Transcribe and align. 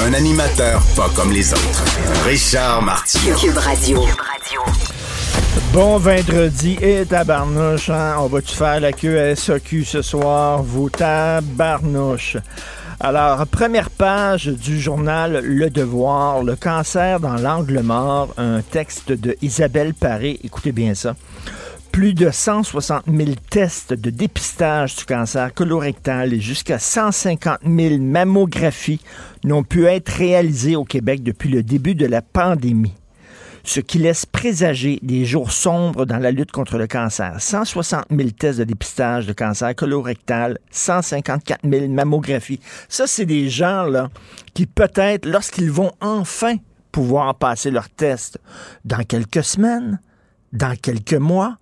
Un 0.00 0.14
animateur 0.14 0.82
pas 0.96 1.08
comme 1.14 1.32
les 1.32 1.52
autres. 1.52 1.84
Richard 2.24 2.82
Martineau. 2.82 3.36
Cube 3.36 3.56
Radio. 3.56 4.00
Bon 5.72 5.98
vendredi 5.98 6.76
et 6.80 7.04
tabarnouche, 7.06 7.90
hein? 7.90 8.16
On 8.18 8.26
va-tu 8.26 8.54
faire 8.54 8.80
la 8.80 8.92
queue 8.92 9.20
à 9.20 9.36
SAQ 9.36 9.84
ce 9.84 10.02
soir, 10.02 10.62
vous 10.62 10.90
tabarnouche? 10.90 12.36
Alors, 13.00 13.46
première 13.46 13.90
page 13.90 14.46
du 14.46 14.80
journal 14.80 15.40
Le 15.42 15.70
Devoir, 15.70 16.42
le 16.42 16.56
cancer 16.56 17.18
dans 17.18 17.34
l'angle 17.34 17.80
mort, 17.80 18.34
un 18.36 18.62
texte 18.62 19.12
de 19.12 19.36
Isabelle 19.42 19.94
Paré. 19.94 20.38
Écoutez 20.44 20.72
bien 20.72 20.94
ça. 20.94 21.14
Plus 21.92 22.14
de 22.14 22.30
160 22.30 23.04
000 23.06 23.30
tests 23.50 23.92
de 23.92 24.08
dépistage 24.08 24.96
du 24.96 25.04
cancer 25.04 25.52
colorectal 25.52 26.32
et 26.32 26.40
jusqu'à 26.40 26.78
150 26.78 27.58
000 27.64 27.98
mammographies 27.98 29.02
n'ont 29.44 29.62
pu 29.62 29.86
être 29.86 30.08
réalisées 30.08 30.74
au 30.74 30.84
Québec 30.84 31.22
depuis 31.22 31.50
le 31.50 31.62
début 31.62 31.94
de 31.94 32.06
la 32.06 32.22
pandémie 32.22 32.94
ce 33.64 33.80
qui 33.80 33.98
laisse 33.98 34.26
présager 34.26 34.98
des 35.02 35.24
jours 35.24 35.52
sombres 35.52 36.04
dans 36.04 36.18
la 36.18 36.32
lutte 36.32 36.50
contre 36.50 36.78
le 36.78 36.86
cancer. 36.86 37.36
160 37.38 38.06
000 38.10 38.30
tests 38.30 38.58
de 38.58 38.64
dépistage 38.64 39.26
de 39.26 39.32
cancer 39.32 39.74
colorectal, 39.76 40.58
154 40.70 41.60
000 41.64 41.88
mammographies. 41.88 42.60
Ça, 42.88 43.06
c'est 43.06 43.26
des 43.26 43.48
gens 43.48 43.84
là 43.84 44.08
qui 44.54 44.66
peut-être, 44.66 45.26
lorsqu'ils 45.26 45.70
vont 45.70 45.92
enfin 46.00 46.56
pouvoir 46.90 47.36
passer 47.36 47.70
leur 47.70 47.88
test 47.88 48.38
dans 48.84 49.04
quelques 49.04 49.44
semaines, 49.44 50.00
dans 50.52 50.74
quelques 50.74 51.14
mois, 51.14 51.56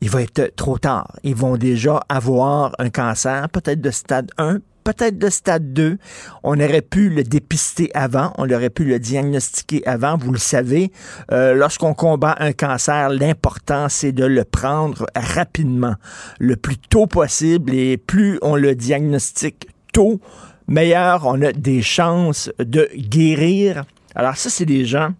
il 0.00 0.10
va 0.10 0.22
être 0.22 0.54
trop 0.56 0.78
tard. 0.78 1.16
Ils 1.22 1.34
vont 1.34 1.56
déjà 1.56 2.00
avoir 2.08 2.74
un 2.78 2.90
cancer, 2.90 3.48
peut-être 3.50 3.80
de 3.80 3.90
stade 3.90 4.30
1, 4.38 4.58
peut-être 4.84 5.18
de 5.18 5.28
stade 5.28 5.72
2. 5.72 5.98
On 6.42 6.58
aurait 6.58 6.82
pu 6.82 7.10
le 7.10 7.22
dépister 7.22 7.90
avant, 7.94 8.32
on 8.38 8.50
aurait 8.50 8.70
pu 8.70 8.84
le 8.84 8.98
diagnostiquer 8.98 9.86
avant. 9.86 10.16
Vous 10.16 10.32
le 10.32 10.38
savez, 10.38 10.90
euh, 11.32 11.54
lorsqu'on 11.54 11.94
combat 11.94 12.36
un 12.38 12.52
cancer, 12.52 13.10
l'important, 13.10 13.88
c'est 13.88 14.12
de 14.12 14.24
le 14.24 14.44
prendre 14.44 15.06
rapidement, 15.14 15.94
le 16.38 16.56
plus 16.56 16.78
tôt 16.78 17.06
possible, 17.06 17.74
et 17.74 17.96
plus 17.96 18.38
on 18.42 18.56
le 18.56 18.74
diagnostique 18.74 19.68
tôt, 19.92 20.20
meilleur 20.66 21.26
on 21.26 21.42
a 21.42 21.52
des 21.52 21.82
chances 21.82 22.50
de 22.58 22.88
guérir. 22.96 23.84
Alors 24.14 24.36
ça, 24.36 24.48
c'est 24.48 24.66
des 24.66 24.86
gens 24.86 25.10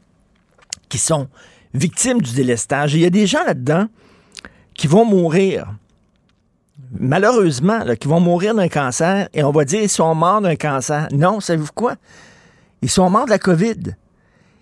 qui 0.88 0.98
sont 0.98 1.28
victimes 1.74 2.20
du 2.20 2.34
délestage. 2.34 2.94
Il 2.94 3.00
y 3.00 3.06
a 3.06 3.10
des 3.10 3.26
gens 3.26 3.44
là-dedans 3.44 3.86
qui 4.80 4.86
vont 4.86 5.04
mourir 5.04 5.74
malheureusement, 6.98 7.84
là, 7.84 7.96
qui 7.96 8.08
vont 8.08 8.18
mourir 8.18 8.54
d'un 8.54 8.68
cancer 8.68 9.28
et 9.34 9.44
on 9.44 9.50
va 9.50 9.66
dire 9.66 9.82
ils 9.82 9.90
sont 9.90 10.14
morts 10.14 10.40
d'un 10.40 10.56
cancer. 10.56 11.06
Non, 11.12 11.38
savez-vous 11.38 11.72
quoi? 11.74 11.96
Ils 12.80 12.88
sont 12.88 13.10
morts 13.10 13.26
de 13.26 13.30
la 13.30 13.38
COVID. 13.38 13.94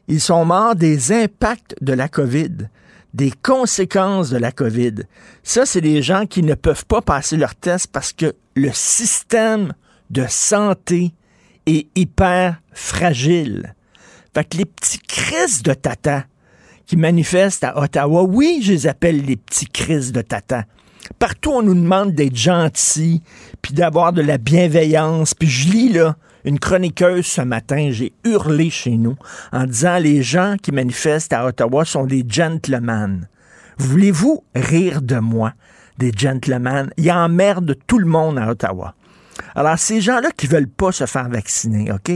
Ils 0.08 0.20
sont 0.20 0.44
morts 0.44 0.74
des 0.74 1.12
impacts 1.12 1.76
de 1.80 1.92
la 1.92 2.08
COVID, 2.08 2.68
des 3.14 3.30
conséquences 3.30 4.30
de 4.30 4.38
la 4.38 4.50
COVID. 4.50 5.04
Ça, 5.44 5.64
c'est 5.64 5.80
des 5.80 6.02
gens 6.02 6.26
qui 6.26 6.42
ne 6.42 6.54
peuvent 6.54 6.86
pas 6.86 7.00
passer 7.00 7.36
leur 7.36 7.54
test 7.54 7.86
parce 7.86 8.12
que 8.12 8.34
le 8.56 8.72
système 8.72 9.72
de 10.10 10.26
santé 10.28 11.14
est 11.66 11.86
hyper 11.94 12.60
fragile. 12.72 13.72
Fait 14.34 14.42
que 14.42 14.56
les 14.56 14.64
petits 14.64 14.98
crises 14.98 15.62
de 15.62 15.74
tata 15.74 16.24
qui 16.88 16.96
manifestent 16.96 17.64
à 17.64 17.78
Ottawa, 17.78 18.22
oui, 18.22 18.60
je 18.62 18.72
les 18.72 18.86
appelle 18.86 19.22
les 19.24 19.36
petits 19.36 19.68
crises 19.68 20.10
de 20.10 20.22
tata. 20.22 20.64
Partout, 21.18 21.50
on 21.50 21.62
nous 21.62 21.74
demande 21.74 22.14
d'être 22.14 22.36
gentil, 22.36 23.22
puis 23.60 23.74
d'avoir 23.74 24.14
de 24.14 24.22
la 24.22 24.38
bienveillance. 24.38 25.34
Puis 25.34 25.48
je 25.48 25.70
lis, 25.70 25.92
là, 25.92 26.16
une 26.44 26.58
chroniqueuse 26.58 27.26
ce 27.26 27.42
matin, 27.42 27.90
j'ai 27.92 28.14
hurlé 28.24 28.70
chez 28.70 28.96
nous 28.96 29.16
en 29.52 29.66
disant 29.66 29.98
les 29.98 30.22
gens 30.22 30.56
qui 30.60 30.72
manifestent 30.72 31.34
à 31.34 31.44
Ottawa 31.44 31.84
sont 31.84 32.06
des 32.06 32.24
gentlemen. 32.26 33.28
Voulez-vous 33.76 34.42
rire 34.54 35.02
de 35.02 35.16
moi, 35.16 35.52
des 35.98 36.10
gentlemen? 36.16 36.90
Ils 36.96 37.12
emmerdent 37.12 37.76
tout 37.86 37.98
le 37.98 38.06
monde 38.06 38.38
à 38.38 38.48
Ottawa. 38.48 38.94
Alors, 39.54 39.78
ces 39.78 40.00
gens-là 40.00 40.30
qui 40.36 40.46
veulent 40.46 40.68
pas 40.68 40.92
se 40.92 41.06
faire 41.06 41.28
vacciner, 41.28 41.92
OK? 41.92 42.12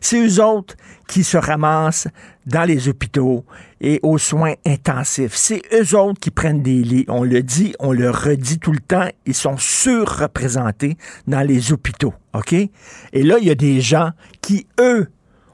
C'est 0.00 0.24
eux 0.24 0.42
autres 0.42 0.74
qui 1.08 1.24
se 1.24 1.36
ramassent 1.36 2.08
dans 2.46 2.64
les 2.64 2.88
hôpitaux 2.88 3.44
et 3.80 4.00
aux 4.02 4.18
soins 4.18 4.54
intensifs. 4.66 5.34
C'est 5.34 5.62
eux 5.72 5.96
autres 5.96 6.20
qui 6.20 6.30
prennent 6.30 6.62
des 6.62 6.82
lits. 6.82 7.04
On 7.08 7.24
le 7.24 7.42
dit, 7.42 7.74
on 7.78 7.92
le 7.92 8.10
redit 8.10 8.58
tout 8.58 8.72
le 8.72 8.80
temps. 8.80 9.08
Ils 9.26 9.34
sont 9.34 9.56
surreprésentés 9.56 10.96
dans 11.26 11.46
les 11.46 11.72
hôpitaux, 11.72 12.14
OK? 12.34 12.52
Et 12.52 12.70
là, 13.22 13.36
il 13.40 13.46
y 13.46 13.50
a 13.50 13.54
des 13.54 13.80
gens 13.80 14.10
qui, 14.40 14.66
eux, 14.80 15.08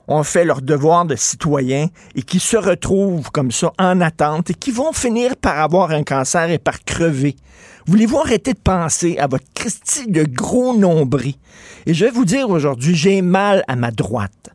ont 0.09 0.23
fait 0.23 0.45
leur 0.45 0.63
devoir 0.63 1.05
de 1.05 1.17
citoyen 1.17 1.89
et 2.15 2.23
qui 2.23 2.41
se 2.41 2.57
retrouvent 2.57 3.31
comme 3.31 3.51
ça 3.51 3.73
en 3.79 4.01
attente 4.01 4.51
et 4.51 4.55
qui 4.55 4.71
vont 4.71 4.93
finir 4.93 5.37
par 5.37 5.61
avoir 5.61 5.91
un 5.91 6.03
cancer 6.03 6.51
et 6.51 6.59
par 6.59 6.85
crever. 6.85 7.37
Voulez-vous 7.87 8.19
arrêter 8.19 8.53
de 8.53 8.59
penser 8.59 9.19
à 9.19 9.27
votre 9.27 9.47
Christie 9.55 10.11
de 10.11 10.25
gros 10.25 10.77
nombril? 10.77 11.35
Et 11.87 11.95
je 11.95 12.05
vais 12.05 12.11
vous 12.11 12.25
dire 12.25 12.49
aujourd'hui, 12.49 12.95
j'ai 12.95 13.23
mal 13.23 13.65
à 13.67 13.77
ma 13.77 13.91
droite. 13.91 14.51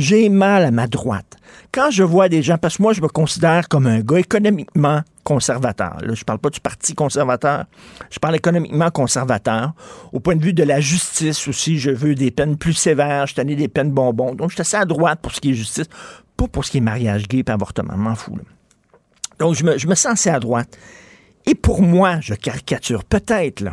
J'ai 0.00 0.30
mal 0.30 0.64
à 0.64 0.70
ma 0.70 0.86
droite. 0.86 1.36
Quand 1.72 1.90
je 1.90 2.02
vois 2.02 2.30
des 2.30 2.42
gens, 2.42 2.56
parce 2.56 2.78
que 2.78 2.82
moi, 2.82 2.94
je 2.94 3.02
me 3.02 3.08
considère 3.08 3.68
comme 3.68 3.86
un 3.86 4.00
gars 4.00 4.16
économiquement 4.16 5.02
conservateur. 5.24 5.98
Je 6.10 6.24
parle 6.24 6.38
pas 6.38 6.48
du 6.48 6.58
Parti 6.58 6.94
conservateur. 6.94 7.66
Je 8.10 8.18
parle 8.18 8.34
économiquement 8.34 8.90
conservateur. 8.90 9.74
Au 10.14 10.20
point 10.20 10.36
de 10.36 10.42
vue 10.42 10.54
de 10.54 10.62
la 10.62 10.80
justice 10.80 11.46
aussi, 11.46 11.78
je 11.78 11.90
veux 11.90 12.14
des 12.14 12.30
peines 12.30 12.56
plus 12.56 12.72
sévères. 12.72 13.26
Je 13.26 13.34
tenais 13.34 13.56
des 13.56 13.68
peines 13.68 13.90
bonbons. 13.90 14.34
Donc, 14.34 14.48
je 14.48 14.54
suis 14.54 14.62
assez 14.62 14.78
à 14.78 14.86
droite 14.86 15.18
pour 15.20 15.32
ce 15.32 15.40
qui 15.42 15.50
est 15.50 15.54
justice. 15.54 15.88
Pas 16.34 16.48
pour 16.48 16.64
ce 16.64 16.70
qui 16.70 16.78
est 16.78 16.80
mariage 16.80 17.28
gay 17.28 17.44
et 17.46 17.50
avortement. 17.50 17.94
M'en 17.98 18.14
fous. 18.14 18.38
Donc, 19.38 19.54
je 19.54 19.66
me, 19.66 19.94
sens 19.94 20.12
assez 20.12 20.30
à 20.30 20.40
droite. 20.40 20.78
Et 21.44 21.54
pour 21.54 21.82
moi, 21.82 22.20
je 22.22 22.32
caricature 22.32 23.04
peut-être. 23.04 23.64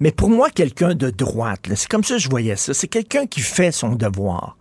Mais 0.00 0.10
pour 0.10 0.30
moi, 0.30 0.50
quelqu'un 0.50 0.96
de 0.96 1.10
droite, 1.10 1.60
c'est 1.76 1.88
comme 1.88 2.02
ça 2.02 2.14
que 2.16 2.20
je 2.20 2.28
voyais 2.28 2.56
ça. 2.56 2.74
C'est 2.74 2.88
quelqu'un 2.88 3.26
qui 3.26 3.40
fait 3.40 3.70
son 3.70 3.94
devoir. 3.94 4.56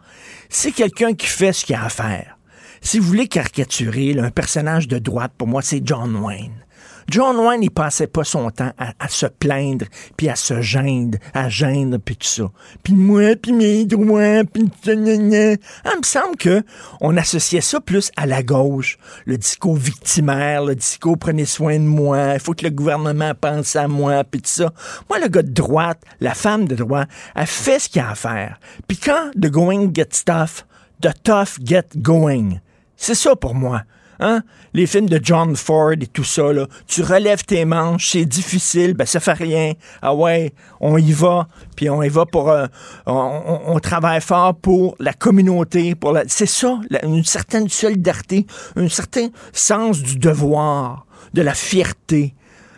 C'est 0.56 0.72
quelqu'un 0.72 1.16
qui 1.16 1.26
fait 1.26 1.52
ce 1.52 1.66
qu'il 1.66 1.76
a 1.76 1.86
à 1.86 1.90
faire. 1.90 2.38
Si 2.80 3.00
vous 3.00 3.08
voulez 3.08 3.28
caricaturer 3.28 4.16
un 4.20 4.30
personnage 4.30 4.88
de 4.88 5.00
droite, 5.00 5.34
pour 5.36 5.48
moi, 5.48 5.64
c'est 5.64 5.82
John 5.84 6.16
Wayne. 6.16 6.63
John 7.10 7.38
Wayne, 7.38 7.64
il 7.64 7.72
passait 7.72 8.08
pas 8.08 8.24
son 8.24 8.50
temps 8.52 8.72
à, 8.78 9.08
se 9.08 9.26
plaindre, 9.26 9.86
puis 10.18 10.30
à 10.30 10.36
se 10.36 10.62
gêner, 10.62 11.18
à 11.34 11.50
gêner, 11.50 11.98
puis 12.00 12.16
tout 12.16 12.28
ça. 12.28 12.44
Puis 12.84 12.94
moi, 12.94 13.36
puis 13.36 13.52
mes 13.52 13.86
droits, 13.86 14.44
puis... 14.52 14.70
Ah, 14.86 15.92
il 15.94 16.00
me 16.00 16.04
semble 16.04 16.38
que 16.38 16.64
on 17.02 17.18
associait 17.18 17.62
ça 17.62 17.80
plus 17.80 18.12
à 18.16 18.26
la 18.26 18.44
gauche. 18.44 18.98
Le 19.26 19.38
discours 19.38 19.76
victimaire, 19.76 20.64
le 20.64 20.76
discours 20.76 21.18
prenez 21.18 21.46
soin 21.46 21.78
de 21.78 21.86
moi, 21.86 22.34
il 22.34 22.40
faut 22.40 22.54
que 22.54 22.66
le 22.66 22.72
gouvernement 22.72 23.34
pense 23.40 23.76
à 23.76 23.88
moi, 23.88 24.24
puis 24.24 24.42
tout 24.42 24.50
ça. 24.50 24.74
Moi, 25.10 25.20
le 25.20 25.28
gars 25.28 25.44
de 25.44 25.52
droite, 25.52 26.02
la 26.20 26.34
femme 26.34 26.68
de 26.68 26.76
droite, 26.76 27.10
elle 27.36 27.48
fait 27.48 27.80
ce 27.80 27.90
qu'il 27.90 28.02
y 28.02 28.06
a 28.06 28.12
à 28.12 28.16
faire. 28.16 28.60
Puis 28.88 28.98
quand 28.98 29.32
the 29.36 29.50
going 29.50 29.92
gets 29.94 30.24
tough, 30.26 30.66
the 31.02 31.12
tough 31.24 31.60
get 31.64 31.90
going. 31.96 32.60
C'est 32.96 33.16
ça 33.16 33.36
pour 33.36 33.56
moi. 33.56 33.84
Hein? 34.24 34.42
Les 34.74 34.88
films 34.88 35.10
de 35.10 35.20
John 35.22 35.54
Ford 35.58 35.92
et 36.00 36.08
tout 36.08 36.24
ça, 36.24 36.44
tu 36.88 37.02
relèves 37.02 37.44
tes 37.44 37.66
manches, 37.66 38.12
c'est 38.12 38.24
difficile, 38.24 38.94
ben 38.94 39.06
ça 39.06 39.20
fait 39.20 39.34
rien. 39.34 39.74
Ah 40.02 40.16
ouais, 40.16 40.54
on 40.80 40.98
y 40.98 41.12
va, 41.12 41.50
puis 41.76 41.90
on 41.90 42.02
y 42.02 42.08
va 42.08 42.26
pour... 42.26 42.50
euh, 42.50 42.66
on, 43.06 43.78
travaille 43.82 44.22
fort 44.22 44.56
pour 44.56 44.96
la 45.00 45.12
communauté, 45.12 45.94
pour 45.96 46.14
la... 46.14 46.24
C'est 46.28 46.46
ça, 46.46 46.80
une 47.04 47.26
certaine 47.26 47.68
solidarité, 47.68 48.48
un 48.78 48.88
certain 48.88 49.28
sens 49.52 50.02
du 50.02 50.18
devoir, 50.18 51.06
de 51.34 51.42
la 51.42 51.54
fierté. 51.54 52.34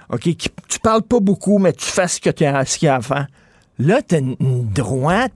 OK? 0.10 0.22
Qui- 0.22 0.50
tu 0.68 0.80
parles 0.80 1.04
pas 1.04 1.20
beaucoup, 1.20 1.60
mais 1.60 1.74
tu 1.74 1.86
fais 1.86 2.08
ce 2.08 2.20
que 2.20 2.32
tu 2.32 2.44
as, 2.44 2.66
ce 2.66 2.88
à 2.88 3.02
faire. 3.02 3.28
Là, 3.78 4.02
t'as 4.02 4.20
une, 4.20 4.36
droite, 4.40 5.34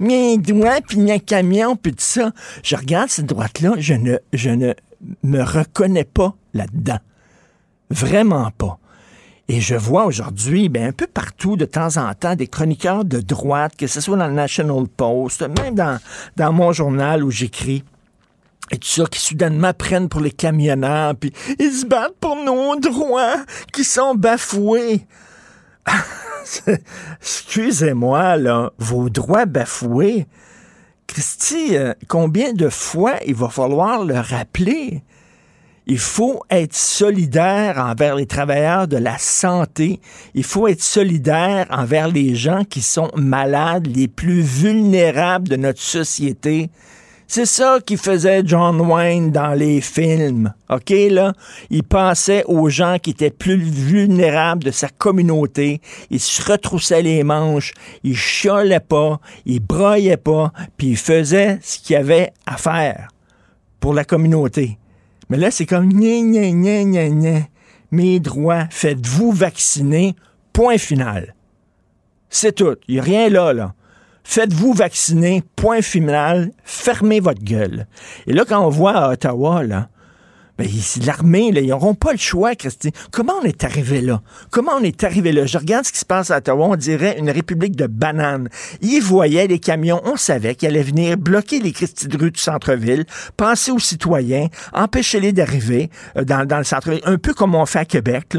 mes 0.00 0.38
doigts, 0.38 0.80
puis 0.86 1.10
un 1.10 1.18
camion, 1.18 1.76
puis 1.76 1.92
tout 1.92 1.98
ça. 2.00 2.32
Je 2.64 2.74
regarde 2.74 3.10
cette 3.10 3.26
droite-là, 3.26 3.74
je 3.78 3.94
ne, 3.94 4.16
je 4.32 4.50
ne 4.50 4.74
me 5.22 5.42
reconnais 5.42 6.04
pas 6.04 6.34
là-dedans. 6.52 6.98
Vraiment 7.90 8.50
pas. 8.56 8.78
Et 9.48 9.60
je 9.60 9.74
vois 9.74 10.04
aujourd'hui, 10.04 10.68
ben, 10.68 10.88
un 10.88 10.92
peu 10.92 11.06
partout, 11.06 11.56
de 11.56 11.64
temps 11.64 11.96
en 11.96 12.12
temps, 12.14 12.36
des 12.36 12.46
chroniqueurs 12.46 13.04
de 13.04 13.20
droite, 13.20 13.74
que 13.76 13.86
ce 13.86 14.00
soit 14.00 14.16
dans 14.16 14.28
le 14.28 14.34
National 14.34 14.86
Post, 14.86 15.42
même 15.42 15.74
dans, 15.74 15.98
dans 16.36 16.52
mon 16.52 16.72
journal 16.72 17.24
où 17.24 17.30
j'écris, 17.30 17.84
et 18.70 18.78
tout 18.78 18.88
ça, 18.88 19.04
qui 19.06 19.20
soudainement 19.20 19.72
prennent 19.72 20.08
pour 20.08 20.20
les 20.20 20.30
camionneurs, 20.30 21.16
puis 21.16 21.32
ils 21.58 21.72
se 21.72 21.86
battent 21.86 22.16
pour 22.20 22.36
nos 22.36 22.76
droits 22.76 23.44
qui 23.72 23.82
sont 23.82 24.14
bafoués. 24.14 25.06
Excusez-moi, 27.20 28.36
là, 28.36 28.72
vos 28.78 29.08
droits 29.08 29.46
bafoués. 29.46 30.26
Christy, 31.06 31.76
euh, 31.76 31.92
combien 32.08 32.52
de 32.52 32.68
fois 32.68 33.14
il 33.26 33.34
va 33.34 33.48
falloir 33.48 34.04
le 34.04 34.18
rappeler? 34.18 35.02
Il 35.86 35.98
faut 35.98 36.44
être 36.50 36.76
solidaire 36.76 37.78
envers 37.78 38.14
les 38.14 38.26
travailleurs 38.26 38.86
de 38.86 38.96
la 38.96 39.18
santé. 39.18 40.00
Il 40.34 40.44
faut 40.44 40.68
être 40.68 40.82
solidaire 40.82 41.66
envers 41.70 42.06
les 42.06 42.36
gens 42.36 42.62
qui 42.62 42.80
sont 42.80 43.10
malades, 43.16 43.88
les 43.88 44.06
plus 44.06 44.40
vulnérables 44.40 45.48
de 45.48 45.56
notre 45.56 45.80
société. 45.80 46.70
C'est 47.32 47.46
ça 47.46 47.78
qui 47.86 47.96
faisait 47.96 48.42
John 48.44 48.80
Wayne 48.80 49.30
dans 49.30 49.54
les 49.54 49.80
films. 49.80 50.52
OK, 50.68 50.90
là? 50.90 51.32
Il 51.70 51.84
pensait 51.84 52.42
aux 52.48 52.68
gens 52.68 52.96
qui 53.00 53.10
étaient 53.10 53.30
plus 53.30 53.54
vulnérables 53.54 54.64
de 54.64 54.72
sa 54.72 54.88
communauté. 54.88 55.80
Il 56.10 56.18
se 56.18 56.42
retroussait 56.42 57.02
les 57.02 57.22
manches. 57.22 57.72
Il 58.02 58.16
chiolait 58.16 58.80
pas. 58.80 59.20
Il 59.46 59.60
broyait 59.60 60.16
pas. 60.16 60.52
Puis 60.76 60.88
il 60.88 60.96
faisait 60.96 61.60
ce 61.62 61.78
qu'il 61.78 61.94
avait 61.94 62.32
à 62.46 62.56
faire 62.56 63.06
pour 63.78 63.94
la 63.94 64.04
communauté. 64.04 64.80
Mais 65.28 65.36
là, 65.36 65.52
c'est 65.52 65.66
comme 65.66 65.88
gna 65.88 66.22
gna 66.22 66.50
gna 66.50 66.82
gna 66.82 67.08
gna. 67.10 67.40
Mes 67.92 68.18
droits, 68.18 68.66
faites-vous 68.70 69.30
vacciner. 69.30 70.16
Point 70.52 70.78
final. 70.78 71.36
C'est 72.28 72.56
tout. 72.56 72.74
Il 72.88 72.94
n'y 72.94 73.00
a 73.00 73.04
rien 73.04 73.28
là, 73.28 73.52
là. 73.52 73.74
Faites-vous 74.24 74.72
vacciner, 74.72 75.42
point 75.56 75.82
final, 75.82 76.52
fermez 76.64 77.20
votre 77.20 77.42
gueule. 77.42 77.86
Et 78.26 78.32
là, 78.32 78.44
quand 78.46 78.64
on 78.64 78.68
voit 78.68 78.92
à 78.92 79.12
Ottawa, 79.12 79.62
là, 79.64 79.88
ben, 80.60 80.68
l'armée, 81.06 81.52
ils 81.54 81.68
n'auront 81.68 81.94
pas 81.94 82.12
le 82.12 82.18
choix, 82.18 82.54
Christy. 82.54 82.92
Comment 83.10 83.32
on 83.40 83.44
est 83.44 83.64
arrivé 83.64 84.02
là? 84.02 84.20
Comment 84.50 84.72
on 84.78 84.82
est 84.82 85.04
arrivé 85.04 85.32
là? 85.32 85.46
Je 85.46 85.56
regarde 85.56 85.86
ce 85.86 85.92
qui 85.92 86.00
se 86.00 86.04
passe 86.04 86.30
à 86.30 86.36
Ottawa, 86.36 86.66
on 86.66 86.76
dirait 86.76 87.18
une 87.18 87.30
république 87.30 87.76
de 87.76 87.86
bananes. 87.86 88.50
Ils 88.82 89.00
voyaient 89.00 89.46
les 89.46 89.58
camions, 89.58 90.02
on 90.04 90.16
savait 90.16 90.54
qu'ils 90.54 90.68
allaient 90.68 90.82
venir 90.82 91.16
bloquer 91.16 91.60
les 91.60 91.72
Christy 91.72 92.08
de 92.08 92.18
rue 92.18 92.30
du 92.30 92.38
centre-ville, 92.38 93.06
penser 93.38 93.70
aux 93.70 93.78
citoyens, 93.78 94.48
empêcher-les 94.74 95.32
d'arriver 95.32 95.88
euh, 96.18 96.24
dans, 96.24 96.58
le 96.58 96.64
centre-ville, 96.64 97.00
un 97.06 97.16
peu 97.16 97.32
comme 97.32 97.54
on 97.54 97.64
fait 97.64 97.78
à 97.78 97.84
Québec. 97.86 98.36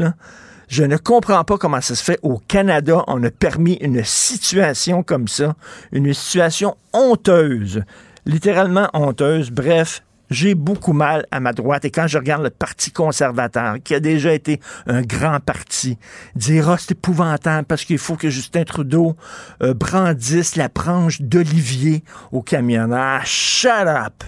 Je 0.72 0.84
ne 0.84 0.96
comprends 0.96 1.44
pas 1.44 1.58
comment 1.58 1.82
ça 1.82 1.94
se 1.94 2.02
fait. 2.02 2.18
Au 2.22 2.38
Canada, 2.38 3.04
on 3.06 3.22
a 3.24 3.30
permis 3.30 3.74
une 3.82 4.02
situation 4.04 5.02
comme 5.02 5.28
ça, 5.28 5.54
une 5.92 6.14
situation 6.14 6.78
honteuse, 6.94 7.82
littéralement 8.24 8.88
honteuse. 8.94 9.50
Bref, 9.50 10.02
j'ai 10.30 10.54
beaucoup 10.54 10.94
mal 10.94 11.26
à 11.30 11.40
ma 11.40 11.52
droite. 11.52 11.84
Et 11.84 11.90
quand 11.90 12.06
je 12.06 12.16
regarde 12.16 12.42
le 12.42 12.48
Parti 12.48 12.90
conservateur, 12.90 13.76
qui 13.84 13.94
a 13.94 14.00
déjà 14.00 14.32
été 14.32 14.60
un 14.86 15.02
grand 15.02 15.40
parti, 15.40 15.98
dire 16.36 16.70
ah, 16.70 16.78
c'est 16.78 16.92
épouvantable 16.92 17.66
parce 17.66 17.84
qu'il 17.84 17.98
faut 17.98 18.16
que 18.16 18.30
Justin 18.30 18.64
Trudeau 18.64 19.14
euh, 19.62 19.74
brandisse 19.74 20.56
la 20.56 20.68
branche 20.68 21.20
d'Olivier 21.20 22.02
au 22.30 22.40
camionneur. 22.40 23.26
Shut 23.26 23.68
up! 23.86 24.24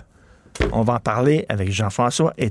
On 0.73 0.82
va 0.82 0.96
en 0.96 1.00
parler 1.00 1.46
avec 1.49 1.73
Jean-François 1.73 2.35
et 2.37 2.50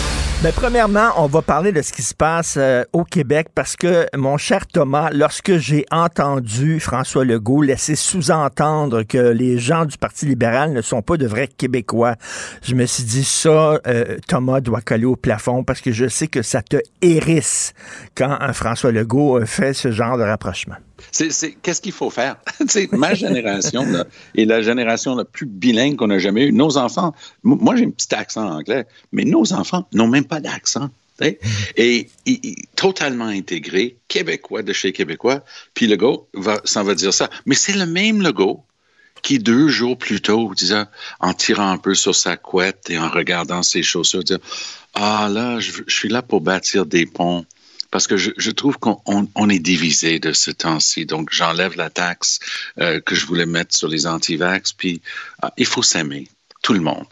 Ben, 0.43 0.51
premièrement, 0.51 1.09
on 1.17 1.27
va 1.27 1.43
parler 1.43 1.71
de 1.71 1.83
ce 1.83 1.93
qui 1.93 2.01
se 2.01 2.15
passe 2.15 2.55
euh, 2.57 2.83
au 2.93 3.03
Québec 3.03 3.49
parce 3.53 3.75
que, 3.75 4.07
mon 4.17 4.37
cher 4.37 4.65
Thomas, 4.65 5.11
lorsque 5.11 5.57
j'ai 5.57 5.85
entendu 5.91 6.79
François 6.79 7.23
Legault 7.23 7.61
laisser 7.61 7.95
sous-entendre 7.95 9.03
que 9.03 9.19
les 9.19 9.59
gens 9.59 9.85
du 9.85 9.99
Parti 9.99 10.25
libéral 10.25 10.73
ne 10.73 10.81
sont 10.81 11.03
pas 11.03 11.17
de 11.17 11.27
vrais 11.27 11.47
Québécois, 11.47 12.15
je 12.63 12.73
me 12.73 12.87
suis 12.87 13.03
dit 13.03 13.23
ça, 13.23 13.79
euh, 13.85 14.17
Thomas 14.27 14.61
doit 14.61 14.81
coller 14.81 15.05
au 15.05 15.15
plafond 15.15 15.63
parce 15.63 15.79
que 15.79 15.91
je 15.91 16.07
sais 16.07 16.25
que 16.25 16.41
ça 16.41 16.63
te 16.63 16.77
hérisse 17.03 17.73
quand 18.15 18.35
un 18.39 18.53
François 18.53 18.91
Legault 18.91 19.37
euh, 19.37 19.45
fait 19.45 19.73
ce 19.73 19.91
genre 19.91 20.17
de 20.17 20.23
rapprochement. 20.23 20.77
Qu'est-ce 21.11 21.81
qu'il 21.81 21.91
faut 21.91 22.09
faire? 22.09 22.37
Ma 22.91 23.13
génération 23.13 23.83
là, 23.85 24.05
est 24.35 24.45
la 24.45 24.61
génération 24.61 25.15
la 25.15 25.25
plus 25.25 25.45
bilingue 25.45 25.95
qu'on 25.95 26.09
a 26.09 26.19
jamais 26.19 26.47
eue. 26.47 26.51
Nos 26.51 26.77
enfants, 26.77 27.13
moi 27.43 27.75
j'ai 27.75 27.85
un 27.85 27.91
petit 27.91 28.13
accent 28.13 28.47
anglais, 28.47 28.85
mais 29.11 29.23
nos 29.23 29.53
enfants 29.53 29.87
n'ont 29.93 30.07
même 30.07 30.25
pas 30.25 30.39
d'accent. 30.39 30.89
Et 31.77 32.09
totalement 32.75 33.25
intégrés, 33.25 33.97
québécois 34.07 34.63
de 34.63 34.73
chez 34.73 34.91
québécois, 34.91 35.43
puis 35.73 35.87
le 35.87 35.95
gars 35.95 36.17
va, 36.33 36.59
s'en 36.63 36.83
va 36.83 36.95
dire 36.95 37.13
ça. 37.13 37.29
Mais 37.45 37.55
c'est 37.55 37.73
le 37.73 37.85
même 37.85 38.21
Legault 38.21 38.63
qui, 39.21 39.37
deux 39.37 39.67
jours 39.67 39.97
plus 39.97 40.21
tôt, 40.21 40.51
disait, 40.55 40.83
en 41.19 41.33
tirant 41.33 41.69
un 41.69 41.77
peu 41.77 41.93
sur 41.93 42.15
sa 42.15 42.37
couette 42.37 42.89
et 42.89 42.97
en 42.97 43.09
regardant 43.09 43.61
ses 43.61 43.83
chaussures, 43.83 44.23
dire 44.23 44.39
Ah 44.93 45.29
là, 45.31 45.59
je 45.59 45.83
suis 45.87 46.09
là 46.09 46.21
pour 46.21 46.41
bâtir 46.41 46.85
des 46.85 47.05
ponts. 47.05 47.45
Parce 47.91 48.07
que 48.07 48.17
je, 48.17 48.31
je 48.37 48.51
trouve 48.51 48.77
qu'on 48.79 49.01
on, 49.05 49.27
on 49.35 49.49
est 49.49 49.59
divisé 49.59 50.19
de 50.19 50.33
ce 50.33 50.49
temps-ci. 50.49 51.05
Donc, 51.05 51.29
j'enlève 51.31 51.75
la 51.77 51.89
taxe 51.89 52.39
euh, 52.79 52.99
que 53.01 53.15
je 53.15 53.25
voulais 53.25 53.45
mettre 53.45 53.75
sur 53.75 53.87
les 53.87 54.07
anti-vax, 54.07 54.73
puis 54.73 55.01
ah, 55.41 55.51
il 55.57 55.65
faut 55.65 55.83
s'aimer, 55.83 56.27
tout 56.61 56.73
le 56.73 56.79
monde. 56.79 57.07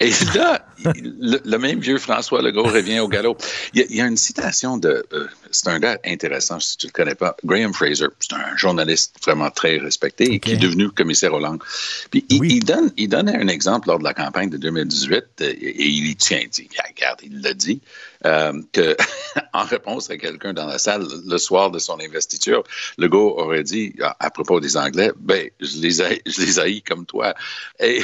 Et 0.00 0.10
là, 0.34 0.66
le, 0.84 1.38
le 1.44 1.58
même 1.58 1.80
vieux 1.80 1.98
François 1.98 2.42
Legault 2.42 2.64
revient 2.64 3.00
au 3.00 3.08
galop. 3.08 3.36
Il 3.72 3.80
y 3.80 3.82
a, 3.82 3.86
il 3.90 3.96
y 3.96 4.00
a 4.00 4.06
une 4.06 4.16
citation 4.16 4.76
de... 4.76 5.04
euh, 5.12 5.26
c'est 5.50 5.68
un 5.68 5.78
gars 5.78 5.98
intéressant, 6.04 6.60
si 6.60 6.76
tu 6.76 6.86
ne 6.86 6.88
le 6.90 6.92
connais 6.92 7.14
pas, 7.14 7.36
Graham 7.44 7.72
Fraser. 7.72 8.06
C'est 8.20 8.34
un 8.34 8.56
journaliste 8.56 9.16
vraiment 9.22 9.50
très 9.50 9.78
respecté 9.78 10.24
et 10.32 10.40
qui 10.40 10.52
est 10.52 10.56
devenu 10.56 10.90
commissaire 10.90 11.32
aux 11.34 11.40
langues. 11.40 11.62
Puis 12.10 12.24
il, 12.28 12.44
il 12.44 12.64
donne, 12.64 12.92
il 12.96 13.08
donnait 13.08 13.36
un 13.36 13.48
exemple 13.48 13.88
lors 13.88 13.98
de 13.98 14.04
la 14.04 14.14
campagne 14.14 14.50
de 14.50 14.56
2018 14.56 15.14
euh, 15.14 15.24
et 15.40 15.86
il 15.86 16.06
y 16.06 16.16
tient. 16.16 16.40
Il 16.42 16.48
dit, 16.48 16.68
regarde, 16.88 17.20
il 17.22 17.40
l'a 17.40 17.54
dit, 17.54 17.80
euh, 18.26 18.52
que 18.72 18.96
en 19.52 19.64
réponse 19.64 20.10
à 20.10 20.16
quelqu'un 20.16 20.52
dans 20.52 20.66
la 20.66 20.78
salle 20.78 21.06
le 21.26 21.38
soir 21.38 21.70
de 21.70 21.78
son 21.78 21.98
investiture, 22.00 22.64
le 22.98 23.08
gars 23.08 23.18
aurait 23.18 23.62
dit 23.62 23.94
à, 24.02 24.16
à 24.18 24.30
propos 24.30 24.60
des 24.60 24.76
Anglais, 24.76 25.12
ben 25.18 25.48
je 25.60 25.78
les 25.78 26.00
haïs, 26.00 26.20
je 26.26 26.40
les 26.40 26.58
haïs 26.58 26.82
comme 26.82 27.04
toi. 27.06 27.34
Et, 27.80 28.02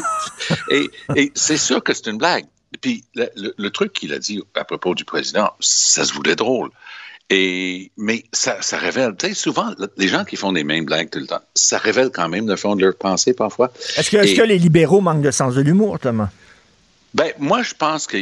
et, 0.70 0.90
et 1.16 1.32
c'est 1.34 1.56
sûr 1.56 1.82
que 1.82 1.92
c'est 2.02 2.10
une 2.10 2.18
blague. 2.18 2.44
Puis 2.80 3.04
le, 3.14 3.28
le- 3.36 3.54
le 3.56 3.70
truc 3.70 3.92
qu'il 3.92 4.12
a 4.12 4.18
dit 4.18 4.42
à 4.54 4.64
propos 4.64 4.94
du 4.94 5.04
président, 5.04 5.50
ça 5.60 6.04
se 6.04 6.12
voulait 6.12 6.36
drôle. 6.36 6.70
Et, 7.30 7.90
mais 7.96 8.24
ça, 8.32 8.60
ça 8.60 8.76
révèle, 8.76 9.14
tu 9.18 9.28
sais, 9.28 9.34
souvent, 9.34 9.74
les 9.96 10.08
gens 10.08 10.24
qui 10.24 10.36
font 10.36 10.52
des 10.52 10.64
mêmes 10.64 10.84
blagues 10.84 11.08
tout 11.08 11.18
le 11.18 11.26
temps, 11.26 11.40
ça 11.54 11.78
révèle 11.78 12.10
quand 12.10 12.28
même 12.28 12.46
le 12.46 12.56
fond 12.56 12.76
de 12.76 12.82
leur 12.84 12.94
pensée 12.96 13.32
parfois. 13.32 13.72
Est-ce 13.96 14.10
que, 14.10 14.18
est 14.18 14.32
Et- 14.32 14.36
que 14.36 14.42
les 14.42 14.58
libéraux 14.58 15.00
manquent 15.00 15.22
de 15.22 15.30
sens 15.30 15.54
de 15.54 15.62
l'humour, 15.62 15.98
Thomas? 15.98 16.28
Ben, 17.14 17.30
moi, 17.38 17.62
je 17.62 17.74
pense 17.74 18.06
que 18.06 18.16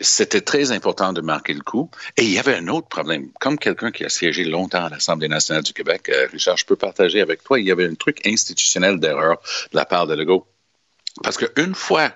c'était 0.00 0.40
très 0.40 0.70
important 0.70 1.12
de 1.12 1.20
marquer 1.20 1.52
le 1.52 1.62
coup. 1.62 1.90
Et 2.16 2.22
il 2.22 2.30
y 2.30 2.38
avait 2.38 2.54
un 2.56 2.68
autre 2.68 2.86
problème. 2.86 3.28
Comme 3.40 3.58
quelqu'un 3.58 3.90
qui 3.90 4.04
a 4.04 4.08
siégé 4.08 4.44
longtemps 4.44 4.84
à 4.84 4.88
l'Assemblée 4.88 5.28
nationale 5.28 5.62
du 5.64 5.72
Québec, 5.72 6.08
euh, 6.08 6.26
Richard, 6.32 6.56
je 6.56 6.64
peux 6.64 6.76
partager 6.76 7.20
avec 7.20 7.42
toi, 7.42 7.58
il 7.58 7.66
y 7.66 7.72
avait 7.72 7.86
un 7.88 7.94
truc 7.94 8.24
institutionnel 8.26 9.00
d'erreur 9.00 9.40
de 9.72 9.76
la 9.76 9.84
part 9.84 10.06
de 10.06 10.14
Legault. 10.14 10.46
Parce 11.22 11.36
qu'une 11.36 11.74
fois 11.74 12.12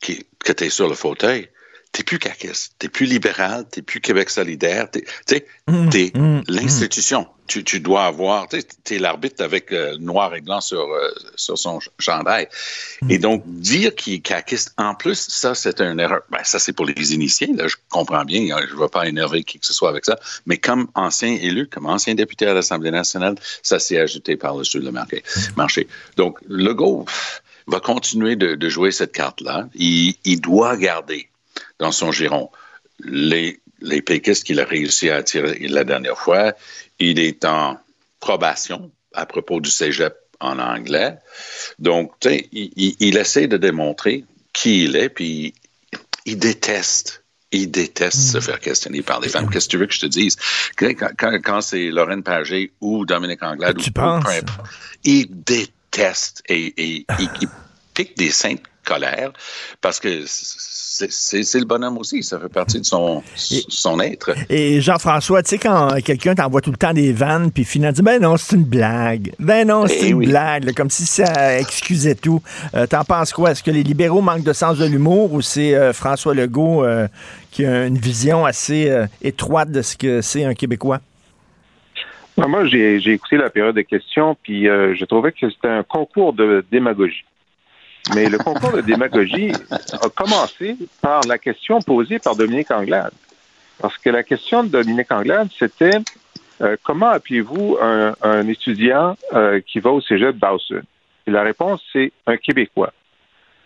qui- 0.00 0.26
que 0.44 0.52
tu 0.52 0.64
es 0.64 0.70
sur 0.70 0.88
le 0.88 0.94
fauteuil, 0.94 1.48
t'es 1.92 2.02
plus 2.02 2.18
caquiste, 2.18 2.72
t'es 2.78 2.88
plus 2.88 3.06
libéral, 3.06 3.64
t'es 3.70 3.80
plus 3.82 4.00
Québec 4.00 4.28
solidaire, 4.28 4.90
t'es, 4.90 5.00
tu 5.02 5.08
sais, 5.26 5.46
t'es 5.90 6.12
l'institution. 6.48 7.26
Tu, 7.48 7.62
tu 7.62 7.78
dois 7.78 8.06
avoir, 8.06 8.48
t'es 8.48 8.98
l'arbitre 8.98 9.42
avec 9.44 9.70
euh, 9.72 9.96
noir 10.00 10.34
et 10.34 10.40
blanc 10.40 10.60
sur, 10.60 10.80
euh, 10.80 11.08
sur 11.36 11.56
son 11.56 11.78
ch- 11.80 11.90
chandail. 12.00 12.48
Et 13.08 13.18
donc, 13.18 13.44
dire 13.46 13.94
qu'il 13.94 14.14
est 14.14 14.18
caquiste, 14.18 14.74
en 14.78 14.96
plus, 14.96 15.26
ça, 15.28 15.54
c'est 15.54 15.80
une 15.80 16.00
erreur. 16.00 16.22
Ben, 16.30 16.40
ça, 16.42 16.58
c'est 16.58 16.72
pour 16.72 16.86
les 16.86 17.14
initiés, 17.14 17.48
là, 17.54 17.68
je 17.68 17.76
comprends 17.88 18.24
bien, 18.24 18.54
hein, 18.56 18.60
je 18.68 18.74
ne 18.74 18.80
veux 18.80 18.88
pas 18.88 19.06
énerver 19.06 19.44
qui 19.44 19.60
que 19.60 19.66
ce 19.66 19.72
soit 19.72 19.88
avec 19.90 20.04
ça, 20.04 20.18
mais 20.46 20.58
comme 20.58 20.88
ancien 20.96 21.28
élu, 21.40 21.68
comme 21.68 21.86
ancien 21.86 22.16
député 22.16 22.46
à 22.46 22.52
l'Assemblée 22.52 22.90
nationale, 22.90 23.36
ça 23.62 23.78
s'est 23.78 23.98
ajouté 24.00 24.36
par-dessus 24.36 24.80
le 24.80 24.90
marché. 24.90 25.22
marché. 25.56 25.86
Donc, 26.16 26.38
Legault 26.48 27.04
pff, 27.04 27.42
va 27.66 27.80
continuer 27.80 28.36
de, 28.36 28.54
de 28.54 28.68
jouer 28.68 28.92
cette 28.92 29.12
carte-là. 29.12 29.68
Il, 29.74 30.14
il 30.24 30.40
doit 30.40 30.76
garder 30.76 31.28
dans 31.78 31.92
son 31.92 32.12
giron 32.12 32.50
les, 33.00 33.60
les 33.80 34.02
péquistes 34.02 34.44
qu'il 34.44 34.60
a 34.60 34.64
réussi 34.64 35.10
à 35.10 35.16
attirer 35.16 35.58
la 35.68 35.84
dernière 35.84 36.18
fois. 36.18 36.54
Il 36.98 37.18
est 37.18 37.44
en 37.44 37.78
probation 38.20 38.90
à 39.14 39.26
propos 39.26 39.60
du 39.60 39.70
cégep 39.70 40.14
en 40.40 40.58
anglais. 40.58 41.16
Donc, 41.78 42.12
tu 42.20 42.28
sais, 42.28 42.48
il, 42.52 42.70
il- 42.76 42.96
il 43.00 43.16
essaie 43.16 43.46
de 43.48 43.56
démontrer 43.56 44.24
qui 44.52 44.84
il 44.84 44.96
est, 44.96 45.08
puis 45.08 45.54
il, 46.24 46.38
déteste. 46.38 47.22
Il 47.52 47.70
déteste 47.70 48.18
se 48.32 48.40
faire 48.40 48.58
questionner 48.60 49.02
par 49.02 49.20
les 49.20 49.28
femmes. 49.28 49.48
Qu'est-ce 49.50 49.66
que 49.66 49.70
tu 49.70 49.76
veux 49.78 49.86
que 49.86 49.94
je 49.94 50.00
te 50.00 50.06
dise? 50.06 50.36
Quand, 50.76 50.92
quand- 51.16 51.38
quand 51.42 51.60
c'est 51.60 51.90
Lorraine 51.90 52.22
Pagé 52.22 52.72
ou 52.80 53.04
Dominique 53.06 53.42
Anglade, 53.42 53.78
Tu 53.78 53.90
ou, 53.90 53.92
penses? 53.92 54.24
ou 54.24 54.28
il 55.04 55.26
déteste 55.30 55.72
et, 56.48 57.04
il 57.18 57.48
pique 57.94 58.16
des 58.16 58.30
saintes 58.30 58.60
colères 58.84 59.32
parce 59.80 59.98
que 59.98 60.24
c'est 60.26 61.10
c'est- 61.10 61.42
c'est 61.42 61.58
le 61.58 61.66
bonhomme 61.66 61.98
aussi. 61.98 62.22
Ça 62.22 62.38
fait 62.40 62.48
partie 62.48 62.80
de 62.80 62.86
son, 62.86 63.22
son 63.68 64.00
être. 64.00 64.30
Et 64.48 64.80
Jean-François, 64.80 65.42
tu 65.42 65.50
sais, 65.50 65.58
quand 65.58 65.94
quelqu'un 66.02 66.34
t'envoie 66.34 66.62
tout 66.62 66.70
le 66.70 66.78
temps 66.78 66.94
des 66.94 67.12
vannes, 67.12 67.50
puis 67.52 67.64
finalement 67.64 67.92
dit 67.92 68.00
Ben 68.02 68.22
non, 68.22 68.38
c'est 68.38 68.56
une 68.56 68.64
blague. 68.64 69.32
Ben 69.38 69.66
non, 69.68 69.86
c'est 69.86 69.98
Eh 70.04 70.08
une 70.08 70.14
oui. 70.16 70.26
blague. 70.28 70.64
là, 70.64 70.72
comme 70.72 70.88
si 70.88 71.04
ça 71.04 71.58
excusait 71.58 72.14
tout. 72.14 72.40
Euh, 72.74 72.86
T'en 72.86 73.04
penses 73.04 73.32
quoi? 73.34 73.50
Est-ce 73.50 73.62
que 73.62 73.70
les 73.70 73.82
libéraux 73.82 74.22
manquent 74.22 74.44
de 74.44 74.54
sens 74.54 74.78
de 74.78 74.86
l'humour 74.86 75.34
ou 75.34 75.42
c'est 75.42 75.74
euh, 75.74 75.92
François 75.92 76.34
Legault 76.34 76.82
euh, 76.84 77.08
qui 77.50 77.66
a 77.66 77.84
une 77.86 77.98
vision 77.98 78.46
assez 78.46 78.90
étroite 79.20 79.70
de 79.70 79.82
ce 79.82 79.96
que 79.98 80.22
c'est 80.22 80.44
un 80.44 80.54
Québécois? 80.54 81.00
Moi, 82.36 82.66
j'ai 82.66 83.00
j'ai 83.00 83.12
écouté 83.12 83.36
la 83.36 83.48
période 83.50 83.74
de 83.74 83.82
questions, 83.82 84.36
puis 84.42 84.68
euh, 84.68 84.94
je 84.94 85.04
trouvais 85.06 85.32
que 85.32 85.48
c'était 85.48 85.68
un 85.68 85.82
concours 85.82 86.32
de 86.34 86.64
démagogie. 86.70 87.24
Mais 88.14 88.28
le 88.28 88.38
concours 88.38 88.72
de 88.72 88.82
démagogie 88.82 89.52
a 89.70 90.08
commencé 90.10 90.76
par 91.00 91.22
la 91.26 91.38
question 91.38 91.80
posée 91.80 92.18
par 92.18 92.36
Dominique 92.36 92.70
Anglade. 92.70 93.12
Parce 93.80 93.98
que 93.98 94.10
la 94.10 94.22
question 94.22 94.62
de 94.62 94.68
Dominique 94.68 95.10
Anglade, 95.10 95.48
c'était 95.58 95.98
euh, 96.60 96.76
comment 96.82 97.08
appelez-vous 97.08 97.78
un, 97.82 98.14
un 98.22 98.46
étudiant 98.48 99.16
euh, 99.32 99.60
qui 99.66 99.80
va 99.80 99.90
au 99.90 100.00
cégep 100.00 100.36
Dawson? 100.36 100.82
Et 101.26 101.30
la 101.30 101.42
réponse, 101.42 101.82
c'est 101.92 102.12
un 102.26 102.36
Québécois. 102.36 102.92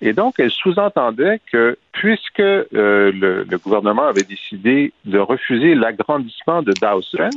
Et 0.00 0.14
donc, 0.14 0.36
elle 0.38 0.50
sous-entendait 0.50 1.40
que 1.52 1.76
puisque 1.92 2.40
euh, 2.40 2.64
le, 2.72 3.44
le 3.44 3.58
gouvernement 3.58 4.06
avait 4.06 4.22
décidé 4.22 4.92
de 5.04 5.18
refuser 5.18 5.74
l'agrandissement 5.74 6.62
de 6.62 6.72
Dawson, 6.80 7.28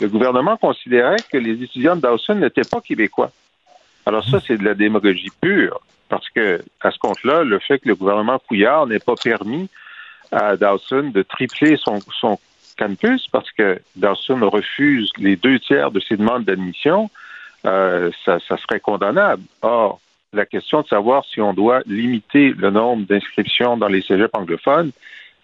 le 0.00 0.08
gouvernement 0.08 0.56
considérait 0.56 1.16
que 1.30 1.36
les 1.36 1.62
étudiants 1.62 1.96
de 1.96 2.00
Dawson 2.00 2.36
n'étaient 2.36 2.68
pas 2.68 2.80
québécois. 2.80 3.30
Alors 4.06 4.24
ça, 4.24 4.40
c'est 4.40 4.56
de 4.56 4.64
la 4.64 4.74
démagogie 4.74 5.28
pure, 5.40 5.80
parce 6.08 6.28
que 6.30 6.62
à 6.80 6.90
ce 6.90 6.98
compte-là, 6.98 7.44
le 7.44 7.58
fait 7.58 7.78
que 7.78 7.88
le 7.88 7.94
gouvernement 7.94 8.38
Couillard 8.38 8.86
n'ait 8.86 8.98
pas 8.98 9.14
permis 9.14 9.68
à 10.32 10.56
Dawson 10.56 11.10
de 11.14 11.22
tripler 11.22 11.76
son, 11.76 11.98
son 12.18 12.38
campus, 12.78 13.26
parce 13.28 13.50
que 13.52 13.80
Dawson 13.96 14.40
refuse 14.48 15.10
les 15.18 15.36
deux 15.36 15.58
tiers 15.58 15.90
de 15.90 16.00
ses 16.00 16.16
demandes 16.16 16.44
d'admission, 16.44 17.10
euh, 17.66 18.10
ça, 18.24 18.38
ça 18.48 18.56
serait 18.56 18.80
condamnable. 18.80 19.42
Or, 19.60 20.00
la 20.32 20.46
question 20.46 20.82
de 20.82 20.86
savoir 20.86 21.24
si 21.24 21.40
on 21.40 21.52
doit 21.52 21.82
limiter 21.86 22.54
le 22.56 22.70
nombre 22.70 23.06
d'inscriptions 23.06 23.76
dans 23.76 23.88
les 23.88 24.00
cégeps 24.00 24.30
anglophones, 24.32 24.92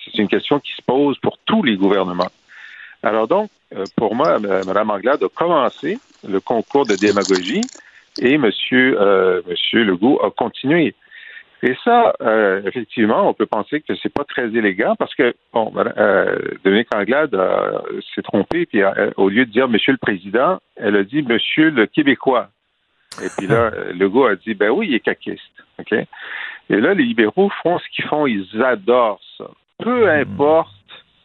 c'est 0.04 0.18
une 0.18 0.28
question 0.28 0.60
qui 0.60 0.72
se 0.72 0.82
pose 0.82 1.18
pour 1.18 1.38
tous 1.44 1.62
les 1.62 1.76
gouvernements. 1.76 2.30
Alors 3.06 3.28
donc, 3.28 3.50
euh, 3.72 3.84
pour 3.96 4.16
moi, 4.16 4.40
euh, 4.44 4.64
Mme 4.66 4.90
Anglade 4.90 5.22
a 5.22 5.28
commencé 5.28 6.00
le 6.28 6.40
concours 6.40 6.86
de 6.86 6.96
démagogie 6.96 7.60
et 8.20 8.34
M. 8.34 8.50
Euh, 8.72 9.42
monsieur 9.48 9.84
Legault 9.84 10.20
a 10.24 10.32
continué. 10.32 10.92
Et 11.62 11.76
ça, 11.84 12.14
euh, 12.20 12.62
effectivement, 12.64 13.28
on 13.28 13.32
peut 13.32 13.46
penser 13.46 13.80
que 13.80 13.94
c'est 14.02 14.12
pas 14.12 14.24
très 14.24 14.46
élégant 14.46 14.96
parce 14.96 15.14
que, 15.14 15.34
bon, 15.52 15.72
euh, 15.76 16.36
Dominique 16.64 16.92
Anglade 16.92 17.32
euh, 17.36 17.78
s'est 18.12 18.22
trompée, 18.22 18.66
puis 18.66 18.82
au 19.16 19.28
lieu 19.28 19.46
de 19.46 19.52
dire 19.52 19.68
Monsieur 19.68 19.92
le 19.92 19.98
Président, 19.98 20.58
elle 20.74 20.96
a 20.96 21.04
dit 21.04 21.22
Monsieur 21.22 21.70
le 21.70 21.86
Québécois. 21.86 22.48
Et 23.22 23.28
puis 23.38 23.46
là, 23.46 23.70
Legault 23.94 24.26
a 24.26 24.34
dit, 24.34 24.54
ben 24.54 24.70
oui, 24.70 24.88
il 24.88 24.94
est 24.96 25.00
caquiste. 25.00 25.42
OK? 25.78 25.92
Et 25.92 26.80
là, 26.80 26.92
les 26.92 27.04
libéraux 27.04 27.52
font 27.62 27.78
ce 27.78 27.84
qu'ils 27.94 28.06
font, 28.06 28.26
ils 28.26 28.60
adorent 28.60 29.20
ça. 29.38 29.46
Peu 29.78 30.10
importe 30.10 30.70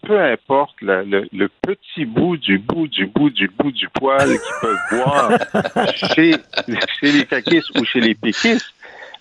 peu 0.01 0.20
importe 0.20 0.75
le, 0.81 1.27
le 1.31 1.50
petit 1.62 2.05
bout 2.05 2.38
du 2.38 2.58
bout 2.58 2.88
du 2.88 3.05
bout 3.08 3.29
du 3.29 3.48
bout 3.48 3.72
du 3.72 3.88
poil 3.89 4.27
qu'ils 4.27 4.62
peuvent 4.62 4.77
voir 5.03 5.31
chez, 6.15 6.31
chez 7.00 7.12
les 7.12 7.25
caquistes 7.25 7.72
ou 7.79 7.86
chez 7.86 8.00
les 8.01 8.15
péquistes, 8.15 8.74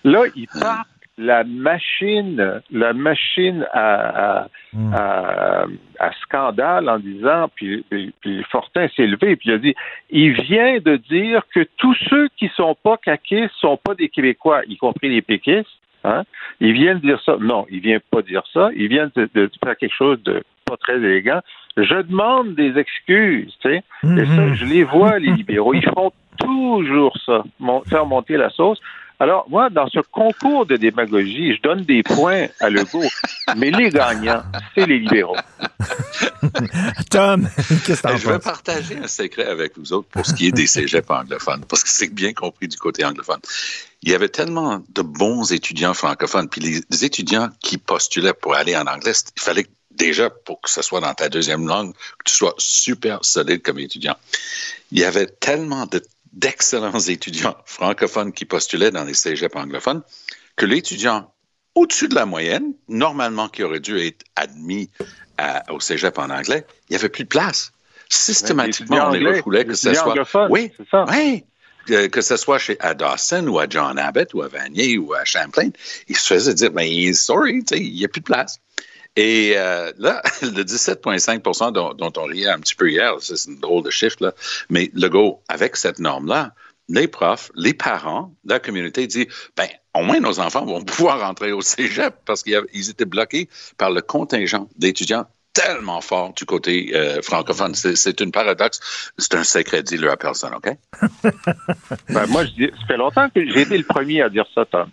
là, 0.03 0.23
ils 0.35 0.47
partent 0.47 0.87
la 1.17 1.43
machine, 1.43 2.61
la 2.71 2.93
machine 2.93 3.65
à, 3.73 4.39
à, 4.43 4.47
à- 4.93 5.65
à 5.99 6.11
scandale 6.23 6.89
en 6.89 6.97
disant, 6.97 7.47
puis, 7.53 7.85
puis, 7.89 8.11
puis 8.21 8.43
Fortin 8.49 8.87
s'est 8.95 9.05
levé, 9.05 9.35
puis 9.35 9.49
il 9.49 9.53
a 9.53 9.57
dit, 9.59 9.75
il 10.09 10.31
vient 10.41 10.79
de 10.79 10.95
dire 10.95 11.43
que 11.53 11.67
tous 11.77 11.95
ceux 12.09 12.27
qui 12.37 12.49
sont 12.55 12.75
pas 12.81 12.97
caquistes 12.97 13.53
sont 13.59 13.77
pas 13.77 13.93
des 13.93 14.09
Québécois, 14.09 14.61
y 14.67 14.77
compris 14.77 15.09
les 15.09 15.21
péquistes. 15.21 15.67
Hein? 16.03 16.23
Il 16.59 16.73
vient 16.73 16.95
de 16.95 17.01
dire 17.01 17.21
ça. 17.23 17.37
Non, 17.39 17.67
il 17.69 17.81
vient 17.81 17.99
pas 18.09 18.23
dire 18.23 18.41
ça. 18.51 18.71
Il 18.75 18.87
vient 18.87 19.11
de, 19.15 19.29
de 19.35 19.51
faire 19.63 19.77
quelque 19.77 19.93
chose 19.95 20.23
de 20.23 20.41
pas 20.71 20.77
très 20.77 20.97
élégant. 20.97 21.41
Je 21.77 22.01
demande 22.01 22.55
des 22.55 22.77
excuses, 22.77 23.53
tu 23.61 23.69
sais. 23.69 23.83
Et 24.03 24.25
ça, 24.25 24.53
je 24.53 24.65
les 24.65 24.83
vois, 24.83 25.19
les 25.19 25.31
libéraux. 25.31 25.73
Ils 25.73 25.83
font 25.83 26.11
toujours 26.37 27.17
ça, 27.25 27.43
mon- 27.59 27.81
faire 27.83 28.05
monter 28.05 28.37
la 28.37 28.49
sauce. 28.49 28.79
Alors, 29.19 29.45
moi, 29.49 29.69
dans 29.69 29.87
ce 29.87 29.99
concours 29.99 30.65
de 30.65 30.77
démagogie, 30.77 31.55
je 31.55 31.61
donne 31.61 31.83
des 31.83 32.01
points 32.01 32.47
à 32.59 32.71
Legault, 32.71 33.03
mais 33.55 33.69
les 33.69 33.91
gagnants, 33.91 34.41
c'est 34.73 34.87
les 34.87 34.97
libéraux. 34.97 35.35
Tom, 37.11 37.47
qu'est-ce 37.85 38.01
que 38.01 38.07
t'en 38.07 38.17
Je 38.17 38.27
vais 38.27 38.39
partager 38.39 38.97
un 38.97 39.07
secret 39.07 39.45
avec 39.45 39.77
vous 39.77 39.93
autres 39.93 40.07
pour 40.09 40.25
ce 40.25 40.33
qui 40.33 40.47
est 40.47 40.51
des 40.51 40.65
cégeps 40.65 41.07
anglophones, 41.07 41.63
parce 41.69 41.83
que 41.83 41.89
c'est 41.89 42.11
bien 42.11 42.33
compris 42.33 42.67
du 42.67 42.77
côté 42.77 43.05
anglophone. 43.05 43.39
Il 44.01 44.09
y 44.09 44.15
avait 44.15 44.29
tellement 44.29 44.81
de 44.89 45.03
bons 45.03 45.51
étudiants 45.51 45.93
francophones, 45.93 46.49
puis 46.49 46.61
les, 46.61 47.05
étudiants 47.05 47.49
qui 47.59 47.77
postulaient 47.77 48.33
pour 48.33 48.55
aller 48.55 48.75
en 48.75 48.87
anglais, 48.87 49.13
il 49.37 49.41
fallait 49.41 49.65
que 49.65 49.69
déjà, 49.95 50.29
pour 50.29 50.61
que 50.61 50.69
ce 50.69 50.81
soit 50.81 50.99
dans 51.01 51.13
ta 51.13 51.29
deuxième 51.29 51.67
langue, 51.67 51.93
que 51.93 52.23
tu 52.25 52.33
sois 52.33 52.55
super 52.57 53.23
solide 53.23 53.61
comme 53.61 53.79
étudiant. 53.79 54.15
Il 54.91 54.99
y 54.99 55.03
avait 55.03 55.27
tellement 55.27 55.85
de- 55.85 56.03
d'excellents 56.33 56.99
étudiants 57.07 57.55
francophones 57.65 58.31
qui 58.33 58.45
postulaient 58.45 58.91
dans 58.91 59.03
les 59.03 59.13
cégeps 59.13 59.55
anglophones 59.55 60.01
que 60.55 60.65
l'étudiant 60.65 61.33
au-dessus 61.75 62.07
de 62.09 62.15
la 62.15 62.25
moyenne, 62.25 62.73
normalement 62.89 63.47
qui 63.47 63.63
aurait 63.63 63.79
dû 63.79 63.97
être 64.05 64.23
admis 64.35 64.89
à- 65.37 65.71
au 65.71 65.79
cégep 65.79 66.17
en 66.17 66.29
anglais, 66.29 66.65
il 66.89 66.93
n'y 66.93 66.95
avait 66.97 67.09
plus 67.09 67.23
de 67.23 67.29
place. 67.29 67.71
Systématiquement, 68.09 68.97
on 69.07 69.11
les 69.11 69.19
refoulait, 69.37 69.65
que 69.65 69.73
ce 69.73 69.89
soit. 70.03 70.13
oui, 70.49 70.71
c'est 70.77 70.87
ça. 70.89 71.05
oui. 71.09 71.43
Que, 71.87 72.21
ce 72.21 72.37
soit 72.37 72.59
chez 72.59 72.77
à 72.79 72.93
Dawson 72.93 73.47
ou 73.47 73.57
à 73.57 73.65
John 73.67 73.97
Abbott 73.97 74.33
ou 74.35 74.43
à 74.43 74.47
Vanier 74.47 74.97
ou 74.99 75.13
à 75.15 75.25
Champlain, 75.25 75.69
ils 76.07 76.15
se 76.15 76.27
faisaient 76.33 76.53
dire, 76.53 76.71
ben, 76.71 77.13
sorry, 77.15 77.63
il 77.71 77.93
n'y 77.93 78.05
a 78.05 78.07
plus 78.07 78.19
de 78.21 78.25
place. 78.25 78.59
Et 79.15 79.53
euh, 79.57 79.91
là, 79.97 80.21
le 80.41 80.63
17,5 80.63 81.71
dont, 81.73 81.93
dont 81.93 82.13
on 82.17 82.23
riait 82.23 82.47
un 82.49 82.59
petit 82.59 82.75
peu 82.75 82.89
hier, 82.89 83.13
c'est 83.19 83.49
une 83.49 83.59
drôle 83.59 83.83
de 83.83 83.89
chiffre, 83.89 84.17
là, 84.21 84.33
mais 84.69 84.89
le 84.93 85.07
go, 85.09 85.41
avec 85.49 85.75
cette 85.75 85.99
norme-là, 85.99 86.53
les 86.89 87.07
profs, 87.07 87.51
les 87.55 87.73
parents, 87.73 88.33
la 88.45 88.59
communauté 88.59 89.07
dit, 89.07 89.27
ben, 89.55 89.67
au 89.95 90.03
moins 90.03 90.19
nos 90.19 90.39
enfants 90.39 90.65
vont 90.65 90.83
pouvoir 90.85 91.19
rentrer 91.21 91.51
au 91.51 91.61
cégep 91.61 92.15
parce 92.25 92.43
qu'ils 92.43 92.89
étaient 92.89 93.05
bloqués 93.05 93.49
par 93.77 93.91
le 93.91 94.01
contingent 94.01 94.67
d'étudiants 94.77 95.25
tellement 95.53 95.99
fort 95.99 96.33
du 96.33 96.45
côté 96.45 96.91
euh, 96.95 97.21
francophone. 97.21 97.75
C'est 97.75 97.97
c'est 97.97 98.21
une 98.21 98.31
paradoxe. 98.31 99.11
C'est 99.17 99.35
un 99.35 99.43
secret, 99.43 99.83
dis-le 99.83 100.09
à 100.09 100.15
personne, 100.15 100.53
OK? 100.55 100.69
Ben, 102.09 102.25
moi, 102.27 102.45
je 102.45 102.51
dis, 102.51 102.71
ça 102.79 102.87
fait 102.87 102.97
longtemps 102.97 103.29
que 103.29 103.45
j'ai 103.45 103.61
été 103.61 103.77
le 103.77 103.83
premier 103.83 104.21
à 104.21 104.29
dire 104.29 104.45
ça, 104.55 104.63
Tom. 104.65 104.89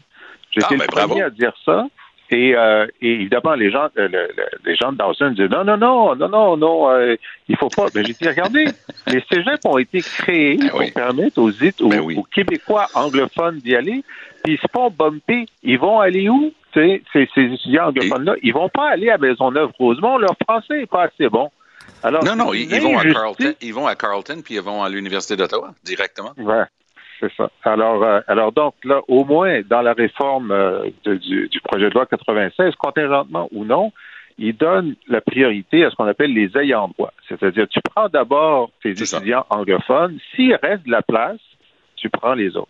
J'ai 0.50 0.60
Ah, 0.62 0.66
été 0.66 0.76
ben, 0.76 0.82
le 0.82 0.88
premier 0.88 1.06
bravo. 1.06 1.22
à 1.22 1.30
dire 1.30 1.52
ça. 1.64 1.86
Et, 2.30 2.54
euh, 2.54 2.86
et 3.00 3.12
évidemment, 3.12 3.54
les 3.54 3.70
gens, 3.70 3.88
euh, 3.96 4.08
le- 4.08 4.28
le- 4.36 4.58
les 4.66 4.76
gens 4.76 4.92
de 4.92 4.98
Dawson 4.98 5.30
disent 5.30 5.48
non, 5.50 5.64
non, 5.64 5.76
non, 5.78 6.14
non, 6.14 6.28
non, 6.28 6.56
non, 6.58 6.90
euh, 6.90 7.16
il 7.48 7.56
faut 7.56 7.68
pas. 7.70 7.86
Ben, 7.94 8.04
j'ai 8.06 8.12
dit, 8.12 8.28
regardez, 8.28 8.66
les 9.06 9.22
cégeps 9.32 9.64
ont 9.64 9.78
été 9.78 10.02
créés 10.02 10.56
Ben 10.58 10.68
pour 10.68 10.80
oui. 10.80 10.90
permettre 10.90 11.38
aux, 11.40 11.48
aux, 11.50 11.88
Ben 11.88 12.00
oui. 12.00 12.16
aux 12.18 12.22
Québécois 12.24 12.86
anglophones 12.94 13.58
d'y 13.60 13.74
aller. 13.74 14.04
Puis 14.44 14.54
ils 14.54 14.58
se 14.58 14.66
font 14.72 14.90
bumper. 14.90 15.46
Ils 15.62 15.78
vont 15.78 16.00
aller 16.00 16.28
où? 16.28 16.52
Sais, 16.74 17.02
Ces, 17.14 17.28
ces 17.34 17.44
étudiants 17.44 17.88
anglophones-là, 17.88 18.34
ils 18.42 18.52
vont 18.52 18.68
pas 18.68 18.90
aller 18.90 19.08
à 19.08 19.16
Maisonneuve-Rosemont. 19.16 20.18
Leur 20.18 20.36
français 20.46 20.80
n'est 20.80 20.86
pas 20.86 21.04
assez 21.04 21.28
bon. 21.30 21.50
Alors, 22.02 22.22
Non, 22.24 22.36
non, 22.36 22.52
ils, 22.54 22.68
vont 22.80 22.98
à. 22.98 23.02
Carleton, 23.04 23.54
ils 23.62 23.72
vont 23.74 23.86
à 23.86 23.94
Carleton, 23.96 24.42
puis 24.44 24.54
ils 24.56 24.60
vont 24.60 24.82
à 24.84 24.88
l'Université 24.90 25.34
d'Ottawa, 25.34 25.70
directement. 25.82 26.32
Ouais, 26.36 26.62
c'est 27.20 27.32
ça. 27.36 27.50
Alors, 27.64 28.02
euh, 28.02 28.20
alors 28.26 28.52
donc 28.52 28.74
là, 28.84 29.00
au 29.08 29.24
moins 29.24 29.60
dans 29.68 29.82
la 29.82 29.92
réforme 29.92 30.50
euh, 30.50 30.88
de- 31.04 31.16
du, 31.16 31.48
du 31.48 31.60
projet 31.60 31.88
de 31.88 31.94
loi 31.94 32.06
96, 32.06 32.74
contingentement 32.76 33.48
ou 33.52 33.64
non, 33.64 33.92
il 34.38 34.56
donne 34.56 34.94
la 35.08 35.20
priorité 35.20 35.84
à 35.84 35.90
ce 35.90 35.96
qu'on 35.96 36.06
appelle 36.06 36.32
les 36.32 36.50
ayants 36.56 36.88
droit. 36.96 37.12
C'est-à-dire, 37.28 37.66
tu 37.68 37.80
prends 37.82 38.08
d'abord 38.08 38.70
tes 38.82 38.94
ça. 39.04 39.16
étudiants 39.18 39.44
anglophones. 39.50 40.18
S'il 40.36 40.54
reste 40.54 40.84
de 40.86 40.92
la 40.92 41.02
place, 41.02 41.40
tu 41.96 42.08
prends 42.08 42.34
les 42.34 42.56
autres. 42.56 42.68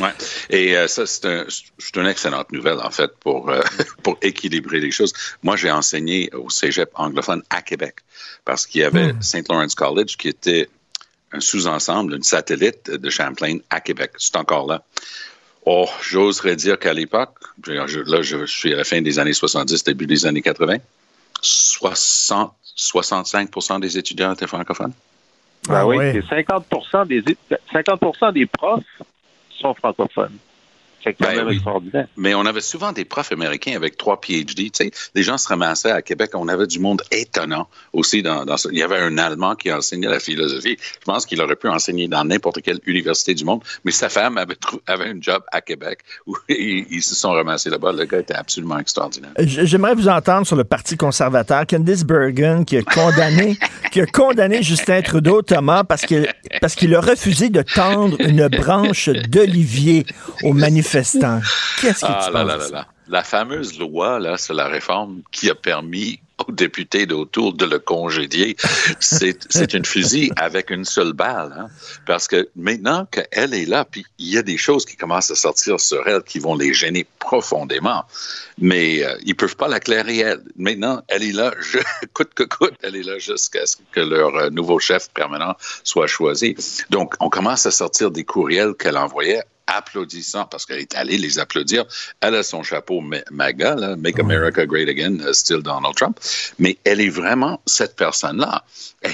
Ouais. 0.00 0.08
Et 0.50 0.76
euh, 0.76 0.86
ça, 0.88 1.06
c'est 1.06 1.26
un, 1.26 1.44
une 2.02 2.06
excellente 2.08 2.50
nouvelle, 2.52 2.78
en 2.82 2.90
fait, 2.90 3.10
pour, 3.20 3.50
euh, 3.50 3.60
pour 4.02 4.16
équilibrer 4.22 4.80
les 4.80 4.90
choses. 4.90 5.12
Moi, 5.42 5.56
j'ai 5.56 5.70
enseigné 5.70 6.30
au 6.34 6.48
cégep 6.50 6.88
anglophone 6.94 7.42
à 7.50 7.60
Québec 7.62 7.96
parce 8.44 8.66
qu'il 8.66 8.80
y 8.80 8.84
avait 8.84 9.12
St. 9.20 9.46
Lawrence 9.48 9.74
College 9.74 10.16
qui 10.16 10.28
était 10.28 10.68
un 11.34 11.40
sous-ensemble, 11.40 12.14
une 12.14 12.22
satellite 12.22 12.90
de 12.90 13.10
Champlain 13.10 13.58
à 13.70 13.80
Québec. 13.80 14.12
C'est 14.18 14.36
encore 14.36 14.66
là. 14.66 14.82
Oh, 15.66 15.88
j'oserais 16.02 16.56
dire 16.56 16.78
qu'à 16.78 16.92
l'époque, 16.92 17.34
là, 17.66 17.86
je 18.22 18.44
suis 18.46 18.72
à 18.74 18.78
la 18.78 18.84
fin 18.84 19.00
des 19.00 19.18
années 19.18 19.32
70, 19.32 19.82
début 19.82 20.06
des 20.06 20.26
années 20.26 20.42
80, 20.42 20.76
60, 21.40 22.52
65% 22.76 23.80
des 23.80 23.98
étudiants 23.98 24.32
étaient 24.32 24.46
francophones. 24.46 24.92
Ben 25.66 25.76
Ah 25.76 25.86
oui, 25.86 25.96
ouais. 25.96 26.16
et 26.16 26.22
50 26.22 26.66
des, 27.08 27.24
50 27.72 28.34
des 28.34 28.46
profs 28.46 28.82
sont 29.58 29.74
francophones. 29.74 30.36
C'est 31.04 31.12
quand 31.14 31.26
Ben 31.26 31.36
même 31.36 31.48
oui. 31.48 31.54
extraordinaire. 31.56 32.06
Mais 32.16 32.34
on 32.34 32.46
avait 32.46 32.60
souvent 32.62 32.92
des 32.92 33.04
profs 33.04 33.30
américains 33.32 33.76
avec 33.76 33.96
trois 33.98 34.20
PhD. 34.20 34.54
Tu 34.56 34.70
sais, 34.72 34.90
les 35.14 35.22
gens 35.22 35.36
se 35.38 35.46
ramassaient 35.48 35.90
à 35.90 36.00
Québec. 36.02 36.30
On 36.34 36.48
avait 36.48 36.66
du 36.66 36.78
monde 36.80 37.02
étonnant 37.10 37.68
aussi. 37.92 38.22
Dans, 38.22 38.44
dans 38.44 38.56
ce- 38.56 38.68
Il 38.72 38.78
y 38.78 38.82
avait 38.82 38.98
un 38.98 39.18
Allemand 39.18 39.54
qui 39.54 39.70
enseignait 39.70 40.08
la 40.08 40.18
philosophie. 40.20 40.76
Je 40.80 41.04
pense 41.04 41.26
qu'il 41.26 41.40
aurait 41.42 41.56
pu 41.56 41.68
enseigner 41.68 42.08
dans 42.08 42.24
n'importe 42.24 42.62
quelle 42.62 42.80
université 42.86 43.34
du 43.34 43.44
monde. 43.44 43.62
Mais 43.84 43.92
sa 43.92 44.08
femme 44.08 44.38
avait, 44.38 44.54
trou- 44.56 44.80
avait 44.86 45.08
un 45.10 45.20
job 45.20 45.42
à 45.52 45.60
Québec 45.60 46.00
où 46.26 46.34
ils, 46.48 46.86
ils 46.90 47.02
se 47.02 47.14
sont 47.14 47.32
ramassés 47.32 47.70
là-bas. 47.70 47.92
Le 47.92 48.04
gars 48.06 48.20
était 48.20 48.34
absolument 48.34 48.78
extraordinaire. 48.78 49.32
J'aimerais 49.38 49.94
vous 49.94 50.08
entendre 50.08 50.46
sur 50.46 50.56
le 50.56 50.64
Parti 50.64 50.96
conservateur. 50.96 51.66
Candice 51.66 52.04
Bergen 52.04 52.64
qui 52.64 52.78
a 52.78 52.82
condamné, 52.82 53.58
qui 53.92 54.00
a 54.00 54.06
condamné 54.06 54.62
Justin 54.62 55.02
Trudeau, 55.02 55.42
Thomas, 55.42 55.84
parce 55.84 56.02
que 56.06 56.26
parce 56.60 56.74
qu'il 56.74 56.94
a 56.94 57.00
refusé 57.00 57.50
de 57.50 57.62
tendre 57.62 58.16
une 58.20 58.48
branche 58.48 59.08
d'olivier 59.08 60.06
aux 60.42 60.52
manifestants. 60.94 61.40
Qu'est-ce 61.80 62.00
que 62.00 62.06
Ah 62.06 62.24
tu 62.26 62.32
là 62.32 62.44
penses 62.44 62.70
là 62.70 62.78
là. 62.78 62.86
La 63.06 63.22
fameuse 63.22 63.78
loi, 63.78 64.18
là, 64.18 64.36
c'est 64.38 64.54
la 64.54 64.66
réforme 64.66 65.22
qui 65.30 65.50
a 65.50 65.54
permis 65.54 66.20
aux 66.38 66.52
députés 66.52 67.06
d'autour 67.06 67.52
de 67.52 67.64
le 67.64 67.78
congédier. 67.78 68.56
C'est 68.98 69.38
c'est 69.50 69.74
une 69.74 69.84
fusil 69.84 70.32
avec 70.36 70.70
une 70.70 70.84
seule 70.84 71.12
balle. 71.12 71.54
Hein? 71.56 71.68
Parce 72.06 72.26
que 72.26 72.48
maintenant 72.56 73.06
qu'elle 73.06 73.54
est 73.54 73.66
là, 73.66 73.84
puis 73.84 74.04
il 74.18 74.32
y 74.32 74.38
a 74.38 74.42
des 74.42 74.56
choses 74.56 74.84
qui 74.84 74.96
commencent 74.96 75.30
à 75.30 75.36
sortir 75.36 75.78
sur 75.80 76.06
elle 76.08 76.22
qui 76.22 76.38
vont 76.38 76.54
les 76.54 76.72
gêner 76.72 77.06
profondément. 77.18 78.04
Mais 78.58 79.04
euh, 79.04 79.16
ils 79.24 79.36
peuvent 79.36 79.56
pas 79.56 79.68
la 79.68 79.80
clairer, 79.80 80.18
elle. 80.18 80.42
Maintenant, 80.56 81.02
elle 81.08 81.22
est 81.22 81.32
là, 81.32 81.52
je, 81.60 81.78
coûte 82.14 82.32
que 82.34 82.44
coûte, 82.44 82.74
elle 82.82 82.96
est 82.96 83.02
là 83.02 83.18
jusqu'à 83.18 83.66
ce 83.66 83.76
que 83.92 84.00
leur 84.00 84.34
euh, 84.36 84.50
nouveau 84.50 84.78
chef 84.78 85.10
permanent 85.10 85.54
soit 85.82 86.06
choisi. 86.06 86.56
Donc, 86.90 87.14
on 87.20 87.28
commence 87.28 87.66
à 87.66 87.70
sortir 87.70 88.10
des 88.10 88.24
courriels 88.24 88.74
qu'elle 88.74 88.96
envoyait 88.96 89.42
applaudissant, 89.66 90.44
parce 90.46 90.66
qu'elle 90.66 90.80
est 90.80 90.94
allée 90.94 91.18
les 91.18 91.38
applaudir. 91.38 91.84
Elle 92.20 92.34
a 92.34 92.42
son 92.42 92.62
chapeau 92.62 93.00
ma- 93.00 93.18
MAGA, 93.30 93.74
là, 93.76 93.96
Make 93.96 94.18
America 94.20 94.66
Great 94.66 94.88
Again, 94.88 95.18
uh, 95.20 95.32
still 95.34 95.62
Donald 95.62 95.94
Trump, 95.94 96.18
mais 96.58 96.78
elle 96.84 97.00
est 97.00 97.08
vraiment 97.08 97.60
cette 97.66 97.96
personne-là. 97.96 98.64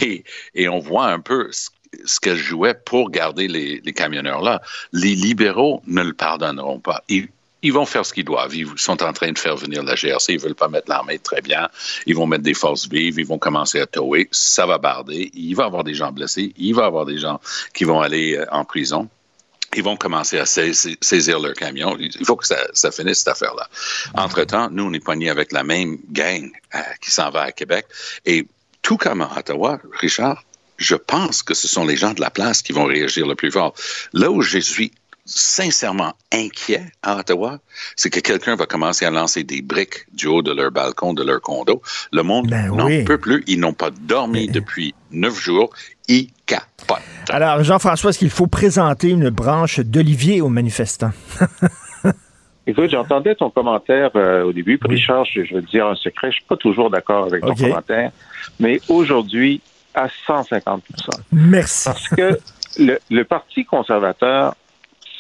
Et, 0.01 0.25
et 0.55 0.69
on 0.69 0.79
voit 0.79 1.07
un 1.07 1.21
peu 1.21 1.49
ce, 1.53 1.71
ce 2.05 2.21
qu'elle 2.21 2.37
jouait 2.37 2.75
pour 2.75 3.11
garder 3.11 3.49
les, 3.49 3.81
les 3.85 3.93
camionneurs 3.93 4.43
là. 4.43 4.63
Les 4.93 5.15
libéraux 5.15 5.83
ne 5.87 6.03
le 6.03 6.13
pardonneront 6.13 6.79
pas. 6.81 7.03
Ils, 7.09 7.29
ils 7.63 7.73
vont 7.73 7.85
faire 7.85 8.07
ce 8.07 8.15
qu'ils 8.15 8.25
doivent. 8.25 8.55
Ils 8.55 8.67
sont 8.77 9.03
en 9.03 9.13
train 9.13 9.33
de 9.33 9.39
faire 9.39 9.57
venir 9.57 9.83
la 9.83 9.95
GRC. 9.95 10.33
Ils 10.33 10.41
veulent 10.41 10.55
pas 10.55 10.69
mettre 10.69 10.89
l'armée 10.89 11.19
très 11.19 11.43
bien. 11.43 11.69
Ils 12.07 12.15
vont 12.15 12.27
mettre 12.27 12.43
des 12.45 12.55
forces 12.55 12.89
vives. 12.89 13.19
Ils 13.19 13.27
vont 13.27 13.39
commencer 13.39 13.81
à 13.81 13.87
tower. 13.87 14.29
Ça 14.31 14.65
va 14.65 14.79
barder. 14.79 15.31
Il 15.35 15.55
va 15.57 15.65
y 15.65 15.67
avoir 15.67 15.85
des 15.85 15.93
gens 15.95 16.11
blessés. 16.11 16.55
Il 16.57 16.75
va 16.75 16.85
y 16.85 16.87
avoir 16.87 17.05
des 17.05 17.19
gens 17.19 17.39
qui 17.75 17.85
vont 17.85 18.01
aller 18.01 18.37
euh, 18.37 18.47
en 18.51 18.65
prison 18.65 19.11
ils 19.77 19.83
vont 19.83 19.97
commencer 19.97 20.39
à 20.39 20.47
saisir, 20.47 20.97
saisir 21.01 21.39
leur 21.39 21.55
camion. 21.55 21.97
Il 21.99 22.25
faut 22.25 22.37
que 22.37 22.47
ça, 22.47 22.57
ça 22.73 22.91
finisse 22.91 23.19
cette 23.19 23.29
affaire-là. 23.29 23.69
Entre-temps, 24.15 24.69
nous, 24.71 24.85
on 24.85 24.93
est 24.93 25.01
poignés 25.01 25.31
avec 25.31 25.53
la 25.53 25.63
même 25.63 25.99
gang 26.11 26.51
euh, 26.75 26.79
qui 27.01 27.11
s'en 27.11 27.31
va 27.31 27.43
à 27.43 27.53
Québec. 27.53 27.87
Et 28.27 28.47
tout 28.83 28.97
comme 28.97 29.21
à 29.21 29.31
Ottawa, 29.37 29.81
Richard, 30.01 30.45
je 30.77 30.97
pense 30.97 31.43
que 31.43 31.55
ce 31.55 31.69
sont 31.69 31.85
les 31.85 31.97
gens 31.97 32.15
de 32.15 32.21
la 32.21 32.31
place 32.31 32.63
qui 32.63 32.73
vont 32.73 32.85
réagir 32.85 33.27
le 33.27 33.35
plus 33.35 33.53
fort. 33.53 33.75
Là 34.13 34.31
où 34.31 34.43
je 34.43 34.59
suis 34.59 34.93
sincèrement 35.27 36.15
inquiet 36.33 36.87
à 37.03 37.19
Ottawa, 37.19 37.61
c'est 37.95 38.11
que 38.11 38.21
quelqu'un 38.21 38.57
va 38.57 38.67
commencer 38.67 39.05
à 39.05 39.11
lancer 39.11 39.45
des 39.45 39.63
briques 39.63 40.07
du 40.13 40.27
haut 40.27 40.43
de 40.43 40.53
leur 40.53 40.73
balcon, 40.73 41.13
de 41.13 41.23
leur 41.23 41.41
condo. 41.41 41.83
Le 42.13 42.23
monde 42.23 42.49
Ben 42.49 42.75
n'en 42.75 42.87
oui. 42.87 43.05
peut 43.05 43.19
plus. 43.19 43.45
Ils 43.47 43.61
n'ont 43.61 43.75
pas 43.75 43.91
dormi 43.91 44.49
depuis 44.49 44.95
neuf 45.11 45.41
jours. 45.41 45.71
Ils 46.09 46.31
Alors, 47.31 47.63
Jean-François, 47.63 48.11
est-ce 48.11 48.19
qu'il 48.19 48.31
faut 48.31 48.47
présenter 48.47 49.11
une 49.11 49.31
branche 49.31 49.81
d'olivier 49.81 50.41
aux 50.41 50.49
manifestants? 50.49 51.13
Écoute, 52.67 52.91
j'entendais 52.91 53.35
ton 53.35 53.51
commentaire 53.51 54.11
euh, 54.17 54.45
au 54.45 54.53
début. 54.53 54.79
Puis 54.79 54.97
Richard, 54.97 55.25
je, 55.25 55.45
je 55.45 55.55
veux 55.55 55.63
te 55.63 55.71
dire 55.71 55.87
un 55.87 55.95
secret, 55.95 56.29
je 56.31 56.37
suis 56.37 56.45
pas 56.45 56.57
toujours 56.57 56.91
d'accord 56.91 57.27
avec 57.27 57.43
ton 57.43 57.55
commentaire, 57.55 58.11
mais 58.59 58.81
aujourd'hui, 58.89 59.61
à 59.95 60.07
150% 60.07 60.81
Merci. 61.33 61.89
Parce 61.89 62.09
que 62.09 62.39
le, 62.79 62.99
le 63.11 63.25
Parti 63.25 63.65
conservateur, 63.65 64.55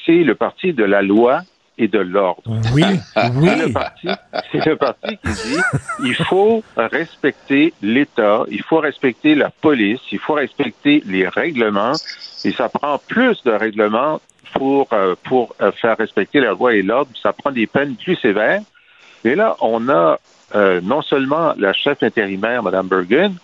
c'est 0.06 0.22
le 0.22 0.34
parti 0.34 0.72
de 0.72 0.84
la 0.84 1.02
loi 1.02 1.42
et 1.80 1.88
de 1.88 1.98
l'ordre. 1.98 2.42
Oui, 2.74 2.84
C'est 3.14 3.56
le 3.56 3.66
oui. 3.66 3.72
parti, 3.72 4.08
c'est 4.52 4.66
le 4.66 4.76
parti 4.76 5.16
qui 5.16 5.32
dit 5.32 5.60
il 6.04 6.14
faut 6.14 6.62
respecter 6.76 7.72
l'État, 7.80 8.44
il 8.50 8.62
faut 8.62 8.78
respecter 8.78 9.34
la 9.34 9.50
police, 9.50 10.00
il 10.12 10.18
faut 10.18 10.34
respecter 10.34 11.02
les 11.06 11.26
règlements, 11.26 11.94
et 12.44 12.52
ça 12.52 12.68
prend 12.68 12.98
plus 12.98 13.42
de 13.44 13.52
règlements 13.52 14.20
pour 14.52 14.88
euh, 14.92 15.14
pour 15.24 15.54
euh, 15.62 15.72
faire 15.72 15.96
respecter 15.96 16.40
la 16.40 16.50
loi 16.50 16.74
et 16.74 16.82
l'ordre. 16.82 17.10
Ça 17.20 17.32
prend 17.32 17.50
des 17.50 17.66
peines 17.66 17.96
plus 17.96 18.16
sévères. 18.16 18.62
Et 19.24 19.34
là, 19.34 19.56
on 19.60 19.88
a 19.88 20.18
euh, 20.54 20.80
non 20.82 21.00
seulement 21.02 21.54
la 21.56 21.72
chef 21.72 22.02
intérimaire, 22.02 22.62
Mme 22.62 22.88
Bergen, 22.88 23.34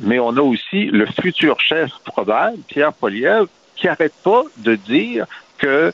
mais 0.00 0.20
on 0.20 0.36
a 0.36 0.40
aussi 0.40 0.86
le 0.86 1.06
futur 1.06 1.58
chef 1.60 1.90
probable, 2.04 2.58
Pierre 2.68 2.92
Poliev, 2.92 3.46
qui 3.74 3.88
arrête 3.88 4.14
pas 4.22 4.42
de 4.58 4.74
dire 4.76 5.26
que 5.58 5.92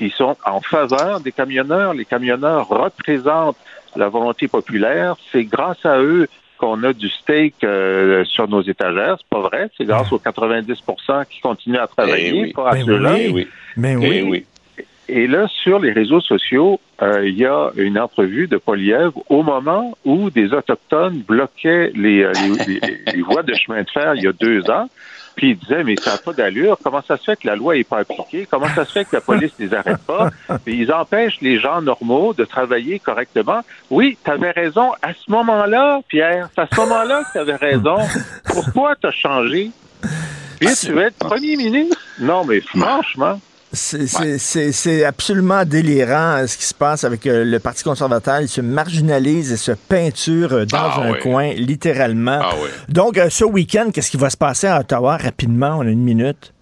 ils 0.00 0.12
sont 0.12 0.36
en 0.44 0.60
faveur 0.60 1.20
des 1.20 1.32
camionneurs. 1.32 1.94
Les 1.94 2.04
camionneurs 2.04 2.68
représentent 2.68 3.56
la 3.96 4.08
volonté 4.08 4.48
populaire. 4.48 5.16
C'est 5.32 5.44
grâce 5.44 5.84
à 5.84 5.98
eux 6.00 6.26
qu'on 6.58 6.82
a 6.84 6.92
du 6.92 7.08
steak 7.08 7.54
euh, 7.64 8.24
sur 8.24 8.48
nos 8.48 8.62
étagères. 8.62 9.16
C'est 9.18 9.28
pas 9.28 9.40
vrai. 9.40 9.70
C'est 9.76 9.84
grâce 9.84 10.10
aux 10.12 10.18
90% 10.18 11.26
qui 11.30 11.40
continuent 11.40 11.78
à 11.78 11.86
travailler, 11.86 12.32
Eh 12.34 12.42
oui. 12.42 12.52
pas 12.52 12.70
à 12.70 12.80
ceux-là. 12.84 13.14
Eh 13.18 13.30
oui. 13.30 13.48
Mais 13.76 13.96
oui. 13.96 14.10
Eh 14.12 14.22
oui. 14.22 14.46
Et 15.10 15.26
là, 15.26 15.46
sur 15.62 15.78
les 15.78 15.92
réseaux 15.92 16.20
sociaux, 16.20 16.80
euh, 17.00 17.26
il 17.26 17.38
y 17.38 17.46
a 17.46 17.70
une 17.76 17.98
entrevue 17.98 18.46
de 18.46 18.58
Poliev 18.58 19.12
au 19.30 19.42
moment 19.42 19.96
où 20.04 20.28
des 20.28 20.52
Autochtones 20.52 21.22
bloquaient 21.26 21.92
les, 21.94 22.24
euh, 22.24 22.32
les, 22.66 22.74
les- 22.80 22.98
les 23.14 23.22
voies 23.22 23.42
de 23.42 23.54
chemin 23.54 23.82
de 23.84 23.88
fer 23.90 24.14
il 24.16 24.24
y 24.24 24.26
a 24.26 24.32
deux 24.32 24.68
ans. 24.70 24.88
Puis 25.38 25.50
il 25.50 25.56
disait, 25.56 25.84
mais 25.84 25.94
ça 25.96 26.12
n'a 26.12 26.18
pas 26.18 26.32
d'allure. 26.32 26.76
Comment 26.82 27.00
ça 27.00 27.16
se 27.16 27.22
fait 27.22 27.36
que 27.36 27.46
la 27.46 27.54
loi 27.54 27.76
n'est 27.76 27.84
pas 27.84 27.98
appliquée? 27.98 28.48
Comment 28.50 28.66
ça 28.74 28.84
se 28.84 28.90
fait 28.90 29.04
que 29.04 29.14
la 29.14 29.20
police 29.20 29.52
ne 29.56 29.66
les 29.66 29.74
arrête 29.74 29.98
pas? 29.98 30.30
Puis 30.64 30.80
ils 30.80 30.92
empêchent 30.92 31.40
les 31.40 31.60
gens 31.60 31.80
normaux 31.80 32.34
de 32.34 32.44
travailler 32.44 32.98
correctement. 32.98 33.60
Oui, 33.88 34.18
tu 34.24 34.30
avais 34.32 34.50
raison. 34.50 34.90
À 35.00 35.14
ce 35.14 35.30
moment-là, 35.30 36.00
Pierre, 36.08 36.48
c'est 36.52 36.62
à 36.62 36.66
ce 36.66 36.80
moment-là 36.80 37.22
que 37.22 37.32
tu 37.32 37.38
avais 37.38 37.54
raison. 37.54 37.98
Pourquoi 38.46 38.96
tu 38.96 39.06
as 39.06 39.12
changé? 39.12 39.70
Puis 40.58 40.74
tu 40.74 40.90
veux 40.90 41.02
être 41.02 41.18
premier 41.18 41.54
ministre? 41.54 41.96
Non, 42.18 42.44
mais 42.44 42.60
franchement, 42.60 43.40
C'est 43.72 45.04
absolument 45.04 45.64
délirant 45.64 46.38
euh, 46.38 46.46
ce 46.46 46.56
qui 46.56 46.64
se 46.64 46.74
passe 46.74 47.04
avec 47.04 47.26
euh, 47.26 47.44
le 47.44 47.58
Parti 47.58 47.84
conservateur. 47.84 48.40
Il 48.40 48.48
se 48.48 48.60
marginalise 48.60 49.52
et 49.52 49.56
se 49.56 49.72
peinture 49.72 50.52
euh, 50.54 50.64
dans 50.64 50.78
Ah 50.78 51.00
un 51.02 51.12
oui. 51.12 51.18
coin, 51.20 51.52
littéralement. 51.52 52.40
Ah 52.42 52.54
oui. 52.62 52.68
Donc, 52.88 53.18
euh, 53.18 53.28
ce 53.30 53.44
week-end, 53.44 53.90
qu'est-ce 53.92 54.10
qui 54.10 54.16
va 54.16 54.30
se 54.30 54.36
passer 54.36 54.66
à 54.66 54.80
Ottawa 54.80 55.16
rapidement? 55.18 55.76
On 55.78 55.82
a 55.82 55.90
une 55.90 56.02
minute. 56.02 56.52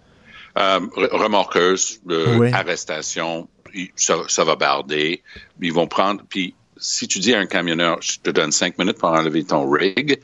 Euh, 0.58 0.80
re- 0.80 1.10
remorqueuse, 1.16 2.00
Oui. 2.06 2.50
arrestation, 2.52 3.48
ça, 3.94 4.16
ça 4.28 4.42
va 4.44 4.56
barder. 4.56 5.22
Ils 5.60 5.72
vont 5.72 5.86
prendre, 5.86 6.22
puis 6.28 6.54
si 6.78 7.06
tu 7.08 7.18
dis 7.20 7.34
à 7.34 7.38
un 7.38 7.46
camionneur, 7.46 7.98
je 8.02 8.18
te 8.22 8.30
donne 8.30 8.50
cinq 8.52 8.78
minutes 8.78 8.98
pour 8.98 9.10
enlever 9.10 9.44
ton 9.44 9.68
rig, 9.70 10.18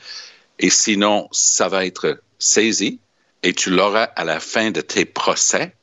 et 0.58 0.70
sinon, 0.70 1.28
ça 1.32 1.68
va 1.68 1.84
être 1.86 2.20
saisi, 2.38 2.98
et 3.42 3.52
tu 3.52 3.70
l'auras 3.70 4.04
à 4.16 4.24
la 4.24 4.40
fin 4.40 4.70
de 4.70 4.80
tes 4.80 5.04
procès, 5.04 5.74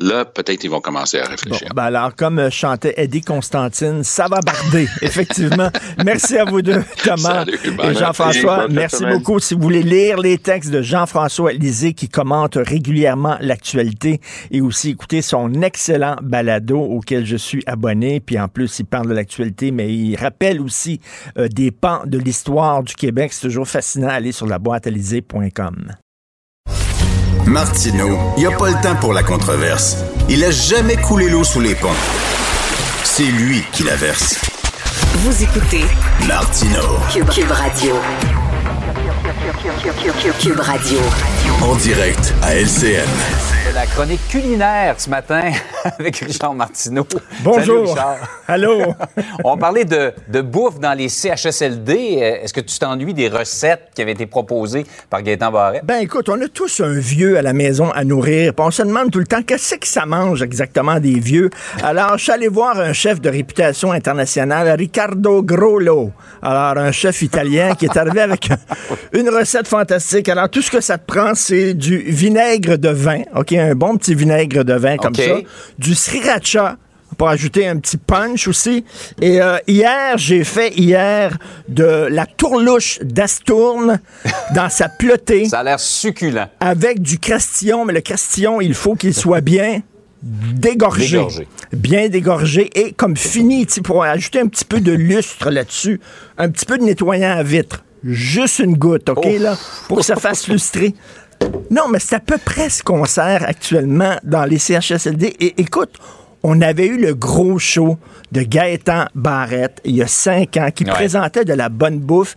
là, 0.00 0.24
peut-être 0.24 0.64
ils 0.64 0.70
vont 0.70 0.80
commencer 0.80 1.18
à 1.18 1.24
Bon, 1.24 1.30
réfléchir. 1.30 1.68
ben 1.74 1.84
alors, 1.84 2.14
comme 2.16 2.38
euh, 2.38 2.50
chantait 2.50 2.94
Eddie 2.96 3.20
Constantine, 3.20 4.02
ça 4.02 4.26
va 4.28 4.40
barder, 4.40 4.88
effectivement. 5.02 5.70
Merci 6.04 6.38
à 6.38 6.44
vous 6.44 6.62
deux, 6.62 6.82
Thomas 7.04 7.44
Salut, 7.44 7.58
et. 7.64 7.94
Jean-François. 7.94 8.66
Merci, 8.68 9.04
beaucoup. 9.06 9.38
Si 9.38 9.54
vous 9.54 9.60
voulez 9.60 9.82
lire 9.82 10.18
les 10.18 10.38
textes 10.38 10.70
de 10.70 10.82
Jean-François 10.82 11.52
Lisée 11.52 11.92
qui 11.92 12.08
commente 12.08 12.56
régulièrement 12.56 13.36
l'actualité 13.40 14.20
et 14.50 14.60
aussi 14.60 14.90
écouter 14.90 15.22
son 15.22 15.62
excellent 15.62 16.16
balado 16.22 16.78
auquel 16.78 17.26
je 17.26 17.36
suis 17.36 17.62
abonné. 17.66 18.20
Puis 18.20 18.38
en 18.38 18.48
plus, 18.48 18.78
il 18.78 18.84
parle 18.86 19.08
de 19.08 19.14
l'actualité, 19.14 19.70
mais 19.70 19.92
il 19.92 20.16
rappelle 20.16 20.60
aussi 20.60 21.00
euh, 21.38 21.48
des 21.48 21.70
pans 21.70 22.02
de 22.06 22.18
l'histoire 22.18 22.82
du 22.82 22.94
Québec. 22.94 23.32
C'est 23.32 23.42
toujours 23.48 23.68
fascinant. 23.68 24.08
Allez 24.08 24.32
sur 24.32 24.46
la 24.46 24.58
boîtealisée.com. 24.58 25.92
Martineau, 27.46 28.18
il 28.36 28.40
n'y 28.40 28.46
a 28.46 28.56
pas 28.56 28.68
le 28.68 28.80
temps 28.82 28.96
pour 28.96 29.12
la 29.12 29.22
controverse. 29.22 29.96
Il 30.28 30.44
a 30.44 30.50
jamais 30.50 30.96
coulé 30.96 31.28
l'eau 31.28 31.44
sous 31.44 31.60
les 31.60 31.74
ponts. 31.74 31.88
C'est 33.04 33.24
lui 33.24 33.64
qui 33.72 33.82
la 33.82 33.96
verse. 33.96 34.36
Vous 35.16 35.42
écoutez. 35.42 35.84
Cube, 37.12 37.28
Cube 37.30 37.50
Radio. 37.50 37.94
Cube 40.38 40.60
Radio. 40.60 40.98
En 41.62 41.74
direct 41.76 42.34
à 42.42 42.54
LCN. 42.54 43.59
La 43.74 43.86
chronique 43.86 44.20
culinaire 44.28 44.96
ce 44.98 45.08
matin 45.08 45.52
avec 45.98 46.16
Richard 46.16 46.54
Martineau. 46.54 47.06
Salut, 47.08 47.24
Bonjour. 47.44 47.88
Richard. 47.88 48.16
Allô? 48.48 48.82
On 49.44 49.56
parlait 49.56 49.84
de, 49.84 50.12
de 50.28 50.40
bouffe 50.40 50.80
dans 50.80 50.92
les 50.92 51.08
CHSLD. 51.08 51.92
Euh, 52.20 52.42
Est-ce 52.42 52.52
que 52.52 52.60
tu 52.60 52.76
t'ennuies 52.78 53.14
des 53.14 53.28
recettes 53.28 53.82
qui 53.94 54.02
avaient 54.02 54.12
été 54.12 54.26
proposées 54.26 54.84
par 55.08 55.22
Gaëtan 55.22 55.52
Barrette? 55.52 55.84
Ben 55.84 55.98
écoute, 55.98 56.28
on 56.28 56.40
a 56.42 56.48
tous 56.48 56.80
un 56.80 56.98
vieux 56.98 57.38
à 57.38 57.42
la 57.42 57.52
maison 57.52 57.90
à 57.92 58.02
nourrir. 58.04 58.52
On 58.58 58.70
se 58.72 58.82
demande 58.82 59.10
tout 59.12 59.20
le 59.20 59.26
temps 59.26 59.42
qu'est-ce 59.42 59.76
que 59.76 59.86
ça 59.86 60.04
mange 60.04 60.42
exactement 60.42 60.98
des 60.98 61.20
vieux? 61.20 61.48
Alors, 61.82 62.18
je 62.18 62.24
suis 62.24 62.32
allé 62.32 62.48
voir 62.48 62.78
un 62.78 62.92
chef 62.92 63.20
de 63.20 63.30
réputation 63.30 63.92
internationale, 63.92 64.68
Riccardo 64.76 65.42
Grollo. 65.42 66.10
Alors, 66.42 66.76
un 66.82 66.92
chef 66.92 67.22
italien 67.22 67.74
qui 67.76 67.84
est 67.84 67.96
arrivé 67.96 68.20
avec 68.20 68.48
une 69.12 69.28
recette 69.30 69.68
fantastique. 69.68 70.28
Alors, 70.28 70.48
tout 70.48 70.60
ce 70.60 70.70
que 70.70 70.80
ça 70.80 70.98
te 70.98 71.06
prend, 71.06 71.34
c'est 71.34 71.74
du 71.74 71.98
vinaigre 71.98 72.76
de 72.76 72.88
vin, 72.88 73.22
OK? 73.36 73.54
Un 73.60 73.74
bon 73.74 73.96
petit 73.96 74.14
vinaigre 74.14 74.64
de 74.64 74.74
vin 74.74 74.96
comme 74.96 75.14
ça. 75.14 75.22
Du 75.78 75.94
sriracha 75.94 76.76
pour 77.18 77.28
ajouter 77.28 77.66
un 77.66 77.76
petit 77.78 77.96
punch 77.98 78.48
aussi. 78.48 78.84
Et 79.20 79.42
euh, 79.42 79.58
hier, 79.66 80.16
j'ai 80.16 80.44
fait 80.44 80.72
hier 80.76 81.36
de 81.68 82.06
la 82.10 82.24
tourlouche 82.24 82.98
d'Astourne 83.02 84.00
dans 84.54 84.70
sa 84.70 84.88
plotée 84.88 85.44
Ça 85.46 85.58
a 85.60 85.64
l'air 85.64 85.80
succulent. 85.80 86.48
avec 86.60 87.02
du 87.02 87.18
crastillon, 87.18 87.84
mais 87.84 87.92
le 87.92 88.00
crastillon, 88.00 88.60
il 88.60 88.74
faut 88.74 88.94
qu'il 88.94 89.12
soit 89.14 89.40
bien 89.42 89.82
dégorgé. 90.22 91.16
Dégorgé. 91.16 91.48
Bien 91.72 92.08
dégorgé 92.08 92.70
et 92.74 92.92
comme 92.92 93.16
fini, 93.16 93.66
pour 93.84 94.04
ajouter 94.04 94.40
un 94.40 94.46
petit 94.46 94.64
peu 94.64 94.80
de 94.80 94.92
lustre 94.92 95.50
là-dessus, 95.50 96.00
un 96.38 96.48
petit 96.50 96.64
peu 96.66 96.78
de 96.78 96.84
nettoyant 96.84 97.36
à 97.36 97.42
vitre. 97.42 97.84
Juste 98.04 98.60
une 98.60 98.76
goutte, 98.76 99.08
OK, 99.10 99.26
Oh. 99.26 99.38
là, 99.42 99.58
pour 99.88 99.98
que 99.98 100.04
ça 100.04 100.16
fasse 100.16 100.48
lustrer. 100.48 100.94
Non, 101.70 101.88
mais 101.88 101.98
c'est 102.00 102.16
à 102.16 102.20
peu 102.20 102.38
près 102.38 102.68
ce 102.68 102.82
qu'on 102.82 103.04
sert 103.04 103.44
actuellement 103.48 104.16
dans 104.24 104.44
les 104.44 104.58
CHSLD. 104.58 105.34
Et 105.40 105.60
écoute, 105.60 105.90
on 106.42 106.60
avait 106.60 106.86
eu 106.86 106.98
le 106.98 107.14
gros 107.14 107.58
show 107.58 107.98
de 108.32 108.42
Gaëtan 108.42 109.06
Barrette 109.14 109.80
il 109.84 109.96
y 109.96 110.02
a 110.02 110.06
cinq 110.06 110.56
ans 110.56 110.70
qui 110.74 110.84
Ouais. 110.84 110.90
présentait 110.90 111.44
de 111.44 111.52
la 111.52 111.68
bonne 111.68 111.98
bouffe. 112.00 112.36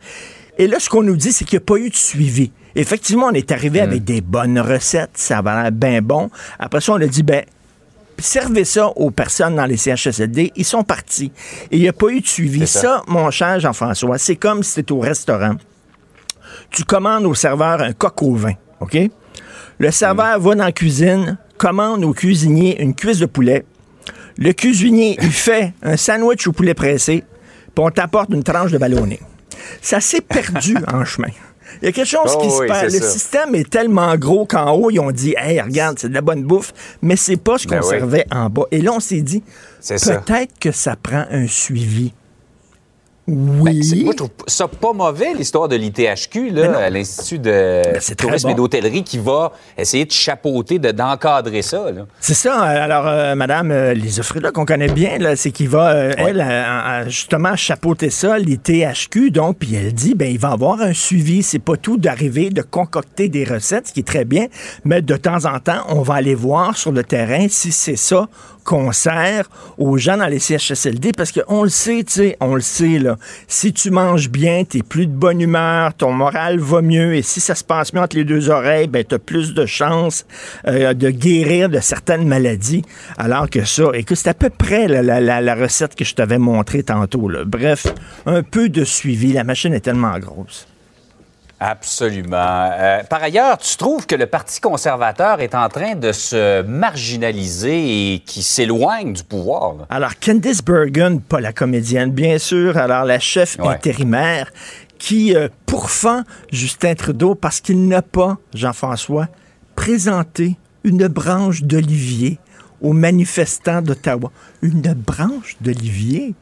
Et 0.57 0.67
là, 0.67 0.79
ce 0.79 0.89
qu'on 0.89 1.01
nous 1.03 1.15
dit, 1.15 1.33
c'est 1.33 1.45
qu'il 1.45 1.57
n'y 1.57 1.63
a 1.63 1.65
pas 1.65 1.77
eu 1.77 1.89
de 1.89 1.95
suivi. 1.95 2.51
Effectivement, 2.75 3.27
on 3.27 3.31
est 3.31 3.51
arrivé 3.51 3.79
avec 3.81 4.03
des 4.03 4.21
bonnes 4.21 4.59
recettes, 4.59 5.11
ça 5.15 5.41
va 5.41 5.63
l'air 5.63 5.71
bien 5.71 6.01
bon. 6.01 6.29
Après 6.59 6.81
ça, 6.81 6.93
on 6.93 7.01
a 7.01 7.05
dit, 7.07 7.23
ben, 7.23 7.43
servez 8.19 8.65
ça 8.65 8.87
aux 8.89 9.11
personnes 9.11 9.55
dans 9.55 9.65
les 9.65 9.77
CHSLD, 9.77 10.51
ils 10.55 10.65
sont 10.65 10.83
partis. 10.83 11.31
Et 11.71 11.77
il 11.77 11.81
n'y 11.81 11.87
a 11.87 11.93
pas 11.93 12.09
eu 12.09 12.21
de 12.21 12.27
suivi. 12.27 12.65
Ça. 12.67 13.01
mon 13.07 13.29
cher 13.31 13.59
Jean-François, 13.59 14.17
c'est 14.17 14.35
comme 14.35 14.63
si 14.63 14.83
tu 14.83 14.93
au 14.93 14.99
restaurant. 14.99 15.55
Tu 16.69 16.83
commandes 16.83 17.25
au 17.25 17.33
serveur 17.35 17.81
un 17.81 17.93
coq 17.93 18.21
au 18.23 18.35
vin, 18.35 18.53
OK? 18.83 18.97
Le 19.79 19.91
serveur 19.91 20.39
va 20.39 20.55
dans 20.55 20.63
la 20.65 20.71
cuisine, 20.71 21.37
commande 21.57 22.03
au 22.03 22.13
cuisinier 22.13 22.81
une 22.81 22.93
cuisse 22.95 23.19
de 23.19 23.25
poulet. 23.25 23.65
Le 24.37 24.51
cuisinier, 24.53 25.17
il 25.21 25.31
fait 25.31 25.73
un 25.81 25.97
sandwich 25.97 26.47
au 26.47 26.51
poulet 26.51 26.73
pressé, 26.73 27.23
puis 27.75 27.85
on 27.85 27.89
t'apporte 27.89 28.29
une 28.31 28.43
tranche 28.43 28.71
de 28.71 28.77
ballonné. 28.77 29.19
Ça 29.81 29.99
s'est 29.99 30.21
perdu 30.21 30.75
en 30.91 31.03
chemin. 31.05 31.29
Il 31.81 31.85
y 31.85 31.87
a 31.87 31.91
quelque 31.91 32.07
chose 32.07 32.31
Oh 32.37 32.41
qui 32.41 32.51
se 32.51 32.59
oui, 32.61 32.67
c'est 32.71 32.85
Le 32.99 32.99
ça. 33.03 33.09
système 33.09 33.55
est 33.55 33.67
tellement 33.67 34.15
gros 34.15 34.45
qu'en 34.45 34.71
haut, 34.73 34.91
ils 34.91 34.99
ont 34.99 35.11
dit 35.11 35.33
Hey, 35.37 35.59
regarde, 35.59 35.97
c'est 35.97 36.07
de 36.09 36.13
la 36.13 36.21
bonne 36.21 36.43
bouffe, 36.43 36.71
mais 37.01 37.15
c'est 37.15 37.35
pas 37.37 37.57
ce 37.57 37.65
qu'on 37.67 37.75
Ben 37.75 37.81
oui. 37.83 37.89
servait 37.89 38.25
en 38.31 38.49
bas. 38.49 38.63
Et 38.69 38.79
là, 38.79 38.91
on 38.93 38.99
s'est 38.99 39.21
dit 39.21 39.43
peut-être 40.25 40.59
que 40.59 40.71
ça 40.71 40.95
prend 40.95 41.25
un 41.31 41.47
suivi. 41.47 42.13
Ben, 43.25 43.61
Oui. 43.61 44.01
moi, 44.03 44.11
je 44.11 44.17
trouve 44.17 44.29
ça 44.47 44.67
pas 44.67 44.91
mauvais, 44.91 45.33
l'histoire 45.33 45.69
de 45.69 45.77
l'ITHQ, 45.77 46.49
là, 46.49 46.77
à 46.77 46.89
l'Institut 46.89 47.39
de 47.39 47.81
très 47.99 48.15
tourisme 48.15 48.47
bon. 48.49 48.53
et 48.53 48.55
d'hôtellerie, 48.57 49.03
qui 49.03 49.17
va 49.17 49.53
essayer 49.77 50.03
de 50.03 50.11
chapeauter, 50.11 50.77
de- 50.77 50.91
d'encadrer 50.91 51.61
ça. 51.61 51.89
Là. 51.89 52.05
C'est 52.19 52.33
ça. 52.33 52.61
euh, 52.69 52.83
Alors, 52.83 53.07
euh, 53.07 53.33
Madame 53.35 53.71
euh, 53.71 53.93
Lisa 53.93 54.23
Frida, 54.23 54.51
qu'on 54.51 54.65
connaît 54.65 54.89
bien, 54.91 55.19
là, 55.19 55.37
c'est 55.37 55.51
qu'il 55.51 55.69
va, 55.69 55.91
euh, 55.93 56.13
elle, 56.17 56.41
euh, 56.41 56.43
euh, 57.03 57.03
justement, 57.09 57.55
chapeauter 57.55 58.09
ça, 58.09 58.37
les 58.37 58.57
THQ. 58.57 59.31
Donc, 59.31 59.57
puis 59.59 59.73
elle 59.75 59.93
dit, 59.93 60.15
ben, 60.15 60.29
il 60.29 60.39
va 60.39 60.51
avoir 60.51 60.81
un 60.81 60.93
suivi. 60.93 61.43
C'est 61.43 61.59
pas 61.59 61.77
tout 61.77 61.95
d'arriver, 61.97 62.49
de 62.49 62.61
concocter 62.61 63.29
des 63.29 63.45
recettes, 63.45 63.87
ce 63.87 63.93
qui 63.93 64.01
est 64.01 64.07
très 64.07 64.25
bien, 64.25 64.47
mais 64.83 65.01
de 65.01 65.15
temps 65.15 65.45
en 65.45 65.59
temps, 65.59 65.83
on 65.87 66.01
va 66.01 66.15
aller 66.15 66.35
voir 66.35 66.75
sur 66.75 66.91
le 66.91 67.03
terrain 67.05 67.47
si 67.49 67.71
c'est 67.71 67.95
ça 67.95 68.27
qu'on 68.63 68.91
sert 68.91 69.49
aux 69.77 69.97
gens 69.97 70.17
dans 70.17 70.27
les 70.27 70.39
CHSLD, 70.39 71.11
parce 71.15 71.31
qu'on 71.31 71.63
le 71.63 71.69
sait, 71.69 72.03
tu 72.03 72.13
sais, 72.13 72.37
on 72.39 72.55
le 72.55 72.61
sait, 72.61 72.99
là. 72.99 73.17
Si 73.47 73.73
tu 73.73 73.91
manges 73.91 74.29
bien, 74.29 74.63
t'es 74.63 74.81
plus 74.83 75.07
de 75.07 75.11
bonne 75.11 75.41
humeur, 75.41 75.93
ton 75.93 76.11
moral 76.11 76.59
va 76.59 76.81
mieux, 76.81 77.15
et 77.15 77.21
si 77.21 77.39
ça 77.39 77.55
se 77.55 77.63
passe 77.63 77.93
mieux 77.93 78.01
entre 78.01 78.15
les 78.15 78.23
deux 78.23 78.49
oreilles, 78.49 78.87
ben, 78.87 79.03
t'as 79.03 79.19
plus 79.19 79.53
de 79.53 79.65
chances 79.65 80.25
euh, 80.67 80.93
de 80.93 81.09
guérir 81.09 81.69
de 81.69 81.79
certaines 81.79 82.27
maladies, 82.27 82.83
alors 83.17 83.49
que 83.49 83.65
ça, 83.65 83.83
écoute, 83.93 84.17
c'est 84.17 84.29
à 84.29 84.33
peu 84.33 84.49
près 84.49 84.87
la- 84.87 85.21
la 85.41 85.55
recette 85.55 85.95
que 85.95 86.05
je 86.05 86.13
t'avais 86.15 86.37
montrée 86.37 86.83
tantôt, 86.83 87.27
là. 87.29 87.43
Bref, 87.45 87.87
un 88.25 88.43
peu 88.43 88.69
de 88.69 88.83
suivi, 88.83 89.33
la 89.33 89.43
machine 89.43 89.73
est 89.73 89.81
tellement 89.81 90.17
grosse. 90.19 90.67
Absolument. 91.65 92.69
Euh, 92.73 93.03
par 93.09 93.23
ailleurs, 93.23 93.57
tu 93.57 93.77
trouves 93.77 94.05
que 94.05 94.15
le 94.15 94.25
Parti 94.25 94.59
conservateur 94.59 95.39
est 95.39 95.55
en 95.55 95.69
train 95.69 95.95
de 95.95 96.11
se 96.11 96.61
marginaliser 96.63 98.13
et 98.15 98.19
qui 98.19 98.43
s'éloigne 98.43 99.13
du 99.13 99.23
pouvoir? 99.23 99.75
là? 99.75 99.85
Alors, 99.89 100.11
Candice 100.19 100.61
Bergen, 100.61 101.21
pas 101.21 101.39
la 101.39 101.53
comédienne, 101.53 102.11
bien 102.11 102.37
sûr, 102.37 102.75
alors 102.77 103.05
la 103.05 103.19
chef 103.19 103.57
Ouais. 103.59 103.69
intérimaire 103.69 104.51
qui 104.97 105.35
euh, 105.35 105.47
pourfend 105.65 106.23
Justin 106.51 106.95
Trudeau 106.95 107.33
parce 107.35 107.61
qu'il 107.61 107.87
n'a 107.87 108.01
pas, 108.01 108.37
Jean-François, 108.53 109.29
présenté 109.75 110.57
une 110.83 111.07
branche 111.07 111.63
d'olivier 111.63 112.39
aux 112.81 112.91
manifestants 112.93 113.81
d'Ottawa. 113.81 114.31
Une 114.61 114.81
branche 114.93 115.55
d'olivier? 115.61 116.35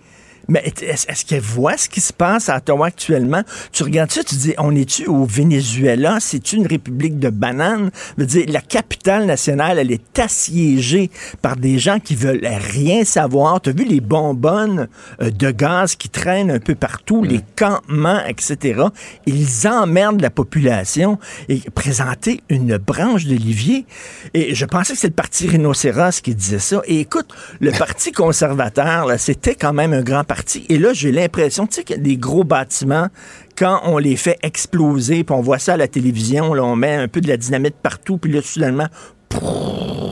Mais 0.51 0.73
est-ce 0.81 1.23
qu'elle 1.23 1.39
voit 1.39 1.77
ce 1.77 1.87
qui 1.87 2.01
se 2.01 2.11
passe 2.11 2.49
à 2.49 2.57
Ottawa 2.57 2.87
actuellement? 2.87 3.41
Tu 3.71 3.83
regardes 3.83 4.11
ça, 4.11 4.21
tu 4.21 4.35
dis, 4.35 4.53
on 4.57 4.75
est-tu 4.75 5.07
au 5.07 5.23
Venezuela? 5.23 6.17
C'est 6.19 6.51
une 6.51 6.67
république 6.67 7.19
de 7.19 7.29
bananes? 7.29 7.89
Je 8.17 8.23
veux 8.23 8.27
dire, 8.27 8.45
la 8.49 8.59
capitale 8.59 9.25
nationale, 9.25 9.79
elle 9.79 9.93
est 9.93 10.19
assiégée 10.19 11.09
par 11.41 11.55
des 11.55 11.79
gens 11.79 11.99
qui 12.01 12.15
veulent 12.15 12.45
rien 12.45 13.05
savoir. 13.05 13.61
Tu 13.61 13.69
as 13.69 13.71
vu 13.71 13.85
les 13.85 14.01
bonbonnes 14.01 14.89
euh, 15.21 15.29
de 15.29 15.51
gaz 15.51 15.95
qui 15.95 16.09
traînent 16.09 16.51
un 16.51 16.59
peu 16.59 16.75
partout, 16.75 17.23
les 17.23 17.39
campements, 17.55 18.19
etc. 18.25 18.83
Ils 19.25 19.69
emmerdent 19.69 20.19
la 20.19 20.31
population 20.31 21.17
et 21.47 21.61
présenter 21.73 22.41
une 22.49 22.75
branche 22.75 23.23
d'olivier. 23.23 23.85
Et 24.33 24.53
je 24.53 24.65
pensais 24.65 24.95
que 24.95 24.99
c'est 24.99 25.07
le 25.07 25.13
parti 25.13 25.47
rhinocéros 25.47 26.19
qui 26.21 26.35
disait 26.35 26.59
ça. 26.59 26.81
Et 26.87 26.99
écoute, 26.99 27.29
le 27.61 27.71
parti 27.71 28.11
conservateur, 28.11 29.07
c'était 29.17 29.55
quand 29.55 29.71
même 29.71 29.93
un 29.93 30.01
grand 30.01 30.25
parti. 30.25 30.40
Et 30.69 30.77
là, 30.77 30.93
j'ai 30.93 31.11
l'impression, 31.11 31.67
tu 31.67 31.75
sais, 31.75 31.83
que 31.83 31.93
des 31.93 32.17
gros 32.17 32.43
bâtiments, 32.43 33.07
quand 33.57 33.81
on 33.85 33.97
les 33.97 34.15
fait 34.15 34.37
exploser, 34.43 35.23
puis 35.23 35.35
on 35.35 35.41
voit 35.41 35.59
ça 35.59 35.73
à 35.73 35.77
la 35.77 35.87
télévision, 35.87 36.53
là, 36.53 36.63
on 36.63 36.75
met 36.75 36.95
un 36.95 37.07
peu 37.07 37.21
de 37.21 37.27
la 37.27 37.37
dynamite 37.37 37.75
partout, 37.75 38.17
puis 38.17 38.31
là, 38.31 38.41
soudainement, 38.41 38.87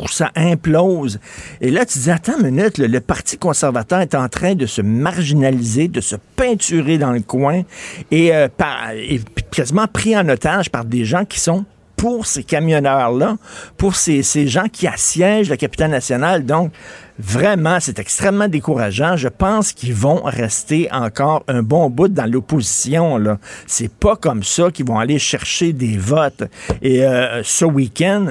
ça 0.07 0.31
implose. 0.35 1.19
Et 1.61 1.71
là, 1.71 1.85
tu 1.85 1.99
dis, 1.99 2.11
attends 2.11 2.39
une 2.39 2.51
minute, 2.51 2.77
le, 2.77 2.99
Parti 2.99 3.37
conservateur 3.37 3.99
est 4.01 4.15
en 4.15 4.27
train 4.29 4.55
de 4.55 4.65
se 4.65 4.81
marginaliser, 4.81 5.87
de 5.87 6.01
se 6.01 6.15
peinturer 6.35 6.97
dans 6.97 7.11
le 7.11 7.21
coin 7.21 7.63
et, 8.11 8.33
euh, 8.33 8.47
et 8.95 9.19
quasiment 9.51 9.87
pris 9.87 10.17
en 10.17 10.27
otage 10.29 10.69
par 10.69 10.85
des 10.85 11.05
gens 11.05 11.25
qui 11.25 11.39
sont 11.39 11.65
pour 11.99 12.25
ces 12.25 12.45
camionneurs-là, 12.45 13.35
pour 13.75 13.97
ces, 13.97 14.23
ces 14.23 14.47
gens 14.47 14.69
qui 14.71 14.88
assiègent 14.88 15.49
la 15.49 15.57
capitale 15.57 15.91
nationale. 15.91 16.45
Donc, 16.45 16.71
vraiment, 17.19 17.79
c'est 17.81 17.99
extrêmement 17.99 18.47
décourageant. 18.47 19.17
Je 19.17 19.27
pense 19.27 19.73
qu'ils 19.73 19.93
vont 19.93 20.21
rester 20.23 20.88
encore 20.93 21.43
un 21.49 21.62
bon 21.62 21.89
bout 21.89 22.07
dans 22.07 22.25
l'opposition. 22.25 23.21
C'est 23.67 23.93
pas 23.93 24.15
comme 24.15 24.43
ça 24.43 24.71
qu'ils 24.71 24.85
vont 24.85 24.97
aller 24.97 25.19
chercher 25.19 25.73
des 25.73 25.97
votes. 25.97 26.43
Et 26.81 27.05
euh, 27.05 27.43
ce 27.43 27.65
week-end, 27.65 28.27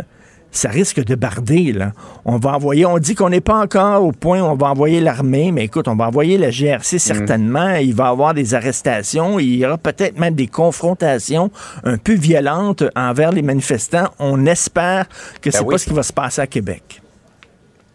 ça 0.51 0.69
risque 0.69 1.05
de 1.05 1.15
barder. 1.15 1.73
Là. 1.73 1.93
On 2.25 2.37
va 2.37 2.55
envoyer, 2.55 2.87
on 2.87 2.99
dit 2.99 3.15
qu'on 3.15 3.31
n'est 3.31 3.41
pas 3.41 3.61
encore 3.61 4.05
au 4.05 4.13
point 4.13 4.41
où 4.41 4.45
on 4.45 4.57
va 4.57 4.69
envoyer 4.69 5.01
l'armée, 5.01 5.53
mais 5.53 5.65
écoute, 5.65 5.89
on 5.89 5.97
va 5.97 6.09
envoyer 6.09 6.39
la 6.39 6.51
GRC 6.51 6.99
certainement. 6.99 7.75
Il 7.77 7.95
va 7.95 8.07
y 8.07 8.09
avoir 8.09 8.35
des 8.35 8.55
arrestations. 8.55 9.39
Il 9.39 9.57
y 9.57 9.67
aura 9.67 9.79
peut-être 9.79 10.19
même 10.19 10.35
des 10.35 10.47
confrontations 10.47 11.51
un 11.85 11.99
peu 11.99 12.15
violentes 12.15 12.85
envers 12.97 13.33
les 13.33 13.43
manifestants. 13.43 14.09
On 14.19 14.47
espère 14.47 15.07
que 15.41 15.51
c'est 15.51 15.63
oui. 15.63 15.75
pas 15.75 15.79
ce 15.79 15.87
qui 15.87 15.95
va 15.95 16.03
se 16.03 16.13
passer 16.13 16.41
à 16.41 16.47
Québec. 16.47 17.03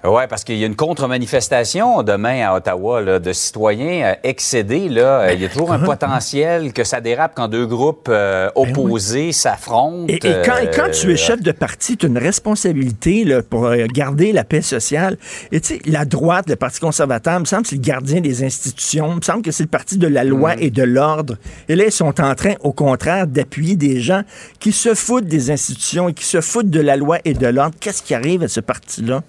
Oui, 0.06 0.24
parce 0.30 0.44
qu'il 0.44 0.58
y 0.58 0.64
a 0.64 0.68
une 0.68 0.76
contre-manifestation 0.76 2.04
demain 2.04 2.46
à 2.46 2.56
Ottawa 2.56 3.02
là, 3.02 3.20
de 3.20 3.32
citoyens 3.32 4.04
euh, 4.04 4.16
excédés. 4.24 4.90
Là. 4.90 5.22
Euh, 5.22 5.34
Il 5.34 5.42
y 5.42 5.46
a 5.46 5.50
toujours 5.50 5.72
un 5.72 5.80
potentiel 5.80 6.74
que 6.74 6.84
ça 6.84 7.00
dérape 7.00 7.32
quand 7.36 7.48
deux 7.48 7.66
groupes 7.66 8.08
euh, 8.10 8.50
opposés 8.56 9.32
s'affrontent. 9.32 10.08
Et, 10.10 10.16
et 10.16 10.42
quand, 10.44 10.92
tu 10.92 11.14
es 11.14 11.16
chef 11.16 11.42
de 11.42 11.54
parti, 11.54 11.96
tu 11.96 12.06
as 12.06 12.10
une 12.10 12.18
responsabilité 12.18 13.24
là, 13.24 13.42
pour 13.42 13.74
garder 13.94 14.34
la 14.34 14.44
paix 14.44 14.62
sociale. 14.62 15.18
Et 15.54 15.62
tu 15.62 15.76
sais, 15.76 15.82
la 15.86 16.04
droite, 16.04 16.50
le 16.50 16.58
Parti 16.58 16.82
conservateur, 16.82 17.36
il 17.36 17.42
me 17.42 17.46
semble 17.46 17.64
que 17.64 17.70
c'est 17.70 17.76
le 17.78 17.82
gardien 17.82 18.20
des 18.20 18.44
institutions. 18.44 19.10
Il 19.12 19.16
me 19.18 19.22
semble 19.22 19.42
que 19.42 19.52
c'est 19.52 19.64
le 19.64 19.70
parti 19.70 19.98
de 19.98 20.08
la 20.08 20.26
loi 20.26 20.56
et 20.60 20.70
de 20.70 20.84
l'ordre. 20.84 21.38
Et 21.70 21.78
là, 21.78 21.86
ils 21.86 21.92
sont 21.94 22.20
en 22.20 22.36
train, 22.36 22.56
au 22.60 22.74
contraire, 22.74 23.26
d'appuyer 23.26 23.78
des 23.78 24.02
gens 24.02 24.24
qui 24.60 24.74
se 24.74 24.96
foutent 24.96 25.28
des 25.28 25.50
institutions 25.50 26.10
et 26.10 26.14
qui 26.14 26.26
se 26.26 26.42
foutent 26.42 26.70
de 26.70 26.82
la 26.82 26.98
loi 26.98 27.20
et 27.24 27.34
de 27.34 27.48
l'ordre. 27.48 27.76
Qu'est-ce 27.80 28.04
qui 28.04 28.14
arrive 28.14 28.44
à 28.44 28.50
ce 28.50 28.60
parti-là? 28.60 29.24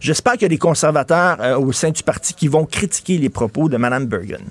J'espère 0.00 0.34
qu'il 0.34 0.42
y 0.42 0.46
a 0.46 0.48
des 0.48 0.58
conservateurs 0.58 1.36
euh, 1.40 1.58
au 1.58 1.72
sein 1.72 1.90
du 1.90 2.02
parti 2.02 2.34
qui 2.34 2.48
vont 2.48 2.64
critiquer 2.64 3.18
les 3.18 3.28
propos 3.28 3.68
de 3.68 3.76
Mme 3.76 4.06
Bergen. 4.06 4.44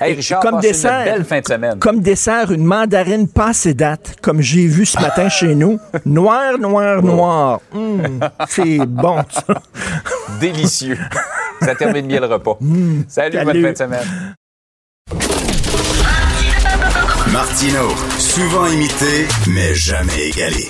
Hey, 0.00 0.14
Richard, 0.14 0.40
comme 0.40 0.60
dessert, 0.60 1.00
une 1.00 1.12
belle 1.12 1.24
fin 1.24 1.40
de 1.40 1.46
semaine. 1.46 1.78
Comme 1.80 2.00
dessert, 2.00 2.52
une 2.52 2.64
mandarine 2.64 3.26
passée 3.26 3.74
date, 3.74 4.16
comme 4.22 4.40
j'ai 4.40 4.66
vu 4.66 4.86
ce 4.86 5.00
matin 5.00 5.28
chez 5.28 5.56
nous. 5.56 5.80
Noir, 6.04 6.56
noir, 6.58 7.02
noir. 7.02 7.60
Hum, 7.74 8.20
c'est 8.48 8.78
bon, 8.86 9.16
ça. 9.28 9.60
Délicieux. 10.40 10.98
ça 11.60 11.74
termine 11.74 12.06
bien 12.06 12.20
le 12.20 12.26
repas. 12.26 12.58
salut, 13.08 13.38
bonne 13.38 13.46
salut. 13.46 13.62
fin 13.62 13.72
de 13.72 13.76
semaine. 13.76 14.34
Martino, 17.32 17.88
souvent 18.18 18.66
imité, 18.68 19.26
mais 19.48 19.74
jamais 19.74 20.28
égalé. 20.28 20.68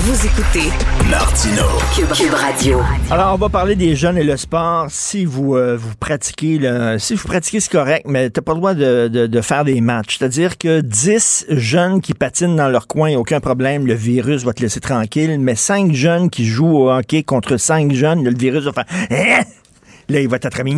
Vous 0.00 0.26
écoutez 0.26 0.68
Martino, 1.10 1.62
Cube, 1.94 2.06
Cube 2.14 2.32
Radio. 2.34 2.80
Alors, 3.10 3.34
on 3.34 3.36
va 3.36 3.48
parler 3.48 3.74
des 3.74 3.96
jeunes 3.96 4.16
et 4.16 4.22
le 4.22 4.36
sport. 4.36 4.86
Si 4.90 5.24
vous, 5.24 5.56
euh, 5.56 5.76
vous 5.76 5.94
pratiquez, 5.98 6.58
le, 6.58 6.98
si 6.98 7.14
vous 7.14 7.26
pratiquez, 7.26 7.58
c'est 7.60 7.72
correct, 7.72 8.04
mais 8.08 8.30
t'as 8.30 8.40
pas 8.40 8.52
le 8.52 8.58
droit 8.58 8.74
de, 8.74 9.08
de- 9.08 9.26
de 9.26 9.40
faire 9.40 9.64
des 9.64 9.80
matchs. 9.80 10.18
C'est-à-dire 10.18 10.56
que 10.56 10.80
10 10.80 11.46
jeunes 11.50 12.00
qui 12.00 12.14
patinent 12.14 12.54
dans 12.56 12.68
leur 12.68 12.86
coin, 12.86 13.14
aucun 13.16 13.40
problème, 13.40 13.86
le 13.86 13.94
virus 13.94 14.44
va 14.44 14.52
te 14.52 14.62
laisser 14.62 14.80
tranquille, 14.80 15.36
mais 15.40 15.56
5 15.56 15.92
jeunes 15.92 16.30
qui 16.30 16.46
jouent 16.46 16.76
au 16.78 16.90
hockey 16.90 17.22
contre 17.24 17.56
5 17.56 17.92
jeunes, 17.92 18.22
le 18.24 18.32
virus 18.34 18.64
va 18.64 18.72
faire... 18.72 19.44
Là, 20.08 20.20
il 20.20 20.28
va 20.28 20.38
t'attraper. 20.38 20.70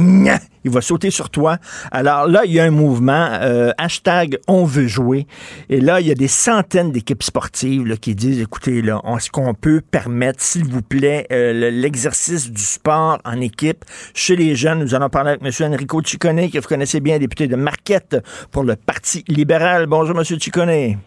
Il 0.64 0.70
va 0.70 0.80
sauter 0.80 1.10
sur 1.10 1.30
toi. 1.30 1.58
Alors 1.92 2.26
là, 2.26 2.42
il 2.44 2.52
y 2.52 2.60
a 2.60 2.64
un 2.64 2.70
mouvement, 2.70 3.28
euh, 3.40 3.70
hashtag 3.78 4.38
on 4.48 4.64
veut 4.64 4.88
jouer. 4.88 5.26
Et 5.68 5.80
là, 5.80 6.00
il 6.00 6.06
y 6.06 6.10
a 6.10 6.14
des 6.14 6.28
centaines 6.28 6.92
d'équipes 6.92 7.22
sportives 7.22 7.96
qui 7.98 8.14
disent, 8.14 8.40
écoutez, 8.40 8.82
là, 8.82 9.00
est-ce 9.16 9.30
qu'on 9.30 9.54
peut 9.54 9.80
permettre, 9.88 10.42
s'il 10.42 10.64
vous 10.64 10.82
plaît, 10.82 11.26
euh, 11.32 11.52
le- 11.52 11.70
l'exercice 11.70 12.50
du 12.50 12.60
sport 12.62 13.18
en 13.24 13.40
équipe 13.40 13.84
chez 14.14 14.36
les 14.36 14.54
jeunes? 14.56 14.80
Nous 14.80 14.94
allons 14.94 15.08
parler 15.08 15.30
avec 15.40 15.42
M. 15.60 15.72
Enrico 15.72 16.02
Ciccone, 16.02 16.50
que 16.50 16.58
vous 16.58 16.68
connaissez 16.68 17.00
bien, 17.00 17.18
député 17.18 17.46
de 17.46 17.56
Marquette 17.56 18.16
pour 18.50 18.64
le 18.64 18.76
Parti 18.76 19.24
libéral. 19.28 19.86
Bonjour, 19.86 20.18
M. 20.18 20.24
Ciccone. 20.24 20.98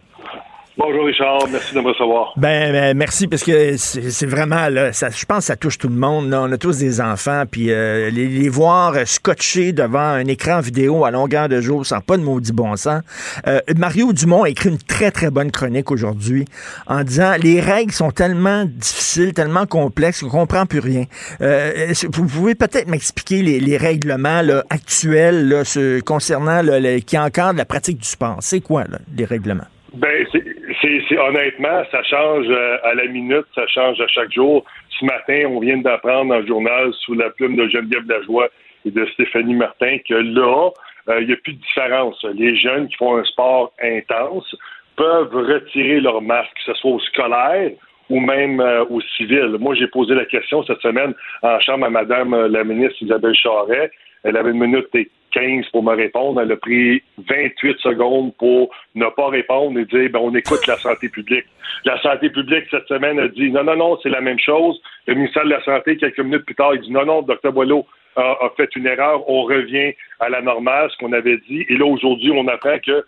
Bonjour 0.76 1.06
Richard, 1.06 1.48
merci 1.52 1.76
de 1.76 1.82
me 1.82 1.88
recevoir. 1.90 2.34
Ben, 2.36 2.72
ben, 2.72 2.98
merci 2.98 3.28
parce 3.28 3.44
que 3.44 3.78
c'est 3.78 4.26
vraiment 4.26 4.70
là, 4.70 4.92
ça, 4.92 5.10
je 5.12 5.24
pense 5.24 5.38
que 5.40 5.44
ça 5.46 5.56
touche 5.56 5.78
tout 5.78 5.88
le 5.88 5.94
monde. 5.94 6.32
là. 6.32 6.42
On 6.42 6.52
a 6.52 6.58
tous 6.58 6.80
des 6.80 7.00
enfants, 7.00 7.44
puis 7.50 7.72
euh, 7.72 8.10
les, 8.10 8.28
les 8.28 8.50
voir 8.50 8.96
scotchés 9.06 9.72
devant 9.72 10.00
un 10.00 10.26
écran 10.26 10.62
vidéo 10.62 11.06
à 11.06 11.12
longueur 11.12 11.48
de 11.48 11.62
jour, 11.62 11.86
sans 11.86 12.02
pas 12.02 12.18
de 12.18 12.24
maudit 12.24 12.54
bon 12.54 12.76
sens. 12.76 13.04
Euh, 13.46 13.60
Mario 13.78 14.14
Dumont 14.14 14.44
a 14.46 14.50
écrit 14.50 14.70
une 14.70 14.80
très 14.80 15.12
très 15.12 15.30
bonne 15.30 15.52
chronique 15.52 15.92
aujourd'hui 15.92 16.46
en 16.88 17.04
disant 17.04 17.34
les 17.40 17.62
règles 17.62 17.92
sont 17.92 18.10
tellement 18.10 18.66
difficiles, 18.66 19.34
tellement 19.36 19.68
complexes 19.68 20.22
qu'on 20.24 20.30
comprend 20.30 20.66
plus 20.66 20.80
rien. 20.80 21.04
Euh, 21.42 21.94
vous 22.12 22.26
pouvez 22.26 22.56
peut-être 22.56 22.88
m'expliquer 22.88 23.44
les, 23.44 23.60
les 23.60 23.78
règlements 23.78 24.42
là, 24.42 24.64
actuels 24.72 25.48
là, 25.50 25.66
ce- 25.66 26.00
concernant 26.00 26.64
là, 26.64 26.80
le- 26.80 26.98
qui 27.00 27.16
encadrent 27.16 27.58
la 27.60 27.66
pratique 27.66 28.00
du 28.00 28.08
sport? 28.08 28.38
C'est 28.40 28.62
quoi 28.62 28.86
là, 28.86 28.98
les 29.16 29.26
règlements? 29.26 29.66
Ben, 29.96 30.26
c'est, 30.32 30.44
c'est, 30.84 31.17
honnêtement, 31.17 31.84
ça 31.91 32.04
change 32.04 32.46
euh, 32.50 32.78
à 32.84 32.93
la 32.96 33.06
minute, 33.06 33.46
ça 33.56 33.65
change 33.67 34.00
à 34.02 34.08
chaque 34.08 34.32
jour. 34.34 34.65
Ce 35.00 35.06
matin, 35.06 35.46
on 35.50 35.60
vient 35.60 35.78
d'apprendre 35.78 36.30
dans 36.30 36.39
le 36.39 36.48
journal 36.48 36.93
sous 37.06 37.13
la 37.13 37.30
plume 37.30 37.56
de 37.56 37.67
Geneviève 37.69 38.08
Lajoie 38.08 38.50
et 38.86 38.91
de 38.91 39.06
Stéphanie 39.13 39.56
Martin 39.56 39.98
que 40.08 40.13
là, 40.13 40.69
euh, 41.10 41.22
il 41.22 41.28
n'y 41.28 41.34
a 41.34 41.38
plus 41.38 41.54
de 41.54 41.62
différence. 41.62 42.22
Les 42.34 42.56
jeunes 42.58 42.88
qui 42.89 42.96
font 42.98 43.17
un 43.17 43.24
sport 43.24 43.74
intense 43.82 44.56
peuvent 44.96 45.34
retirer 45.34 46.02
leur 46.02 46.22
masque, 46.22 46.52
que 46.56 46.74
ce 46.74 46.80
soit 46.80 46.91
au 46.91 47.00
scolaire 47.00 47.72
ou 48.10 48.19
même 48.19 48.60
euh, 48.60 48.84
au 48.86 49.00
civil. 49.17 49.56
Moi, 49.60 49.76
j'ai 49.76 49.88
posé 49.88 50.13
la 50.13 50.26
question 50.26 50.63
cette 50.63 50.82
semaine 50.82 51.13
en 51.41 51.60
chambre 51.62 51.86
à 51.86 51.89
Madame 51.89 52.48
la 52.48 52.63
ministre 52.63 53.02
Isabelle 53.02 53.36
Charret. 53.36 53.89
Elle 54.24 54.38
avait 54.38 54.52
une 54.52 54.60
minute 54.60 54.88
et 54.96 55.10
15 55.34 55.65
pour 55.72 55.84
me 55.84 55.96
répondre. 55.96 56.41
Elle 56.41 56.52
a 56.52 56.58
pris 56.58 57.04
28 57.17 57.78
secondes 57.80 58.34
pour 58.38 58.69
ne 58.96 59.06
pas 59.08 59.30
répondre 59.30 59.80
et 59.80 59.86
dire 59.86 60.10
ben, 60.12 60.19
on 60.22 60.34
écoute 60.36 60.65
la 60.67 60.78
santé 60.78 61.10
publique. 61.10 61.46
La 61.86 62.00
santé 62.02 62.30
publique, 62.30 62.65
cette 62.72 62.88
semaine, 62.88 63.19
a 63.19 63.28
dit 63.28 63.52
non, 63.52 63.63
non, 63.63 63.76
non, 63.76 64.00
c'est 64.02 64.10
la 64.10 64.22
même 64.22 64.39
chose. 64.39 64.82
Le 65.08 65.15
ministère 65.15 65.43
de 65.43 65.50
la 65.50 65.63
Santé, 65.63 65.98
quelques 65.98 66.19
minutes 66.19 66.46
plus 66.46 66.56
tard, 66.56 66.76
il 66.76 66.82
dit 66.82 66.91
non, 66.91 67.06
non, 67.06 67.22
Dr. 67.22 67.52
Boileau 67.52 67.86
a, 68.15 68.22
a 68.22 68.52
fait 68.56 68.69
une 68.76 68.88
erreur. 68.88 69.30
On 69.30 69.43
revient 69.43 69.93
à 70.19 70.30
la 70.30 70.41
normale, 70.41 70.89
ce 70.91 70.98
qu'on 70.98 71.13
avait 71.13 71.38
dit. 71.50 71.65
Et 71.67 71.76
là, 71.76 71.86
aujourd'hui, 71.86 72.32
on 72.32 72.48
apprend 72.48 72.78
que 72.80 73.04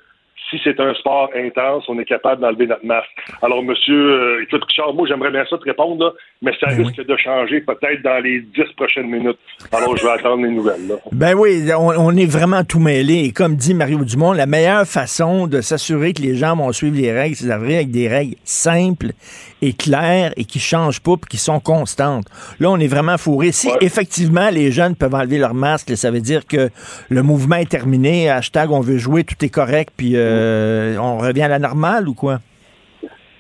si 0.49 0.59
c'est 0.63 0.79
un 0.79 0.93
sport 0.95 1.29
intense, 1.35 1.85
on 1.87 1.97
est 1.99 2.05
capable 2.05 2.41
d'enlever 2.41 2.67
notre 2.67 2.85
masque. 2.85 3.09
Alors, 3.41 3.63
monsieur, 3.63 3.95
euh, 3.95 4.43
écoute, 4.43 4.63
Richard, 4.67 4.93
moi, 4.93 5.07
j'aimerais 5.07 5.31
bien 5.31 5.43
ça 5.49 5.57
te 5.57 5.63
répondre, 5.63 6.05
là, 6.05 6.11
mais 6.41 6.51
ça 6.59 6.67
risque 6.67 7.03
de 7.03 7.17
changer 7.17 7.61
peut-être 7.61 8.01
dans 8.03 8.23
les 8.23 8.41
dix 8.41 8.71
prochaines 8.77 9.07
minutes. 9.07 9.37
Alors, 9.71 9.97
je 9.97 10.03
vais 10.03 10.11
attendre 10.11 10.43
les 10.43 10.51
nouvelles. 10.51 10.87
Là. 10.87 10.95
Ben 11.11 11.33
oui, 11.35 11.67
on, 11.77 11.89
on 11.97 12.15
est 12.15 12.29
vraiment 12.29 12.63
tout 12.63 12.79
mêlé. 12.79 13.23
Et 13.25 13.31
comme 13.31 13.55
dit 13.55 13.73
Mario 13.73 14.03
Dumont, 14.03 14.33
la 14.33 14.45
meilleure 14.45 14.85
façon 14.85 15.47
de 15.47 15.61
s'assurer 15.61 16.13
que 16.13 16.21
les 16.21 16.35
gens 16.35 16.55
vont 16.55 16.71
suivre 16.71 16.97
les 16.97 17.11
règles, 17.11 17.35
c'est 17.35 17.47
d'arriver 17.47 17.75
avec 17.75 17.91
des 17.91 18.07
règles 18.07 18.35
simples 18.43 19.11
et 19.61 19.73
claires 19.73 20.31
et 20.37 20.45
qui 20.45 20.59
changent 20.59 21.01
pas 21.01 21.15
puis 21.17 21.29
qui 21.29 21.37
sont 21.37 21.59
constantes. 21.59 22.25
Là, 22.59 22.69
on 22.69 22.77
est 22.77 22.87
vraiment 22.87 23.17
fourré. 23.17 23.51
Si 23.51 23.69
effectivement 23.81 24.49
les 24.49 24.71
jeunes 24.71 24.95
peuvent 24.95 25.15
enlever 25.15 25.37
leur 25.37 25.53
masque, 25.53 25.95
ça 25.95 26.11
veut 26.11 26.21
dire 26.21 26.45
que 26.45 26.69
le 27.09 27.23
mouvement 27.23 27.57
est 27.57 27.69
terminé. 27.69 28.29
Hashtag 28.29 28.71
on 28.71 28.81
veut 28.81 28.97
jouer, 28.97 29.23
tout 29.23 29.43
est 29.43 29.53
correct, 29.53 29.93
puis 29.95 30.13
euh, 30.15 30.97
on 30.99 31.17
revient 31.17 31.43
à 31.43 31.47
la 31.47 31.59
normale 31.59 32.07
ou 32.07 32.13
quoi? 32.13 32.39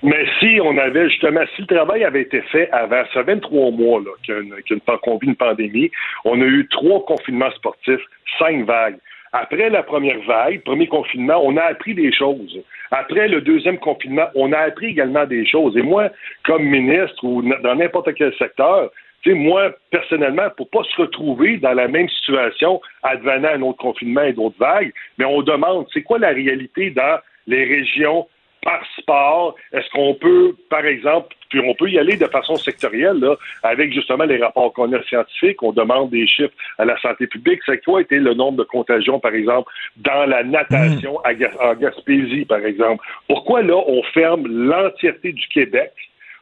Mais 0.03 0.23
si 0.39 0.59
on 0.61 0.77
avait 0.77 1.09
justement, 1.09 1.41
si 1.55 1.63
le 1.63 1.67
travail 1.67 2.03
avait 2.03 2.21
été 2.21 2.39
fait 2.51 2.69
avant, 2.71 3.03
ça 3.11 3.23
fait 3.23 3.33
23 3.33 3.71
mois 3.71 4.01
qu'une, 4.23 4.53
vit 4.53 5.17
une 5.23 5.35
pandémie, 5.35 5.89
on 6.25 6.39
a 6.41 6.45
eu 6.45 6.67
trois 6.69 7.03
confinements 7.05 7.49
sportifs, 7.55 8.01
cinq 8.37 8.65
vagues. 8.67 8.97
Après 9.33 9.69
la 9.69 9.81
première 9.81 10.21
vague, 10.27 10.61
premier 10.61 10.87
confinement, 10.87 11.41
on 11.43 11.57
a 11.57 11.63
appris 11.63 11.95
des 11.95 12.13
choses. 12.13 12.61
Après 12.91 13.27
le 13.27 13.41
deuxième 13.41 13.77
confinement, 13.79 14.27
on 14.35 14.53
a 14.53 14.59
appris 14.59 14.87
également 14.87 15.25
des 15.25 15.45
choses. 15.45 15.75
Et 15.77 15.81
moi, 15.81 16.09
comme 16.43 16.63
ministre 16.63 17.23
ou 17.23 17.41
dans 17.41 17.75
n'importe 17.75 18.13
quel 18.15 18.33
secteur, 18.35 18.91
moi, 19.33 19.71
personnellement, 19.89 20.49
pour 20.55 20.69
pas 20.69 20.83
se 20.83 21.01
retrouver 21.01 21.57
dans 21.57 21.73
la 21.73 21.87
même 21.87 22.09
situation 22.09 22.79
advenant 23.01 23.49
un 23.49 23.61
autre 23.63 23.79
confinement 23.79 24.21
et 24.21 24.33
d'autres 24.33 24.59
vagues, 24.59 24.93
mais 25.17 25.25
on 25.25 25.41
demande, 25.41 25.87
c'est 25.93 26.03
quoi 26.03 26.19
la 26.19 26.29
réalité 26.29 26.91
dans 26.91 27.19
les 27.47 27.63
régions 27.65 28.27
par 28.61 28.83
sport, 28.97 29.55
est-ce 29.73 29.89
qu'on 29.91 30.15
peut, 30.15 30.55
par 30.69 30.85
exemple, 30.85 31.35
puis 31.55 31.65
on 31.65 31.73
peut 31.73 31.89
y 31.89 31.97
aller 31.97 32.17
de 32.17 32.25
façon 32.25 32.55
sectorielle, 32.57 33.19
là, 33.19 33.35
avec 33.63 33.93
justement 33.93 34.25
les 34.25 34.37
rapports 34.37 34.73
qu'on 34.73 34.91
a 34.91 35.01
scientifiques, 35.03 35.63
on 35.63 35.71
demande 35.71 36.09
des 36.09 36.27
chiffres 36.27 36.53
à 36.77 36.83
la 36.83 36.99
santé 36.99 37.27
publique. 37.27 37.61
C'est 37.65 37.81
quoi 37.83 38.01
était 38.01 38.19
le 38.19 38.33
nombre 38.33 38.57
de 38.57 38.63
contagions, 38.63 39.19
par 39.19 39.33
exemple, 39.33 39.71
dans 39.97 40.25
la 40.25 40.43
natation 40.43 41.19
à 41.23 41.33
Ga- 41.33 41.51
en 41.61 41.73
Gaspésie, 41.75 42.43
par 42.43 42.59
exemple? 42.65 43.05
Pourquoi 43.29 43.61
là, 43.61 43.77
on 43.87 44.03
ferme 44.03 44.47
l'entièreté 44.47 45.31
du 45.31 45.47
Québec 45.47 45.93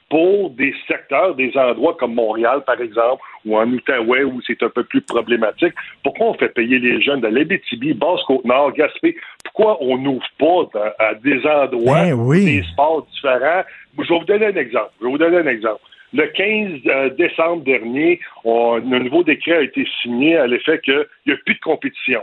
pour 0.10 0.52
des 0.52 0.74
secteurs, 0.88 1.34
des 1.34 1.52
endroits 1.58 1.96
comme 2.00 2.14
Montréal, 2.14 2.64
par 2.66 2.80
exemple, 2.80 3.22
ou 3.46 3.58
en 3.58 3.68
Outaouais, 3.72 4.24
où 4.24 4.42
c'est 4.46 4.62
un 4.62 4.70
peu 4.70 4.84
plus 4.84 5.02
problématique? 5.02 5.74
Pourquoi 6.04 6.28
on 6.28 6.34
fait 6.36 6.50
payer 6.50 6.78
les 6.80 7.02
jeunes 7.02 7.22
de 7.22 7.28
l'Abitibi, 7.28 7.94
Basse-Côte-Nord, 7.94 8.74
Gaspé? 8.74 9.16
Pourquoi 9.54 9.78
on 9.82 9.98
n'ouvre 9.98 10.26
pas 10.40 10.92
à, 11.00 11.14
des 11.16 11.46
endroits, 11.46 12.06
Ben 12.06 12.14
oui. 12.14 12.46
des 12.46 12.64
sports 12.64 13.06
différents? 13.14 13.64
Je 13.98 14.02
vais 14.12 14.20
vous 14.20 14.26
donner 14.26 14.46
un 14.48 14.56
exemple. 14.56 14.90
Je 15.00 15.06
vais 15.06 15.12
vous 15.12 15.18
donner 15.18 15.38
un 15.38 15.48
exemple. 15.48 15.80
Le 16.14 16.26
15 16.28 16.80
euh, 16.88 17.10
décembre 17.12 17.64
dernier, 17.64 18.20
on- 18.44 18.76
un 18.76 19.00
nouveau 19.00 19.24
décret 19.24 19.54
a 19.58 19.62
été 19.62 19.86
signé 20.02 20.38
à 20.38 20.48
l'effet 20.48 20.80
qu'il 20.80 21.06
n'y 21.28 21.34
a 21.34 21.38
plus 21.46 21.56
de 21.56 21.60
compétition. 21.60 22.22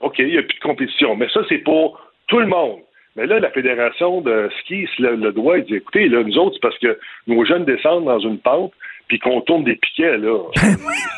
OK, 0.00 0.14
il 0.18 0.28
n'y 0.28 0.38
a 0.38 0.42
plus 0.42 0.56
de 0.58 0.62
compétition. 0.62 1.16
Mais 1.16 1.28
ça, 1.28 1.40
c'est 1.48 1.58
pour 1.58 2.00
tout 2.28 2.38
le 2.38 2.46
monde. 2.46 2.80
Mais 3.16 3.26
là, 3.26 3.40
la 3.40 3.50
Fédération 3.50 4.20
de 4.22 4.48
ski 4.60 4.86
se 4.96 5.02
lève 5.02 5.20
le 5.20 5.32
doigt 5.32 5.58
et 5.58 5.62
dit 5.62 5.74
écoutez, 5.74 6.08
là, 6.08 6.22
nous 6.22 6.38
autres, 6.38 6.54
c'est 6.54 6.62
parce 6.62 6.78
que 6.78 6.98
nos 7.26 7.44
jeunes 7.44 7.64
descendent 7.64 8.04
dans 8.04 8.20
une 8.20 8.38
pente 8.38 8.72
puis 9.10 9.18
qu'on 9.18 9.40
tourne 9.40 9.64
des 9.64 9.74
piquets, 9.74 10.18
là. 10.18 10.38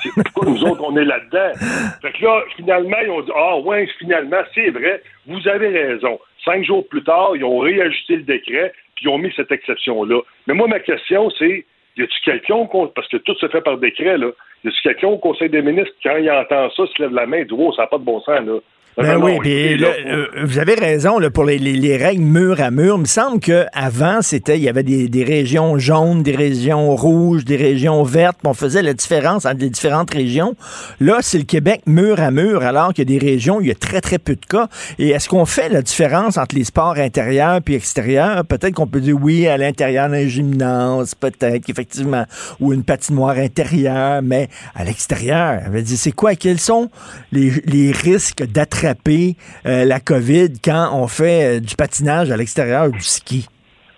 C'est 0.03 0.11
pourquoi 0.15 0.51
nous 0.51 0.65
autres, 0.65 0.83
on 0.83 0.97
est 0.97 1.05
là-dedans? 1.05 1.53
Fait 2.01 2.11
que 2.11 2.25
là, 2.25 2.43
finalement, 2.57 2.97
ils 3.05 3.11
ont 3.11 3.21
dit 3.21 3.31
Ah, 3.37 3.59
ouais, 3.59 3.87
finalement, 3.99 4.41
c'est 4.55 4.71
vrai, 4.71 5.03
vous 5.27 5.47
avez 5.47 5.69
raison. 5.69 6.19
Cinq 6.43 6.65
jours 6.65 6.89
plus 6.89 7.05
tard, 7.05 7.33
ils 7.37 7.45
ont 7.45 7.59
réajusté 7.59 8.17
le 8.17 8.23
décret 8.23 8.73
puis 8.97 9.05
ils 9.05 9.09
ont 9.11 9.19
mis 9.19 9.31
cette 9.37 9.53
exception-là. 9.53 10.23
Mais 10.47 10.55
moi, 10.55 10.69
ma 10.69 10.81
question, 10.81 11.29
c'est 11.39 11.67
y 11.99 12.03
a-tu 12.03 12.21
quelqu'un, 12.25 12.67
parce 12.95 13.09
que 13.09 13.19
tout 13.19 13.35
se 13.35 13.47
fait 13.49 13.61
par 13.61 13.77
décret, 13.77 14.17
là, 14.17 14.29
y 14.65 14.69
a-tu 14.69 14.81
quelqu'un 14.83 15.09
au 15.09 15.19
Conseil 15.19 15.51
des 15.51 15.61
ministres, 15.61 15.95
quand 16.03 16.17
il 16.17 16.31
entend 16.31 16.71
ça, 16.71 16.85
se 16.87 17.03
lève 17.03 17.13
la 17.13 17.27
main 17.27 17.39
et 17.39 17.45
dit 17.45 17.55
Oh, 17.57 17.75
ça 17.75 17.83
n'a 17.83 17.89
pas 17.89 17.99
de 17.99 18.05
bon 18.05 18.21
sens, 18.23 18.41
là. 18.41 18.59
Ben 18.99 19.19
non, 19.19 19.25
oui, 19.25 19.39
puis 19.41 19.83
euh, 19.83 20.27
vous 20.45 20.59
avez 20.59 20.75
raison 20.75 21.19
là, 21.19 21.31
pour 21.31 21.45
les, 21.45 21.57
les- 21.59 21.73
les 21.77 21.97
règles 21.97 22.23
mur 22.23 22.61
à 22.61 22.71
mur. 22.71 22.97
Il 22.97 23.01
me 23.01 23.05
semble 23.07 23.41
qu'avant, 23.41 24.21
c'était 24.21 24.59
il 24.59 24.63
y 24.63 24.69
avait 24.69 24.83
des, 24.83 25.09
des 25.09 25.25
régions 25.25 25.79
jaunes, 25.79 26.23
des 26.23 26.37
régions 26.37 26.95
rouges, 26.95 27.45
des 27.47 27.57
régions 27.57 28.03
vertes. 28.03 28.37
On 28.45 28.53
faisait 28.53 28.83
la 28.83 28.93
différence 28.93 29.47
entre 29.47 29.61
les 29.61 29.71
différentes 29.71 30.13
régions. 30.13 30.57
Là, 31.01 31.21
c'est 31.23 31.39
le 31.39 31.45
Québec 31.45 31.81
mur 31.87 32.21
à 32.21 32.31
mur, 32.31 32.63
alors 32.63 32.93
qu'il 32.93 33.11
y 33.11 33.15
a 33.17 33.19
des 33.19 33.25
régions 33.27 33.57
où 33.57 33.61
il 33.63 33.69
y 33.69 33.71
a 33.71 33.75
très, 33.75 34.03
très 34.03 34.19
peu 34.19 34.35
de 34.35 34.45
cas. 34.45 34.69
Et 34.99 35.09
est-ce 35.09 35.27
qu'on 35.29 35.47
fait 35.47 35.71
la 35.71 35.81
différence 35.81 36.37
entre 36.37 36.55
les 36.55 36.65
sports 36.65 36.99
intérieurs 36.99 37.63
puis 37.63 37.75
extérieurs? 37.77 38.45
Peut-être 38.45 38.75
qu'on 38.75 38.87
peut 38.87 39.01
dire 39.01 39.17
oui, 39.19 39.47
à 39.47 39.57
l'intérieur 39.57 40.11
d'un 40.11 40.29
gymnase, 40.29 41.15
peut-être 41.15 41.65
qu'effectivement, 41.65 42.27
ou 42.61 42.75
une 42.75 42.85
patinoire 42.85 43.39
intérieure, 43.39 44.21
mais 44.23 44.49
à 44.75 44.85
l'extérieur, 44.85 45.61
c'est 45.87 46.13
quoi? 46.13 46.35
Quels 46.35 46.61
sont 46.61 46.91
les, 47.33 47.51
les 47.65 47.91
risques 47.91 48.45
d'attraper 48.83 49.37
euh, 49.66 49.85
la 49.85 50.01
COVID 50.01 50.61
quand 50.64 50.90
on 50.95 51.07
fait 51.07 51.57
euh, 51.57 51.61
du 51.61 51.77
patinage 51.77 52.31
à 52.31 52.37
l'extérieur 52.37 52.90
du 52.90 53.01
ski? 53.01 53.47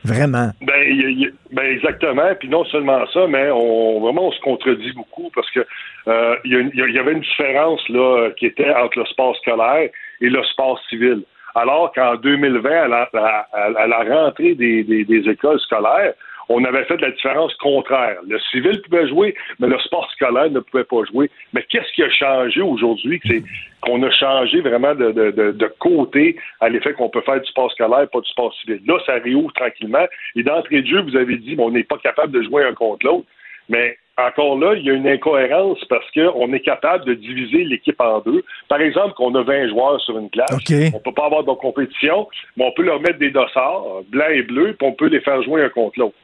Vraiment. 0.05 0.51
Ben, 0.61 0.83
y 0.87 1.31
ben, 1.51 1.64
exactement. 1.64 2.35
Puis 2.38 2.49
non 2.51 2.64
seulement 2.66 3.07
ça, 3.12 3.27
mais 3.27 3.49
vraiment 3.49 4.29
on 4.29 4.33
se 4.33 4.40
contredit 4.40 4.92
beaucoup 4.92 5.31
parce 5.35 5.51
que 5.51 5.61
euh, 6.09 6.37
il 6.44 6.70
il 6.75 6.94
y 6.94 6.99
avait 6.99 7.12
une 7.12 7.20
différence 7.20 7.81
là 7.88 8.29
qui 8.38 8.47
était 8.47 8.68
entre 8.75 8.99
le 8.99 9.07
sport 9.07 9.35
scolaire 9.37 9.88
et 10.20 10.29
le 10.29 10.42
sport 10.44 10.79
civil. 10.90 11.23
Alors 11.55 11.92
qu'en 11.94 12.16
2020, 12.16 12.68
à 12.70 12.88
la, 12.88 13.09
à- 13.14 13.87
la 13.87 13.99
rentrée 14.14 14.55
des- 14.55 14.83
des 14.85 15.29
écoles 15.31 15.61
scolaires, 15.61 16.12
on 16.49 16.65
avait 16.65 16.85
fait 16.85 17.01
la 17.01 17.11
différence 17.11 17.55
contraire. 17.57 18.19
Le 18.29 18.39
civil 18.51 18.81
pouvait 18.83 19.09
jouer, 19.09 19.35
mais 19.59 19.69
le 19.69 19.79
sport 19.79 20.11
scolaire 20.13 20.51
ne 20.51 20.61
pouvait 20.61 20.85
pas 20.85 21.05
jouer. 21.11 21.31
Mais 21.53 21.63
qu'est-ce 21.69 21.93
qui 21.93 22.03
a 22.03 22.11
changé 22.11 22.61
aujourd'hui? 22.61 23.21
C'est 23.27 23.43
qu'on 23.81 24.03
a 24.03 24.11
changé 24.11 24.61
vraiment 24.61 24.95
de, 24.95 25.11
de- 25.13 25.31
de- 25.31 25.53
de 25.53 25.67
côté 25.79 26.37
à 26.61 26.69
l'effet 26.69 26.93
qu'on 26.95 27.09
peut 27.09 27.21
faire 27.23 27.41
du 27.41 27.47
sport 27.47 27.71
scolaire, 27.73 28.09
pas 28.11 28.21
du 28.21 28.29
sport 28.31 28.55
civil? 28.61 28.81
Là, 28.87 28.99
ça 29.07 29.15
réouvre 29.15 29.53
tranquillement. 29.53 30.07
Et 30.37 30.43
d'entrée 30.43 30.83
de 30.83 30.87
jeu, 30.87 31.01
vous 31.03 31.17
avez 31.17 31.37
dit, 31.37 31.55
bon, 31.57 31.67
on 31.69 31.71
n'est 31.71 31.85
pas 31.85 31.99
capable 31.99 32.33
de 32.33 32.43
jouer 32.43 32.65
un 32.65 32.75
contre 32.75 33.07
l'autre. 33.07 33.27
Mais 33.69 33.97
encore 34.19 34.59
là, 34.59 34.75
il 34.77 34.85
y 34.85 34.91
a 34.91 34.93
une 34.93 35.09
incohérence 35.09 35.83
parce 35.87 36.05
qu'on 36.13 36.53
est 36.53 36.61
capable 36.61 37.05
de 37.07 37.15
diviser 37.15 37.65
l'équipe 37.65 37.99
en 38.01 38.21
deux. 38.21 38.45
Par 38.69 38.81
exemple, 38.81 39.15
qu'on 39.15 39.35
a 39.35 39.43
20 39.43 39.69
joueurs 39.71 40.01
sur 40.03 40.19
une 40.19 40.29
classe. 40.31 40.51
On 40.95 40.99
peut 41.01 41.13
pas 41.15 41.25
avoir 41.27 41.43
de 41.45 41.51
compétition, 41.53 42.29
mais 42.57 42.65
on 42.67 42.73
peut 42.73 42.83
leur 42.83 43.01
mettre 43.01 43.19
des 43.19 43.31
dossards, 43.31 44.03
blancs 44.09 44.31
et 44.31 44.43
bleus, 44.43 44.75
puis 44.79 44.87
on 44.87 44.93
peut 44.93 45.09
les 45.09 45.21
faire 45.21 45.43
jouer 45.43 45.63
un 45.65 45.69
contre 45.71 45.99
l'autre. 45.99 46.15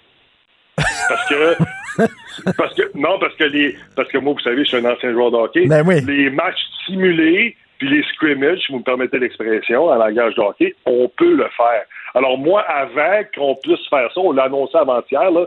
Parce 1.09 1.29
que, 1.29 1.57
parce 2.57 2.75
que, 2.75 2.83
non, 2.95 3.19
parce 3.19 3.35
que 3.35 3.45
les, 3.45 3.77
parce 3.97 4.09
que 4.09 4.19
moi, 4.19 4.35
vous 4.35 4.41
savez, 4.41 4.65
je 4.65 4.69
suis 4.69 4.77
un 4.77 4.85
ancien 4.85 5.13
joueur 5.13 5.31
de 5.31 5.37
hockey. 5.37 5.67
Ben 5.67 5.83
oui. 5.87 6.01
Les 6.07 6.31
matchs 6.31 6.61
simulés, 6.87 7.57
puis 7.79 7.89
les 7.89 8.03
scrimmages, 8.15 8.59
si 8.61 8.73
vous 8.73 8.79
me 8.79 8.85
permettez 8.85 9.19
l'expression, 9.19 9.87
en 9.87 9.97
langage 9.97 10.35
de 10.35 10.41
hockey, 10.41 10.75
on 10.87 11.09
peut 11.17 11.35
le 11.35 11.49
faire. 11.57 11.85
Alors 12.15 12.39
moi, 12.39 12.63
avant 12.63 13.23
qu'on 13.35 13.57
puisse 13.57 13.89
faire 13.89 14.11
ça, 14.13 14.21
on 14.21 14.33
l'a 14.33 14.45
annoncé 14.45 14.77
avant-hier, 14.77 15.31
là, 15.31 15.47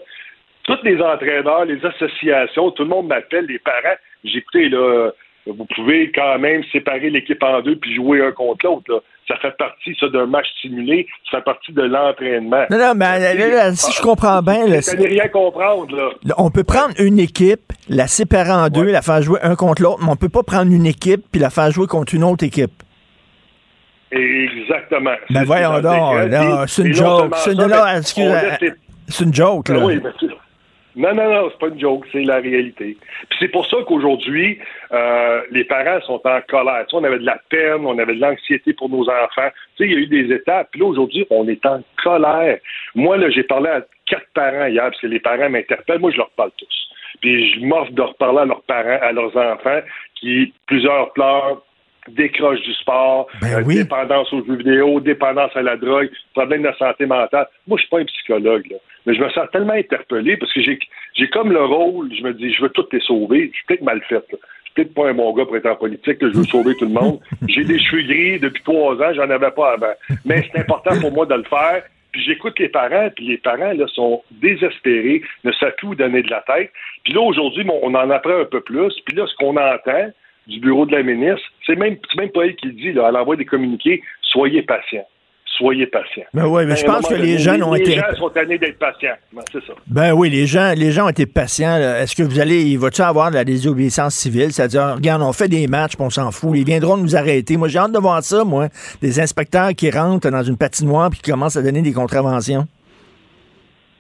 tous 0.64 0.80
les 0.84 1.02
entraîneurs, 1.02 1.66
les 1.66 1.86
associations, 1.86 2.72
tout 2.72 2.84
le 2.84 2.90
monde 2.90 3.08
m'appelle, 3.08 3.46
les 3.46 3.60
parents. 3.60 3.98
J'ai 4.24 4.38
écouté, 4.40 4.70
là, 4.70 5.12
vous 5.46 5.66
pouvez 5.76 6.12
quand 6.12 6.40
même 6.40 6.64
séparer 6.72 7.10
l'équipe 7.10 7.42
en 7.44 7.62
deux 7.62 7.76
puis 7.76 7.96
jouer 7.96 8.26
un 8.26 8.32
contre 8.32 8.66
l'autre. 8.66 9.04
Ça 9.28 9.36
fait 9.38 9.56
partie, 9.58 9.96
ça, 10.00 10.08
d'un 10.10 10.26
match 10.26 10.48
simulé. 10.62 11.08
Ça 11.32 11.38
fait 11.38 11.44
partie 11.46 11.72
de 11.72 11.82
l'entraînement. 11.82 12.66
Non, 12.70 12.78
non, 12.78 12.94
mais 12.96 13.20
là, 13.36 13.48
là, 13.48 13.74
si 13.74 13.92
je 13.94 14.02
comprends 14.02 14.42
bien, 14.42 14.68
là, 14.68 14.82
Ça 14.82 14.98
n'est 14.98 15.08
rien 15.08 15.28
comprendre, 15.30 15.96
là. 15.96 16.10
On 16.38 16.52
peut 16.52 16.64
prendre 16.66 16.94
une 17.00 17.20
équipe, 17.20 17.72
la 17.88 18.08
séparer 18.08 18.52
en 18.52 18.68
deux, 18.68 18.84
la 18.92 19.02
faire 19.02 19.22
jouer 19.22 19.40
un 19.42 19.56
contre 19.56 19.82
l'autre, 19.82 20.00
mais 20.04 20.12
on 20.12 20.16
peut 20.18 20.28
pas 20.30 20.44
prendre 20.44 20.72
une 20.72 20.86
équipe 20.86 21.24
puis 21.32 21.40
la 21.40 21.50
faire 21.50 21.72
jouer 21.72 21.88
contre 21.88 22.14
une 22.16 22.24
autre 22.26 22.44
équipe. 22.44 22.72
Exactement. 24.12 25.16
Ben 25.30 25.44
voyons 25.44 25.80
donc, 25.82 26.16
c'est 26.68 26.82
une 26.84 26.94
joke. 26.94 27.34
les- 28.62 28.74
c'est 29.08 29.24
une 29.26 29.34
joke, 29.34 29.70
là. 29.70 29.80
Non, 30.96 31.16
non, 31.16 31.30
non, 31.30 31.50
c'est 31.50 31.60
pas 31.60 31.68
une 31.68 31.80
joke, 31.80 32.06
c'est 32.12 32.24
la 32.24 32.38
réalité. 32.38 32.98
Puis 33.30 33.38
c'est 33.40 33.48
pour 33.48 33.66
ça 33.66 33.78
qu'aujourd'hui, 33.88 34.60
euh, 34.92 35.42
les 35.52 35.64
parents 35.64 36.00
sont 36.02 36.22
en 36.24 36.40
colère. 36.48 36.86
Tu 36.88 36.92
sais, 36.92 36.98
on 36.98 37.04
avait 37.04 37.20
de 37.20 37.26
la 37.26 37.40
peine, 37.50 37.86
on 37.86 37.98
avait 37.98 38.16
de 38.16 38.22
l'anxiété 38.22 38.74
pour 38.74 38.90
nos 38.90 39.10
enfants. 39.10 39.50
Tu 39.76 39.84
sais, 39.84 39.90
il 39.90 39.92
y 39.92 39.96
a 39.96 40.00
eu 40.00 40.08
des 40.08 40.36
étapes. 40.36 40.70
Puis 40.72 40.82
là, 40.82 40.88
aujourd'hui, 40.88 41.26
on 41.30 41.48
est 41.48 41.66
en 41.66 41.82
colère. 42.04 42.60
Moi, 42.94 43.18
là, 43.18 43.30
j'ai 43.32 43.44
parlé 43.44 43.70
à 43.70 43.82
quatre 44.06 44.28
parents 44.36 44.68
hier, 44.68 44.84
parce 44.84 45.02
que 45.02 45.08
les 45.08 45.20
parents 45.20 45.50
m'interpellent. 45.50 46.00
Moi, 46.00 46.12
je 46.12 46.18
leur 46.18 46.30
parle 46.32 46.52
tous. 46.58 46.90
Puis 47.22 47.54
je 47.54 47.66
m'offre 47.66 47.92
de 47.92 48.02
reparler 48.02 48.40
à 48.40 48.46
leurs 48.46 48.64
parents, 48.64 49.00
à 49.02 49.12
leurs 49.12 49.36
enfants, 49.36 49.80
qui, 50.16 50.54
plusieurs 50.68 51.12
pleurent, 51.14 51.64
décrochent 52.10 52.62
du 52.62 52.74
sport, 52.74 53.28
Ben 53.42 53.60
euh, 53.60 53.64
oui. 53.66 53.76
dépendance 53.78 54.32
aux 54.34 54.44
jeux 54.46 54.56
vidéo, 54.56 55.00
dépendance 55.00 55.52
à 55.56 55.62
la 55.62 55.78
drogue, 55.78 56.10
problème 56.34 56.64
de 56.64 56.72
santé 56.78 57.06
mentale. 57.06 57.48
Moi, 57.68 57.78
je 57.78 57.82
suis 57.84 57.90
pas 57.90 58.00
un 58.00 58.06
psychologue, 58.06 58.66
là. 58.70 58.78
mais 59.06 59.14
je 59.16 59.22
me 59.24 59.30
sens 59.30 59.48
tellement 59.52 59.74
interpellé 59.74 60.38
parce 60.38 60.52
que 60.54 60.62
j'ai 60.62 60.80
j'ai 61.16 61.28
comme 61.30 61.52
le 61.52 61.64
rôle, 61.64 62.10
je 62.18 62.24
me 62.24 62.34
dis, 62.34 62.52
je 62.54 62.62
veux 62.64 62.70
toutes 62.70 62.92
les 62.94 63.00
sauver. 63.02 63.50
Je 63.52 63.58
suis 63.58 63.66
peut-être 63.68 63.84
mal 63.84 64.02
fait. 64.10 64.16
là. 64.16 64.22
Je 64.32 64.38
suis 64.38 64.74
peut-être 64.76 64.94
pas 64.96 65.10
un 65.10 65.14
bon 65.14 65.32
gars 65.34 65.46
pour 65.46 65.56
être 65.58 65.68
en 65.68 65.76
politique, 65.76 66.22
là. 66.22 66.30
je 66.34 66.38
veux 66.38 66.44
sauver 66.46 66.76
tout 66.76 66.86
le 66.86 66.92
monde. 66.92 67.20
J'ai 67.48 67.64
des 67.64 67.80
cheveux 67.80 68.02
gris 68.02 68.40
depuis 68.40 68.64
trois 68.64 68.96
ans, 68.96 69.14
j'en 69.14 69.30
avais 69.30 69.52
pas 69.52 69.74
avant. 69.74 69.94
Mais 70.26 70.44
c'est 70.52 70.60
important 70.60 71.00
pour 71.00 71.12
moi 71.12 71.26
de 71.28 71.36
le 71.36 71.44
faire. 71.44 71.84
Puis 72.12 72.22
j'écoute 72.24 72.60
les 72.60 72.70
parents, 72.70 73.10
puis 73.16 73.26
les 73.28 73.38
parents 73.40 73.74
là, 73.74 73.86
sont 73.88 74.22
désespérés, 74.32 75.24
ne 75.44 75.52
savent 75.52 75.74
plus 75.78 75.88
où 75.88 75.96
donner 75.96 76.22
de 76.22 76.30
la 76.30 76.42
tête. 76.42 76.72
Puis 77.04 77.14
là, 77.14 77.22
aujourd'hui, 77.22 77.64
bon, 77.64 77.80
on 77.82 77.94
en 77.96 78.10
apprend 78.12 78.40
un 78.40 78.46
peu 78.46 78.62
plus. 78.62 78.94
Puis 79.06 79.16
là, 79.16 79.26
ce 79.28 79.36
qu'on 79.36 79.58
entend 79.58 80.12
du 80.48 80.60
bureau 80.60 80.86
de 80.86 80.92
la 80.96 81.02
ministre, 81.04 81.48
c'est 81.66 81.76
même, 81.76 81.98
même 82.18 82.30
pas 82.30 82.46
elle 82.46 82.56
qui 82.56 82.68
le 82.68 82.74
dit, 82.74 82.94
là, 82.94 83.08
elle 83.10 83.16
envoie 83.18 83.36
des 83.36 83.46
communiqués, 83.46 84.02
soyez 84.22 84.62
patients. 84.64 85.06
Soyez 85.58 85.86
patients. 85.86 86.24
Ben 86.34 86.48
oui, 86.48 86.66
mais 86.66 86.76
je 86.76 86.84
un 86.84 86.94
pense 86.94 87.08
que 87.08 87.14
les 87.14 87.38
jeunes 87.38 87.62
ont 87.62 87.74
les 87.76 87.82
été. 87.82 87.94
gens 87.94 88.16
sont 88.18 88.30
tannés 88.30 88.58
d'être 88.58 88.80
patients. 88.80 89.14
Ben, 89.32 89.44
c'est 89.52 89.64
ça. 89.64 89.74
Ben 89.86 90.12
oui, 90.12 90.32
les 90.32 90.48
gens, 90.48 90.74
les 90.76 90.92
gens 90.92 91.06
ont 91.06 91.10
été 91.10 91.28
patients. 91.28 91.78
Est-ce 91.78 92.16
que 92.16 92.24
vous 92.24 92.40
allez, 92.40 92.64
il 92.64 92.80
va-tu 92.80 93.04
avoir 93.04 93.30
de 93.30 93.36
la 93.36 93.46
désobéissance 93.46 94.16
civile? 94.16 94.52
C'est-à-dire, 94.52 94.96
regarde, 94.96 95.22
on 95.22 95.32
fait 95.32 95.48
des 95.48 95.68
matchs, 95.68 95.96
puis 95.96 96.04
on 96.04 96.10
s'en 96.10 96.32
fout. 96.32 96.54
Ils 96.56 96.66
viendront 96.66 96.98
nous 96.98 97.16
arrêter. 97.16 97.56
Moi, 97.56 97.68
j'ai 97.68 97.78
hâte 97.78 97.92
de 97.92 98.00
voir 98.00 98.24
ça, 98.24 98.44
moi. 98.44 98.70
Des 99.04 99.20
inspecteurs 99.20 99.76
qui 99.76 99.92
rentrent 99.92 100.32
dans 100.32 100.42
une 100.42 100.58
patinoire 100.58 101.12
puis 101.12 101.20
qui 101.20 101.30
commencent 101.30 101.56
à 101.56 101.62
donner 101.62 101.84
des 101.84 101.94
contraventions. 101.94 102.66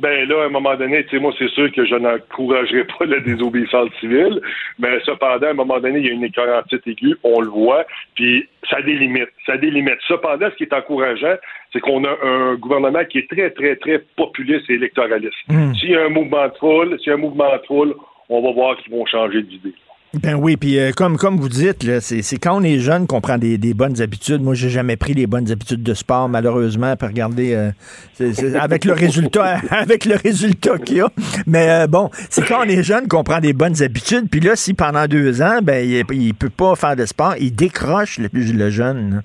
Ben 0.04 0.28
là, 0.28 0.42
à 0.42 0.46
un 0.48 0.50
moment 0.50 0.76
donné, 0.76 1.06
tu 1.06 1.12
sais, 1.12 1.20
moi, 1.20 1.34
c'est 1.40 1.48
sûr 1.52 1.72
que 1.72 1.86
je 1.86 1.96
n'encouragerai 1.96 2.84
pas 2.84 3.06
la 3.06 3.22
désobéissance 3.22 3.90
civile, 4.02 4.42
mais 4.78 5.00
cependant, 5.06 5.48
à 5.48 5.52
un 5.52 5.54
moment 5.54 5.80
donné, 5.80 6.00
il 6.00 6.06
y 6.06 6.10
a 6.10 6.12
une 6.12 6.26
écœurantite 6.26 6.86
aiguë, 6.86 7.16
on 7.24 7.40
le 7.40 7.48
voit, 7.48 7.86
puis 8.14 8.46
ça 8.70 8.82
limites. 8.82 9.30
Ça 9.46 9.56
limites. 9.56 10.00
Cependant, 10.06 10.50
ce 10.52 10.56
qui 10.58 10.64
est 10.64 10.74
encourageant, 10.74 11.36
c'est 11.72 11.80
qu'on 11.80 12.04
a 12.04 12.18
un 12.22 12.56
gouvernement 12.56 13.06
qui 13.06 13.20
est 13.20 13.30
très, 13.30 13.50
très, 13.52 13.78
très 13.78 14.00
populiste 14.18 14.70
et 14.70 14.74
électoraliste. 14.74 15.38
Mm. 15.48 15.74
S'il 15.76 15.92
y 15.92 15.96
a 15.96 16.04
un 16.04 16.10
mouvement 16.10 16.50
de 16.50 16.54
foule, 16.60 17.00
s'il 17.00 17.08
y 17.08 17.12
a 17.12 17.14
un 17.14 17.20
mouvement 17.20 17.56
de 17.56 17.66
foule, 17.66 17.96
on 18.28 18.42
va 18.42 18.52
voir 18.52 18.76
qu'ils 18.80 18.92
vont 18.92 19.06
changer 19.06 19.42
d'idée. 19.42 19.74
Ben 20.22 20.36
oui, 20.36 20.58
puis 20.58 20.78
euh, 20.78 20.92
comme, 20.92 21.18
comme 21.18 21.38
vous 21.38 21.50
dites, 21.50 21.84
là, 21.84 22.00
c'est, 22.00 22.22
c'est 22.22 22.38
quand 22.38 22.56
on 22.56 22.62
est 22.64 22.78
jeune 22.78 23.08
qu'on 23.08 23.20
prend 23.20 23.40
des, 23.40 23.58
des 23.58 23.74
bonnes 23.74 24.00
habitudes. 24.00 24.44
Moi, 24.44 24.54
j'ai 24.54 24.70
jamais 24.70 24.96
pris 24.96 25.16
les 25.16 25.26
bonnes 25.26 25.50
habitudes 25.52 25.82
de 25.82 25.94
sport, 25.96 26.30
malheureusement. 26.30 26.96
Puis 26.96 27.08
regardez, 27.08 27.54
euh, 27.56 27.72
c'est- 28.14 28.34
c'est- 28.34 28.56
avec 28.56 28.86
le 28.86 28.94
résultat, 28.94 29.58
avec 29.72 30.06
le 30.06 30.16
résultat 30.16 30.78
qu'il 30.78 30.98
y 30.98 31.02
a. 31.02 31.10
Mais 31.48 31.68
euh, 31.70 31.88
bon, 31.88 32.12
c'est 32.30 32.46
quand 32.46 32.60
on 32.64 32.70
est 32.70 32.84
jeune 32.84 33.08
qu'on 33.08 33.24
prend 33.24 33.40
des 33.40 33.54
bonnes 33.54 33.82
habitudes. 33.82 34.30
Puis 34.30 34.40
là, 34.40 34.56
si 34.56 34.76
pendant 34.76 35.08
deux 35.08 35.42
ans, 35.42 35.60
ben 35.64 35.84
il, 35.84 36.04
il 36.16 36.34
peut 36.36 36.50
pas 36.52 36.76
faire 36.76 36.96
de 36.96 37.08
sport, 37.08 37.34
il 37.40 37.54
décroche 37.56 38.20
le, 38.20 38.30
le 38.32 38.70
jeune. 38.70 39.24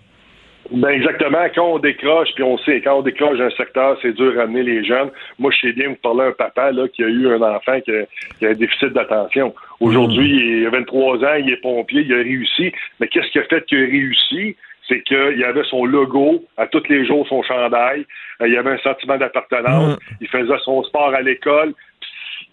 Ben 0.71 0.91
exactement. 0.91 1.47
Quand 1.55 1.75
on 1.75 1.79
décroche, 1.79 2.29
puis 2.35 2.45
on 2.45 2.59
sait, 2.59 2.83
quand 2.83 2.99
on 2.99 3.03
décroche 3.03 3.41
un 3.41 3.51
secteur, 3.51 3.97
c'est 4.03 4.13
dur 4.13 4.39
à 4.39 4.43
amener 4.43 4.63
les 4.63 4.85
jeunes. 4.85 5.11
Moi, 5.39 5.51
je 5.51 5.69
sais 5.69 5.73
bien, 5.73 5.89
vous 5.89 5.97
parlez 6.03 6.25
d'un 6.25 6.33
papa 6.33 6.73
là, 6.73 6.87
qui 6.89 7.03
a 7.03 7.09
eu 7.09 7.27
un 7.29 7.41
enfant 7.41 7.81
qui 7.81 7.91
a, 7.91 8.05
qui 8.39 8.47
a 8.47 8.51
un 8.51 8.55
déficit 8.55 8.93
d'attention. 8.93 9.55
Aujourd'hui, 9.81 10.61
il 10.61 10.67
a 10.67 10.71
23 10.71 11.25
ans, 11.25 11.35
il 11.39 11.51
est 11.51 11.63
pompier, 11.63 12.03
il 12.03 12.13
a 12.13 12.17
réussi. 12.17 12.73
Mais 13.01 13.09
qu'est-ce 13.09 13.31
qui 13.31 13.39
a 13.39 13.45
fait 13.45 13.65
qu'il 13.67 13.79
a 13.79 13.87
réussi? 13.87 14.57
C'est 14.89 15.03
qu'il 15.03 15.45
avait 15.45 15.65
son 15.65 15.85
logo 15.85 16.45
à 16.57 16.67
tous 16.67 16.83
les 16.89 17.07
jours, 17.07 17.27
son 17.29 17.43
chandail. 17.43 18.07
Euh, 18.41 18.49
Il 18.49 18.57
avait 18.57 18.73
un 18.73 18.79
sentiment 18.79 19.19
d'appartenance. 19.19 19.99
Il 20.21 20.29
faisait 20.29 20.59
son 20.65 20.83
sport 20.83 21.15
à 21.15 21.21
l'école. 21.21 21.75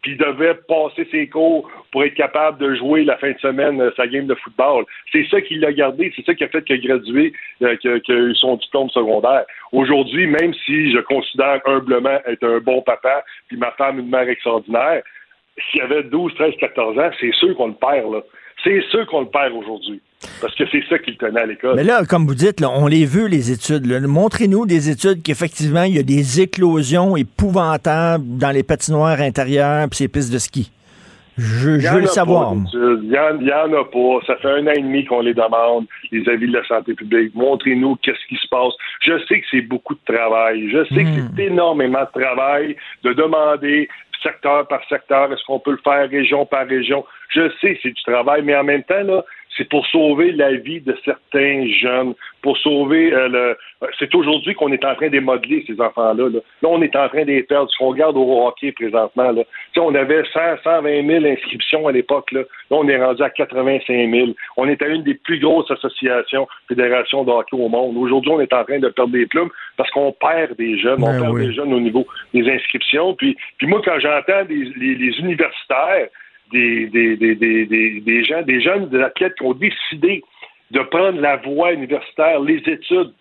Puis 0.06 0.16
devait 0.18 0.53
passer 0.68 1.08
ses 1.10 1.28
cours 1.28 1.68
pour 1.91 2.03
être 2.03 2.14
capable 2.14 2.60
de 2.60 2.76
jouer 2.76 3.03
la 3.06 3.18
fin 3.18 3.32
de 3.32 3.39
semaine 3.39 3.82
euh, 3.82 3.89
sa 3.97 4.06
game 4.06 4.28
de 4.28 4.36
football. 4.36 4.86
C'est 5.12 5.26
ça 5.32 5.41
qui 5.41 5.56
l'a 5.56 5.74
gardé, 5.74 6.14
c'est 6.16 6.24
ça 6.24 6.36
qui 6.36 6.43
a 6.43 6.47
fait 6.47 6.64
qu'il 6.64 6.76
a 6.76 6.78
gradué, 6.78 7.34
euh, 7.64 7.76
qu'il 7.78 7.89
a- 7.89 8.14
eu 8.20 8.36
son 8.36 8.56
diplôme 8.58 8.88
secondaire. 8.91 9.45
Aujourd'hui, 9.72 10.28
même 10.28 10.53
si 10.64 10.91
je 10.91 10.99
considère 10.99 11.60
humblement 11.66 12.20
être 12.28 12.43
un 12.47 12.60
bon 12.60 12.84
papa, 12.84 13.24
puis 13.47 13.58
ma 13.58 13.72
femme 13.72 13.97
une 13.97 14.10
mère 14.12 14.30
extraordinaire, 14.30 15.01
s'il 15.72 15.82
avait 15.82 16.03
12, 16.03 16.36
13, 16.36 16.53
14 16.60 16.99
ans, 16.99 17.10
c'est 17.20 17.34
sûr 17.34 17.56
qu'on 17.56 17.70
le 17.70 17.74
perd, 17.74 18.14
là. 18.14 18.22
C'est 18.64 18.82
sûr 18.91 19.08
qu'on 19.08 19.22
le 19.22 19.30
perd 19.30 19.53
aujourd'hui. 19.53 20.01
Parce 20.41 20.55
que 20.55 20.63
c'est 20.71 20.84
ça 20.89 20.99
qu'il 20.99 21.17
tenait 21.17 21.41
à 21.41 21.45
l'école. 21.45 21.76
Mais 21.76 21.84
là, 21.84 22.03
comme 22.05 22.26
vous 22.26 22.36
dites, 22.36 22.59
là, 22.59 22.69
on 22.69 22.88
les 22.88 23.05
veut, 23.05 23.28
les 23.28 23.51
études. 23.51 23.86
Montrez-nous 23.86 24.65
des 24.65 24.89
études 24.89 25.23
qu'effectivement, 25.23 25.84
il 25.84 25.95
y 25.95 25.99
a 25.99 26.03
des 26.03 26.41
éclosions 26.41 27.15
épouvantables 27.15 28.38
dans 28.38 28.51
les 28.51 28.63
patinoires 28.63 29.19
intérieures 29.19 29.84
et 29.84 29.95
ces 29.95 30.07
pistes 30.07 30.32
de 30.32 30.39
ski. 30.39 30.71
Je, 31.38 31.91
veux 31.93 31.99
le 31.99 32.07
savoir. 32.07 32.53
Il 32.73 33.11
y 33.11 33.19
en, 33.19 33.69
en 33.69 33.73
a 33.73 33.84
pas. 33.84 34.26
Ça 34.26 34.38
fait 34.38 34.49
un 34.49 34.67
an 34.67 34.71
et 34.71 34.82
demi 34.82 35.03
qu'on 35.03 35.19
les 35.19 35.34
demande, 35.34 35.86
les 36.11 36.28
avis 36.30 36.47
de 36.47 36.53
la 36.53 36.65
santé 36.65 36.93
publique. 36.93 37.36
Montrez-nous 37.36 37.97
qu'est-ce 37.97 38.26
qui 38.30 38.38
se 38.38 38.47
passe. 38.47 38.73
Je 39.01 39.17
sais 39.28 39.41
que 39.41 39.45
c'est 39.51 39.61
beaucoup 39.61 39.95
de 39.95 40.13
travail. 40.13 40.69
Je 40.69 40.86
sais 40.95 41.03
que 41.03 41.09
c'est 41.36 41.43
énormément 41.43 42.03
de 42.03 42.21
travail 42.21 42.78
de 43.03 43.11
demander 43.11 43.89
secteur 44.23 44.67
par 44.67 44.82
secteur. 44.88 45.32
Est-ce 45.32 45.43
qu'on 45.45 45.59
peut 45.59 45.71
le 45.71 45.82
faire 45.84 46.09
région 46.09 46.45
par 46.45 46.67
région? 46.67 47.05
Je 47.30 47.49
sais 47.61 47.76
que 47.76 47.80
c'est 47.84 47.91
du 47.91 48.03
travail, 48.03 48.41
mais 48.43 48.55
en 48.55 48.63
même 48.63 48.84
temps, 48.84 49.03
là, 49.03 49.23
c'est 49.58 49.70
pour 49.70 49.86
sauver 49.88 50.32
la 50.32 50.53
vie 50.53 50.82
de 50.82 50.95
certains 51.06 51.66
jeunes, 51.80 52.14
pour 52.41 52.58
sauver 52.58 53.14
euh, 53.14 53.28
le. 53.30 53.58
C'est 53.97 54.14
aujourd'hui 54.14 54.53
qu'on 54.53 54.72
est 54.72 54.84
en 54.84 54.95
train 54.95 55.10
de 55.10 55.20
modeler 55.20 55.64
ces 55.68 55.80
enfants-là. 55.80 56.30
Là. 56.30 56.39
Là, 56.62 56.70
on 56.70 56.82
est 56.82 56.95
en 56.95 57.08
train 57.08 57.22
de 57.22 57.28
les 57.28 57.43
perdre. 57.43 57.70
Ce 57.72 57.78
qu'on 57.78 57.89
regarde 57.89 58.18
au 58.18 58.47
hockey 58.47 58.72
présentement, 58.72 59.32
là. 59.32 59.43
On 59.78 59.93
avait 59.95 60.24
100, 60.34 60.39
120 60.64 61.08
000 61.08 61.26
inscriptions 61.26 61.88
à 61.88 61.91
l'époque. 61.91 62.32
Là. 62.32 62.41
là, 62.41 62.78
on 62.78 62.88
est 62.88 63.01
rendu 63.01 63.22
à 63.24 63.30
85 63.30 64.12
000. 64.12 64.28
On 64.58 64.68
est 64.68 64.82
à 64.82 64.88
une 64.88 65.03
des 65.03 65.14
plus 65.16 65.39
grosses 65.39 65.70
associations, 65.72 66.47
fédérations 66.68 67.24
de 67.24 67.32
hockey 67.32 67.56
au 67.56 67.70
monde. 67.70 67.95
Aujourd'hui, 67.97 68.32
on 68.32 68.41
est 68.41 68.53
en 68.53 68.64
train 68.64 68.80
de 68.80 68.89
perdre 68.89 69.14
des 69.14 69.26
plumes 69.28 69.49
parce 69.78 69.89
qu'on 69.91 70.12
perd 70.12 70.56
des 70.58 70.78
jeunes. 70.80 71.03
on 71.03 71.12
Ben 71.12 71.22
perd 71.22 71.34
oui. 71.34 71.47
des 71.47 71.53
jeunes 71.53 71.74
au 71.74 71.80
niveau 71.80 72.06
des 72.34 72.49
inscriptions. 72.49 73.14
Puis, 73.14 73.38
puis 73.58 73.68
moi, 73.68 73.82
quand 73.84 73.99
j'entends 73.99 74.43
les, 74.49 74.95
les 74.95 75.20
universitaires 75.20 76.10
des, 76.52 76.88
des, 76.88 77.16
des, 77.18 77.36
des, 77.36 77.66
des, 77.66 78.02
des 78.02 78.24
gens, 78.24 78.41
des 78.41 78.62
jeunes, 78.62 78.89
des 78.89 79.02
athlètes 79.02 79.36
qui 79.36 79.46
ont 79.46 79.54
décidé 79.54 80.24
de 80.72 80.80
prendre 80.82 81.20
la 81.22 81.38
voie 81.38 81.74
universitaire, 81.74 82.39
les 82.39 82.58
études 82.58 83.14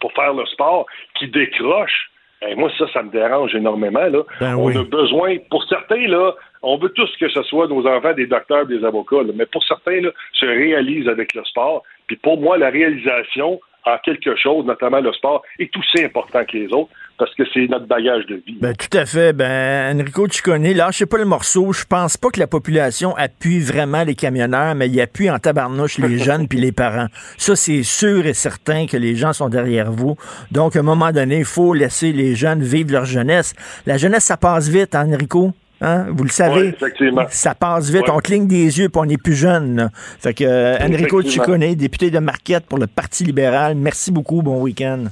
pour 0.00 0.12
faire 0.12 0.34
le 0.34 0.46
sport, 0.46 0.86
qui 1.14 1.28
décrochent. 1.28 2.10
Eh, 2.42 2.54
moi, 2.54 2.70
ça, 2.78 2.86
ça 2.92 3.02
me 3.02 3.10
dérange 3.10 3.54
énormément. 3.54 4.06
Là. 4.06 4.22
Ben 4.40 4.56
on 4.56 4.66
oui. 4.66 4.76
a 4.76 4.82
besoin, 4.82 5.36
pour 5.50 5.62
certains, 5.64 6.06
là, 6.06 6.34
on 6.62 6.78
veut 6.78 6.88
tous 6.90 7.10
que 7.18 7.28
ce 7.28 7.42
soit 7.42 7.68
nos 7.68 7.86
enfants 7.86 8.14
des 8.14 8.26
docteurs, 8.26 8.66
des 8.66 8.82
avocats, 8.82 9.22
là, 9.22 9.32
mais 9.34 9.46
pour 9.46 9.62
certains, 9.64 10.00
là, 10.00 10.10
se 10.32 10.46
réalisent 10.46 11.08
avec 11.08 11.34
le 11.34 11.44
sport. 11.44 11.82
Puis 12.06 12.16
pour 12.16 12.40
moi, 12.40 12.56
la 12.56 12.70
réalisation 12.70 13.60
en 13.84 13.98
quelque 13.98 14.36
chose, 14.36 14.64
notamment 14.64 15.00
le 15.00 15.12
sport, 15.12 15.42
est 15.58 15.74
aussi 15.76 16.04
important 16.04 16.44
que 16.44 16.56
les 16.56 16.72
autres 16.72 16.90
parce 17.20 17.34
que 17.34 17.42
c'est 17.52 17.66
notre 17.68 17.86
bagage 17.86 18.24
de 18.26 18.36
vie. 18.36 18.56
Ben, 18.60 18.74
tout 18.74 18.96
à 18.96 19.04
fait. 19.04 19.34
Ben, 19.34 20.00
Enrico 20.00 20.26
Ciccone, 20.26 20.72
lâchez 20.72 21.04
pas 21.04 21.18
le 21.18 21.26
morceau. 21.26 21.72
Je 21.72 21.84
pense 21.84 22.16
pas 22.16 22.30
que 22.30 22.40
la 22.40 22.46
population 22.46 23.14
appuie 23.16 23.60
vraiment 23.60 24.02
les 24.04 24.14
camionneurs, 24.14 24.74
mais 24.74 24.88
il 24.88 24.98
appuie 25.00 25.30
en 25.30 25.38
tabarnouche 25.38 25.98
les 25.98 26.18
jeunes 26.24 26.48
puis 26.48 26.58
les 26.58 26.72
parents. 26.72 27.08
Ça, 27.36 27.54
c'est 27.54 27.82
sûr 27.82 28.26
et 28.26 28.32
certain 28.32 28.86
que 28.86 28.96
les 28.96 29.14
gens 29.14 29.34
sont 29.34 29.50
derrière 29.50 29.92
vous. 29.92 30.16
Donc, 30.50 30.76
à 30.76 30.80
un 30.80 30.82
moment 30.82 31.12
donné, 31.12 31.40
il 31.40 31.44
faut 31.44 31.74
laisser 31.74 32.12
les 32.12 32.34
jeunes 32.34 32.62
vivre 32.62 32.92
leur 32.92 33.04
jeunesse. 33.04 33.52
La 33.84 33.98
jeunesse, 33.98 34.24
ça 34.24 34.38
passe 34.38 34.68
vite, 34.68 34.94
hein, 34.94 35.06
Enrico? 35.12 35.52
Hein? 35.82 36.06
Vous 36.10 36.24
le 36.24 36.30
savez? 36.30 36.74
Ouais. 36.80 37.26
Ça 37.28 37.54
passe 37.54 37.90
vite. 37.90 38.02
Ouais. 38.02 38.10
On 38.14 38.18
cligne 38.18 38.46
des 38.46 38.78
yeux 38.78 38.88
puis 38.88 39.00
on 39.00 39.04
n'est 39.04 39.18
plus 39.18 39.34
jeune. 39.34 39.76
là. 39.76 39.90
Fait 39.94 40.34
que, 40.34 40.44
euh, 40.44 40.78
Enrico. 40.78 41.22
Ciccone, 41.22 41.74
député 41.74 42.10
de 42.10 42.18
Marquette 42.18 42.66
pour 42.66 42.78
le 42.78 42.86
Parti 42.86 43.24
libéral, 43.24 43.74
merci 43.74 44.10
beaucoup. 44.10 44.42
Bon 44.42 44.60
week-end. 44.62 45.04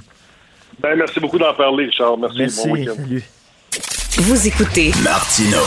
Ben, 0.81 0.95
merci 0.97 1.19
beaucoup 1.19 1.37
d'en 1.37 1.53
parler, 1.53 1.85
Richard. 1.85 2.17
Merci. 2.17 2.37
Merci. 2.39 2.67
Bon 2.67 2.73
week-end. 2.73 2.93
Salut. 2.95 3.23
Vous 4.17 4.47
écoutez 4.47 4.91
Martino. 5.03 5.57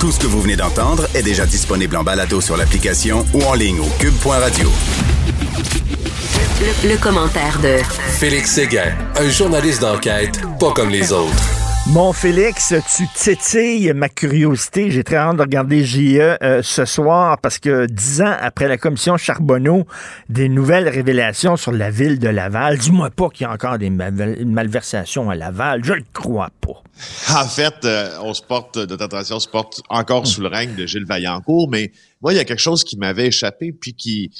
Tout 0.00 0.10
ce 0.10 0.18
que 0.20 0.26
vous 0.26 0.40
venez 0.40 0.56
d'entendre 0.56 1.06
est 1.14 1.22
déjà 1.22 1.46
disponible 1.46 1.96
en 1.96 2.04
balado 2.04 2.40
sur 2.40 2.56
l'application 2.56 3.24
ou 3.34 3.42
en 3.44 3.54
ligne 3.54 3.80
au 3.80 3.88
cube.radio. 4.00 4.70
le, 6.60 6.88
le 6.88 6.96
commentaire 6.96 7.58
de 7.60 7.76
Félix 8.18 8.52
Séguin, 8.52 8.94
un 9.16 9.28
journaliste 9.28 9.80
d'enquête 9.82 10.40
pas 10.58 10.72
comme 10.72 10.90
les 10.90 11.12
autres. 11.12 11.65
Mon 11.92 12.12
Félix, 12.12 12.74
tu 12.96 13.06
titilles 13.14 13.92
ma 13.94 14.08
curiosité. 14.08 14.90
J'ai 14.90 15.04
très 15.04 15.16
hâte 15.16 15.36
de 15.36 15.42
regarder 15.42 15.84
JE 15.84 16.36
euh, 16.42 16.60
ce 16.62 16.84
soir 16.84 17.38
parce 17.40 17.60
que 17.60 17.86
dix 17.86 18.20
ans 18.22 18.34
après 18.40 18.66
la 18.66 18.76
commission 18.76 19.16
Charbonneau, 19.16 19.86
des 20.28 20.48
nouvelles 20.48 20.88
révélations 20.88 21.56
sur 21.56 21.70
la 21.70 21.90
ville 21.92 22.18
de 22.18 22.28
Laval. 22.28 22.78
Dis-moi 22.78 23.10
pas 23.10 23.28
qu'il 23.30 23.46
y 23.46 23.48
a 23.48 23.52
encore 23.52 23.78
des 23.78 23.90
mal- 23.90 24.44
malversations 24.44 25.30
à 25.30 25.36
Laval. 25.36 25.84
Je 25.84 25.92
le 25.92 26.02
crois 26.12 26.50
pas. 26.60 26.82
En 27.40 27.46
fait, 27.46 27.74
euh, 27.84 28.18
on 28.20 28.34
se 28.34 28.42
porte, 28.42 28.76
notre 28.76 29.04
attention 29.04 29.38
se 29.38 29.48
porte 29.48 29.80
encore 29.88 30.26
sous 30.26 30.40
le 30.40 30.48
règne 30.48 30.74
de 30.74 30.86
Gilles 30.86 31.06
Vaillancourt, 31.06 31.68
mais 31.70 31.92
moi, 32.20 32.32
il 32.32 32.36
y 32.36 32.40
a 32.40 32.44
quelque 32.44 32.58
chose 32.58 32.82
qui 32.82 32.96
m'avait 32.98 33.28
échappé, 33.28 33.72
puis 33.72 33.94
qui, 33.94 34.30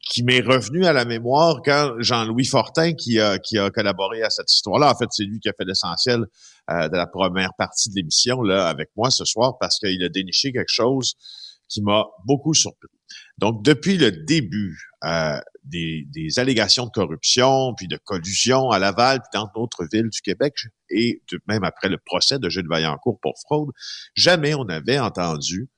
qui 0.00 0.22
m'est 0.22 0.40
revenu 0.40 0.86
à 0.86 0.94
la 0.94 1.04
mémoire 1.04 1.60
quand 1.62 1.92
Jean-Louis 1.98 2.46
Fortin, 2.46 2.94
qui 2.94 3.20
a, 3.20 3.38
qui 3.38 3.58
a 3.58 3.68
collaboré 3.70 4.22
à 4.22 4.30
cette 4.30 4.50
histoire-là, 4.50 4.90
en 4.90 4.94
fait, 4.96 5.08
c'est 5.10 5.24
lui 5.24 5.38
qui 5.38 5.50
a 5.50 5.52
fait 5.52 5.64
l'essentiel 5.66 6.24
euh, 6.70 6.88
de 6.88 6.96
la 6.96 7.06
première 7.06 7.52
partie 7.58 7.90
de 7.90 7.94
l'émission 7.96 8.42
là 8.42 8.68
avec 8.68 8.90
moi 8.96 9.10
ce 9.10 9.24
soir, 9.24 9.58
parce 9.58 9.78
qu'il 9.78 10.02
a 10.02 10.08
déniché 10.08 10.52
quelque 10.52 10.72
chose 10.72 11.14
qui 11.68 11.82
m'a 11.82 12.06
beaucoup 12.26 12.54
surpris. 12.54 12.88
Donc, 13.38 13.64
depuis 13.64 13.96
le 13.96 14.10
début 14.12 14.78
euh, 15.04 15.38
des, 15.64 16.04
des 16.10 16.38
allégations 16.38 16.84
de 16.86 16.90
corruption, 16.90 17.74
puis 17.76 17.88
de 17.88 17.96
collusion 17.96 18.70
à 18.70 18.78
Laval, 18.78 19.20
puis 19.20 19.40
dans 19.40 19.50
d'autres 19.54 19.86
villes 19.92 20.08
du 20.08 20.20
Québec, 20.20 20.54
et 20.90 21.22
de- 21.30 21.40
même 21.48 21.64
après 21.64 21.88
le 21.88 21.98
procès 21.98 22.38
de 22.38 22.48
Gilles 22.48 22.68
Vaillancourt 22.68 23.18
pour 23.20 23.34
fraude, 23.44 23.70
jamais 24.14 24.54
on 24.54 24.68
avait 24.68 24.98
entendu 24.98 25.68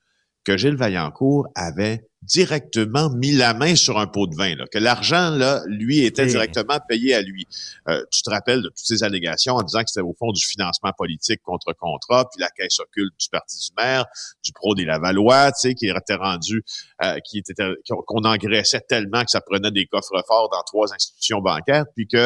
que 0.46 0.56
Gilles 0.56 0.76
Vaillancourt 0.76 1.48
avait 1.56 2.06
directement 2.22 3.10
mis 3.10 3.32
la 3.32 3.52
main 3.52 3.74
sur 3.74 3.98
un 3.98 4.06
pot 4.06 4.28
de 4.28 4.36
vin, 4.36 4.54
là, 4.54 4.64
que 4.72 4.78
l'argent, 4.78 5.30
là, 5.30 5.62
lui, 5.66 6.04
était 6.04 6.26
directement 6.26 6.78
payé 6.88 7.14
à 7.14 7.22
lui. 7.22 7.46
Euh, 7.88 8.02
tu 8.12 8.22
te 8.22 8.30
rappelles 8.30 8.62
de 8.62 8.68
toutes 8.68 8.78
ces 8.78 9.02
allégations 9.02 9.54
en 9.54 9.62
disant 9.62 9.80
que 9.80 9.88
c'était 9.88 10.06
au 10.06 10.14
fond 10.16 10.30
du 10.30 10.44
financement 10.44 10.92
politique 10.96 11.42
contre 11.42 11.72
contrat, 11.72 12.28
puis 12.30 12.40
la 12.40 12.48
caisse 12.50 12.78
occulte 12.78 13.12
du 13.18 13.28
parti 13.28 13.58
du 13.58 13.70
maire, 13.76 14.06
du 14.44 14.52
pro 14.52 14.74
des 14.74 14.84
Lavallois, 14.84 15.50
tu 15.52 15.68
sais, 15.68 15.74
qui 15.74 15.88
était 15.88 16.14
rendu, 16.14 16.64
euh, 17.02 17.18
qui 17.24 17.38
était, 17.38 17.54
qu'on 17.88 18.02
qu'on 18.02 18.24
engraissait 18.24 18.80
tellement 18.88 19.24
que 19.24 19.30
ça 19.30 19.40
prenait 19.40 19.72
des 19.72 19.86
coffres 19.86 20.22
forts 20.28 20.48
dans 20.50 20.62
trois 20.62 20.92
institutions 20.94 21.40
bancaires, 21.40 21.86
puis 21.94 22.06
que 22.06 22.16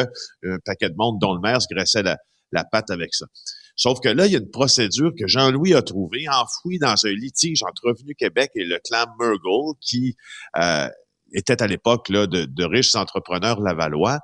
euh, 0.45 0.55
un 0.55 0.59
paquet 0.63 0.89
de 0.89 0.95
monde, 0.95 1.17
dont 1.19 1.33
le 1.33 1.41
maire, 1.41 1.61
se 1.61 1.67
graissait 1.71 2.03
la, 2.03 2.17
la 2.51 2.63
patte 2.63 2.91
avec 2.91 3.15
ça. 3.15 3.25
Sauf 3.81 3.99
que 3.99 4.09
là, 4.09 4.27
il 4.27 4.31
y 4.31 4.35
a 4.35 4.37
une 4.37 4.51
procédure 4.51 5.11
que 5.17 5.25
Jean-Louis 5.25 5.73
a 5.73 5.81
trouvée, 5.81 6.29
enfouie 6.29 6.77
dans 6.77 6.93
un 7.03 7.09
litige 7.13 7.63
entre 7.63 7.87
Revenu 7.89 8.13
Québec 8.13 8.51
et 8.53 8.63
le 8.63 8.77
clan 8.77 9.07
Murgle, 9.19 9.75
qui 9.81 10.15
euh, 10.55 10.87
était 11.33 11.63
à 11.63 11.65
l'époque 11.65 12.09
là 12.09 12.27
de, 12.27 12.45
de 12.45 12.63
riches 12.63 12.93
entrepreneurs 12.93 13.59
lavallois, 13.59 14.19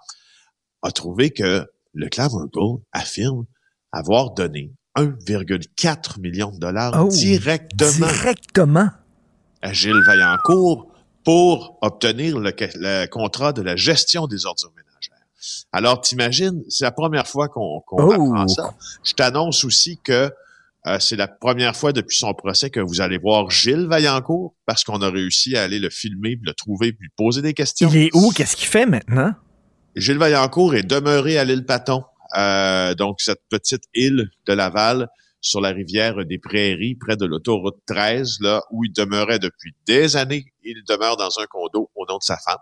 a 0.84 0.92
trouvé 0.92 1.32
que 1.32 1.66
le 1.96 2.08
clan 2.08 2.28
Murgle 2.32 2.84
affirme 2.92 3.48
avoir 3.92 4.36
donné 4.36 4.76
1,4 4.96 6.20
million 6.20 6.52
de 6.52 6.60
dollars 6.60 6.94
Oh, 7.04 7.10
directement 7.10 8.06
Directement? 8.06 8.90
à 9.64 9.74
Gilles 9.74 10.04
Vaillancourt 10.06 10.92
pour 11.24 11.80
obtenir 11.82 12.38
le, 12.38 12.54
le 12.76 13.08
contrat 13.08 13.54
de 13.54 13.64
la 13.64 13.76
gestion 13.76 14.28
des 14.28 14.46
ordures. 14.46 14.72
Alors, 15.72 16.02
t'imagines, 16.02 16.64
c'est 16.70 16.84
la 16.86 16.92
première 16.92 17.28
fois 17.28 17.48
qu'on 17.48 17.82
qu'on 17.86 18.04
Oh. 18.04 18.12
apprend 18.12 18.48
ça. 18.48 18.74
Je 19.04 19.14
t'annonce 19.14 19.64
aussi 19.64 20.00
que 20.04 20.32
euh, 20.88 21.00
c'est 21.00 21.16
la 21.18 21.28
première 21.28 21.76
fois 21.76 21.92
depuis 21.94 22.18
son 22.18 22.34
procès 22.34 22.70
que 22.70 22.80
vous 22.80 23.02
allez 23.02 23.18
voir 23.18 23.50
Gilles 23.52 23.88
Vaillancourt 23.88 24.56
parce 24.66 24.84
qu'on 24.84 25.02
a 25.02 25.10
réussi 25.10 25.58
à 25.58 25.64
aller 25.64 25.80
le 25.80 25.90
filmer, 25.90 26.40
le 26.42 26.54
trouver, 26.54 26.94
puis 26.94 27.04
lui 27.08 27.12
poser 27.16 27.42
des 27.42 27.54
questions. 27.54 27.90
Il 27.92 27.98
est 27.98 28.10
où? 28.16 28.32
Qu'est-ce 28.32 28.56
qu'il 28.56 28.68
fait 28.68 28.86
maintenant? 28.86 29.34
Gilles 29.96 30.18
Vaillancourt 30.20 30.76
est 30.76 30.84
demeuré 30.84 31.38
à 31.38 31.44
l'île 31.44 31.66
Paton, 31.66 32.04
euh, 32.38 32.94
donc 32.94 33.20
cette 33.20 33.42
petite 33.50 33.84
île 33.94 34.30
de 34.46 34.54
Laval, 34.54 35.08
sur 35.42 35.62
la 35.62 35.70
rivière 35.70 36.26
des 36.26 36.40
Prairies, 36.40 36.96
près 36.96 37.16
de 37.16 37.26
l'autoroute 37.26 37.78
13, 37.86 38.38
là 38.42 38.64
où 38.72 38.84
il 38.84 38.92
demeurait 38.92 39.40
depuis 39.40 39.74
des 39.86 40.16
années. 40.16 40.46
Il 40.64 40.84
demeure 40.88 41.18
dans 41.18 41.40
un 41.40 41.46
condo 41.46 41.90
au 41.96 42.06
nom 42.06 42.18
de 42.18 42.24
sa 42.24 42.38
femme. 42.38 42.58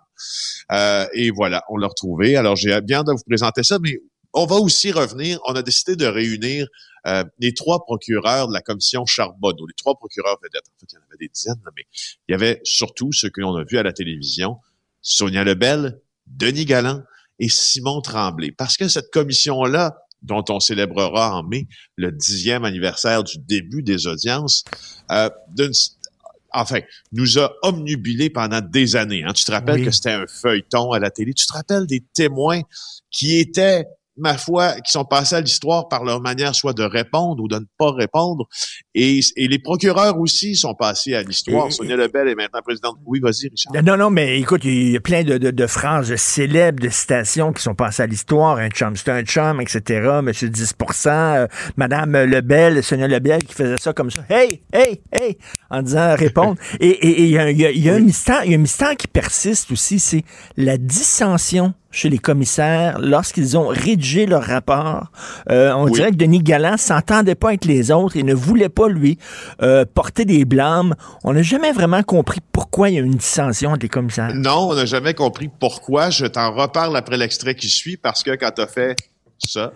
Euh, 0.71 1.07
et 1.13 1.31
voilà, 1.31 1.63
on 1.69 1.77
l'a 1.77 1.87
retrouvé. 1.87 2.35
Alors, 2.35 2.55
j'ai 2.55 2.79
bien 2.81 3.03
de 3.03 3.11
vous 3.11 3.23
présenter 3.27 3.63
ça, 3.63 3.79
mais 3.79 3.99
on 4.33 4.45
va 4.45 4.55
aussi 4.55 4.91
revenir. 4.91 5.39
On 5.45 5.53
a 5.55 5.63
décidé 5.63 5.95
de 5.95 6.05
réunir 6.05 6.67
euh, 7.07 7.23
les 7.39 7.53
trois 7.53 7.83
procureurs 7.83 8.47
de 8.47 8.53
la 8.53 8.61
commission 8.61 9.05
Charbonneau, 9.05 9.65
les 9.67 9.73
trois 9.77 9.95
procureurs 9.95 10.37
vedettes. 10.43 10.65
En 10.67 10.79
fait, 10.79 10.87
il 10.91 10.95
y 10.95 10.97
en 10.97 11.01
avait 11.07 11.17
des 11.19 11.29
dizaines, 11.29 11.61
mais 11.75 11.83
il 12.27 12.31
y 12.31 12.35
avait 12.35 12.59
surtout 12.63 13.11
ceux 13.11 13.29
que 13.29 13.41
l'on 13.41 13.55
a 13.55 13.63
vus 13.63 13.77
à 13.77 13.83
la 13.83 13.93
télévision, 13.93 14.57
Sonia 15.01 15.43
Lebel, 15.43 16.01
Denis 16.27 16.65
Galland 16.65 17.03
et 17.39 17.49
Simon 17.49 18.01
Tremblay. 18.01 18.51
Parce 18.51 18.77
que 18.77 18.87
cette 18.87 19.11
commission-là, 19.11 19.97
dont 20.25 20.43
on 20.49 20.59
célébrera 20.59 21.35
en 21.37 21.43
mai 21.43 21.67
le 21.95 22.11
dixième 22.11 22.65
anniversaire 22.65 23.23
du 23.23 23.37
début 23.37 23.83
des 23.83 24.07
audiences, 24.07 24.63
euh, 25.11 25.29
enfin, 26.51 26.79
nous 27.11 27.37
a 27.39 27.53
omnubilés 27.63 28.29
pendant 28.29 28.61
des 28.61 28.95
années. 28.95 29.23
Hein. 29.23 29.33
Tu 29.33 29.43
te 29.43 29.51
rappelles 29.51 29.83
que 29.83 29.91
c'était 29.91 30.11
un 30.11 30.25
feuilleton 30.27 30.91
à 30.91 30.99
la 30.99 31.11
télé. 31.11 31.33
Tu 31.33 31.45
te 31.45 31.53
rappelles 31.53 31.85
des 31.85 32.03
témoins 32.13 32.61
qui 33.11 33.37
étaient 33.37 33.85
ma 34.17 34.37
foi, 34.37 34.73
qui 34.81 34.91
sont 34.91 35.05
passés 35.05 35.35
à 35.35 35.41
l'histoire 35.41 35.87
par 35.87 36.03
leur 36.03 36.21
manière 36.21 36.55
soit 36.55 36.73
de 36.73 36.83
répondre 36.83 37.43
ou 37.43 37.47
de 37.47 37.55
ne 37.55 37.65
pas 37.77 37.91
répondre. 37.91 38.47
Et, 38.93 39.19
et 39.35 39.47
les 39.47 39.59
procureurs 39.59 40.19
aussi 40.19 40.55
sont 40.55 40.73
passés 40.73 41.13
à 41.13 41.23
l'histoire. 41.23 41.71
Sonia 41.71 41.95
Lebel 41.95 42.27
est 42.29 42.35
maintenant 42.35 42.61
présidente. 42.61 42.97
Oui, 43.05 43.19
vas-y, 43.19 43.49
Richard. 43.49 43.73
Non, 43.83 43.97
non, 43.97 44.09
mais 44.09 44.39
écoute, 44.39 44.63
il 44.63 44.91
y 44.91 44.97
a 44.97 45.01
plein 45.01 45.23
de, 45.23 45.37
de, 45.37 45.51
de 45.51 45.67
phrases 45.67 46.15
célèbres, 46.15 46.81
de 46.81 46.89
citations 46.89 47.51
qui 47.51 47.61
sont 47.61 47.75
passées 47.75 48.03
à 48.03 48.07
l'histoire. 48.07 48.57
Un 48.57 48.69
chum, 48.69 48.95
c'est 48.95 49.09
un 49.09 49.23
chum, 49.23 49.59
etc. 49.61 50.19
Monsieur 50.23 50.49
10 50.49 50.75
euh, 51.07 51.47
Madame 51.75 52.11
Lebel, 52.23 52.83
Sonia 52.83 53.07
Lebel 53.07 53.43
qui 53.43 53.53
faisait 53.53 53.77
ça 53.77 53.93
comme 53.93 54.11
ça. 54.11 54.23
Hey, 54.29 54.61
hey, 54.71 55.01
hey, 55.11 55.37
en 55.69 55.81
disant 55.81 56.15
répondre. 56.17 56.55
et 56.79 57.23
il 57.23 57.29
y 57.29 57.37
a, 57.37 57.51
y 57.51 57.65
a, 57.65 57.71
y 57.71 57.89
a 57.89 57.95
un 57.95 57.99
mystère, 57.99 58.45
il 58.45 58.51
y 58.51 58.53
a 58.53 58.57
un 58.57 58.61
mystère 58.61 58.95
qui 58.95 59.07
persiste 59.07 59.71
aussi, 59.71 59.99
c'est 59.99 60.23
la 60.57 60.77
dissension 60.77 61.73
chez 61.95 62.09
les 62.09 62.17
commissaires 62.17 62.99
lorsqu'ils 62.99 63.57
ont 63.57 63.67
rédigé 63.67 64.25
leur 64.25 64.43
rapport. 64.43 65.07
Euh, 65.49 65.71
on 65.71 65.87
dirait 65.87 66.11
que 66.11 66.17
Denis 66.17 66.43
Galland 66.43 66.75
s'entendait 66.75 67.35
pas 67.35 67.49
avec 67.49 67.63
les 67.63 67.89
autres 67.89 68.17
et 68.17 68.23
ne 68.23 68.33
voulait 68.33 68.69
pas 68.69 68.89
lui 68.89 69.17
euh, 69.61 69.85
porter 69.85 70.25
des 70.25 70.43
blâmes. 70.43 70.95
On 71.23 71.33
n'a 71.33 71.41
jamais 71.41 71.71
vraiment 71.71 72.03
compris 72.03 72.41
pourquoi 72.51 72.89
il 72.89 72.95
y 72.95 72.97
a 72.97 73.01
une 73.01 73.15
dissension 73.15 73.71
entre 73.71 73.83
les 73.83 73.89
commissaires. 73.89 74.35
Non, 74.35 74.69
on 74.71 74.75
n'a 74.75 74.85
jamais 74.85 75.13
compris 75.13 75.47
pourquoi. 75.47 76.09
Je 76.09 76.25
t'en 76.25 76.53
reparle 76.53 76.97
après 76.97 77.15
l'extrait 77.15 77.55
qui 77.55 77.69
suit 77.69 77.95
parce 77.95 78.23
que 78.23 78.31
quand 78.31 78.51
tu 78.53 78.61
as 78.61 78.67
fait 78.67 78.97
ça, 79.39 79.71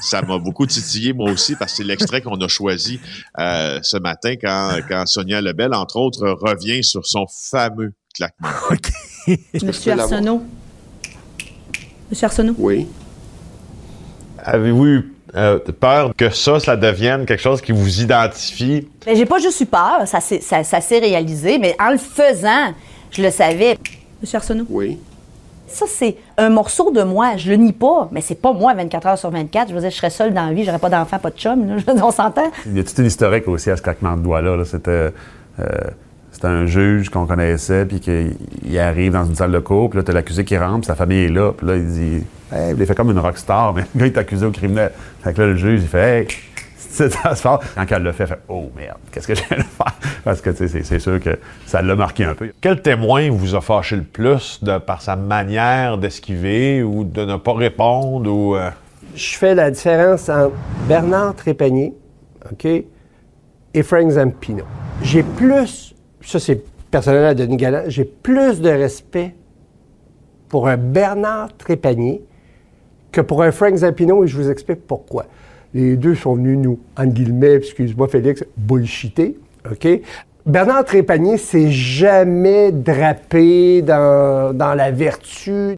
ça 0.00 0.22
m'a 0.22 0.38
beaucoup 0.38 0.66
titillé 0.66 1.12
moi 1.12 1.30
aussi 1.30 1.54
parce 1.54 1.70
que 1.72 1.76
c'est 1.78 1.84
l'extrait 1.84 2.20
qu'on 2.20 2.40
a 2.40 2.48
choisi 2.48 2.98
euh, 3.38 3.78
ce 3.82 3.96
matin 3.96 4.34
quand, 4.42 4.80
quand 4.88 5.06
Sonia 5.06 5.40
Lebel, 5.40 5.72
entre 5.72 5.96
autres, 5.96 6.28
revient 6.28 6.82
sur 6.82 7.06
son 7.06 7.26
fameux 7.28 7.92
claquement. 8.12 8.48
Monsieur 9.62 9.92
Arsenault. 9.92 10.42
Monsieur 12.10 12.26
Arsenault? 12.26 12.54
Oui. 12.58 12.86
Avez-vous 14.38 14.86
eu 14.86 15.12
euh, 15.34 15.58
peur 15.58 16.12
que 16.16 16.30
ça, 16.30 16.58
ça 16.58 16.76
devienne 16.76 17.26
quelque 17.26 17.42
chose 17.42 17.60
qui 17.60 17.72
vous 17.72 18.00
identifie? 18.00 18.88
Mais 19.06 19.14
j'ai 19.14 19.26
pas 19.26 19.38
juste 19.38 19.60
eu 19.60 19.66
peur, 19.66 20.02
ça 20.06 20.20
s'est 20.20 20.40
ça, 20.40 20.62
ça 20.64 20.78
réalisé, 20.90 21.58
mais 21.58 21.76
en 21.78 21.90
le 21.90 21.98
faisant, 21.98 22.72
je 23.10 23.22
le 23.22 23.30
savais. 23.30 23.76
Monsieur 24.22 24.36
Arsenault? 24.36 24.66
Oui. 24.70 24.98
Ça, 25.66 25.84
c'est 25.86 26.16
un 26.38 26.48
morceau 26.48 26.90
de 26.90 27.02
moi. 27.02 27.36
Je 27.36 27.50
le 27.50 27.56
nie 27.56 27.74
pas, 27.74 28.08
mais 28.10 28.22
c'est 28.22 28.34
pas 28.40 28.54
moi 28.54 28.72
24 28.72 29.06
heures 29.06 29.18
sur 29.18 29.30
24. 29.30 29.68
Je 29.68 29.74
veux 29.74 29.80
dire, 29.80 29.90
je 29.90 29.96
serais 29.96 30.08
seule 30.08 30.32
dans 30.32 30.46
la 30.46 30.52
vie, 30.54 30.64
j'aurais 30.64 30.78
pas 30.78 30.88
d'enfant, 30.88 31.18
pas 31.18 31.30
de 31.30 31.36
chum. 31.36 31.76
Là. 31.76 31.76
On 32.02 32.10
s'entend? 32.10 32.50
Il 32.64 32.76
y 32.76 32.80
a 32.80 32.84
toute 32.84 32.96
une 32.96 33.04
historique 33.04 33.46
aussi 33.48 33.70
à 33.70 33.76
ce 33.76 33.82
claquement 33.82 34.16
de 34.16 34.22
doigts-là. 34.22 34.64
C'était. 34.64 34.90
Euh, 34.90 35.10
c'est 36.40 36.46
un 36.46 36.66
juge 36.66 37.08
qu'on 37.10 37.26
connaissait, 37.26 37.84
puis 37.84 38.00
qu'il 38.00 38.78
arrive 38.78 39.12
dans 39.12 39.24
une 39.24 39.34
salle 39.34 39.50
de 39.52 39.58
cours, 39.58 39.90
puis 39.90 39.98
là, 39.98 40.02
t'as 40.04 40.12
l'accusé 40.12 40.44
qui 40.44 40.56
rentre, 40.56 40.80
puis 40.80 40.86
sa 40.86 40.94
famille 40.94 41.24
est 41.24 41.28
là, 41.30 41.52
puis 41.52 41.66
là, 41.66 41.76
il 41.76 41.86
dit 41.86 42.22
Hey, 42.52 42.74
il 42.74 42.80
est 42.80 42.86
fait 42.86 42.94
comme 42.94 43.10
une 43.10 43.18
rockstar, 43.18 43.74
mais 43.74 43.82
le 43.94 44.00
gars, 44.00 44.06
il 44.06 44.12
est 44.12 44.18
accusé 44.18 44.46
au 44.46 44.50
criminel. 44.50 44.92
Fait 45.22 45.34
que 45.34 45.40
là, 45.42 45.48
le 45.48 45.56
juge, 45.56 45.80
il 45.82 45.88
fait 45.88 46.20
Hey, 46.20 46.28
c'est 46.76 47.10
ça 47.12 47.34
se 47.34 47.42
passe. 47.42 47.60
Quand 47.74 47.84
elle 47.90 48.02
l'a 48.02 48.12
fait, 48.12 48.22
elle 48.22 48.28
fait 48.30 48.38
Oh 48.48 48.70
merde, 48.76 48.98
qu'est-ce 49.12 49.26
que 49.28 49.34
je 49.34 49.42
viens 49.48 49.58
de 49.58 49.62
faire? 49.62 49.94
Parce 50.24 50.40
que, 50.40 50.50
tu 50.50 50.68
sais, 50.68 50.82
c'est 50.82 50.98
sûr 50.98 51.20
que 51.20 51.38
ça 51.66 51.82
l'a 51.82 51.94
marqué 51.96 52.24
un 52.24 52.34
peu. 52.34 52.50
Quel 52.60 52.80
témoin 52.80 53.30
vous 53.30 53.54
a 53.54 53.60
fâché 53.60 53.96
le 53.96 54.02
plus 54.02 54.62
de, 54.62 54.78
par 54.78 55.02
sa 55.02 55.16
manière 55.16 55.98
d'esquiver 55.98 56.82
ou 56.82 57.04
de 57.04 57.24
ne 57.24 57.36
pas 57.36 57.52
répondre 57.54 58.30
ou. 58.30 58.56
euh? 58.56 58.70
Je 59.14 59.36
fais 59.36 59.54
la 59.54 59.70
différence 59.70 60.28
entre 60.28 60.52
Bernard 60.88 61.34
Trépanier, 61.34 61.92
OK, 62.50 62.64
et 62.66 63.82
Frank 63.82 64.10
Zampino. 64.10 64.64
J'ai 65.02 65.22
plus 65.22 65.94
ça 66.28 66.38
c'est 66.38 66.62
personnel 66.90 67.24
à 67.24 67.34
Denis 67.34 67.56
Galland, 67.56 67.84
j'ai 67.86 68.04
plus 68.04 68.60
de 68.60 68.68
respect 68.68 69.34
pour 70.50 70.68
un 70.68 70.76
Bernard 70.76 71.56
Trépanier 71.56 72.22
que 73.10 73.22
pour 73.22 73.42
un 73.42 73.50
Frank 73.50 73.74
Zampino, 73.76 74.24
et 74.24 74.26
je 74.26 74.36
vous 74.36 74.50
explique 74.50 74.86
pourquoi. 74.86 75.24
Les 75.72 75.96
deux 75.96 76.14
sont 76.14 76.34
venus 76.34 76.58
nous, 76.58 76.78
en 76.98 77.06
guillemets, 77.06 77.54
excuse-moi 77.54 78.08
Félix, 78.08 78.44
bullshiter, 78.58 79.38
OK? 79.70 79.88
Bernard 80.44 80.84
Trépanier 80.84 81.38
s'est 81.38 81.70
jamais 81.70 82.72
drapé 82.72 83.80
dans, 83.80 84.54
dans 84.54 84.74
la 84.74 84.90
vertu. 84.90 85.76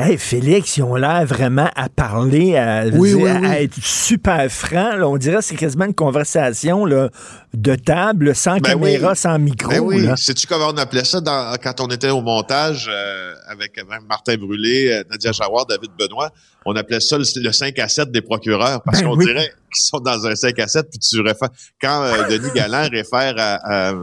Hey, 0.00 0.16
Félix, 0.16 0.76
ils 0.76 0.84
ont 0.84 0.94
l'air 0.94 1.26
vraiment 1.26 1.68
à 1.74 1.88
parler, 1.88 2.56
à, 2.56 2.84
Oui, 2.92 3.08
dire- 3.08 3.18
oui, 3.18 3.28
à 3.30 3.40
oui. 3.40 3.46
être 3.64 3.74
super 3.82 4.48
franc. 4.48 4.94
là. 4.96 5.08
On 5.08 5.16
dirait 5.16 5.38
que 5.38 5.42
c'est 5.42 5.56
quasiment 5.56 5.86
une 5.86 5.94
conversation 5.94 6.84
là, 6.86 7.08
de 7.52 7.74
table, 7.74 8.32
sans 8.36 8.58
Ben 8.58 8.74
caméra, 8.74 9.16
sans 9.16 9.36
micro. 9.40 9.68
Ben 9.68 9.80
oui, 9.80 10.06
sais-tu 10.16 10.46
comment 10.46 10.68
on 10.68 10.76
appelait 10.76 11.02
ça 11.04 11.20
dans- 11.20 11.52
quand 11.60 11.80
on 11.80 11.88
était 11.88 12.10
au 12.10 12.20
montage 12.20 12.88
euh, 12.88 13.34
avec 13.48 13.76
même 13.76 14.04
Martin 14.08 14.36
Brûlé, 14.36 14.88
euh, 14.92 15.02
Nadia 15.10 15.32
Jawar, 15.32 15.66
David 15.66 15.90
Benoît? 15.98 16.30
On 16.64 16.76
appelait 16.76 17.00
ça 17.00 17.18
le, 17.18 17.24
le 17.42 17.50
5 17.52 17.76
à 17.80 17.88
7 17.88 18.12
des 18.12 18.22
procureurs 18.22 18.80
parce 18.84 19.00
Ben 19.00 19.08
qu'on 19.08 19.16
dirait 19.16 19.50
qu'ils 19.74 19.82
sont 19.84 19.98
dans 19.98 20.24
un 20.26 20.36
5 20.36 20.56
à 20.60 20.68
7 20.68 20.90
puis 20.90 21.00
tu 21.00 21.20
réfères. 21.20 21.48
Quand 21.82 22.04
euh, 22.04 22.28
Denis 22.28 22.50
Galland 22.54 22.88
réfère 22.92 23.34
à, 23.36 23.88
à, 23.88 23.94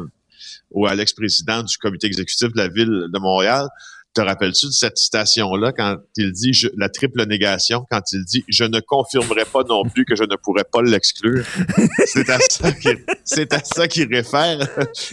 au, 0.71 0.87
à 0.87 0.93
l'ex-président 0.93 1.63
du 1.63 1.77
comité 1.77 2.07
exécutif 2.07 2.51
de 2.51 2.57
la 2.57 2.67
ville 2.67 3.05
de 3.13 3.17
Montréal, 3.19 3.69
te 4.15 4.21
rappelles-tu 4.21 4.67
de 4.67 4.71
cette 4.71 4.97
citation-là 4.97 5.71
quand 5.73 5.97
il 6.17 6.31
dit 6.31 6.53
je- 6.53 6.69
la 6.77 6.89
triple 6.89 7.25
négation, 7.27 7.85
quand 7.91 8.01
il 8.13 8.23
dit 8.25 8.43
je 8.47 8.63
ne 8.63 8.79
confirmerai 8.79 9.45
pas 9.45 9.63
non 9.63 9.83
plus 9.83 10.05
que 10.05 10.15
je 10.15 10.23
ne 10.23 10.35
pourrais 10.37 10.63
pas 10.63 10.81
l'exclure? 10.81 11.45
c'est 12.05 12.29
à 12.29 12.39
ça 12.39 12.71
qu'il 12.71 12.97
c'est 13.23 13.53
à 13.53 13.63
ça 13.63 13.87
qu'il 13.87 14.07
réfère. 14.13 14.59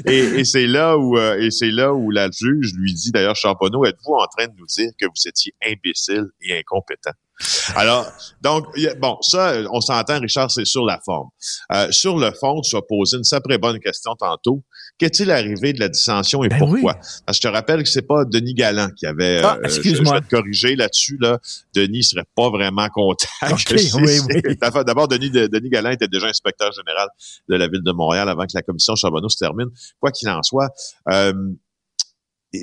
Et, 0.07 0.19
et 0.19 0.45
c'est 0.45 0.67
là 0.67 0.97
où 0.97 1.19
euh, 1.19 1.39
et 1.39 1.51
c'est 1.51 1.71
là 1.71 1.93
où 1.93 2.11
la 2.11 2.31
juge 2.31 2.73
lui 2.75 2.95
dit 2.95 3.11
d'ailleurs 3.11 3.37
Champonneau, 3.37 3.85
êtes-vous 3.85 4.15
en 4.15 4.27
train 4.27 4.47
de 4.47 4.55
nous 4.59 4.67
dire 4.67 4.91
que 4.99 5.07
vous 5.07 5.29
étiez 5.29 5.53
imbécile 5.67 6.27
et 6.41 6.59
incompétent? 6.59 7.13
Alors, 7.75 8.07
donc, 8.41 8.67
bon, 9.01 9.17
ça, 9.21 9.55
on 9.73 9.81
s'entend, 9.81 10.21
Richard, 10.21 10.51
c'est 10.51 10.65
sur 10.65 10.85
la 10.85 11.01
forme. 11.05 11.29
Euh, 11.73 11.91
sur 11.91 12.17
le 12.19 12.31
fond, 12.33 12.61
tu 12.61 12.77
as 12.77 12.83
posé 12.83 13.17
une 13.17 13.25
sacrée 13.25 13.59
bonne 13.59 13.81
question 13.81 14.15
tantôt. 14.15 14.63
Qu'est-il 14.99 15.31
arrivé 15.31 15.73
de 15.73 15.81
la 15.81 15.89
dissension 15.89 16.45
et 16.45 16.49
Ben 16.49 16.59
pourquoi? 16.59 16.95
Parce 16.95 17.17
que 17.27 17.33
je 17.35 17.41
te 17.41 17.49
rappelle 17.49 17.83
que 17.83 17.89
c'est 17.89 18.07
pas 18.07 18.25
Denis 18.25 18.55
Galland 18.55 18.91
qui 18.97 19.07
avait... 19.07 19.41
Ah, 19.43 19.57
euh, 19.57 19.65
excuse-moi. 19.65 20.05
Je, 20.05 20.09
je 20.11 20.15
vais 20.15 20.21
te 20.21 20.31
corriger 20.31 20.77
là-dessus, 20.77 21.17
là. 21.21 21.39
Denis 21.75 22.05
serait 22.05 22.27
pas 22.37 22.51
vraiment 22.51 22.89
content. 22.89 23.27
Oui, 23.51 24.19
oui. 24.29 24.57
D'abord, 24.87 25.09
Denis, 25.09 25.31
Denis 25.31 25.71
Galland 25.71 25.91
était 25.91 26.09
déjà 26.09 26.29
inspecteur 26.29 26.73
général 26.73 27.09
de 27.49 27.57
la 27.57 27.67
ville 27.67 27.83
de 27.83 27.93
Montréal 27.93 28.29
avant 28.29 28.45
que 28.45 28.53
la 28.55 28.63
commission 28.63 28.95
Charbonneau 28.95 29.29
se 29.29 29.39
termine. 29.39 29.69
Quoi 29.99 30.13
qu'il 30.13 30.29
en 30.29 30.43
soit, 30.43 30.71
euh, 31.09 31.33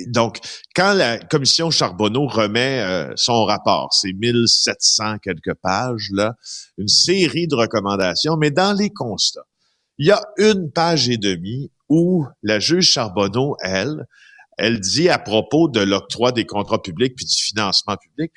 donc, 0.08 0.38
quand 0.76 0.94
la 0.94 1.18
commission 1.18 1.70
Charbonneau 1.70 2.26
remet 2.26 2.80
euh, 2.80 3.12
son 3.16 3.44
rapport, 3.44 3.92
c'est 3.92 4.12
1700 4.12 5.18
quelques 5.18 5.54
pages, 5.54 6.10
là, 6.12 6.34
une 6.78 6.88
série 6.88 7.48
de 7.48 7.56
recommandations, 7.56 8.36
mais 8.36 8.50
dans 8.50 8.72
les 8.72 8.90
constats, 8.90 9.46
il 9.98 10.06
y 10.06 10.12
a 10.12 10.22
une 10.38 10.70
page 10.70 11.08
et 11.08 11.18
demie 11.18 11.70
où 11.90 12.26
la 12.42 12.58
juge 12.60 12.88
Charbonneau, 12.90 13.56
elle, 13.62 14.06
elle 14.56 14.80
dit 14.80 15.08
à 15.10 15.18
propos 15.18 15.68
de 15.68 15.80
l'octroi 15.80 16.32
des 16.32 16.46
contrats 16.46 16.80
publics 16.80 17.14
puis 17.16 17.26
du 17.26 17.36
financement 17.42 17.96
public 17.96 18.32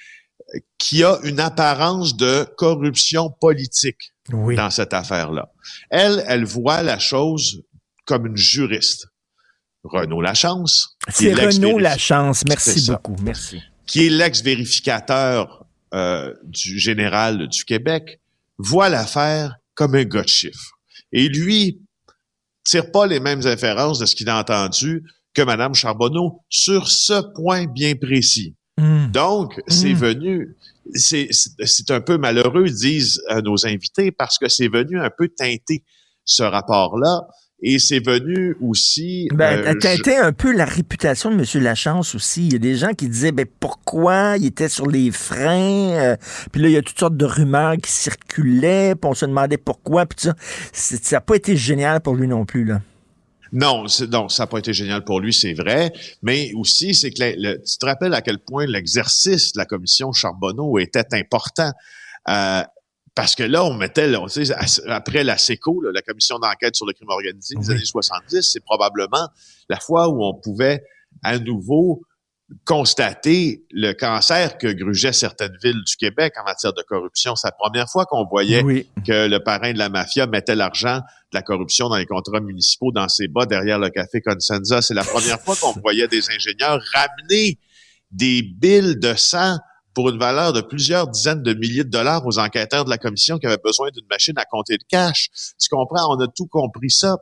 euh, 0.54 0.60
qu'il 0.78 0.98
y 1.00 1.04
a 1.04 1.20
une 1.24 1.40
apparence 1.40 2.18
de 2.18 2.46
corruption 2.58 3.30
politique 3.30 4.12
Oui. 4.32 4.56
dans 4.56 4.70
cette 4.70 4.94
affaire-là. 4.94 5.52
Elle, 5.90 6.24
elle 6.28 6.44
voit 6.44 6.82
la 6.84 7.00
chose 7.00 7.64
comme 8.06 8.26
une 8.26 8.38
juriste. 8.38 9.08
Renaud 9.84 10.22
Lachance. 10.22 10.98
C'est 11.10 11.34
Renaud 11.34 11.78
Lachance. 11.78 12.44
Merci 12.48 12.90
beaucoup. 12.90 13.16
Merci. 13.22 13.62
qui 13.86 14.06
est 14.08 14.10
l'ex-vérificateur 14.10 15.66
euh, 15.94 16.34
du 16.44 16.80
général 16.80 17.48
du 17.50 17.66
Québec, 17.66 18.20
voit 18.58 18.90
l'affaire 18.90 19.58
comme 19.76 19.94
un 19.94 20.06
gars 20.06 20.24
de 20.24 20.28
chiffres. 20.28 20.80
Et 21.12 21.30
lui 21.30 21.83
tire 22.64 22.92
pas 22.92 23.08
les 23.08 23.20
mêmes 23.20 23.46
inférences 23.46 24.00
de 24.00 24.06
ce 24.06 24.16
qu'il 24.16 24.30
a 24.30 24.40
entendu 24.40 25.04
que 25.34 25.42
Mme 25.42 25.74
Charbonneau 25.74 26.42
sur 26.50 26.88
ce 26.88 27.22
point 27.36 27.66
bien 27.66 27.96
précis. 27.96 28.56
Hmm. 28.78 29.12
Donc, 29.12 29.62
c'est 29.68 29.94
Mm. 29.94 29.98
venu, 29.98 30.58
c'est 30.94 31.28
c'est 31.32 31.92
un 31.92 32.02
peu 32.02 32.18
malheureux, 32.18 32.66
disent 32.66 33.22
euh, 33.32 33.42
nos 33.42 33.66
invités, 33.66 34.12
parce 34.12 34.38
que 34.38 34.48
c'est 34.50 34.68
venu 34.68 35.00
un 35.00 35.10
peu 35.16 35.28
teinter 35.28 35.84
ce 36.26 36.44
rapport-là. 36.44 37.28
Et 37.66 37.80
c'est 37.80 38.06
venu 38.06 38.58
aussi... 38.62 39.30
Ben, 39.34 39.58
euh, 39.60 39.74
teinter 39.80 40.18
un 40.18 40.34
peu 40.34 40.52
la 40.52 40.66
réputation 40.66 41.32
de 41.32 41.36
M. 41.36 41.64
Lachance 41.64 42.14
aussi. 42.14 42.46
Il 42.48 42.54
y 42.54 42.56
a 42.58 42.60
des 42.60 42.76
gens 42.76 42.92
qui 42.92 43.08
disaient 43.08 43.32
ben, 43.32 43.46
pourquoi 43.60 44.36
il 44.38 44.48
était 44.48 44.68
sur 44.68 44.86
les 44.88 45.12
freins. 45.12 45.92
euh, 45.96 46.16
puis 46.52 46.62
là, 46.62 46.68
il 46.68 46.74
y 46.74 46.78
a 46.78 46.82
toutes 46.82 47.00
sortes 47.00 47.16
de 47.16 47.26
rumeurs 47.26 47.78
qui 47.82 47.90
circulaient. 47.90 48.96
Puis 48.96 49.10
on 49.10 49.14
se 49.14 49.26
demandait 49.26 49.58
pourquoi. 49.58 50.06
Puis 50.06 50.20
ça, 50.24 50.34
ça 50.74 51.16
n'a 51.16 51.22
pas 51.22 51.36
été 51.36 51.56
génial 51.56 52.02
pour 52.02 52.16
lui 52.16 52.28
non 52.28 52.46
plus. 52.46 52.66
Là. 52.66 52.82
Non, 53.54 53.86
non, 54.12 54.30
ça 54.30 54.44
n'a 54.44 54.48
pas 54.48 54.58
été 54.58 54.74
génial 54.74 55.04
pour 55.04 55.20
lui, 55.22 55.32
c'est 55.32 55.54
vrai. 55.54 55.94
Mais 56.22 56.52
aussi, 56.56 56.94
c'est 56.96 57.12
que 57.12 57.22
le- 57.22 57.62
tu 57.64 57.78
te 57.78 57.86
rappelles 57.86 58.14
à 58.16 58.22
quel 58.22 58.40
point 58.40 58.66
l'exercice 58.66 59.54
de 59.54 59.60
la 59.60 59.66
commission 59.66 60.12
Charbonneau 60.12 60.80
était 60.80 61.06
important. 61.14 61.72
Euh, 62.30 62.64
parce 63.16 63.36
que 63.36 63.44
là, 63.44 63.64
on 63.64 63.74
mettait, 63.76 64.08
là, 64.08 64.26
sais, 64.28 64.52
à- 64.54 64.66
après 64.96 65.24
la 65.24 65.38
SECO, 65.38 65.82
là, 65.82 65.92
la 65.94 66.02
commission 66.02 66.40
d'enquête 66.40 66.76
sur 66.76 66.86
le 66.86 66.94
crime 66.94 67.10
organisé 67.10 67.56
des 67.56 67.70
années 67.72 67.86
70, 67.86 68.42
c'est 68.42 68.64
probablement 68.64 69.28
la 69.70 69.80
fois 69.80 70.10
où 70.10 70.24
on 70.24 70.34
pouvait 70.34 70.84
à 71.24 71.38
nouveau 71.38 72.02
constater 72.66 73.66
le 73.72 73.94
cancer 73.94 74.58
que 74.58 74.68
grugeaient 74.68 75.14
certaines 75.14 75.56
villes 75.64 75.82
du 75.86 75.96
Québec 75.96 76.34
en 76.40 76.44
matière 76.44 76.74
de 76.74 76.82
corruption. 76.84 77.36
C'est 77.36 77.48
la 77.48 77.52
première 77.52 77.90
fois 77.90 78.06
qu'on 78.06 78.26
voyait 78.26 78.64
Oui. 78.64 78.88
que 79.06 79.28
le 79.28 79.40
parrain 79.44 79.74
de 79.74 79.78
la 79.78 79.90
mafia 79.90 80.28
mettait 80.28 80.56
l'argent 80.56 80.98
de 80.98 81.04
la 81.38 81.42
corruption 81.42 81.90
dans 81.90 81.96
les 81.98 82.06
contrats 82.06 82.40
municipaux 82.42 82.92
dans 82.92 83.08
ses 83.10 83.28
bas 83.28 83.46
derrière 83.46 83.80
le 83.80 83.90
café 83.90 84.22
Consenza. 84.22 84.82
C'est 84.82 84.94
la 84.94 85.04
première 85.04 85.40
fois 85.42 85.56
qu'on 85.56 85.72
voyait 85.82 86.08
des 86.08 86.30
ingénieurs 86.30 86.82
ramener 86.94 87.58
des 88.12 88.42
billes 88.44 88.98
de 88.98 89.14
sang 89.16 89.58
pour 89.94 90.10
une 90.10 90.18
valeur 90.18 90.54
de 90.54 90.62
plusieurs 90.62 91.08
dizaines 91.08 91.44
de 91.44 91.54
milliers 91.54 91.84
de 91.84 91.90
dollars 91.90 92.26
aux 92.26 92.40
enquêteurs 92.40 92.86
de 92.86 92.90
la 92.90 92.98
commission 92.98 93.38
qui 93.38 93.46
avaient 93.46 93.62
besoin 93.64 93.90
d'une 93.92 94.06
machine 94.10 94.34
à 94.38 94.46
compter 94.46 94.74
le 94.74 94.86
cash. 94.88 95.30
Tu 95.60 95.70
comprends? 95.70 96.16
On 96.16 96.20
a 96.20 96.28
tout 96.28 96.48
compris 96.48 96.90
ça. 96.90 97.18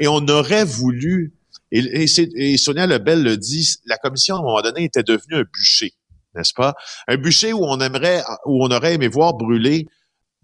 Et 0.00 0.08
on 0.08 0.26
aurait 0.28 0.64
voulu, 0.64 1.34
et, 1.70 1.78
et, 1.78 2.06
c'est- 2.06 2.30
et 2.34 2.56
Sonia 2.56 2.86
Lebel 2.86 3.22
le 3.22 3.36
dit, 3.36 3.76
la 3.86 3.96
commission, 3.98 4.36
à 4.36 4.38
un 4.38 4.42
moment 4.42 4.62
donné, 4.62 4.84
était 4.84 5.02
devenue 5.02 5.36
un 5.36 5.44
bûcher, 5.52 5.92
n'est-ce 6.34 6.54
pas? 6.54 6.74
Un 7.06 7.16
bûcher 7.16 7.52
où 7.52 7.60
on 7.64 7.78
aimerait, 7.80 8.22
où 8.46 8.64
on 8.64 8.70
aurait 8.70 8.94
aimé 8.94 9.08
voir 9.08 9.34
brûler 9.34 9.86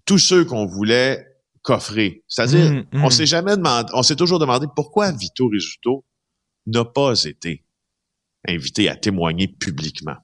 tous 0.06 0.18
ceux 0.18 0.44
qu'on 0.44 0.66
voulait 0.66 1.26
coffrer. 1.62 2.22
C'est-à-dire, 2.28 2.70
Mm, 2.70 2.84
mm. 2.92 3.04
on 3.04 3.10
s'est 3.10 3.26
jamais 3.26 3.56
demandé, 3.56 3.90
on 3.94 4.02
s'est 4.02 4.16
toujours 4.16 4.38
demandé 4.38 4.66
pourquoi 4.76 5.10
Vito 5.12 5.48
Rizzuto 5.48 6.04
n'a 6.66 6.84
pas 6.84 7.14
été 7.24 7.64
invité 8.46 8.90
à 8.90 8.96
témoigner 8.96 9.48
publiquement. 9.48 10.16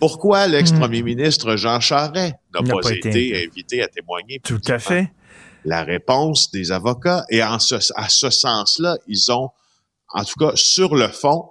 Pourquoi 0.00 0.46
l'ex-premier 0.46 1.02
ministre 1.02 1.56
Jean 1.56 1.80
Charest 1.80 2.34
n'a 2.54 2.62
pas, 2.62 2.80
pas 2.82 2.92
été, 2.92 3.08
été. 3.08 3.46
invité 3.46 3.82
à 3.82 3.88
témoigner 3.88 4.40
Tout 4.42 4.60
à 4.68 4.78
fait. 4.78 5.10
La 5.64 5.82
réponse 5.82 6.50
des 6.50 6.70
avocats, 6.72 7.24
et 7.28 7.42
en 7.42 7.58
ce, 7.58 7.74
à 7.96 8.08
ce 8.08 8.30
sens-là, 8.30 8.96
ils 9.08 9.32
ont, 9.32 9.50
en 10.12 10.24
tout 10.24 10.38
cas, 10.38 10.52
sur 10.54 10.94
le 10.94 11.08
fond, 11.08 11.50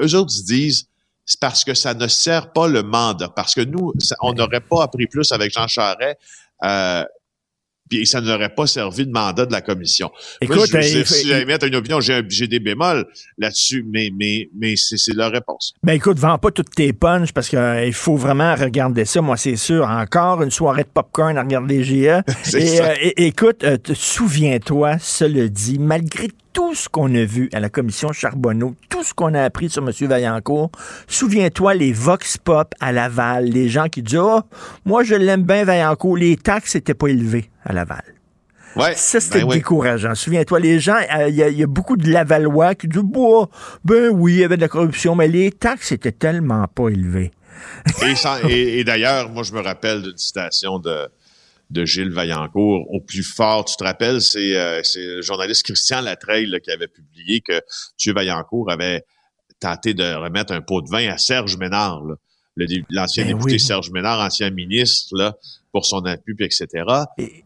eux 0.00 0.14
autres 0.14 0.32
disent, 0.46 0.86
c'est 1.26 1.40
parce 1.40 1.64
que 1.64 1.74
ça 1.74 1.94
ne 1.94 2.06
sert 2.08 2.52
pas 2.52 2.66
le 2.68 2.82
mandat. 2.82 3.28
Parce 3.28 3.54
que 3.54 3.60
nous, 3.62 3.92
ça- 3.98 4.16
on 4.20 4.32
n'aurait 4.32 4.60
pas 4.60 4.82
appris 4.84 5.06
plus 5.06 5.30
avec 5.32 5.52
Jean 5.52 5.66
Charest, 5.68 6.18
euh, 6.64 7.04
puis 7.90 8.06
ça 8.06 8.20
n'aurait 8.22 8.54
pas 8.54 8.66
servi 8.66 9.04
de 9.06 9.12
mandat 9.12 9.44
de 9.44 9.52
la 9.52 9.60
commission. 9.60 10.10
Moi, 10.42 10.56
Écoute, 10.56 10.70
je, 10.70 10.76
euh, 10.78 10.80
je- 10.80 11.04
si 11.04 11.28
une 11.30 11.74
opinion, 11.74 12.00
j'ai 12.00 12.46
des 12.46 12.60
bémols 12.60 13.04
là-dessus, 13.36 13.84
mais, 13.86 14.10
mais, 14.16 14.48
mais 14.58 14.74
c'est 14.76 14.96
c'est 14.96 15.12
leur 15.14 15.32
réponse. 15.32 15.74
Ben 15.82 15.92
écoute, 15.94 16.18
vends 16.18 16.38
pas 16.38 16.50
toutes 16.50 16.70
tes 16.74 16.92
punches 16.92 17.32
parce 17.32 17.48
qu'il 17.48 17.92
faut 17.92 18.16
vraiment 18.16 18.54
regarder 18.54 19.04
ça. 19.04 19.20
Moi, 19.20 19.36
c'est 19.36 19.56
sûr. 19.56 19.84
Encore 19.86 20.42
une 20.42 20.50
soirée 20.50 20.84
de 20.84 20.88
popcorn 20.94 21.36
à 21.36 21.42
regarder 21.42 21.82
GA. 21.82 22.22
C'est 22.44 22.62
et, 22.62 22.66
ça. 22.76 22.90
euh, 22.90 22.94
et- 23.00 23.26
écoute, 23.26 23.64
euh, 23.64 23.76
te- 23.76 23.92
souviens-toi, 23.94 24.98
cela 25.00 25.48
dit, 25.48 25.78
malgré 25.78 26.28
tout 26.52 26.74
ce 26.74 26.88
qu'on 26.88 27.14
a 27.14 27.24
vu 27.24 27.48
à 27.52 27.60
la 27.60 27.68
commission 27.68 28.12
Charbonneau, 28.12 28.74
tout 28.88 29.02
ce 29.04 29.14
qu'on 29.14 29.34
a 29.34 29.42
appris 29.42 29.70
sur 29.70 29.86
M. 29.86 29.92
Vaillancourt, 30.08 30.70
souviens-toi 31.06 31.74
les 31.74 31.92
vox 31.92 32.36
pop 32.38 32.74
à 32.80 32.92
Laval, 32.92 33.44
les 33.46 33.68
gens 33.68 33.88
qui 33.88 34.02
disent 34.02 34.18
Oh, 34.18 34.40
moi 34.84 35.02
je 35.04 35.14
l'aime 35.14 35.42
bien 35.44 35.64
Vaillancourt, 35.64 36.16
les 36.16 36.36
taxes 36.36 36.74
n'étaient 36.74 36.94
pas 36.94 37.08
élevées 37.08 37.50
à 37.64 37.72
Laval. 37.72 38.02
Ouais, 38.76 38.94
Ça, 38.94 39.18
c'était 39.18 39.40
ben 39.40 39.48
oui. 39.48 39.56
décourageant. 39.56 40.14
Souviens-toi, 40.14 40.60
les 40.60 40.78
gens, 40.78 40.94
euh, 41.18 41.28
il 41.28 41.34
y, 41.34 41.42
a- 41.42 41.48
il 41.48 41.58
y 41.58 41.62
a 41.64 41.66
beaucoup 41.66 41.96
de 41.96 42.08
Lavallois 42.08 42.76
qui 42.76 42.86
disent, 42.86 43.02
bah, 43.02 43.48
ben 43.84 44.10
oui, 44.14 44.34
il 44.34 44.38
y 44.38 44.44
avait 44.44 44.56
de 44.56 44.60
la 44.60 44.68
corruption, 44.68 45.16
mais 45.16 45.26
les 45.26 45.50
taxes 45.50 45.90
étaient 45.90 46.12
tellement 46.12 46.68
pas 46.68 46.88
élevées. 46.88 47.32
Et, 48.06 48.14
sans- 48.14 48.38
et- 48.48 48.78
et 48.78 48.84
d'ailleurs, 48.84 49.28
moi, 49.28 49.42
je 49.42 49.52
me 49.52 49.60
rappelle 49.60 50.02
d'une 50.02 50.16
citation 50.16 50.78
de, 50.78 51.08
de 51.70 51.84
Gilles 51.84 52.10
Vaillancourt 52.10 52.90
au 52.90 53.00
plus 53.00 53.22
fort. 53.22 53.64
Tu 53.64 53.76
te 53.76 53.84
rappelles, 53.84 54.20
c'est 54.20 54.56
euh, 54.56 54.80
c'est 54.82 55.04
le 55.04 55.22
journaliste 55.22 55.64
Christian 55.64 56.00
Latreille 56.00 56.46
là, 56.46 56.60
qui 56.60 56.70
avait 56.70 56.88
publié 56.88 57.40
que 57.40 57.52
M. 57.52 58.14
Vaillancourt 58.14 58.70
avait 58.70 59.04
tenté 59.60 59.94
de 59.94 60.14
remettre 60.14 60.52
un 60.52 60.62
pot 60.62 60.82
de 60.82 60.88
vin 60.88 61.08
à 61.08 61.18
Serge 61.18 61.56
Ménard, 61.56 62.02
l'ancien 62.90 63.24
Ben 63.24 63.34
député 63.34 63.52
oui. 63.52 63.60
Serge 63.60 63.90
Ménard, 63.90 64.20
ancien 64.20 64.50
ministre, 64.50 65.16
là, 65.16 65.36
pour 65.72 65.84
son 65.84 66.04
appui, 66.06 66.34
puis 66.34 66.46
etc. 66.46 66.66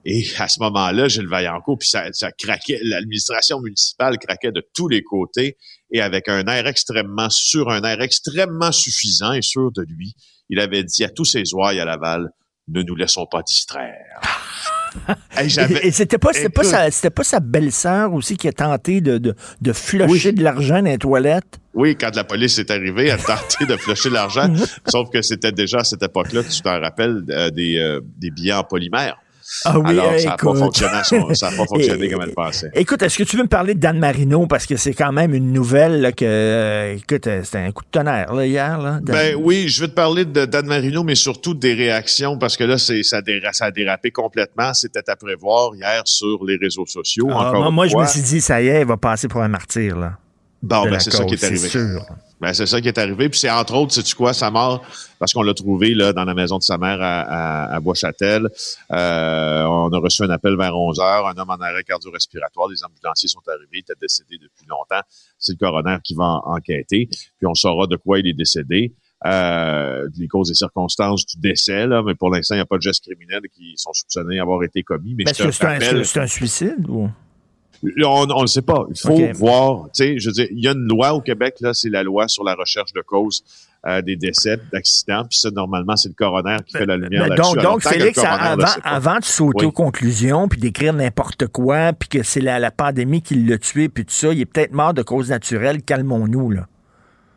Et, 0.05 0.27
à 0.39 0.49
ce 0.49 0.61
moment-là, 0.61 1.09
Gilles 1.09 1.29
Vaillancourt, 1.29 1.79
puis 1.79 1.89
ça, 1.89 2.07
ça 2.13 2.33
craquait, 2.33 2.81
l'administration 2.83 3.61
municipale 3.61 4.19
craquait 4.19 4.53
de 4.53 4.67
tous 4.75 4.89
les 4.89 5.03
côtés, 5.03 5.57
et 5.91 6.01
avec 6.01 6.29
un 6.29 6.47
air 6.47 6.67
extrêmement 6.67 7.31
sûr, 7.31 7.71
un 7.71 7.83
air 7.83 8.01
extrêmement 8.01 8.73
suffisant 8.73 9.33
et 9.33 9.43
sûr 9.43 9.71
de 9.73 9.83
lui, 9.83 10.15
il 10.49 10.61
avait 10.61 10.85
dit 10.85 11.05
à 11.05 11.11
tous 11.11 11.25
ses 11.25 11.53
ouailles 11.55 11.81
à 11.81 11.85
Laval, 11.85 12.31
ne 12.69 12.83
nous 12.83 12.95
laissons 12.95 13.27
pas 13.27 13.43
distraire. 13.43 14.21
Hey, 15.37 15.49
Et, 15.49 15.89
et 15.89 15.91
c'était 15.91 16.19
pas, 16.19 16.33
c'était 16.33 16.49
pas, 16.49 16.63
Écoute. 16.63 16.71
sa, 16.71 16.89
c'était 16.93 17.11
pas 17.11 17.25
sa 17.25 17.41
belle-sœur 17.41 18.13
aussi 18.15 18.37
qui 18.37 18.47
a 18.47 18.53
tenté 18.53 19.01
de, 19.01 19.19
de, 19.19 19.35
de 19.61 19.73
flusher 19.73 20.31
de 20.31 20.41
l'argent 20.45 20.77
dans 20.81 20.85
les 20.85 20.99
toilettes? 20.99 21.59
Oui, 21.75 21.97
quand 21.97 22.15
la 22.15 22.23
police 22.23 22.61
est 22.61 22.71
arrivée, 22.71 23.07
elle 23.09 23.19
a 23.19 23.37
tenté 23.37 23.67
de 23.67 23.77
flusher 23.77 24.09
l'argent, 24.11 24.55
sauf 24.87 25.11
que 25.11 25.21
c'était 25.21 25.51
déjà 25.51 25.79
à 25.79 25.85
cette 25.85 26.05
époque-là, 26.05 26.45
tu 26.45 26.61
t'en 26.61 26.79
rappelles, 26.81 27.25
euh, 27.31 27.51
des, 27.51 27.79
euh, 27.79 28.01
des 28.19 28.31
billets 28.31 28.53
en 28.53 28.63
polymère. 28.63 29.17
Ah 29.67 29.79
oui, 29.79 29.91
Alors, 29.99 30.19
ça 30.19 30.29
n'a 30.31 30.37
pas 30.37 30.55
fonctionné, 30.55 30.93
son- 31.05 31.35
ça 31.35 31.51
n'a 31.51 31.57
pas 31.59 31.67
fonctionné 31.67 32.09
comme 32.11 32.23
elle 32.23 32.33
pensait. 32.35 32.71
Écoute, 32.75 33.03
est-ce 33.03 33.19
que 33.19 33.25
tu 33.25 33.37
veux 33.37 33.43
me 33.43 33.49
parler 33.49 33.75
de 33.75 33.81
Dan 33.81 33.99
Marino? 33.99 34.47
Parce 34.47 34.67
que 34.67 34.77
c'est 34.77 34.95
quand 34.95 35.13
même 35.13 35.35
une 35.35 35.53
nouvelle 35.53 36.01
là, 36.01 36.13
que, 36.13 36.25
euh, 36.25 36.95
écoute, 36.97 37.27
euh, 37.27 37.43
c'était 37.45 37.59
un 37.59 37.71
coup 37.73 37.85
de 37.85 37.89
tonnerre 37.91 38.33
là, 38.33 38.47
hier. 38.47 38.79
Là, 38.81 39.01
Dan- 39.03 39.15
Ben 39.15 39.37
oui, 39.39 39.69
je 39.69 39.83
veux 39.83 39.89
te 39.89 39.95
parler 39.95 40.25
de 40.25 40.45
Dan 40.47 40.67
Marino, 40.67 41.05
mais 41.05 41.15
surtout 41.15 41.55
des 41.55 41.75
réactions, 41.75 42.39
parce 42.39 42.57
que 42.57 42.65
là, 42.65 42.79
c'est 42.79 43.03
ça, 43.03 43.19
a 43.19 43.21
déra- 43.23 43.53
ça 43.53 43.67
a 43.67 43.71
dérapé 43.71 44.11
complètement. 44.11 44.73
C'était 44.75 45.09
à 45.11 45.17
prévoir 45.17 45.75
hier 45.75 46.03
sur 46.07 46.45
les 46.47 46.57
réseaux 46.57 46.87
sociaux. 46.87 47.29
Ah, 47.31 47.51
encore 47.51 47.71
moi, 47.73 47.87
je 47.87 47.97
me 47.97 48.07
suis 48.07 48.23
dit, 48.23 48.41
ça 48.41 48.63
y 48.63 48.69
est, 48.69 48.81
il 48.81 48.87
va 48.87 48.97
passer 48.97 49.29
pour 49.29 49.43
un 49.43 49.49
martyr. 49.49 49.97
Là, 49.99 50.19
Bon, 50.63 50.85
ben, 50.85 50.99
c'est 50.99 51.11
ça 51.11 51.25
qui 51.25 51.35
est 51.35 51.45
arrivé. 51.45 51.59
C'est 51.59 51.69
sûr. 51.69 52.01
Ben, 52.45 52.53
c'est 52.53 52.67
ça 52.67 52.81
qui 52.81 52.89
est 52.89 52.99
arrivé. 52.99 53.29
Puis 53.31 53.39
c'est 53.41 53.51
entre 53.51 53.75
autres, 53.75 53.93
sais-tu 53.95 54.15
quoi, 54.15 54.35
sa 54.35 54.51
mort, 54.51 54.85
parce 55.19 55.33
qu'on 55.33 55.43
l'a 55.43 55.55
trouvé 55.55 55.95
là, 55.95 56.13
dans 56.13 56.25
la 56.25 56.35
maison 56.35 56.59
de 56.59 56.63
sa 56.63 56.77
mère 56.77 57.01
à, 57.01 57.21
à, 57.23 57.75
à 57.77 57.81
Bois-Châtel. 57.81 58.49
Euh, 58.93 59.63
on 59.65 59.89
a 59.93 59.99
reçu 59.99 60.23
un 60.23 60.31
appel 60.31 60.57
vers 60.57 60.77
11 60.77 61.01
heures. 61.01 61.27
Un 61.27 61.37
homme 61.39 61.51
en 61.51 61.55
arrêt 61.55 61.83
cardio-respiratoire. 61.85 62.69
Les 62.69 62.85
ambulanciers 62.85 63.29
sont 63.29 63.41
arrivés. 63.49 63.69
Il 63.73 63.79
était 63.81 63.95
décédé 64.01 64.37
depuis 64.37 64.67
longtemps. 64.69 65.03
C'est 65.39 65.53
le 65.53 65.59
coroner 65.59 65.97
qui 66.05 66.15
va 66.15 66.25
en- 66.25 66.43
enquêter. 66.57 67.09
Puis 67.11 67.47
on 67.47 67.55
saura 67.55 67.87
de 67.87 67.97
quoi 67.97 68.19
il 68.19 68.27
est 68.29 68.35
décédé. 68.35 68.95
Euh, 69.27 70.07
les 70.19 70.29
causes 70.29 70.51
et 70.51 70.55
circonstances 70.55 71.25
du 71.25 71.41
décès, 71.41 71.87
là, 71.87 72.03
mais 72.05 72.15
pour 72.15 72.29
l'instant, 72.29 72.57
il 72.57 72.59
n'y 72.59 72.63
a 72.63 72.67
pas 72.67 72.77
de 72.77 72.83
gestes 72.83 73.05
criminels 73.05 73.41
qui 73.55 73.73
sont 73.77 73.95
soupçonnés 73.95 74.37
d'avoir 74.37 74.63
été 74.65 74.83
commis. 74.83 75.15
Mais 75.15 75.25
Ben, 75.25 75.33
c'est 75.33 75.45
un, 76.21 76.27
suicide? 76.27 76.87
Ou? 76.91 77.09
On 78.05 78.27
ne 78.27 78.41
le 78.43 78.47
sait 78.47 78.63
pas. 78.63 78.87
Il 78.91 78.99
faut 78.99 79.19
voir. 79.35 79.85
Tu 79.95 80.05
sais, 80.05 80.19
je 80.19 80.29
veux 80.29 80.33
dire, 80.33 80.49
il 80.51 80.63
y 80.63 80.69
a 80.69 80.73
une 80.73 80.87
loi 80.89 81.15
au 81.15 81.21
Québec, 81.21 81.57
là, 81.61 81.75
c'est 81.75 81.91
la 81.91 82.03
loi 82.03 82.29
sur 82.29 82.45
la 82.45 82.55
recherche 82.55 82.93
de 82.93 83.01
cause 83.01 83.43
euh, 83.87 84.01
des 84.01 84.17
décès, 84.17 84.59
d'accidents. 84.73 85.25
Puis 85.29 85.39
ça, 85.39 85.51
normalement, 85.51 85.97
c'est 85.97 86.09
le 86.09 86.15
coroner 86.15 86.57
qui 86.67 86.77
fait 86.77 86.87
la 86.87 86.97
lumière 86.97 87.29
Ben, 87.29 87.37
là-dessus. 87.37 87.55
donc, 87.57 87.63
donc 87.63 87.83
Félix, 87.83 88.19
avant, 88.19 88.65
avant 88.83 89.19
de 89.19 89.25
sauter 89.25 89.67
aux 89.67 89.73
conclusions, 89.73 90.49
puis 90.49 90.59
d'écrire 90.59 90.93
n'importe 90.95 91.47
quoi, 91.49 91.93
puis 91.93 92.09
que 92.09 92.23
c'est 92.23 92.41
la, 92.41 92.59
la 92.59 92.71
pandémie 92.71 93.21
qui 93.21 93.35
l'a 93.35 93.59
tué, 93.59 93.89
puis 93.89 94.05
tout 94.05 94.15
ça, 94.15 94.33
il 94.33 94.41
est 94.41 94.47
peut-être 94.47 94.73
mort 94.73 94.95
de 94.95 95.03
cause 95.03 95.31
naturelle, 95.31 95.83
calmons-nous. 95.83 96.51
là. 96.51 96.67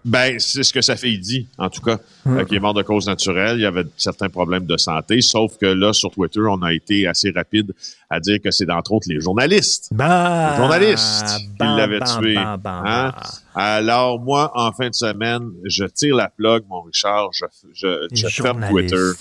Ben, 0.06 0.40
c'est 0.40 0.64
ce 0.64 0.72
que 0.72 0.82
ça 0.82 0.96
fait, 0.96 1.12
il 1.12 1.20
dit, 1.20 1.48
en 1.58 1.70
tout 1.70 1.82
cas, 1.82 1.98
euh, 2.28 2.46
qu'il 2.46 2.56
est 2.56 2.60
mort 2.62 2.74
de 2.74 2.82
cause 2.82 3.08
naturelle. 3.08 3.58
Il 3.58 3.64
y 3.64 3.66
avait 3.66 3.84
certains 3.98 4.30
problèmes 4.30 4.66
de 4.66 4.78
santé, 4.78 5.20
sauf 5.22 5.58
que 5.58 5.66
là, 5.66 5.92
sur 5.92 6.12
Twitter, 6.12 6.40
on 6.40 6.62
a 6.62 6.74
été 6.74 7.08
assez 7.08 7.32
rapide 7.32 7.74
à 8.10 8.20
dire 8.20 8.38
que 8.42 8.50
c'est 8.52 8.66
d'entre 8.66 8.94
autres 8.94 9.08
les 9.10 9.20
journalistes. 9.20 9.90
Bah, 9.92 10.52
les 10.52 10.58
journalistes 10.58 11.38
qui 11.38 11.58
bam, 11.60 11.78
l'avaient 11.78 12.00
bam, 12.00 12.22
tué. 12.22 12.36
bam, 12.36 12.62
hein? 12.66 13.12
Alors, 13.54 14.20
moi, 14.20 14.52
en 14.56 14.72
fin 14.72 14.90
de 14.90 14.96
semaine, 14.96 15.50
je 15.66 15.84
tire 15.86 16.16
la 16.16 16.30
plug, 16.30 16.64
mon 16.70 16.82
Richard, 16.84 17.30
je, 17.34 17.46
je, 17.74 18.08
je 18.14 18.28
ferme. 18.28 18.66
Twitter. 18.70 19.12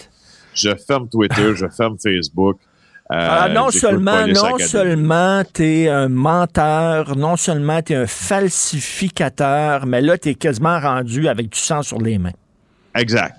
Je 0.55 0.75
ferme 0.75 1.09
Twitter, 1.09 1.55
je 1.55 1.67
ferme 1.69 1.97
Facebook. 2.03 2.59
Euh, 3.13 3.15
Ah, 3.31 3.49
non 3.49 3.71
seulement, 3.71 4.27
non 4.27 4.59
seulement 4.59 5.43
t'es 5.53 5.89
un 5.89 6.09
menteur, 6.09 7.15
non 7.17 7.37
seulement 7.37 7.81
t'es 7.81 7.95
un 7.95 8.07
falsificateur, 8.07 9.87
mais 9.87 10.01
là, 10.01 10.19
t'es 10.19 10.35
quasiment 10.35 10.81
rendu 10.81 11.29
avec 11.29 11.51
du 11.51 11.59
sang 11.59 11.83
sur 11.83 12.01
les 12.01 12.19
mains. 12.19 12.33
Exact. 12.97 13.37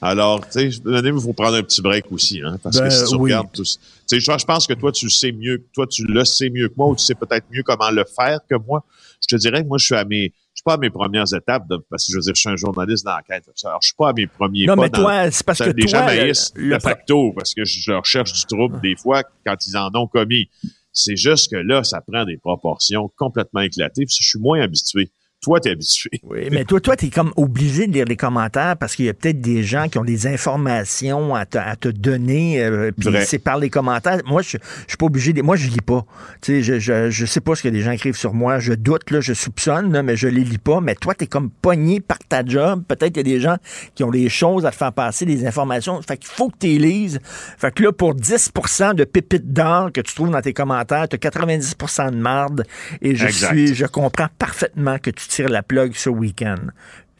Alors, 0.00 0.44
tu 0.48 0.70
sais, 0.70 0.80
il 0.84 1.20
faut 1.20 1.32
prendre 1.32 1.56
un 1.56 1.62
petit 1.62 1.82
break 1.82 2.04
aussi, 2.12 2.40
hein, 2.44 2.56
parce 2.62 2.76
Ben, 2.78 2.84
que 2.84 2.90
si 2.90 3.04
tu 3.06 3.14
oui. 3.16 3.32
regardes 3.32 3.50
tout 3.52 3.64
ça- 3.64 3.78
tu 4.08 4.20
sais, 4.20 4.38
je 4.38 4.44
pense 4.44 4.66
que 4.66 4.74
toi, 4.74 4.92
tu 4.92 5.06
le 5.06 5.10
sais 5.10 5.32
mieux, 5.32 5.64
toi, 5.74 5.86
tu 5.88 6.04
le 6.06 6.24
sais 6.24 6.50
mieux 6.50 6.68
que 6.68 6.74
moi, 6.76 6.88
ou 6.88 6.94
tu 6.94 7.04
sais 7.04 7.14
peut-être 7.16 7.46
mieux 7.50 7.62
comment 7.64 7.90
le 7.90 8.04
faire 8.04 8.38
que 8.48 8.54
moi. 8.56 8.84
Je 9.20 9.26
te 9.26 9.36
dirais 9.40 9.62
que 9.62 9.66
moi, 9.68 9.78
je 9.78 9.86
suis 9.86 9.94
à 9.96 10.04
mes, 10.04 10.32
pas 10.68 10.74
à 10.74 10.76
mes 10.78 10.90
premières 10.90 11.32
étapes, 11.34 11.66
de, 11.68 11.78
parce 11.90 12.06
que 12.06 12.12
je 12.12 12.16
veux 12.18 12.22
dire, 12.22 12.34
je 12.34 12.40
suis 12.40 12.50
un 12.50 12.56
journaliste 12.56 13.04
d'enquête. 13.04 13.44
Alors, 13.64 13.78
je 13.80 13.86
suis 13.88 13.96
pas 13.96 14.10
à 14.10 14.12
mes 14.12 14.26
premiers 14.26 14.66
Non, 14.66 14.76
pas 14.76 14.82
mais 14.82 14.90
dans- 14.90 15.00
toi, 15.00 15.30
c'est 15.30 15.46
parce 15.46 15.58
que 15.60 15.70
les 15.70 15.86
toi, 15.86 16.14
le- 16.14 16.32
le 16.68 16.74
de 16.74 16.78
facto, 16.80 17.32
parce 17.34 17.54
que 17.54 17.64
je 17.64 17.80
je 17.80 17.92
recherche 17.92 18.32
du 18.34 18.44
trouble 18.44 18.80
des 18.80 18.94
fois 18.96 19.22
quand 19.46 19.56
ils 19.66 19.76
en 19.76 19.90
ont 19.94 20.06
commis. 20.06 20.48
C'est 20.92 21.16
juste 21.16 21.50
que 21.50 21.56
là, 21.56 21.84
ça 21.84 22.00
prend 22.00 22.24
des 22.24 22.36
proportions 22.38 23.10
complètement 23.16 23.60
éclatées, 23.60 24.04
puis 24.04 24.16
je 24.20 24.28
suis 24.28 24.38
moins 24.40 24.60
habitué. 24.60 25.10
Toi, 25.40 25.60
t'es 25.60 25.70
habitué. 25.70 26.10
Oui, 26.24 26.48
mais 26.50 26.64
toi, 26.64 26.80
toi, 26.80 26.96
tu 26.96 27.06
es 27.06 27.10
comme 27.10 27.32
obligé 27.36 27.86
de 27.86 27.92
lire 27.92 28.04
les 28.06 28.16
commentaires 28.16 28.76
parce 28.76 28.94
qu'il 28.96 29.06
y 29.06 29.08
a 29.08 29.14
peut-être 29.14 29.40
des 29.40 29.62
gens 29.62 29.88
qui 29.88 29.98
ont 29.98 30.04
des 30.04 30.26
informations 30.26 31.34
à 31.34 31.46
te, 31.46 31.56
à 31.58 31.74
te 31.76 31.88
donner. 31.88 32.62
euh, 32.62 32.90
puis 32.98 33.08
c'est 33.24 33.38
par 33.38 33.56
les 33.58 33.70
commentaires. 33.70 34.20
Moi, 34.26 34.42
je, 34.42 34.58
je 34.58 34.58
suis 34.88 34.96
pas 34.98 35.06
obligé. 35.06 35.32
De, 35.32 35.40
moi, 35.42 35.56
je 35.56 35.68
lis 35.68 35.80
pas. 35.80 36.04
Tu 36.42 36.52
sais, 36.52 36.62
je, 36.62 36.78
je, 36.78 37.10
je 37.10 37.26
sais 37.26 37.40
pas 37.40 37.54
ce 37.54 37.62
que 37.62 37.68
les 37.68 37.80
gens 37.82 37.92
écrivent 37.92 38.16
sur 38.16 38.34
moi. 38.34 38.58
Je 38.58 38.72
doute, 38.74 39.10
là, 39.10 39.20
je 39.20 39.32
soupçonne, 39.32 39.92
là, 39.92 40.02
mais 40.02 40.16
je 40.16 40.28
les 40.28 40.44
lis 40.44 40.58
pas. 40.58 40.80
Mais 40.80 40.94
toi, 40.96 41.14
tu 41.14 41.24
es 41.24 41.26
comme 41.26 41.50
pogné 41.50 42.00
par 42.00 42.18
ta 42.28 42.44
job. 42.44 42.82
Peut-être 42.86 43.14
qu'il 43.14 43.26
y 43.28 43.32
a 43.32 43.34
des 43.36 43.40
gens 43.40 43.56
qui 43.94 44.04
ont 44.04 44.10
des 44.10 44.28
choses 44.28 44.66
à 44.66 44.70
te 44.70 44.76
faire 44.76 44.92
passer, 44.92 45.24
des 45.24 45.46
informations. 45.46 46.00
Fait 46.02 46.16
qu'il 46.18 46.28
faut 46.28 46.48
que 46.50 46.56
tu 46.60 46.66
les 46.66 46.78
lises. 46.78 47.20
Fait 47.58 47.72
que 47.72 47.82
là, 47.84 47.92
pour 47.92 48.14
10% 48.14 48.94
de 48.94 49.04
pépites 49.04 49.52
d'or 49.52 49.92
que 49.92 50.00
tu 50.00 50.14
trouves 50.14 50.30
dans 50.30 50.42
tes 50.42 50.52
commentaires, 50.52 51.08
tu 51.08 51.16
as 51.16 51.30
90% 51.30 52.10
de 52.10 52.16
marde. 52.16 52.64
Et 53.00 53.14
je 53.14 53.26
Exact. 53.26 53.48
suis, 53.52 53.74
je 53.74 53.86
comprends 53.86 54.28
parfaitement 54.38 54.98
que 54.98 55.10
tu 55.10 55.27
tires 55.28 55.48
la 55.48 55.62
plug 55.62 55.92
ce 55.94 56.10
week-end. 56.10 56.56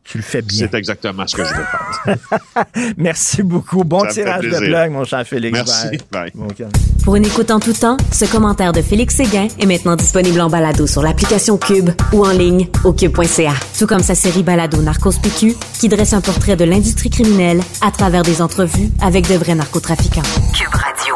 Tu 0.04 0.16
le 0.16 0.24
fais 0.24 0.40
bien. 0.40 0.66
C'est 0.70 0.78
exactement 0.78 1.26
ce 1.26 1.36
que 1.36 1.44
je 1.44 1.52
veux 1.52 1.64
faire. 1.64 2.64
Merci 2.96 3.42
beaucoup. 3.42 3.84
Bon 3.84 4.00
Ça 4.00 4.08
tirage 4.08 4.42
de 4.42 4.56
plug, 4.58 4.90
mon 4.90 5.04
cher 5.04 5.26
Félix. 5.26 5.52
Merci. 5.52 5.98
Bye. 6.10 6.32
Bye. 6.34 6.68
Pour 7.04 7.16
une 7.16 7.26
écoute 7.26 7.50
en 7.50 7.60
tout 7.60 7.74
temps, 7.74 7.98
ce 8.10 8.24
commentaire 8.24 8.72
de 8.72 8.80
Félix 8.80 9.16
Séguin 9.16 9.48
est 9.60 9.66
maintenant 9.66 9.96
disponible 9.96 10.40
en 10.40 10.48
balado 10.48 10.86
sur 10.86 11.02
l'application 11.02 11.58
Cube 11.58 11.90
ou 12.14 12.24
en 12.24 12.30
ligne 12.30 12.68
au 12.84 12.94
cube.ca. 12.94 13.52
Tout 13.78 13.86
comme 13.86 14.02
sa 14.02 14.14
série 14.14 14.42
balado 14.42 14.80
Narcos 14.80 15.18
PQ 15.22 15.54
qui 15.78 15.88
dresse 15.90 16.14
un 16.14 16.22
portrait 16.22 16.56
de 16.56 16.64
l'industrie 16.64 17.10
criminelle 17.10 17.60
à 17.82 17.90
travers 17.90 18.22
des 18.22 18.40
entrevues 18.40 18.88
avec 19.02 19.28
de 19.28 19.34
vrais 19.34 19.54
narcotrafiquants. 19.56 20.22
Cube 20.54 20.74
Radio. 20.74 21.14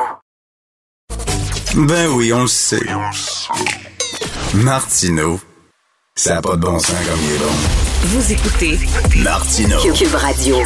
Ben 1.75 2.09
oui, 2.11 2.31
on 2.35 2.43
le 2.43 2.47
sait. 2.47 2.81
Martineau, 4.53 5.41
ça 6.15 6.35
n'a 6.35 6.43
pas 6.43 6.57
de 6.57 6.61
bon 6.61 6.79
sens 6.79 6.91
comme 6.91 7.21
il 7.25 7.35
est 7.35 7.39
bon. 7.39 7.53
Vous 8.03 8.33
écoutez 8.33 8.79
Martineau. 9.23 9.79
Cube 9.95 10.15
Radio. 10.15 10.57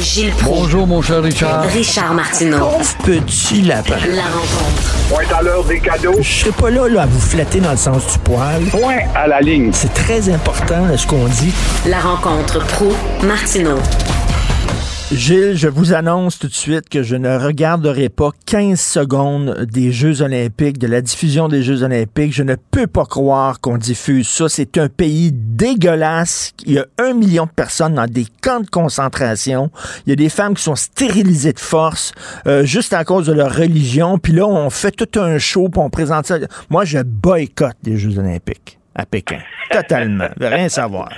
Gilles 0.00 0.32
Proulx. 0.32 0.60
Bonjour, 0.62 0.86
mon 0.86 1.02
cher 1.02 1.22
Richard. 1.22 1.64
Richard 1.64 2.14
Martineau. 2.14 2.58
Pauvre 2.58 2.96
petit 3.04 3.60
lapin. 3.60 3.96
La 4.08 4.22
rencontre. 4.22 4.94
Point 5.10 5.36
à 5.38 5.42
l'heure 5.42 5.64
des 5.64 5.78
cadeaux. 5.78 6.16
Je 6.22 6.40
serai 6.40 6.52
pas 6.52 6.70
là, 6.70 6.88
là 6.88 7.02
à 7.02 7.06
vous 7.06 7.20
flatter 7.20 7.60
dans 7.60 7.72
le 7.72 7.76
sens 7.76 8.02
du 8.12 8.18
poil. 8.20 8.64
Point 8.70 9.00
à 9.14 9.26
la 9.26 9.40
ligne. 9.42 9.72
C'est 9.74 9.92
très 9.92 10.30
important 10.30 10.96
ce 10.96 11.06
qu'on 11.06 11.26
dit. 11.26 11.52
La 11.86 12.00
rencontre 12.00 12.64
pro 12.66 12.94
Martineau. 13.22 13.78
Gilles, 15.12 15.56
je 15.56 15.68
vous 15.68 15.94
annonce 15.94 16.36
tout 16.36 16.48
de 16.48 16.52
suite 16.52 16.88
que 16.88 17.04
je 17.04 17.14
ne 17.14 17.38
regarderai 17.38 18.08
pas 18.08 18.30
15 18.46 18.80
secondes 18.80 19.64
des 19.70 19.92
Jeux 19.92 20.20
olympiques, 20.20 20.78
de 20.78 20.88
la 20.88 21.00
diffusion 21.00 21.46
des 21.46 21.62
Jeux 21.62 21.84
olympiques. 21.84 22.32
Je 22.32 22.42
ne 22.42 22.56
peux 22.56 22.88
pas 22.88 23.04
croire 23.04 23.60
qu'on 23.60 23.78
diffuse 23.78 24.26
ça. 24.28 24.48
C'est 24.48 24.78
un 24.78 24.88
pays 24.88 25.30
dégueulasse. 25.32 26.52
Il 26.64 26.72
y 26.72 26.78
a 26.80 26.86
un 26.98 27.14
million 27.14 27.44
de 27.44 27.50
personnes 27.50 27.94
dans 27.94 28.08
des 28.08 28.26
camps 28.42 28.58
de 28.58 28.68
concentration. 28.68 29.70
Il 30.06 30.10
y 30.10 30.12
a 30.12 30.16
des 30.16 30.28
femmes 30.28 30.54
qui 30.54 30.64
sont 30.64 30.74
stérilisées 30.74 31.52
de 31.52 31.60
force 31.60 32.12
euh, 32.48 32.64
juste 32.64 32.92
à 32.92 33.04
cause 33.04 33.26
de 33.26 33.32
leur 33.32 33.54
religion. 33.54 34.18
Puis 34.18 34.32
là, 34.32 34.44
on 34.44 34.70
fait 34.70 34.90
tout 34.90 35.20
un 35.20 35.38
show, 35.38 35.68
puis 35.68 35.80
on 35.80 35.88
présente 35.88 36.26
ça. 36.26 36.38
Moi, 36.68 36.84
je 36.84 36.98
boycotte 36.98 37.76
les 37.84 37.96
Jeux 37.96 38.18
olympiques 38.18 38.80
à 38.96 39.06
Pékin. 39.06 39.38
Totalement. 39.70 40.28
Je 40.36 40.44
veux 40.44 40.52
rien 40.52 40.68
savoir. 40.68 41.10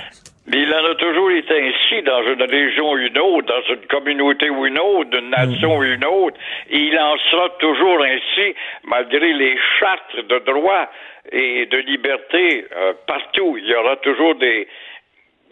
Mais 0.49 0.61
il 0.61 0.73
en 0.73 0.83
a 0.83 0.95
toujours 0.95 1.29
été 1.29 1.53
ainsi 1.61 2.01
dans 2.01 2.23
une 2.23 2.41
région 2.41 2.91
ou 2.91 2.97
une 2.97 3.19
autre, 3.19 3.47
dans 3.47 3.73
une 3.73 3.85
communauté 3.85 4.49
ou 4.49 4.65
une 4.65 4.79
autre, 4.79 5.11
d'une 5.11 5.29
nation 5.29 5.77
ou 5.77 5.83
une 5.83 6.03
autre. 6.05 6.37
Et 6.71 6.77
il 6.77 6.97
en 6.97 7.17
sera 7.29 7.49
toujours 7.59 8.01
ainsi, 8.03 8.55
malgré 8.83 9.31
les 9.33 9.57
chartes 9.79 10.15
de 10.15 10.39
droit 10.39 10.89
et 11.31 11.67
de 11.67 11.77
liberté 11.77 12.65
euh, 12.75 12.93
partout. 13.05 13.57
Il 13.59 13.67
y 13.67 13.75
aura 13.75 13.97
toujours 13.97 14.33
des, 14.35 14.67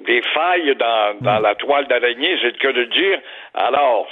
des 0.02 0.22
failles 0.34 0.76
dans, 0.76 1.18
dans 1.22 1.40
la 1.40 1.54
toile 1.54 1.86
d'araignée, 1.88 2.36
c'est 2.42 2.54
le 2.54 2.58
cas 2.58 2.72
de 2.72 2.86
dire. 2.86 3.20
Alors, 3.54 4.08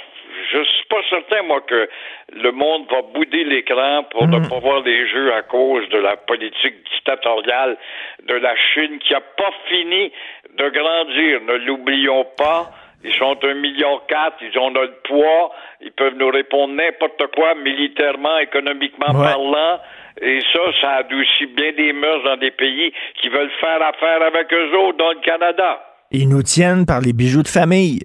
je 0.52 0.62
suis 0.62 0.84
pas 0.88 1.02
certain, 1.08 1.42
moi, 1.42 1.60
que 1.62 1.88
le 2.32 2.52
monde 2.52 2.86
va 2.90 3.02
bouder 3.02 3.44
l'écran 3.44 4.04
pour 4.10 4.26
ne 4.28 4.38
pas 4.48 4.58
voir 4.58 4.80
les 4.82 5.06
jeux 5.08 5.32
à 5.32 5.42
cause 5.42 5.88
de 5.88 5.98
la 5.98 6.16
politique 6.16 6.74
dictatoriale 6.92 7.76
de 8.24 8.34
la 8.34 8.54
Chine 8.56 8.98
qui 8.98 9.14
a 9.14 9.20
pas 9.20 9.50
fini 9.68 10.12
de 10.58 10.68
grandir. 10.70 11.40
Ne 11.46 11.64
l'oublions 11.66 12.24
pas. 12.36 12.70
Ils 13.04 13.14
sont 13.14 13.36
un 13.44 13.54
million 13.54 14.00
quatre, 14.08 14.36
ils 14.40 14.58
ont 14.58 14.70
le 14.70 14.90
poids, 15.04 15.52
ils 15.80 15.92
peuvent 15.92 16.14
nous 16.18 16.28
répondre 16.30 16.74
n'importe 16.74 17.22
quoi, 17.36 17.54
militairement, 17.62 18.38
économiquement 18.38 19.14
Ouais. 19.14 19.26
parlant. 19.26 19.78
Et 20.20 20.40
ça, 20.52 20.58
ça 20.80 20.90
adoucit 21.04 21.46
bien 21.54 21.72
des 21.76 21.92
mœurs 21.92 22.24
dans 22.24 22.36
des 22.38 22.50
pays 22.50 22.92
qui 23.20 23.28
veulent 23.28 23.50
faire 23.60 23.80
affaire 23.82 24.22
avec 24.22 24.52
eux 24.52 24.76
autres, 24.78 24.96
dans 24.98 25.10
le 25.12 25.20
Canada. 25.24 25.78
Ils 26.10 26.28
nous 26.28 26.42
tiennent 26.42 26.86
par 26.86 27.00
les 27.00 27.12
bijoux 27.12 27.42
de 27.42 27.48
famille. 27.48 28.00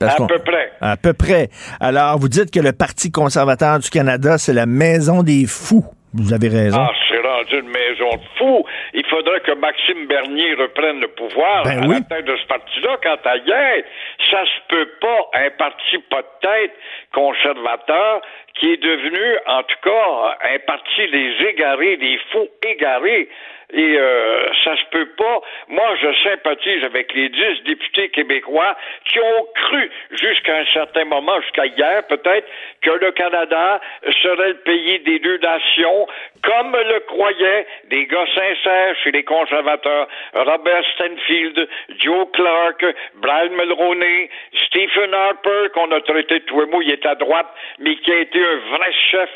Parce 0.00 0.20
À 0.20 0.26
peu 0.26 0.38
près. 0.38 0.72
À 0.80 0.96
peu 0.96 1.12
près. 1.12 1.48
Alors, 1.78 2.18
vous 2.18 2.28
dites 2.28 2.50
que 2.50 2.58
le 2.58 2.72
Parti 2.72 3.12
conservateur 3.12 3.78
du 3.78 3.90
Canada, 3.90 4.38
c'est 4.38 4.54
la 4.54 4.66
maison 4.66 5.22
des 5.22 5.44
fous. 5.46 5.84
Vous 6.14 6.32
avez 6.34 6.48
raison. 6.48 6.78
Ah, 6.78 6.92
c'est 7.08 7.20
rendu 7.20 7.58
une 7.60 7.68
maison 7.70 8.10
de 8.16 8.22
fous. 8.36 8.64
Il 8.92 9.06
faudrait 9.06 9.40
que 9.40 9.52
Maxime 9.52 10.06
Bernier 10.06 10.54
reprenne 10.54 11.00
le 11.00 11.08
pouvoir 11.08 11.62
Ben 11.64 11.82
à 11.82 11.86
oui. 11.86 11.94
la 12.10 12.16
tête 12.16 12.26
de 12.26 12.36
ce 12.36 12.46
parti-là. 12.46 12.98
Quant 13.02 13.16
à 13.30 13.36
hier, 13.38 13.82
ça 14.30 14.44
se 14.44 14.60
peut 14.68 14.90
pas 15.00 15.30
un 15.34 15.50
parti 15.50 15.98
pas 16.10 16.20
de 16.22 16.46
tête 16.48 16.72
conservateur 17.14 18.20
qui 18.54 18.72
est 18.72 18.82
devenu, 18.82 19.36
en 19.46 19.62
tout 19.62 19.76
cas, 19.82 20.36
un 20.54 20.58
parti 20.66 21.10
des 21.10 21.46
égarés, 21.48 21.96
des 21.96 22.18
fous 22.30 22.48
égarés. 22.62 23.28
Et 23.72 23.96
euh, 23.98 24.48
ça 24.64 24.76
se 24.76 24.84
peut 24.90 25.08
pas. 25.16 25.40
Moi, 25.68 25.94
je 26.00 26.12
sympathise 26.28 26.84
avec 26.84 27.12
les 27.14 27.28
dix 27.30 27.62
députés 27.64 28.10
québécois 28.10 28.76
qui 29.06 29.18
ont 29.18 29.46
cru 29.54 29.90
jusqu'à 30.10 30.58
un 30.58 30.66
certain 30.66 31.04
moment, 31.04 31.40
jusqu'à 31.40 31.66
hier 31.66 32.06
peut-être, 32.06 32.46
que 32.82 32.90
le 32.90 33.12
Canada 33.12 33.80
serait 34.22 34.48
le 34.48 34.58
pays 34.58 34.98
des 35.00 35.18
deux 35.20 35.38
nations, 35.38 36.06
comme 36.42 36.72
le 36.72 37.00
croyaient 37.00 37.66
des 37.88 38.06
gars 38.06 38.26
sincères 38.34 38.96
chez 39.02 39.12
les 39.12 39.24
conservateurs, 39.24 40.08
Robert 40.34 40.84
Stanfield, 40.94 41.68
Joe 41.98 42.26
Clark, 42.32 42.84
Brian 43.14 43.50
Mulroney, 43.50 44.28
Stephen 44.66 45.14
Harper, 45.14 45.68
qu'on 45.72 45.90
a 45.92 46.00
traité 46.00 46.40
de 46.40 46.64
mou, 46.70 46.82
il 46.82 46.90
est 46.90 47.06
à 47.06 47.14
droite, 47.14 47.48
mais 47.78 47.96
qui 47.96 48.12
a 48.12 48.18
été 48.18 48.38
un 48.38 48.76
vrai 48.76 48.92
chef 49.10 49.30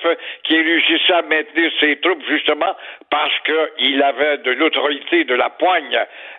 qui 0.44 0.56
réussissait 0.56 1.14
à 1.14 1.22
maintenir 1.22 1.70
ses 1.80 1.96
troupes 2.00 2.22
justement 2.28 2.76
parce 3.10 3.38
qu'il 3.44 4.02
avait 4.02 4.25
de 4.44 4.50
l'autorité 4.52 5.24
de 5.24 5.34
la 5.34 5.50
poigne, 5.50 5.98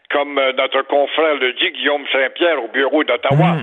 comme 0.09 0.37
euh, 0.37 0.53
notre 0.53 0.81
confrère 0.83 1.35
le 1.35 1.53
dit, 1.53 1.71
Guillaume 1.71 2.05
Saint-Pierre 2.11 2.63
au 2.63 2.67
bureau 2.67 3.03
d'Ottawa. 3.03 3.57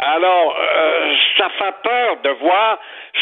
Alors, 0.00 0.56
euh, 0.56 1.14
ça 1.36 1.48
fait 1.58 1.74
peur 1.82 2.16
de 2.22 2.30
voir 2.30 2.78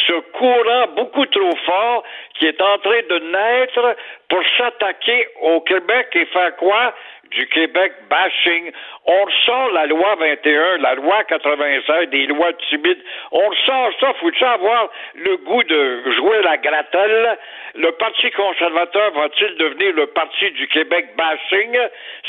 ce 0.07 0.13
courant 0.33 0.87
beaucoup 0.95 1.25
trop 1.27 1.57
fort 1.65 2.03
qui 2.39 2.47
est 2.47 2.61
en 2.61 2.79
train 2.79 3.01
de 3.09 3.19
naître 3.19 3.97
pour 4.29 4.43
s'attaquer 4.59 5.27
au 5.41 5.61
Québec 5.63 6.09
et 6.15 6.27
faire 6.27 6.55
quoi? 6.57 6.93
Du 7.31 7.47
Québec 7.49 7.93
bashing. 8.09 8.73
On 9.05 9.25
ressort 9.25 9.71
la 9.73 9.87
loi 9.87 10.15
21, 10.17 10.79
la 10.79 10.95
loi 10.95 11.25
96, 11.25 12.09
des 12.11 12.27
lois 12.27 12.53
timides. 12.69 13.03
On 13.33 13.49
ressort 13.49 13.91
ça, 14.01 14.15
faut-il 14.21 14.45
avoir 14.45 14.91
le 15.15 15.37
goût 15.39 15.63
de 15.63 16.11
jouer 16.13 16.43
la 16.43 16.57
gratelle? 16.57 17.39
Le 17.75 17.91
Parti 17.93 18.31
conservateur 18.31 19.13
va-t-il 19.13 19.57
devenir 19.57 19.93
le 19.95 20.07
Parti 20.09 20.51
du 20.53 20.69
Québec 20.69 21.09
bashing? 21.17 21.77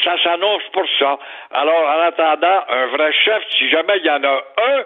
Ça 0.03 0.21
s'annonce 0.23 0.63
pour 0.73 0.85
ça. 0.99 1.19
Alors, 1.51 1.83
en 1.83 2.01
attendant, 2.01 2.63
un 2.69 2.85
vrai 2.87 3.13
chef, 3.13 3.43
si 3.57 3.69
jamais 3.69 3.97
il 3.97 4.05
y 4.05 4.09
en 4.09 4.23
a 4.23 4.43
un, 4.57 4.83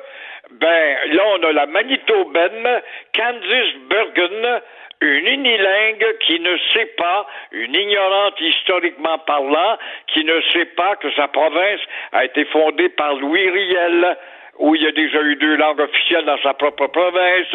ben, 0.52 0.98
là, 1.14 1.24
on 1.28 1.44
a 1.44 1.52
la 1.54 1.66
Manitobaine, 1.66 2.82
Candice 3.16 3.76
Bergen, 3.90 4.62
une 5.02 5.28
unilingue 5.28 6.06
qui 6.20 6.40
ne 6.40 6.58
sait 6.74 6.94
pas, 6.98 7.26
une 7.52 7.74
ignorante 7.74 8.40
historiquement 8.40 9.18
parlant, 9.20 9.78
qui 10.08 10.24
ne 10.24 10.40
sait 10.54 10.66
pas 10.66 10.96
que 10.98 11.12
sa 11.14 11.28
province 11.28 11.82
a 12.12 12.26
été 12.26 12.46
fondée 12.46 12.90
par 12.90 13.16
Louis 13.16 13.50
Riel. 13.50 14.18
Où 14.62 14.76
il 14.76 14.84
y 14.84 14.88
a 14.88 14.92
déjà 14.92 15.20
eu 15.22 15.36
deux 15.38 15.56
langues 15.56 15.82
officielles 15.82 16.26
dans 16.26 16.38
sa 16.38 16.54
propre 16.54 16.86
province. 16.88 17.48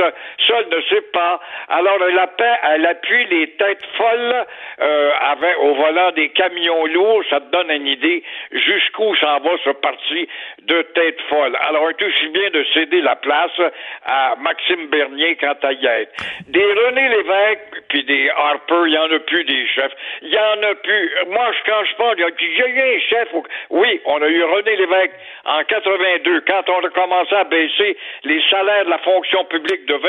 Seul 0.47 0.67
ne 0.71 0.81
sait 0.83 1.07
pas. 1.13 1.41
Alors, 1.69 1.99
elle, 2.03 2.87
appuie 2.87 3.27
les 3.27 3.51
têtes 3.53 3.87
folles 3.97 4.45
euh, 4.81 5.11
avec, 5.31 5.57
au 5.61 5.75
volant 5.75 6.11
des 6.13 6.31
camions 6.31 6.85
lourds. 6.87 7.23
Ça 7.31 7.41
te 7.41 7.51
donne 7.53 7.71
une 7.71 7.87
idée 7.87 8.25
jusqu'où 8.51 9.15
s'en 9.17 9.39
va 9.39 9.51
ce 9.65 9.71
parti 9.71 10.29
de 10.63 10.83
têtes 10.83 11.21
folles. 11.29 11.57
Alors, 11.69 11.89
est 11.91 12.03
aussi 12.03 12.29
bien 12.29 12.51
de 12.51 12.65
céder 12.75 13.01
la 13.01 13.15
place 13.15 13.61
à 14.05 14.35
Maxime 14.41 14.89
Bernier 14.89 15.37
quant 15.37 15.57
à 15.63 15.73
y. 15.73 16.09
Des 16.49 16.65
René 16.65 17.09
Lévesque, 17.09 17.85
puis 17.89 18.03
des 18.03 18.31
Harper, 18.31 18.83
il 18.87 18.95
y 18.95 18.99
en 18.99 19.13
a 19.13 19.19
plus 19.21 19.45
des 19.45 19.67
chefs. 19.69 19.93
Il 20.23 20.35
y 20.35 20.39
en 20.39 20.63
a 20.71 20.75
plus. 20.75 21.11
Moi, 21.29 21.53
je, 21.53 21.71
quand 21.71 21.85
je 21.85 21.95
parle, 21.95 22.17
il 22.19 22.59
y 22.59 22.63
a 22.63 22.67
eu 22.67 22.97
un 22.97 23.01
chef. 23.01 23.29
Oui, 23.71 24.01
on 24.07 24.21
a 24.21 24.29
eu 24.29 24.43
René 24.43 24.75
Lévesque 24.75 25.15
en 25.45 25.63
82, 25.63 26.41
quand 26.41 26.69
on 26.69 26.96
commencé 26.97 27.35
à 27.35 27.45
baisser 27.45 27.97
les 28.25 28.41
salaires 28.49 28.87
de 28.87 28.91
la 28.91 28.99
fonction 28.99 29.45
publique 29.45 29.85
de 29.87 29.95
20 29.95 30.09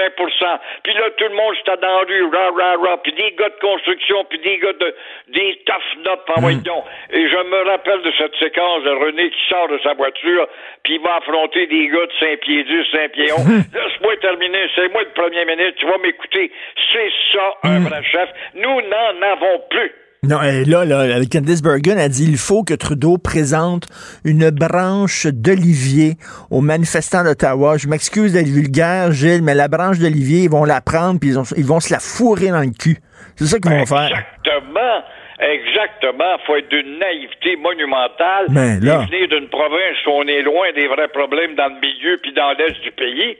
Puis 0.83 0.93
là, 0.93 1.09
tout 1.17 1.25
le 1.25 1.35
monde 1.35 1.55
s'était 1.57 1.77
dans 1.77 1.99
la 1.99 2.05
rue, 2.07 2.23
rah, 2.33 2.51
rah, 2.57 2.75
rah, 2.77 2.97
puis 3.03 3.11
des 3.13 3.31
gars 3.38 3.49
de 3.49 3.59
construction, 3.59 4.23
puis 4.29 4.39
des 4.39 4.57
gars 4.57 4.73
de 4.73 4.95
des 5.27 5.61
tough 5.65 6.03
par 6.25 6.39
voyons. 6.39 6.83
Et 7.11 7.27
je 7.27 7.38
me 7.38 7.69
rappelle 7.69 8.01
de 8.01 8.11
cette 8.17 8.35
séquence 8.38 8.83
de 8.83 8.91
René 8.91 9.29
qui 9.29 9.47
sort 9.49 9.67
de 9.67 9.79
sa 9.79 9.93
voiture, 9.93 10.47
puis 10.83 10.95
il 10.95 11.01
va 11.01 11.17
affronter 11.17 11.67
des 11.67 11.88
gars 11.88 12.05
de 12.05 12.13
5 12.19 12.39
pieds 12.39 12.63
10, 12.63 12.91
5 12.91 13.11
pieds 13.11 13.33
11. 13.33 13.45
Laisse-moi 13.73 14.15
terminer, 14.17 14.67
c'est 14.75 14.91
moi 14.91 15.03
le 15.03 15.09
premier 15.09 15.45
ministre, 15.45 15.79
tu 15.79 15.85
vas 15.85 15.97
m'écouter. 15.97 16.51
C'est 16.93 17.11
ça, 17.33 17.57
un 17.63 17.79
vrai 17.79 18.03
chef. 18.03 18.29
Nous 18.55 18.81
n'en 18.81 19.21
avons 19.21 19.59
plus. 19.69 20.06
Non, 20.24 20.41
et 20.41 20.65
là, 20.65 20.84
là, 20.84 21.05
Candice 21.32 21.61
Bergen 21.61 21.97
a 21.99 22.09
dit 22.09 22.26
il 22.28 22.38
faut 22.38 22.63
que 22.63 22.74
Trudeau 22.74 23.18
présente 23.18 23.86
une 24.26 24.49
branche 24.49 25.28
d'olivier 25.28 26.15
aux 26.49 26.61
manifestants 26.61 27.24
d'Ottawa. 27.24 27.78
Je 27.78 27.88
m'excuse 27.88 28.34
d'être 28.34 28.47
vulgaire, 28.47 29.11
Gilles, 29.11 29.43
mais 29.43 29.53
la 29.53 29.68
branche 29.68 29.99
d'olivier, 29.99 30.43
ils 30.45 30.49
vont 30.49 30.65
la 30.65 30.82
prendre 30.82 31.20
puis 31.20 31.30
ils, 31.30 31.39
ont- 31.39 31.43
ils 31.55 31.65
vont 31.65 31.80
se 31.80 31.93
la 31.93 31.99
fourrer 31.99 32.49
dans 32.49 32.61
le 32.61 32.72
cul. 32.78 32.97
C'est 33.36 33.45
ça 33.45 33.59
qu'ils 33.59 33.72
vont 33.72 33.86
faire. 33.86 34.09
Exactement. 34.09 35.03
Exactement. 35.39 36.38
faut 36.47 36.55
être 36.55 36.70
d'une 36.70 36.97
naïveté 36.97 37.55
monumentale. 37.61 38.47
Mais 38.49 38.80
là- 38.82 39.03
Et 39.03 39.05
venir 39.05 39.28
d'une 39.30 39.49
province 39.49 39.97
où 40.07 40.09
on 40.09 40.24
est 40.28 40.41
loin 40.41 40.65
des 40.76 40.88
vrais 40.88 41.09
problèmes 41.09 41.53
dans 41.55 41.68
le 41.70 41.80
milieu 41.80 42.18
puis 42.24 42.34
dans 42.34 42.51
l'est 42.57 42.82
du 42.82 42.91
pays. 42.91 43.38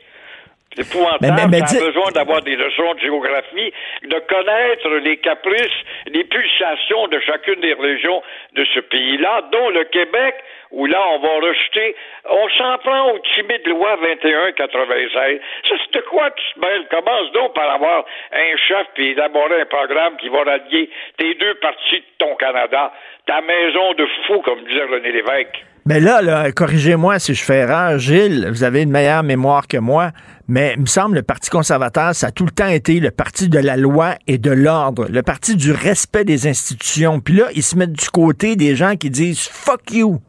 Épouvantable. 0.78 1.20
Mais- 1.22 1.48
mais- 1.48 1.62
mais 1.62 1.80
besoin 1.80 2.12
d'avoir 2.12 2.42
des 2.42 2.56
leçons 2.56 2.94
de 2.96 3.00
géographie, 3.00 3.74
de 4.04 4.20
connaître 4.30 4.90
les 5.04 5.18
caprices, 5.18 5.80
les 6.08 6.24
pulsations 6.24 7.08
de 7.08 7.20
chacune 7.22 7.60
des 7.62 7.74
régions 7.74 8.22
de 8.54 8.66
ce 8.74 8.80
pays-là, 8.82 9.44
dont 9.52 9.70
le 9.70 9.84
Québec, 9.86 10.36
où 10.72 10.86
là, 10.86 11.00
on 11.14 11.20
va 11.20 11.48
rejeter, 11.48 11.96
on 12.30 12.50
s'en 12.58 12.78
prend 12.80 13.12
au 13.14 13.20
timide 13.34 13.66
loi 13.68 13.96
2196. 14.02 15.40
Ça, 15.68 15.76
c'est 15.86 16.00
de 16.00 16.06
quoi 16.10 16.30
tu 16.32 16.44
te 16.54 16.60
mêles? 16.66 16.86
Commence 16.90 17.32
donc 17.34 17.54
par 17.54 17.70
avoir 17.72 18.06
un 18.34 18.58
chef 18.68 18.86
puis 18.96 19.12
élaborer 19.12 19.62
un 19.62 19.66
programme 19.66 20.18
qui 20.18 20.30
va 20.30 20.44
rallier 20.44 20.90
tes 21.18 21.34
deux 21.36 21.56
parties 21.56 22.00
de 22.00 22.06
ton 22.26 22.36
Canada, 22.36 22.92
ta 23.26 23.42
maison 23.42 23.94
de 23.94 24.06
fou, 24.26 24.42
comme 24.42 24.64
disait 24.66 24.84
René 24.84 25.12
Lévesque. 25.12 25.64
Mais 25.86 26.02
là, 26.02 26.22
là 26.22 26.52
corrigez-moi 26.52 27.18
si 27.20 27.34
je 27.34 27.44
fais 27.46 27.60
erreur, 27.60 27.98
Gilles, 27.98 28.48
vous 28.50 28.64
avez 28.66 28.82
une 28.84 28.92
meilleure 28.92 29.24
mémoire 29.24 29.68
que 29.70 29.78
moi, 29.78 30.10
mais 30.48 30.74
il 30.76 30.82
me 30.82 30.86
semble 30.86 31.16
le 31.16 31.24
Parti 31.24 31.50
conservateur, 31.50 32.16
ça 32.16 32.28
a 32.28 32.32
tout 32.32 32.46
le 32.46 32.52
temps 32.52 32.68
été 32.68 33.00
le 33.00 33.12
parti 33.12 33.50
de 33.50 33.60
la 33.60 33.76
loi 33.76 34.16
et 34.28 34.38
de 34.38 34.52
l'ordre, 34.52 35.08
le 35.10 35.22
parti 35.22 35.56
du 35.56 35.72
respect 35.72 36.24
des 36.24 36.48
institutions. 36.48 37.20
Puis 37.20 37.36
là, 37.36 37.50
ils 37.54 37.64
se 37.64 37.76
mettent 37.76 37.94
du 37.94 38.10
côté 38.10 38.56
des 38.56 38.76
gens 38.76 38.96
qui 38.96 39.10
disent 39.10 39.40
fuck 39.40 39.92
you. 39.92 40.22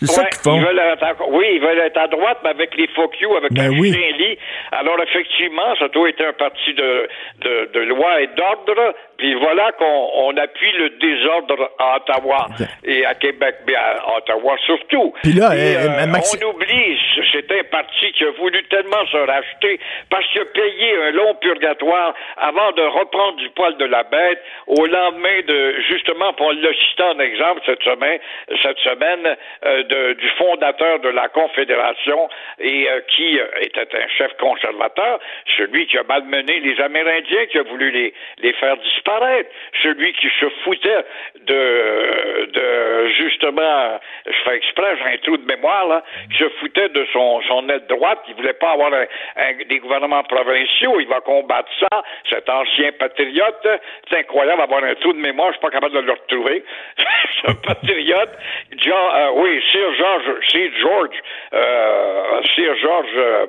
C'est 0.00 0.06
ça 0.06 0.22
Ouais, 0.22 0.28
qu'ils 0.30 0.42
font. 0.42 0.56
Ils 0.58 0.64
veulent 0.64 0.78
être 0.78 1.28
oui, 1.30 1.46
ils 1.54 1.60
veulent 1.60 1.78
être 1.78 1.96
à 1.98 2.06
droite, 2.08 2.38
mais 2.44 2.50
avec 2.50 2.76
les 2.76 2.86
fuck 2.88 3.18
you, 3.20 3.34
avec 3.36 3.52
Ben 3.52 3.66
un 3.72 3.78
oui. 3.78 3.90
lit. 3.90 4.38
Alors, 4.72 5.00
effectivement, 5.02 5.74
ça 5.78 5.88
doit 5.88 6.08
être 6.10 6.22
un 6.24 6.32
parti 6.34 6.74
de, 6.74 7.08
de, 7.40 7.70
de 7.72 7.80
loi 7.80 8.20
et 8.20 8.26
d'ordre. 8.28 8.94
Puis 9.16 9.32
voilà 9.34 9.72
qu'on 9.72 10.10
on 10.14 10.36
appuie 10.36 10.72
le 10.72 10.90
désordre 10.90 11.70
à 11.78 11.96
Ottawa 11.96 12.48
et 12.84 13.06
à 13.06 13.14
Québec, 13.14 13.54
mais 13.66 13.74
à 13.74 13.96
Ottawa 14.18 14.56
surtout. 14.66 15.14
Puis 15.22 15.32
là, 15.32 15.54
Et, 15.56 15.74
euh, 15.76 15.88
euh, 15.88 16.06
Maxi- 16.06 16.38
on 16.44 16.50
oublie, 16.50 16.98
c'est 17.32 17.50
un 17.50 17.64
parti 17.64 18.12
qui 18.12 18.24
a 18.24 18.30
voulu 18.32 18.62
tellement 18.64 19.06
se 19.10 19.16
racheter 19.16 19.80
parce 20.10 20.26
qu'il 20.28 20.42
a 20.42 20.44
payé 20.44 20.96
un 21.04 21.10
long 21.12 21.34
purgatoire 21.36 22.12
avant 22.36 22.72
de 22.72 22.82
reprendre 22.82 23.36
du 23.38 23.48
poil 23.50 23.74
de 23.78 23.86
la 23.86 24.02
bête 24.02 24.42
au 24.66 24.84
lendemain 24.84 25.40
de, 25.48 25.76
justement, 25.88 26.34
pour 26.34 26.52
le 26.52 26.74
citer 26.74 27.02
en 27.04 27.18
exemple 27.18 27.62
cette 27.64 27.82
semaine, 27.82 28.18
cette 28.62 28.78
semaine 28.80 29.34
euh, 29.64 29.82
du 29.88 30.28
fondateur 30.38 30.98
de 31.00 31.08
la 31.08 31.28
Confédération 31.28 32.28
et 32.58 32.88
euh, 32.90 33.00
qui 33.08 33.38
euh, 33.38 33.46
était 33.60 33.88
un 33.96 34.08
chef 34.08 34.32
conservateur, 34.38 35.18
celui 35.56 35.86
qui 35.86 35.98
a 35.98 36.02
malmené 36.04 36.60
les 36.60 36.80
Amérindiens, 36.80 37.46
qui 37.46 37.58
a 37.58 37.62
voulu 37.62 37.90
les, 37.90 38.14
les 38.38 38.52
faire 38.54 38.76
disparaître, 38.78 39.50
celui 39.82 40.12
qui 40.14 40.28
se 40.40 40.48
foutait 40.64 41.04
de, 41.46 42.46
de 42.46 43.08
justement, 43.18 44.00
je 44.26 44.36
fais 44.44 44.56
exprès, 44.56 44.96
j'ai 44.98 45.14
un 45.14 45.18
trou 45.18 45.36
de 45.36 45.46
mémoire, 45.46 45.86
là, 45.88 46.02
qui 46.30 46.38
se 46.38 46.48
foutait 46.60 46.88
de 46.88 47.06
son, 47.12 47.40
son 47.42 47.68
aile 47.68 47.86
droite, 47.88 48.20
il 48.28 48.34
voulait 48.34 48.52
pas 48.54 48.72
avoir 48.72 48.92
un- 48.92 49.06
un- 49.36 49.64
des 49.68 49.78
gouvernements 49.78 50.22
provinciaux, 50.24 51.00
il 51.00 51.06
va 51.08 51.20
combattre 51.20 51.68
ça, 51.80 52.02
cet 52.30 52.48
ancien 52.48 52.92
patriote, 52.92 53.66
c'est 54.10 54.18
incroyable 54.18 54.62
avoir 54.62 54.82
un 54.84 54.94
trou 54.96 55.12
de 55.12 55.18
mémoire, 55.18 55.48
je 55.48 55.52
suis 55.58 55.60
pas 55.62 55.70
capable 55.70 55.94
de 55.94 56.00
le 56.00 56.12
retrouver, 56.12 56.64
ce 57.46 57.52
patriote, 57.66 58.30
John, 58.78 59.10
euh, 59.14 59.30
oui, 59.36 59.62
Sir 59.76 59.94
George, 59.98 60.24
Sir 60.50 60.70
George, 60.80 61.16
euh, 61.52 62.40
Sir 62.54 62.72
George, 62.80 63.06
euh, 63.16 63.46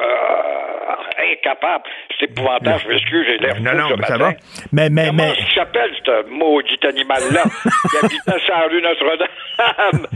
euh, 0.00 1.32
incapable. 1.32 1.84
C'est 2.18 2.26
épouvantable, 2.30 2.80
je 2.84 2.88
m'excuse, 2.88 3.26
j'ai 3.26 3.38
l'air 3.38 3.60
Non, 3.60 3.72
non, 3.74 3.88
ce 3.88 3.94
mais 3.94 4.06
ça 4.06 4.18
matin. 4.18 4.30
va. 4.30 4.36
Mais, 4.72 4.90
mais, 4.90 5.06
Comment 5.06 5.22
mais. 5.28 5.34
qu'il 5.36 5.54
s'appelle, 5.54 5.90
ce 6.04 6.28
maudit 6.28 6.78
animal-là, 6.86 7.42
qui 7.90 7.96
habitait 8.04 8.40
sur 8.44 8.54
la 8.54 8.66
rue 8.66 8.82
Notre-Dame? 8.82 10.06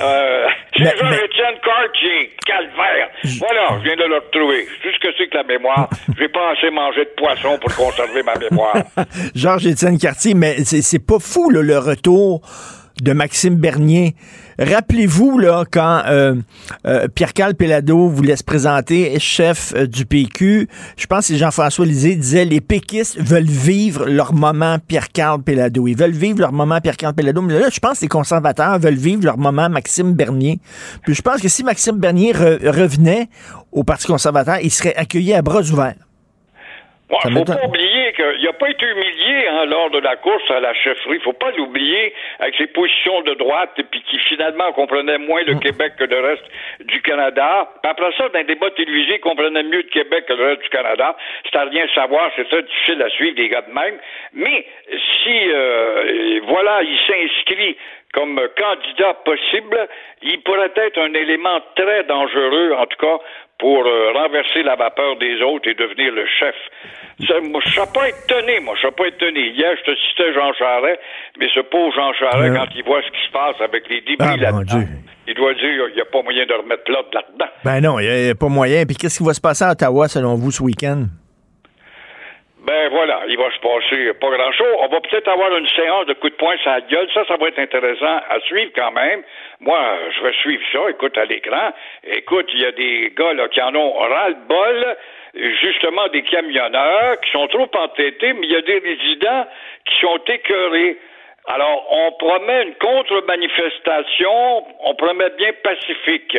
Euh, 0.00 0.46
c'est 0.76 0.84
Mais- 0.84 0.96
Jean-Étienne 0.98 1.58
Cartier, 1.64 2.30
calvaire. 2.46 3.08
Voilà, 3.38 3.78
je 3.78 3.84
viens 3.84 3.96
de 3.96 4.08
le 4.08 4.16
retrouver. 4.16 4.66
Juste 4.82 4.98
que 5.00 5.08
c'est 5.16 5.28
que 5.28 5.36
la 5.38 5.44
mémoire. 5.44 5.88
J'ai 6.18 6.28
pas 6.28 6.50
assez 6.52 6.70
mangé 6.70 7.04
de 7.04 7.10
poisson 7.16 7.58
pour 7.58 7.74
conserver 7.74 8.22
ma 8.22 8.34
mémoire. 8.36 8.76
Georges-Étienne 9.34 9.98
Cartier, 9.98 10.34
mais 10.34 10.56
c'est 10.64 10.82
c'est 10.82 11.04
pas 11.04 11.18
fou, 11.18 11.50
là, 11.50 11.62
le 11.62 11.78
retour 11.78 12.40
de 13.02 13.12
Maxime 13.12 13.56
Bernier. 13.56 14.14
Rappelez-vous, 14.58 15.38
là, 15.38 15.64
quand 15.70 16.02
euh, 16.06 16.34
euh, 16.86 17.08
Pierre-Carl 17.14 17.54
Pellado 17.54 18.08
voulait 18.08 18.36
se 18.36 18.44
présenter 18.44 19.18
chef 19.18 19.72
euh, 19.76 19.86
du 19.86 20.06
PQ, 20.06 20.68
je 20.96 21.06
pense 21.06 21.28
que 21.28 21.36
Jean-François 21.36 21.84
Lisée 21.86 22.14
disait 22.16 22.44
les 22.44 22.60
péquistes 22.60 23.18
veulent 23.20 23.44
vivre 23.44 24.06
leur 24.06 24.32
moment 24.32 24.78
Pierre-Carl 24.86 25.42
Pellado. 25.42 25.86
Ils 25.88 25.96
veulent 25.96 26.10
vivre 26.12 26.40
leur 26.40 26.52
moment 26.52 26.80
Pierre-Carl 26.80 27.14
Pellado. 27.14 27.42
Mais 27.42 27.58
là, 27.58 27.68
je 27.72 27.80
pense 27.80 27.98
que 27.98 28.02
les 28.02 28.08
conservateurs 28.08 28.78
veulent 28.78 28.94
vivre 28.94 29.24
leur 29.24 29.38
moment 29.38 29.68
Maxime 29.68 30.12
Bernier. 30.14 30.60
Puis 31.02 31.14
je 31.14 31.22
pense 31.22 31.40
que 31.40 31.48
si 31.48 31.64
Maxime 31.64 31.98
Bernier 31.98 32.32
re- 32.32 32.68
revenait 32.68 33.28
au 33.72 33.84
Parti 33.84 34.06
conservateur, 34.06 34.58
il 34.62 34.70
serait 34.70 34.94
accueilli 34.96 35.34
à 35.34 35.42
bras 35.42 35.60
ouverts. 35.62 35.94
Bon, 37.10 37.16
Ça 37.22 37.28
faut 37.28 37.34
m'étonne. 37.34 37.56
pas 37.56 37.66
oublier 37.68 37.93
qu'il 38.12 38.44
n'a 38.44 38.52
pas 38.52 38.70
été 38.70 38.86
humilié 38.86 39.48
hein, 39.48 39.64
lors 39.66 39.90
de 39.90 39.98
la 39.98 40.16
course 40.16 40.50
à 40.50 40.60
la 40.60 40.74
chefferie. 40.74 41.18
faut 41.20 41.32
pas 41.32 41.50
l'oublier 41.52 42.12
avec 42.38 42.54
ses 42.56 42.66
positions 42.66 43.22
de 43.22 43.34
droite 43.34 43.70
et 43.78 43.84
puis 43.84 44.02
qui 44.02 44.18
finalement 44.18 44.72
comprenait 44.72 45.18
moins 45.18 45.42
le 45.42 45.54
Québec 45.54 45.94
que 45.98 46.04
le 46.04 46.20
reste 46.20 46.44
du 46.80 47.00
Canada. 47.02 47.68
Puis 47.82 47.90
après 47.90 48.12
ça, 48.16 48.28
dans 48.28 48.38
un 48.38 48.44
débat 48.44 48.70
télévisé, 48.70 49.14
il 49.14 49.20
comprenait 49.20 49.62
mieux 49.62 49.78
le 49.78 49.90
Québec 49.90 50.26
que 50.26 50.34
le 50.34 50.44
reste 50.44 50.62
du 50.62 50.68
Canada. 50.68 51.16
C'est 51.44 51.58
à 51.58 51.64
rien 51.64 51.86
savoir, 51.94 52.30
c'est 52.36 52.48
très 52.48 52.62
difficile 52.62 53.02
à 53.02 53.08
suivre 53.10 53.36
des 53.36 53.48
gars 53.48 53.62
de 53.62 53.72
même. 53.72 53.98
Mais 54.32 54.66
si 55.22 55.50
euh, 55.50 56.40
voilà, 56.44 56.82
il 56.82 56.98
s'inscrit 57.06 57.76
comme 58.14 58.40
candidat 58.56 59.14
possible, 59.24 59.88
il 60.22 60.40
pourrait 60.42 60.72
être 60.76 60.98
un 60.98 61.12
élément 61.14 61.60
très 61.74 62.04
dangereux, 62.04 62.72
en 62.78 62.86
tout 62.86 62.96
cas, 62.98 63.18
pour 63.58 63.84
euh, 63.86 64.12
renverser 64.12 64.62
la 64.62 64.76
vapeur 64.76 65.16
des 65.16 65.42
autres 65.42 65.68
et 65.68 65.74
devenir 65.74 66.12
le 66.12 66.26
chef. 66.26 66.54
Moi, 67.20 67.60
je 67.64 67.68
ne 67.68 67.74
serais 67.74 67.92
pas 67.94 68.08
étonné, 68.08 68.60
moi, 68.60 68.74
je 68.76 68.82
serais 68.82 68.92
pas 68.92 69.06
étonné. 69.06 69.48
Hier, 69.50 69.70
je 69.78 69.92
te 69.92 69.96
citais 69.96 70.32
Jean 70.34 70.52
Charest, 70.54 71.00
mais 71.38 71.48
ce 71.54 71.60
pauvre 71.60 71.94
Jean 71.94 72.12
Charest, 72.14 72.50
Ouais. 72.50 72.56
quand 72.58 72.66
il 72.74 72.84
voit 72.84 73.02
ce 73.02 73.10
qui 73.10 73.26
se 73.26 73.30
passe 73.32 73.60
avec 73.60 73.88
les 73.88 74.00
débris 74.00 74.26
Ah, 74.28 74.36
là-dedans, 74.36 74.82
il 75.26 75.34
doit 75.34 75.54
dire 75.54 75.88
il 75.90 75.94
n'y 75.94 76.00
a 76.00 76.04
pas 76.06 76.22
moyen 76.22 76.44
de 76.44 76.52
remettre 76.54 76.90
l'ordre 76.90 77.10
là-dedans. 77.12 77.50
Ben 77.64 77.80
non, 77.80 77.98
il 78.00 78.08
n'y 78.08 78.30
a, 78.30 78.34
pas 78.34 78.48
moyen. 78.48 78.84
Puis 78.84 78.96
qu'est-ce 78.96 79.18
qui 79.18 79.24
va 79.24 79.32
se 79.32 79.40
passer 79.40 79.64
à 79.64 79.70
Ottawa, 79.72 80.08
selon 80.08 80.34
vous, 80.34 80.50
ce 80.50 80.62
week-end? 80.62 81.04
Ben 82.66 82.88
voilà, 82.88 83.20
il 83.28 83.36
va 83.36 83.44
se 83.52 83.60
passer 83.60 84.14
pas 84.14 84.30
grand-chose. 84.30 84.72
On 84.80 84.88
va 84.88 84.98
peut-être 85.02 85.28
avoir 85.28 85.54
une 85.54 85.68
séance 85.76 86.06
de 86.06 86.14
coups 86.14 86.32
de 86.32 86.38
poing 86.38 86.56
sur 86.62 86.70
la 86.70 86.80
gueule. 86.80 87.06
Ça, 87.12 87.22
ça 87.28 87.36
va 87.36 87.48
être 87.48 87.58
intéressant 87.58 88.16
à 88.30 88.40
suivre 88.46 88.72
quand 88.74 88.90
même. 88.92 89.22
Moi, 89.60 89.78
je 90.16 90.22
vais 90.24 90.32
suivre 90.40 90.62
ça, 90.72 90.78
écoute, 90.88 91.16
à 91.18 91.26
l'écran. 91.26 91.72
Écoute, 92.04 92.48
il 92.54 92.60
y 92.60 92.64
a 92.64 92.72
des 92.72 93.12
gars 93.14 93.34
là, 93.34 93.48
qui 93.48 93.60
en 93.60 93.74
ont 93.74 93.92
ras-le-bol, 93.92 94.96
justement 95.34 96.08
des 96.08 96.22
camionneurs 96.22 97.20
qui 97.20 97.30
sont 97.30 97.46
trop 97.48 97.68
entêtés, 97.74 98.32
mais 98.32 98.46
il 98.46 98.52
y 98.52 98.56
a 98.56 98.62
des 98.62 98.78
résidents 98.78 99.46
qui 99.86 100.00
sont 100.00 100.20
écœurés. 100.28 100.98
Alors, 101.46 101.86
on 101.90 102.12
promet 102.12 102.62
une 102.62 102.74
contre-manifestation, 102.76 104.64
on 104.80 104.94
promet 104.94 105.30
bien 105.36 105.52
pacifique. 105.62 106.38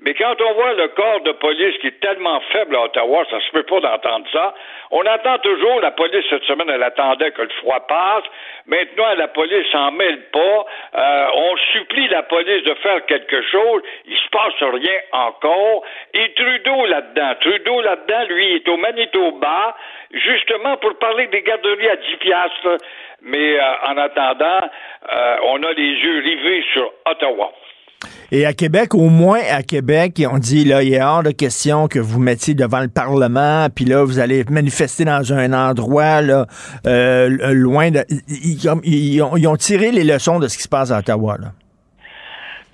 Mais 0.00 0.14
quand 0.14 0.34
on 0.40 0.54
voit 0.54 0.74
le 0.74 0.88
corps 0.88 1.20
de 1.20 1.32
police 1.32 1.78
qui 1.78 1.86
est 1.88 2.00
tellement 2.00 2.40
faible 2.52 2.74
à 2.76 2.82
Ottawa, 2.82 3.24
ça 3.30 3.40
se 3.40 3.50
peut 3.52 3.62
pas 3.62 3.80
d'entendre 3.80 4.26
ça. 4.32 4.54
On 4.90 5.02
attend 5.02 5.38
toujours, 5.38 5.80
la 5.80 5.92
police 5.92 6.24
cette 6.28 6.44
semaine, 6.44 6.68
elle 6.68 6.82
attendait 6.82 7.30
que 7.30 7.42
le 7.42 7.48
froid 7.60 7.80
passe. 7.86 8.24
Maintenant, 8.66 9.14
la 9.16 9.28
police 9.28 9.66
s'en 9.70 9.92
mêle 9.92 10.20
pas. 10.30 10.66
Euh, 10.96 11.26
on 11.34 11.56
supplie 11.72 12.08
la 12.08 12.22
police 12.24 12.64
de 12.64 12.74
faire 12.74 13.06
quelque 13.06 13.42
chose. 13.42 13.82
Il 14.06 14.16
se 14.16 14.28
passe 14.30 14.60
rien 14.60 14.98
encore. 15.12 15.84
Et 16.12 16.32
Trudeau 16.34 16.86
là-dedans, 16.86 17.34
Trudeau 17.40 17.80
là-dedans, 17.82 18.24
lui, 18.28 18.56
est 18.56 18.68
au 18.68 18.76
Manitoba, 18.76 19.76
justement 20.12 20.76
pour 20.78 20.98
parler 20.98 21.28
des 21.28 21.42
garderies 21.42 21.88
à 21.88 21.96
10 21.96 22.16
piastres. 22.16 22.78
Mais 23.22 23.58
euh, 23.58 23.62
en 23.88 23.96
attendant, 23.96 24.60
euh, 25.12 25.36
on 25.44 25.62
a 25.62 25.72
les 25.72 25.92
yeux 25.92 26.20
rivés 26.20 26.64
sur 26.72 26.92
Ottawa. 27.06 27.52
Et 28.32 28.46
à 28.46 28.52
Québec, 28.52 28.94
au 28.94 29.08
moins 29.08 29.40
à 29.50 29.62
Québec, 29.62 30.22
on 30.30 30.38
dit, 30.38 30.64
là, 30.64 30.82
il 30.82 30.92
est 30.92 31.02
hors 31.02 31.22
de 31.22 31.30
question 31.30 31.88
que 31.88 31.98
vous 31.98 32.18
mettiez 32.18 32.54
devant 32.54 32.80
le 32.80 32.88
Parlement, 32.88 33.68
puis 33.74 33.84
là, 33.84 34.04
vous 34.04 34.18
allez 34.18 34.44
manifester 34.50 35.04
dans 35.04 35.32
un 35.32 35.52
endroit, 35.52 36.20
euh, 36.86 37.52
loin 37.52 37.90
de... 37.90 38.04
Ils, 38.84 39.22
ont, 39.22 39.56
tiré 39.56 39.92
les 39.92 40.04
leçons 40.04 40.38
de 40.38 40.48
ce 40.48 40.56
qui 40.56 40.64
se 40.64 40.68
passe 40.68 40.90
à 40.90 40.98
Ottawa. 40.98 41.38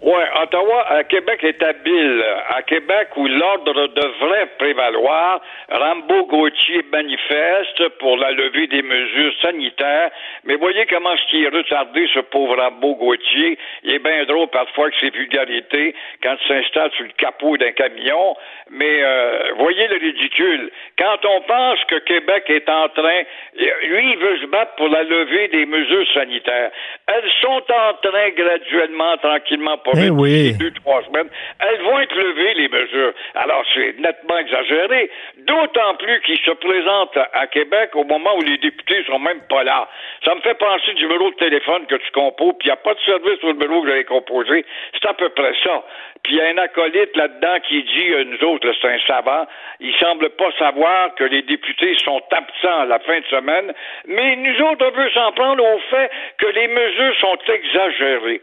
Oui, 0.02 0.22
Ottawa, 0.42 0.86
à 0.88 1.04
Québec 1.04 1.44
est 1.44 1.62
habile. 1.62 2.24
À 2.48 2.62
Québec, 2.62 3.08
où 3.16 3.26
l'ordre 3.26 3.86
devrait 3.88 4.46
prévaloir, 4.58 5.42
Rambo 5.68 6.24
Gauthier 6.24 6.82
manifeste 6.90 7.86
pour 7.98 8.16
la 8.16 8.30
levée 8.30 8.66
des 8.66 8.80
mesures 8.80 9.34
sanitaires. 9.42 10.10
Mais 10.44 10.56
voyez 10.56 10.86
comment 10.86 11.14
ce 11.18 11.26
qui 11.26 11.44
est 11.44 11.48
retardé, 11.48 12.08
ce 12.14 12.20
pauvre 12.20 12.56
Rambo 12.56 12.94
Gauthier. 12.94 13.58
Il 13.82 13.92
est 13.92 13.98
bien 13.98 14.24
drôle 14.24 14.48
parfois 14.48 14.90
que 14.90 14.98
ses 15.00 15.10
vulgarités 15.10 15.94
quand 16.22 16.34
il 16.44 16.48
s'installe 16.48 16.90
sur 16.92 17.04
le 17.04 17.12
capot 17.18 17.58
d'un 17.58 17.72
camion. 17.72 18.36
Mais 18.70 19.02
euh, 19.02 19.52
voyez 19.58 19.86
le 19.88 19.96
ridicule. 19.96 20.70
Quand 20.98 21.18
on 21.26 21.42
pense 21.42 21.84
que 21.84 21.96
Québec 21.96 22.44
est 22.48 22.70
en 22.70 22.88
train, 22.88 23.22
lui, 23.54 24.12
il 24.12 24.16
veut 24.16 24.38
se 24.38 24.46
battre 24.46 24.76
pour 24.76 24.88
la 24.88 25.02
levée 25.02 25.48
des 25.48 25.66
mesures 25.66 26.06
sanitaires. 26.14 26.70
Elles 27.06 27.30
sont 27.42 27.62
en 27.70 27.92
train 28.00 28.30
graduellement, 28.30 29.18
tranquillement, 29.18 29.76
pas 29.92 29.98
Eh 30.04 30.10
oui. 30.10 30.52
d'ici 30.52 30.58
deux, 30.58 30.70
trois 30.72 31.02
semaines, 31.04 31.28
elles 31.60 31.82
vont 31.82 31.98
être 32.00 32.14
levées, 32.14 32.54
les 32.54 32.68
mesures. 32.68 33.12
Alors, 33.34 33.64
c'est 33.74 33.98
nettement 33.98 34.38
exagéré. 34.38 35.10
D'autant 35.38 35.94
plus 35.96 36.20
qu'ils 36.22 36.38
se 36.40 36.50
présentent 36.52 37.18
à 37.32 37.46
Québec 37.46 37.90
au 37.94 38.04
moment 38.04 38.36
où 38.36 38.42
les 38.42 38.58
députés 38.58 39.04
sont 39.06 39.18
même 39.18 39.40
pas 39.48 39.64
là. 39.64 39.88
Ça 40.24 40.34
me 40.34 40.40
fait 40.40 40.54
penser 40.58 40.92
du 40.94 41.04
numéro 41.04 41.30
de 41.30 41.36
téléphone 41.36 41.86
que 41.86 41.96
tu 41.96 42.10
composes, 42.12 42.54
puis 42.58 42.68
il 42.68 42.72
n'y 42.72 42.72
a 42.72 42.76
pas 42.76 42.94
de 42.94 43.00
service 43.00 43.42
au 43.42 43.52
numéro 43.52 43.82
que 43.82 43.88
j'avais 43.88 44.04
composé. 44.04 44.64
C'est 44.92 45.08
à 45.08 45.14
peu 45.14 45.28
près 45.30 45.52
ça. 45.64 45.82
Puis 46.22 46.34
il 46.34 46.38
y 46.38 46.40
a 46.42 46.46
un 46.48 46.58
acolyte 46.58 47.16
là-dedans 47.16 47.58
qui 47.66 47.82
dit, 47.82 48.12
euh, 48.12 48.24
nous 48.24 48.46
autres, 48.48 48.70
c'est 48.80 48.88
un 48.88 48.98
savant, 49.06 49.46
il 49.80 49.94
semble 49.96 50.28
pas 50.30 50.50
savoir 50.58 51.14
que 51.14 51.24
les 51.24 51.42
députés 51.42 51.96
sont 52.04 52.20
absents 52.30 52.80
à 52.80 52.84
la 52.84 52.98
fin 52.98 53.18
de 53.20 53.24
semaine, 53.26 53.72
mais 54.06 54.36
nous 54.36 54.60
autres, 54.66 54.86
on 54.86 54.90
veut 54.90 55.10
s'en 55.10 55.32
prendre 55.32 55.64
au 55.64 55.78
fait 55.90 56.10
que 56.38 56.46
les 56.46 56.68
mesures 56.68 57.14
sont 57.20 57.38
exagérées. 57.48 58.42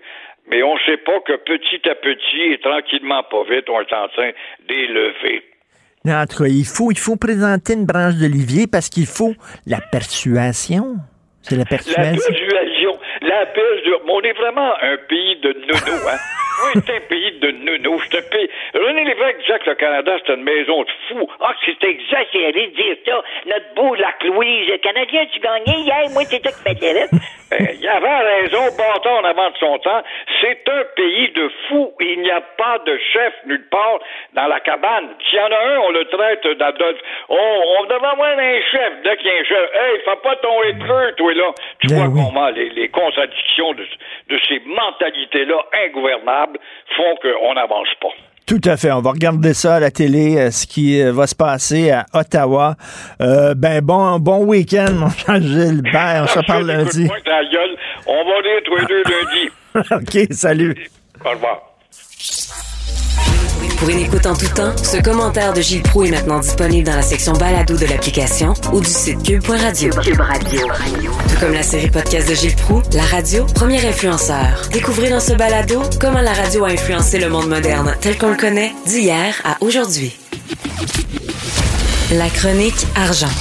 Mais 0.50 0.64
on 0.64 0.76
ne 0.76 0.80
sait 0.86 0.98
pas 0.98 1.20
que 1.26 1.34
petit 1.38 1.88
à 1.90 1.96
petit 1.96 2.54
et 2.54 2.60
tranquillement 2.60 3.24
pas 3.24 3.44
vite, 3.50 3.70
on 3.70 3.80
est 3.82 3.94
en 3.94 4.08
train 4.08 4.32
d'élever. 4.68 5.44
En 6.06 6.26
tout 6.26 6.44
cas, 6.44 6.50
il 6.50 6.66
faut, 6.66 6.90
il 6.90 6.98
faut 6.98 7.18
présenter 7.18 7.74
une 7.74 7.86
branche 7.86 8.16
d'olivier 8.16 8.66
parce 8.66 8.88
qu'il 8.88 9.08
faut 9.08 9.34
la 9.66 9.80
persuasion. 9.82 10.96
C'est 11.42 11.56
la 11.56 11.60
La 11.60 11.66
persuasion. 11.66 12.14
persuasion, 12.16 13.00
la 13.22 13.46
persuasion. 13.48 13.98
On 14.08 14.22
est 14.22 14.34
vraiment 14.34 14.72
un 14.82 14.98
pays 15.10 15.36
de 15.42 15.54
nono, 15.68 16.08
hein? 16.10 16.18
Oui, 16.64 16.82
c'est 16.86 16.96
un 16.96 17.00
pays 17.02 17.32
de 17.40 17.52
nono. 17.52 18.00
C'est 18.10 18.18
un 18.18 18.22
pays... 18.30 18.50
René 18.74 19.04
Lévesque 19.06 19.40
disait 19.40 19.60
que 19.60 19.70
le 19.70 19.76
Canada, 19.76 20.18
c'est 20.26 20.34
une 20.34 20.44
maison 20.44 20.84
de 20.84 20.90
fous. 21.08 21.30
Ah, 21.40 21.54
c'est 21.66 21.84
exagéré 21.84 22.68
de 22.68 22.76
dire 22.76 22.96
ça. 23.06 23.22
Notre 23.46 23.74
beau 23.76 23.96
Lac-Louise, 23.96 24.72
Canadien, 24.82 25.26
tu 25.32 25.40
gagnais 25.40 25.82
hier, 25.82 26.10
moi, 26.12 26.24
c'est 26.26 26.40
toi 26.42 26.52
qui 26.52 26.70
m'intéresse. 26.70 27.12
Euh, 27.54 27.56
il 27.80 27.88
avait 27.88 28.42
raison, 28.42 28.60
bâton 28.78 29.10
en 29.10 29.24
avant 29.24 29.50
de 29.50 29.56
son 29.58 29.80
temps. 29.80 30.04
C'est 30.42 30.68
un 30.68 30.84
pays 30.98 31.30
de 31.32 31.50
fous. 31.70 31.94
Il 32.02 32.20
n'y 32.20 32.30
a 32.30 32.42
pas 32.42 32.78
de 32.80 33.00
chef 33.14 33.34
nulle 33.46 33.66
part 33.70 34.00
dans 34.34 34.48
la 34.48 34.60
cabane. 34.60 35.08
S'il 35.30 35.40
y 35.40 35.42
en 35.42 35.46
a 35.46 35.58
un, 35.58 35.78
on 35.80 35.92
le 35.92 36.04
traite 36.10 36.46
d'Adolphe. 36.46 37.00
On, 37.30 37.64
on 37.80 37.86
devrait 37.86 38.10
avoir 38.10 38.38
un 38.38 38.62
chef. 38.70 39.02
Dès 39.02 39.16
qu'il 39.16 39.28
y 39.28 39.30
a 39.30 39.40
un 39.40 39.44
chef, 39.46 39.70
hey, 39.76 40.00
fais 40.04 40.16
pas 40.22 40.36
ton 40.36 40.62
étreux, 40.64 41.14
toi, 41.16 41.34
là. 41.36 41.52
Tu 41.80 41.88
vois 41.94 42.08
comment 42.08 42.50
les, 42.50 42.70
les 42.72 42.90
contradictions 42.90 43.72
de, 43.76 43.88
de 44.28 44.40
ces 44.50 44.60
mentalités-là 44.66 45.56
ingouvernables 45.86 46.47
font 46.96 47.16
qu'on 47.22 47.54
n'avance 47.54 47.90
pas. 48.02 48.14
Tout 48.48 48.62
à 48.64 48.78
fait. 48.78 48.94
On 48.94 49.02
va 49.02 49.12
regarder 49.12 49.54
ça 49.54 49.76
à 49.76 49.80
la 49.82 49.92
télé, 49.92 50.38
euh, 50.38 50.52
ce 50.52 50.66
qui 50.66 51.02
euh, 51.02 51.12
va 51.12 51.28
se 51.28 51.36
passer 51.36 51.92
à 51.92 52.06
Ottawa. 52.14 52.76
Euh, 53.20 53.54
ben 53.54 53.82
bon, 53.82 54.20
bon 54.20 54.46
week-end, 54.46 54.94
mon 54.94 55.10
cher 55.10 55.42
Gilbert. 55.42 56.24
On 56.24 56.28
se 56.28 56.40
parle 56.46 56.66
lundi. 56.66 57.08
Point 57.08 57.18
ta 57.26 57.44
gueule. 57.44 57.76
On 58.08 58.24
va 58.24 58.42
dire 58.42 58.62
tous 58.64 58.76
les 58.78 58.86
deux 58.86 59.04
lundi. 59.04 59.50
OK, 60.26 60.34
salut. 60.34 60.90
Au 61.26 61.32
revoir. 61.32 61.62
Pour 63.78 63.90
une 63.90 64.00
écoute 64.00 64.26
en 64.26 64.36
tout 64.36 64.48
temps, 64.48 64.76
ce 64.84 64.98
commentaire 64.98 65.54
de 65.54 65.62
Gilles 65.62 65.84
Proux 65.84 66.06
est 66.06 66.10
maintenant 66.12 66.40
disponible 66.40 66.88
dans 66.88 66.96
la 66.96 67.04
section 67.04 67.34
balado 67.34 67.78
de 67.78 67.86
l'application 67.86 68.54
ou 68.74 68.82
du 68.82 68.90
site 68.90 69.22
cube.radio. 69.22 69.92
Cube 70.02 70.20
Radio. 70.20 70.62
Tout 70.62 71.40
comme 71.40 71.54
la 71.54 71.62
série 71.62 71.92
podcast 71.92 72.28
de 72.28 72.34
Gilles 72.34 72.56
Proux, 72.56 72.82
la 72.94 73.04
radio, 73.04 73.46
premier 73.46 73.86
influenceur. 73.86 74.68
Découvrez 74.72 75.10
dans 75.10 75.20
ce 75.20 75.34
balado 75.34 75.82
comment 76.02 76.22
la 76.22 76.34
radio 76.34 76.66
a 76.66 76.70
influencé 76.70 77.20
le 77.20 77.30
monde 77.30 77.50
moderne 77.50 77.96
tel 78.02 78.18
qu'on 78.18 78.32
le 78.32 78.38
connaît 78.38 78.74
d'hier 78.88 79.36
à 79.44 79.58
aujourd'hui. 79.62 80.18
La 82.14 82.30
chronique 82.30 82.88
argent. 82.96 83.32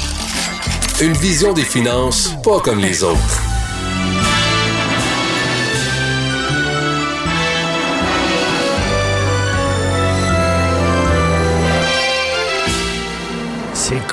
Une 1.00 1.14
vision 1.14 1.54
des 1.54 1.64
finances 1.64 2.34
pas 2.44 2.60
comme 2.60 2.80
les 2.80 3.02
autres. 3.02 3.55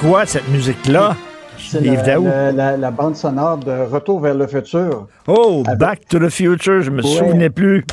Quoi 0.04 0.26
cette 0.26 0.48
musique-là? 0.50 1.16
C'est 1.58 1.82
la, 1.82 2.52
la- 2.52 2.78
la- 2.78 2.92
bande 2.92 3.16
sonore 3.16 3.58
de 3.58 3.72
Retour 3.92 4.20
vers 4.20 4.36
le 4.36 4.48
futur. 4.48 5.08
Oh, 5.28 5.64
Back 5.80 6.02
to 6.10 6.20
the 6.20 6.30
Future, 6.30 6.82
je 6.82 6.92
me 6.92 7.02
Ouais. 7.02 7.08
souvenais 7.10 7.50
plus. 7.50 7.84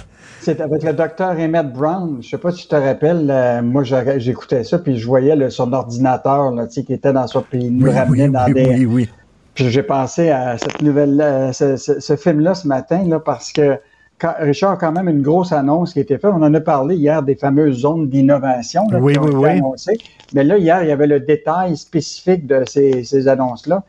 C'est 0.40 0.60
avec 0.60 0.82
le 0.82 0.92
docteur 0.92 1.30
Emmett 1.38 1.70
Brown. 1.72 2.18
Je 2.22 2.28
sais 2.30 2.38
pas 2.38 2.50
si 2.50 2.62
tu 2.62 2.68
te 2.68 2.74
rappelles, 2.74 3.28
euh, 3.30 3.62
moi 3.62 3.82
j'écoutais 3.84 4.64
ça, 4.64 4.78
puis 4.78 4.98
je 4.98 5.06
voyais 5.06 5.36
là, 5.36 5.50
son 5.50 5.72
ordinateur 5.72 6.50
là, 6.52 6.66
qui 6.66 6.80
était 6.92 7.12
dans 7.12 7.26
ça, 7.26 7.42
puis 7.48 7.60
il 7.64 7.76
nous 7.76 7.86
Oui, 7.86 7.92
ramenait 7.94 8.24
oui, 8.26 8.30
dans 8.32 8.46
oui, 8.46 8.52
des... 8.54 8.66
oui, 8.66 8.86
oui. 8.86 9.08
Puis 9.54 9.68
j'ai 9.70 9.82
pensé 9.82 10.30
à 10.30 10.56
cette 10.56 10.80
nouvelle, 10.82 11.20
euh, 11.20 11.52
ce, 11.52 11.76
ce- 11.76 12.00
ce 12.00 12.16
film-là 12.16 12.54
ce 12.54 12.66
matin, 12.66 13.02
là, 13.06 13.20
parce 13.20 13.52
que 13.52 13.78
Richard 14.22 14.72
a 14.72 14.76
quand 14.76 14.92
même 14.92 15.08
une 15.08 15.22
grosse 15.22 15.52
annonce 15.52 15.92
qui 15.92 15.98
a 15.98 16.02
été 16.02 16.18
faite. 16.18 16.30
On 16.34 16.42
en 16.42 16.52
a 16.54 16.60
parlé 16.60 16.96
hier 16.96 17.22
des 17.22 17.34
fameuses 17.34 17.78
zones 17.78 18.08
d'innovation 18.08 18.82
Oui, 18.92 19.12
qui 19.12 19.18
ont 19.18 19.22
oui, 19.22 19.28
été 19.28 19.36
oui. 19.36 19.48
annoncées. 19.50 19.98
Mais 20.34 20.44
là, 20.44 20.58
hier, 20.58 20.82
il 20.82 20.88
y 20.88 20.92
avait 20.92 21.06
le 21.06 21.20
détail 21.20 21.76
spécifique 21.76 22.46
de 22.46 22.64
ces, 22.66 23.04
ces 23.04 23.28
annonces-là. 23.28 23.82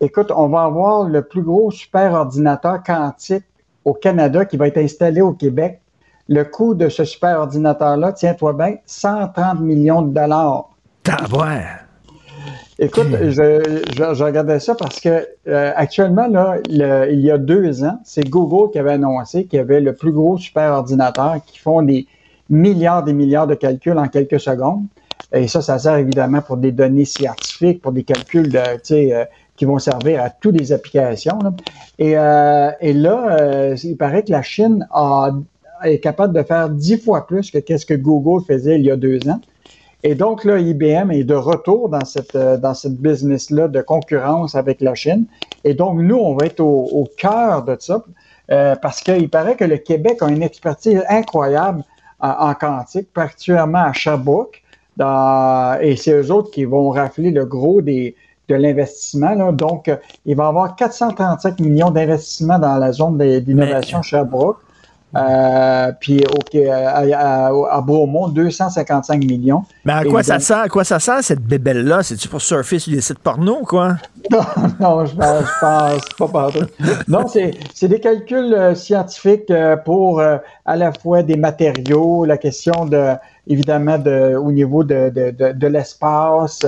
Écoute, 0.00 0.32
on 0.34 0.48
va 0.48 0.64
avoir 0.64 1.04
le 1.04 1.22
plus 1.22 1.42
gros 1.42 1.70
super 1.70 2.12
ordinateur 2.14 2.82
quantique 2.82 3.44
au 3.84 3.94
Canada 3.94 4.44
qui 4.44 4.56
va 4.56 4.68
être 4.68 4.78
installé 4.78 5.20
au 5.20 5.32
Québec. 5.32 5.80
Le 6.28 6.44
coût 6.44 6.74
de 6.74 6.88
ce 6.88 7.04
super 7.04 7.38
ordinateur-là, 7.40 8.12
tiens-toi 8.12 8.52
bien, 8.52 8.76
130 8.86 9.60
millions 9.60 10.02
de 10.02 10.12
dollars. 10.14 10.70
Écoute, 12.78 13.08
je, 13.20 13.82
je- 13.94 14.14
je 14.14 14.24
regardais 14.24 14.58
ça 14.58 14.74
parce 14.74 14.98
que 14.98 15.26
euh, 15.46 15.72
actuellement, 15.76 16.26
là, 16.26 16.56
le- 16.68 17.12
il 17.12 17.20
y 17.20 17.30
a 17.30 17.38
deux 17.38 17.84
ans, 17.84 17.98
c'est 18.04 18.28
Google 18.28 18.72
qui 18.72 18.78
avait 18.78 18.92
annoncé 18.92 19.44
qu'il 19.44 19.58
y 19.58 19.60
avait 19.60 19.80
le 19.80 19.92
plus 19.94 20.10
gros 20.12 20.38
super 20.38 20.72
ordinateur 20.72 21.36
qui 21.46 21.58
font 21.58 21.82
des 21.82 22.06
milliards 22.48 23.06
et 23.08 23.12
milliards 23.12 23.46
de 23.46 23.54
calculs 23.54 23.96
en 23.98 24.08
quelques 24.08 24.40
secondes. 24.40 24.84
Et 25.34 25.48
ça, 25.48 25.60
ça 25.62 25.78
sert 25.78 25.96
évidemment 25.96 26.40
pour 26.40 26.56
des 26.56 26.72
données 26.72 27.04
scientifiques, 27.04 27.80
pour 27.82 27.92
des 27.92 28.02
calculs 28.04 28.50
de, 28.50 28.58
euh, 28.58 29.24
qui 29.56 29.64
vont 29.64 29.78
servir 29.78 30.22
à 30.22 30.30
toutes 30.30 30.58
les 30.58 30.72
applications. 30.72 31.38
là. 31.42 31.52
Et, 31.98 32.16
euh, 32.16 32.70
et 32.80 32.92
là, 32.94 33.36
euh, 33.40 33.76
il 33.84 33.96
paraît 33.96 34.24
que 34.24 34.32
la 34.32 34.42
Chine 34.42 34.86
a- 34.92 35.30
est 35.84 35.98
capable 35.98 36.34
de 36.34 36.42
faire 36.42 36.68
dix 36.70 36.96
fois 36.98 37.26
plus 37.26 37.50
que 37.50 37.58
qu'est-ce 37.58 37.86
que 37.86 37.94
Google 37.94 38.44
faisait 38.46 38.76
il 38.78 38.84
y 38.86 38.90
a 38.90 38.96
deux 38.96 39.18
ans. 39.28 39.40
Et 40.04 40.14
donc, 40.14 40.44
là, 40.44 40.58
IBM 40.58 41.10
est 41.12 41.24
de 41.24 41.34
retour 41.34 41.88
dans 41.88 42.04
cette, 42.04 42.34
euh, 42.34 42.56
dans 42.56 42.74
cette 42.74 42.96
business-là 42.96 43.68
de 43.68 43.80
concurrence 43.82 44.54
avec 44.56 44.80
la 44.80 44.94
Chine. 44.94 45.26
Et 45.64 45.74
donc, 45.74 46.00
nous, 46.00 46.16
on 46.16 46.34
va 46.34 46.46
être 46.46 46.60
au, 46.60 46.88
au 46.92 47.08
cœur 47.16 47.62
de 47.62 47.76
ça 47.78 48.04
euh, 48.50 48.74
parce 48.76 49.00
qu'il 49.00 49.28
paraît 49.30 49.54
que 49.54 49.64
le 49.64 49.76
Québec 49.76 50.18
a 50.20 50.28
une 50.28 50.42
expertise 50.42 51.02
incroyable 51.08 51.84
en, 52.20 52.30
en 52.30 52.54
quantique, 52.54 53.12
particulièrement 53.12 53.84
à 53.84 53.92
Sherbrooke. 53.92 54.60
Dans- 54.96 55.78
et 55.80 55.96
c'est 55.96 56.12
eux 56.12 56.32
autres 56.32 56.50
qui 56.50 56.64
vont 56.64 56.90
rafler 56.90 57.30
le 57.30 57.46
gros 57.46 57.80
des, 57.80 58.14
de 58.48 58.54
l'investissement. 58.56 59.34
là. 59.34 59.52
Donc, 59.52 59.88
euh, 59.88 59.96
il 60.26 60.34
va 60.36 60.44
y 60.44 60.48
avoir 60.48 60.74
435 60.76 61.60
millions 61.60 61.90
d'investissements 61.90 62.58
dans 62.58 62.76
la 62.76 62.90
zone 62.92 63.18
d'innovation 63.40 64.02
Sherbrooke. 64.02 64.58
Euh, 65.14 65.92
puis 66.00 66.24
à, 66.70 66.96
à, 66.96 67.46
à 67.48 67.80
Beaumont, 67.82 68.28
255 68.28 69.24
millions. 69.24 69.64
Mais 69.84 69.92
à 69.92 70.04
quoi 70.04 70.22
ça 70.22 70.38
sert, 70.38 70.58
à 70.58 70.68
quoi 70.68 70.84
ça 70.84 70.98
sert 70.98 71.22
cette 71.22 71.42
bébelle-là? 71.42 72.02
C'est-tu 72.02 72.28
pour 72.28 72.40
surfer 72.40 72.78
sur 72.78 72.92
des 72.92 73.00
sites 73.00 73.18
porno, 73.18 73.62
quoi? 73.66 73.96
Non, 74.30 74.40
non, 74.80 75.04
je 75.04 75.16
pense, 75.16 75.44
je 75.44 75.60
pense 75.60 76.08
pas 76.16 76.28
partout. 76.28 76.66
Non, 77.08 77.26
c'est 77.26 77.88
des 77.88 78.00
calculs 78.00 78.54
euh, 78.54 78.74
scientifiques 78.74 79.50
euh, 79.50 79.76
pour 79.76 80.20
euh, 80.20 80.38
à 80.64 80.76
la 80.76 80.92
fois 80.92 81.22
des 81.22 81.36
matériaux, 81.36 82.24
la 82.24 82.38
question 82.38 82.86
de 82.86 83.14
évidemment 83.48 83.98
de, 83.98 84.36
au 84.36 84.52
niveau 84.52 84.84
de, 84.84 85.10
de, 85.10 85.30
de, 85.32 85.52
de 85.52 85.66
l'espace, 85.66 86.60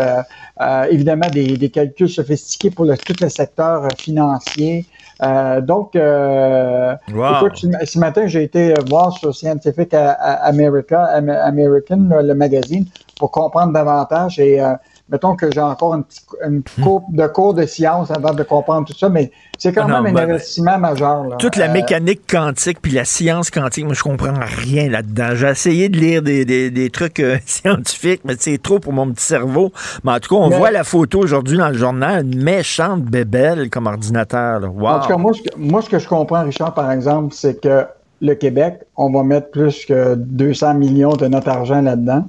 évidemment 0.90 1.30
des, 1.30 1.57
des 1.57 1.70
calculs 1.70 2.09
sophistiqués 2.09 2.70
pour 2.70 2.84
le, 2.84 2.99
tout 2.99 3.14
le 3.20 3.28
secteur 3.28 3.86
financier. 3.97 4.84
Euh, 5.23 5.61
donc, 5.61 5.97
euh, 5.97 6.97
Wow. 7.09 7.25
écoute, 7.29 7.57
ce- 7.57 7.99
matin, 7.99 8.27
j'ai 8.27 8.43
été 8.43 8.81
voir 8.81 9.12
sur 9.12 9.35
Scientific 9.35 9.95
America, 9.95 11.05
Am- 11.05 11.29
American, 11.31 12.09
le 12.11 12.23
le 12.23 12.35
magazine, 12.35 12.87
pour 13.19 13.31
comprendre 13.31 13.73
davantage. 13.73 14.39
Et 14.41 14.61
euh, 14.61 14.75
mettons 15.11 15.36
que 15.36 15.50
j'ai 15.52 15.61
encore 15.61 15.94
une, 15.94 16.05
petite- 16.05 16.24
une 16.46 16.62
courbe 16.82 17.05
de 17.11 17.26
cours 17.26 17.52
de 17.55 17.66
science 17.66 18.11
avant 18.11 18.32
de 18.32 18.42
comprendre 18.42 18.86
tout 18.86 18.96
ça, 18.96 19.09
mais 19.11 19.30
c'est 19.59 19.72
quand 19.72 19.84
Ah 19.86 19.88
non, 19.98 20.02
même 20.02 20.16
un 20.16 20.20
ben, 20.26 20.30
investissement 20.30 20.78
majeur. 20.78 21.24
là. 21.24 21.36
Toute 21.36 21.57
la 21.57 21.68
Euh, 21.68 21.72
mécanique 21.72 22.22
quantique 22.28 22.80
puis 22.80 22.92
la 22.92 23.05
science 23.05 23.50
quantique, 23.50 23.84
moi, 23.84 23.94
je 23.94 24.02
comprends 24.02 24.32
rien 24.40 24.88
là-dedans. 24.88 25.34
J'ai 25.34 25.48
essayé 25.48 25.88
de 25.90 25.98
lire 25.98 26.22
des, 26.22 26.44
des- 26.46 26.70
des 26.70 26.90
trucs 26.90 27.20
euh, 27.20 27.36
scientifiques, 27.46 28.22
mais 28.24 28.34
c'est 28.38 28.57
trop 28.61 28.78
pour 28.78 28.92
mon 28.94 29.11
petit 29.12 29.24
cerveau. 29.26 29.72
Mais 30.05 30.12
en 30.12 30.20
tout 30.20 30.34
cas, 30.34 30.40
on 30.40 30.48
Mais- 30.48 30.57
voit 30.59 30.70
la 30.70 30.84
photo 30.84 31.18
aujourd'hui 31.20 31.59
dans 31.59 31.68
le 31.68 31.74
journal, 31.76 32.24
une 32.24 32.42
méchante 32.42 33.02
bébelle 33.02 33.68
comme 33.70 33.86
ordinateur. 33.86 34.61
là. 34.61 34.68
Wow. 34.68 34.86
En 34.86 35.00
tout 35.00 35.09
cas, 35.09 35.16
moi 35.18 35.32
ce, 35.34 35.40
moi, 35.59 35.82
ce 35.82 35.90
que 35.90 35.98
je 35.98 36.09
comprends, 36.09 36.42
Richard, 36.44 36.72
par 36.74 36.90
exemple, 36.90 37.34
c'est 37.34 37.61
que 37.61 37.84
le 38.22 38.34
Québec, 38.36 38.80
on 38.96 39.12
va 39.12 39.22
mettre 39.22 39.50
plus 39.50 39.84
que 39.84 40.14
200 40.14 40.74
millions 40.74 41.14
de 41.14 41.26
notre 41.26 41.48
argent 41.50 41.82
là-dedans. 41.82 42.24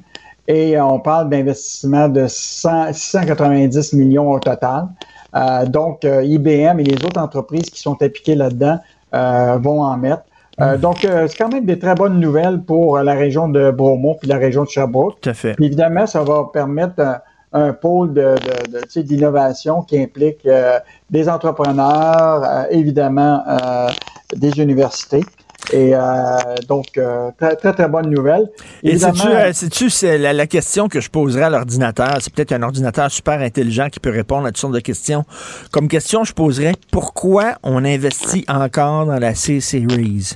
Et 0.48 0.80
on 0.80 1.00
parle 1.00 1.30
d'investissement 1.30 2.08
de 2.08 2.26
100 2.28 2.94
690 2.94 3.94
millions 3.94 4.30
au 4.32 4.40
total. 4.40 4.88
Euh, 5.36 5.66
donc, 5.66 6.06
euh, 6.06 6.24
IBM 6.24 6.80
et 6.80 6.84
les 6.84 7.04
autres 7.06 7.20
entreprises 7.20 7.70
qui 7.70 7.82
sont 7.82 8.02
impliquées 8.02 8.36
là-dedans 8.36 8.80
euh, 9.14 9.58
vont 9.62 9.82
en 9.82 9.98
mettre. 9.98 10.24
Euh, 10.62 10.78
donc, 10.78 11.04
euh, 11.04 11.28
c'est 11.28 11.38
quand 11.38 11.52
même 11.52 11.66
des 11.66 11.78
très 11.80 11.96
bonnes 11.96 12.20
nouvelles 12.20 12.62
pour 12.62 13.00
la 13.00 13.14
région 13.14 13.50
de 13.50 13.72
Bromont 13.72 14.16
puis 14.20 14.30
la 14.30 14.38
région 14.38 14.64
de 14.64 14.70
Sherbrooke. 14.70 15.20
Tout 15.20 15.30
à 15.32 15.34
fait. 15.34 15.54
Puis 15.56 15.66
évidemment, 15.66 16.06
ça 16.08 16.24
va 16.24 16.46
permettre 16.54 17.02
un, 17.02 17.20
un 17.52 17.74
pôle 17.74 18.14
de, 18.14 18.36
de- 18.36 18.80
de, 18.96 19.02
d'innovation 19.02 19.82
qui 19.82 20.00
implique 20.00 20.46
euh, 20.46 20.80
des 21.10 21.28
entrepreneurs, 21.28 22.44
euh, 22.46 22.64
évidemment 22.70 23.42
euh, 23.48 23.88
des 24.36 24.58
universités. 24.62 25.24
Et 25.74 25.96
euh, 25.96 26.00
donc, 26.68 26.98
euh, 26.98 27.32
très, 27.40 27.56
très, 27.56 27.74
très 27.74 27.88
bonne 27.88 28.10
nouvelle. 28.10 28.48
Et 28.84 28.92
Évidemment, 28.92 29.26
euh, 29.28 29.52
sais-tu, 29.54 29.90
c'est 29.90 30.18
la, 30.18 30.34
la 30.34 30.48
question 30.48 30.88
que 30.88 31.02
je 31.02 31.10
poserais 31.10 31.44
à 31.44 31.50
l'ordinateur, 31.50 32.18
c'est 32.20 32.34
peut-être 32.34 32.52
un 32.54 32.62
ordinateur 32.64 33.10
super 33.12 33.40
intelligent 33.42 33.90
qui 33.90 34.00
peut 34.00 34.12
répondre 34.12 34.46
à 34.46 34.50
toutes 34.50 34.58
sortes 34.58 34.74
de 34.74 34.80
questions. 34.80 35.26
Comme 35.72 35.88
question, 35.88 36.24
je 36.24 36.34
poserais 36.34 36.74
pourquoi 36.92 37.56
on 37.64 37.84
investit 37.84 38.46
encore 38.48 39.06
dans 39.08 39.20
la 39.20 39.34
C-Series? 39.36 40.34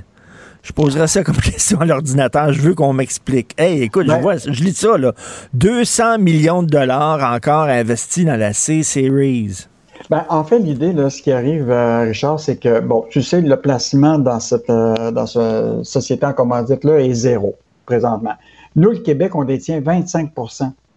Je 0.61 0.73
poserais 0.73 1.07
ça 1.07 1.23
comme 1.23 1.37
question 1.41 1.79
à 1.79 1.85
l'ordinateur. 1.85 2.51
Je 2.51 2.61
veux 2.61 2.75
qu'on 2.75 2.91
m'explique. 2.93 3.53
Hey, 3.57 3.83
écoute, 3.83 4.07
je, 4.07 4.11
Ouais. 4.11 4.21
vois, 4.21 4.37
je 4.37 4.49
lis 4.63 4.73
ça, 4.73 4.97
là. 4.97 5.13
200 5.53 6.17
millions 6.19 6.63
de 6.63 6.67
dollars 6.69 7.33
encore 7.33 7.63
investis 7.69 8.25
dans 8.25 8.35
la 8.37 8.51
C-Series. 8.53 9.67
Ben, 10.09 10.25
en 10.29 10.43
fait, 10.43 10.57
l'idée, 10.59 10.91
là, 10.91 11.09
ce 11.09 11.21
qui 11.21 11.31
arrive, 11.31 11.69
euh, 11.69 12.01
Richard, 12.01 12.39
c'est 12.39 12.57
que, 12.57 12.79
bon, 12.79 13.05
tu 13.09 13.21
sais, 13.21 13.41
le 13.41 13.55
placement 13.61 14.17
dans 14.17 14.39
cette 14.39 14.69
euh, 14.69 15.11
dans 15.11 15.27
cette 15.27 15.83
société 15.85 16.25
en 16.25 16.33
commandite-là 16.33 16.99
est 16.99 17.13
zéro, 17.13 17.55
présentement. 17.85 18.33
Nous, 18.75 18.89
le 18.89 18.97
Québec, 18.99 19.35
on 19.35 19.43
détient 19.43 19.81
25 19.81 20.31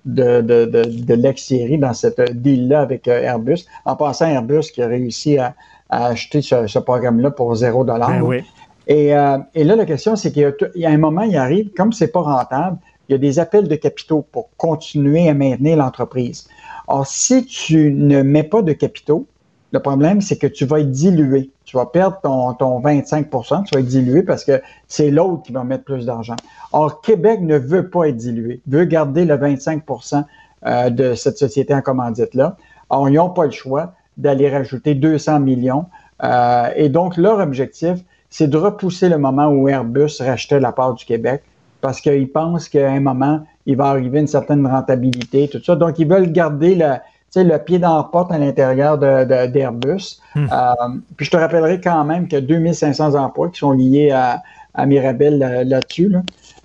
de, 0.05 0.41
de, 0.41 0.65
de, 0.65 0.83
de 0.85 1.15
l'ex-série 1.15 1.79
dans 1.79 1.93
cette 1.93 2.21
deal-là 2.43 2.81
avec 2.81 3.07
euh, 3.07 3.23
Airbus. 3.23 3.67
En 3.85 3.97
passant, 3.97 4.27
Airbus 4.27 4.71
qui 4.73 4.83
a 4.83 4.87
réussi 4.87 5.39
à, 5.39 5.55
à 5.91 6.07
acheter 6.07 6.41
ce, 6.43 6.67
ce 6.67 6.79
programme-là 6.79 7.31
pour 7.31 7.55
zéro 7.55 7.85
dollar. 7.85 8.09
Ben 8.11 8.23
oui. 8.23 8.45
Et, 8.89 9.15
euh, 9.15 9.39
et 9.55 9.63
là, 9.63 9.77
la 9.77 9.85
question, 9.85 10.17
c'est 10.17 10.33
qu'il 10.33 10.43
y 10.43 10.45
a, 10.47 10.53
tout- 10.53 10.67
il 10.75 10.81
y 10.81 10.87
a 10.87 10.91
un 10.91 10.99
moment, 10.99 11.23
il 11.23 11.37
arrive, 11.37 11.71
comme 11.77 11.93
c'est 11.93 12.09
pas 12.11 12.21
rentable, 12.23 12.79
il 13.09 13.13
y 13.13 13.15
a 13.15 13.19
des 13.19 13.39
appels 13.39 13.69
de 13.69 13.77
capitaux 13.77 14.25
pour 14.33 14.49
continuer 14.57 15.29
à 15.29 15.35
maintenir 15.35 15.77
l'entreprise. 15.77 16.49
Or, 16.89 17.07
si 17.07 17.45
tu 17.47 17.93
ne 17.93 18.23
mets 18.23 18.43
pas 18.43 18.63
de 18.63 18.73
capitaux, 18.73 19.27
le 19.73 19.81
problème, 19.81 20.21
c'est 20.21 20.37
que 20.37 20.47
tu 20.47 20.67
vas 20.67 20.81
être 20.81 20.91
dilué. 20.91 21.51
Tu 21.65 21.77
vas 21.77 21.87
perdre 21.87 22.21
ton, 22.23 22.53
ton 22.53 22.81
25% 22.81 23.65
tu 23.65 23.75
vas 23.75 23.81
être 23.81 23.87
dilué 23.87 24.23
parce 24.23 24.45
que 24.45 24.61
c'est 24.87 25.11
l'autre 25.11 25.45
qui 25.45 25.53
va 25.53 25.65
mettre 25.65 25.85
plus 25.85 26.05
d'argent. 26.05 26.37
Or, 26.73 27.01
Québec 27.01 27.41
ne 27.41 27.57
veut 27.57 27.89
pas 27.89 28.09
être 28.09 28.17
dilué, 28.17 28.61
veut 28.67 28.85
garder 28.85 29.25
le 29.25 29.37
25% 29.37 30.25
euh, 30.67 30.91
de 30.91 31.15
cette 31.15 31.39
société 31.39 31.75
en 31.75 31.81
commandite-là. 31.81 32.57
Or, 32.91 33.09
ils 33.09 33.15
n'ont 33.15 33.31
pas 33.31 33.47
le 33.47 33.51
choix 33.51 33.95
d'aller 34.19 34.51
rajouter 34.51 34.95
200 34.95 35.41
millions. 35.41 35.87
Euh, 36.23 36.69
et 36.77 36.91
donc, 36.91 37.17
leur 37.17 37.39
objectif, 37.39 37.99
c'est 38.29 38.49
de 38.49 38.57
repousser 38.59 39.09
le 39.09 39.19
moment 39.19 39.49
où 39.49 39.69
Airbus 39.69 40.21
rachetait 40.21 40.61
la 40.61 40.73
part 40.73 40.95
du 40.95 41.05
Québec 41.07 41.43
parce 41.81 42.01
qu'ils 42.01 42.31
pensent 42.31 42.69
qu'à 42.69 42.91
un 42.91 43.01
moment, 43.01 43.45
il 43.67 43.77
va 43.77 43.87
arriver 43.87 44.21
une 44.21 44.27
certaine 44.27 44.67
rentabilité, 44.67 45.49
tout 45.49 45.63
ça. 45.63 45.77
Donc, 45.77 45.99
ils 45.99 46.07
veulent 46.09 46.33
garder 46.33 46.75
le, 46.75 47.57
pied 47.59 47.79
dans 47.79 47.97
la 47.97 48.03
porte 48.05 48.33
à 48.33 48.39
l'intérieur 48.39 48.99
de- 48.99 49.25
de- 49.25 49.47
d'Airbus. 49.47 50.21
Hmm. 50.35 50.47
Euh, 50.53 50.89
puis 51.17 51.27
je 51.27 51.31
te 51.31 51.37
rappellerai 51.37 51.81
quand 51.81 52.05
même 52.05 52.27
qu'il 52.29 52.39
y 52.41 52.43
a 52.43 52.45
2500 52.47 53.15
emplois 53.15 53.49
qui 53.51 53.59
sont 53.59 53.73
liés 53.73 54.11
à, 54.11 54.43
à 54.75 54.87
Mirabel 54.87 55.39
là- 55.39 55.65
là-dessus. 55.65 56.09
là. 56.09 56.23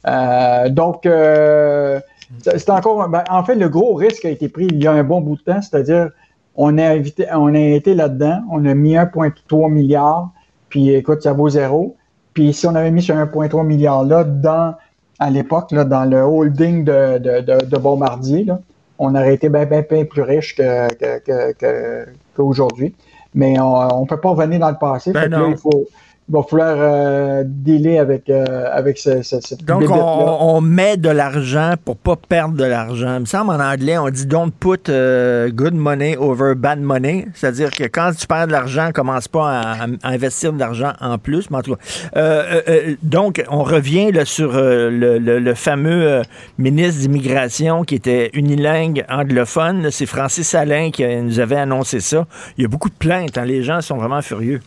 Euh, 0.07 0.69
donc, 0.69 1.05
euh, 1.05 1.99
c'est 2.41 2.57
c'est 2.59 2.69
encore. 2.69 3.07
ben, 3.09 3.23
en 3.29 3.43
fait, 3.43 3.55
le 3.55 3.69
gros 3.69 3.93
risque 3.95 4.25
a 4.25 4.29
été 4.29 4.49
pris 4.49 4.65
il 4.69 4.81
y 4.83 4.87
a 4.87 4.91
un 4.91 5.03
bon 5.03 5.21
bout 5.21 5.37
de 5.37 5.41
temps, 5.41 5.61
c'est-à-dire 5.61 6.09
on 6.55 6.77
a, 6.77 6.85
invité, 6.89 7.25
on 7.33 7.53
a 7.53 7.59
été 7.59 7.93
là-dedans, 7.93 8.41
on 8.51 8.65
a 8.65 8.73
mis 8.73 8.95
1,3 8.97 9.69
milliard, 9.71 10.29
puis 10.69 10.89
écoute, 10.89 11.21
ça 11.21 11.33
vaut 11.33 11.49
zéro. 11.49 11.95
Puis 12.33 12.53
si 12.53 12.65
on 12.67 12.75
avait 12.75 12.91
mis 12.91 13.01
ce 13.01 13.11
1,3 13.13 13.63
milliard 13.65 14.03
là 14.03 14.23
dans 14.23 14.75
à 15.19 15.29
l'époque, 15.29 15.71
là, 15.71 15.83
dans 15.83 16.05
le 16.05 16.21
holding 16.21 16.83
de, 16.83 17.17
de, 17.17 17.41
de, 17.41 17.65
de 17.65 17.77
Bombardier, 17.77 18.43
là, 18.43 18.59
on 18.99 19.13
aurait 19.15 19.33
été 19.33 19.49
bien, 19.49 19.65
bien, 19.65 19.83
bien 19.89 20.05
plus 20.05 20.21
riche 20.21 20.55
que, 20.55 20.93
que, 20.95 21.19
que, 21.19 21.53
que- 21.53 22.05
qu'aujourd'hui. 22.35 22.95
Mais 23.33 23.59
on 23.59 24.01
ne 24.01 24.07
peut 24.07 24.19
pas 24.19 24.29
revenir 24.29 24.59
dans 24.59 24.69
le 24.71 24.77
passé. 24.77 25.11
Ben 25.11 25.23
Fait 25.23 25.25
que 25.27 25.31
là, 25.31 25.39
non. 25.39 25.49
il, 25.49 25.57
faut, 25.57 25.85
il 26.29 26.33
va 26.35 26.43
falloir 26.43 26.75
euh, 26.77 27.43
dealer 27.45 27.99
avec, 27.99 28.29
euh, 28.29 28.43
avec 28.73 28.97
ce, 28.97 29.21
ce, 29.21 29.39
cette 29.39 29.63
Donc, 29.63 29.83
on, 29.89 30.59
met 30.59 30.97
de 30.97 31.09
l'argent 31.09 31.75
pour 31.85 31.95
pas 31.95 32.17
perdre 32.17 32.55
de 32.55 32.65
l'argent. 32.65 33.15
Il 33.15 33.21
me 33.21 33.25
semble 33.25 33.51
en 33.51 33.59
anglais, 33.61 33.97
on 33.97 34.09
dit 34.09 34.25
don't 34.25 34.51
put 34.51 34.89
euh, 34.89 35.49
good 35.49 35.73
money 35.73 36.17
over 36.17 36.53
bad 36.55 36.79
money. 36.81 37.27
C'est-à-dire 37.33 37.71
que 37.71 37.85
quand 37.85 38.11
tu 38.17 38.27
perds 38.27 38.47
de 38.47 38.51
l'argent, 38.51 38.89
commence 38.93 39.29
pas 39.29 39.61
à, 39.61 39.83
à 40.03 40.09
investir 40.09 40.51
de 40.51 40.59
l'argent 40.59 40.91
en 40.99 41.17
plus. 41.17 41.49
Mais 41.49 41.57
en 41.57 41.61
tout 41.61 41.75
cas, 41.75 41.81
euh, 42.17 42.95
donc, 43.03 43.43
on 43.49 43.63
revient 43.63 44.11
là, 44.11 44.25
sur 44.25 44.51
le, 44.53 44.89
le- 45.19 45.39
le 45.39 45.53
fameux 45.53 46.23
ministre 46.57 46.99
d'immigration 47.01 47.83
qui 47.83 47.95
était 47.95 48.31
unilingue 48.33 49.05
anglophone. 49.09 49.91
C'est 49.91 50.05
Francis 50.05 50.53
Alain 50.55 50.91
qui 50.91 51.05
nous 51.05 51.39
avait 51.39 51.55
annoncé 51.55 52.01
ça. 52.01 52.25
Il 52.57 52.63
y 52.63 52.65
a 52.65 52.67
beaucoup 52.67 52.89
de 52.89 52.95
plaintes. 52.95 53.37
hein. 53.37 53.45
Les 53.45 53.63
gens 53.63 53.79
sont 53.79 53.95
vraiment 53.97 54.21
furieux. 54.21 54.59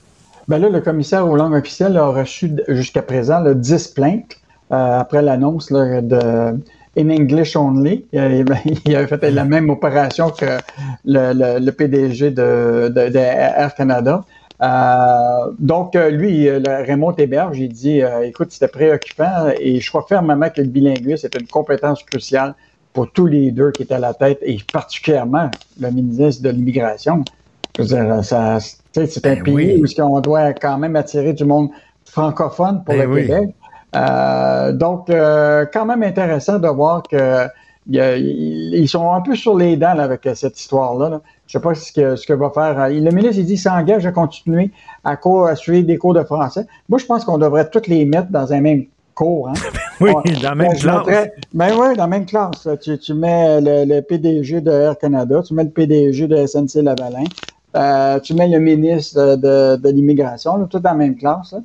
Ben 0.50 0.58
là, 0.58 0.68
le 0.68 0.80
commissaire 0.80 1.28
aux 1.28 1.36
langues 1.36 1.54
officielles 1.54 1.96
a 1.96 2.06
reçu 2.08 2.50
jusqu'à 2.66 3.02
présent 3.02 3.38
là, 3.38 3.54
10 3.54 3.86
plaintes 3.94 4.36
euh, 4.72 4.98
après 4.98 5.22
l'annonce 5.22 5.70
de 5.70 6.58
In 6.98 7.08
English 7.10 7.54
Only. 7.54 8.04
Il, 8.12 8.18
a- 8.18 8.28
il 8.84 8.96
avait 8.96 9.06
fait 9.06 9.30
la 9.30 9.44
même 9.44 9.70
opération 9.70 10.30
que 10.30 10.58
le, 11.04 11.70
PDG 11.70 12.32
de, 12.32 12.92
Air 13.16 13.72
Canada. 13.76 14.24
Euh, 14.60 15.52
donc, 15.60 15.94
euh, 15.94 16.10
lui, 16.10 16.48
euh, 16.48 16.58
Raymond 16.66 17.12
Héberge, 17.12 17.60
il 17.60 17.68
dit 17.72 18.02
euh, 18.02 18.22
écoute, 18.26 18.50
c'était 18.50 18.66
préoccupant 18.66 19.50
et 19.56 19.78
je 19.80 19.88
crois 19.88 20.04
fermement 20.08 20.50
que 20.50 20.62
le 20.62 20.66
bilinguisme 20.66 21.28
est 21.28 21.40
une 21.40 21.46
compétence 21.46 22.02
cruciale 22.02 22.56
pour 22.92 23.12
tous 23.12 23.26
les 23.26 23.52
deux 23.52 23.70
qui 23.70 23.84
étaient 23.84 23.94
à 23.94 24.00
la 24.00 24.14
tête 24.14 24.40
et 24.42 24.58
particulièrement 24.72 25.48
le 25.80 25.90
ministre 25.92 26.42
de 26.42 26.50
l'Immigration. 26.50 27.22
Ça- 27.78 28.58
c'est 28.92 29.26
un 29.26 29.34
Ben 29.34 29.42
pays 29.42 29.54
oui. 29.54 29.82
où 29.82 29.86
qu'on 30.02 30.20
doit 30.20 30.52
quand 30.54 30.78
même 30.78 30.96
attirer 30.96 31.32
du 31.32 31.44
monde 31.44 31.68
francophone 32.04 32.82
pour 32.84 32.94
Ben 32.94 33.08
le 33.08 33.14
oui. 33.14 33.26
Québec. 33.26 33.54
Euh, 33.96 34.72
donc, 34.72 35.10
euh, 35.10 35.66
quand 35.72 35.84
même 35.84 36.02
intéressant 36.02 36.58
de 36.58 36.68
voir 36.68 37.02
que 37.02 37.46
il 37.88 37.96
y 37.96 38.00
a- 38.00 38.16
ils 38.16 38.74
ils 38.74 38.88
sont 38.88 39.10
un 39.12 39.20
peu 39.20 39.34
sur 39.34 39.56
les 39.56 39.76
dents 39.76 39.94
là, 39.94 40.04
avec 40.04 40.28
cette 40.34 40.60
histoire-là. 40.60 41.08
là. 41.08 41.20
Je 41.46 41.52
sais 41.58 41.62
pas 41.62 41.74
ce 41.74 41.90
que, 41.92 42.14
ce 42.14 42.26
que 42.26 42.32
va 42.34 42.50
faire. 42.50 42.78
euh, 42.80 42.88
Le 42.88 43.10
ministre, 43.10 43.38
il 43.38 43.46
dit, 43.46 43.56
s'engage 43.56 44.06
à 44.06 44.12
continuer 44.12 44.70
à, 45.02 45.16
cours, 45.16 45.46
à 45.46 45.56
suivre 45.56 45.86
des 45.86 45.96
cours 45.98 46.14
de 46.14 46.22
français. 46.22 46.66
Moi, 46.88 46.98
je 47.00 47.06
pense 47.06 47.24
qu'on 47.24 47.38
devrait 47.38 47.68
tous 47.68 47.88
les 47.88 48.04
mettre 48.04 48.30
dans 48.30 48.52
un 48.52 48.60
même 48.60 48.84
cours. 49.14 49.48
Hein. 49.48 49.54
Oui, 50.00 50.12
Ouais. 50.12 50.32
dans 50.42 50.48
la 50.50 50.54
même 50.54 50.72
classe. 50.74 50.96
mettrais- 51.06 51.32
Ben 51.52 51.72
oui, 51.78 51.88
dans 51.96 52.04
la 52.04 52.06
même 52.06 52.24
classe. 52.26 52.66
Tu, 52.82 52.96
tu 52.98 53.12
mets 53.12 53.60
le, 53.60 53.84
le 53.92 54.00
PDG 54.02 54.60
de 54.62 54.70
Air 54.70 54.96
Canada, 54.96 55.42
tu 55.46 55.52
mets 55.52 55.64
le 55.64 55.68
PDG 55.70 56.26
de 56.26 56.36
SNC 56.46 56.80
Lavalin, 56.82 57.24
euh, 57.76 58.18
tu 58.20 58.34
mets 58.34 58.48
le 58.48 58.58
ministre 58.58 59.36
de, 59.36 59.76
de 59.76 59.88
l'immigration, 59.90 60.56
là, 60.56 60.66
tout 60.68 60.78
dans 60.78 60.90
la 60.90 60.96
même 60.96 61.16
classe. 61.16 61.52
là. 61.52 61.58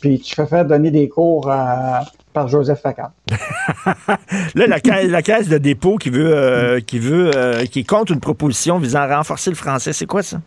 puis 0.00 0.20
tu 0.20 0.34
fais 0.34 0.46
faire 0.46 0.64
donner 0.64 0.90
des 0.90 1.08
cours 1.08 1.50
à- 1.50 2.02
par 2.32 2.48
Joseph 2.48 2.80
Facal. 2.82 3.10
Là, 4.54 4.66
la 4.66 4.78
caisse, 4.80 5.10
la 5.10 5.22
caisse 5.22 5.48
de 5.48 5.56
dépôt 5.58 5.96
qui 5.96 6.10
veut, 6.10 6.36
euh, 6.36 6.80
qui 6.80 6.98
veut, 6.98 7.30
euh, 7.34 7.64
qui 7.64 7.84
compte 7.84 8.10
une 8.10 8.20
proposition 8.20 8.78
visant 8.78 9.00
à 9.00 9.16
renforcer 9.16 9.48
le 9.48 9.56
français, 9.56 9.94
c'est 9.94 10.04
quoi 10.06 10.22
ça? 10.22 10.38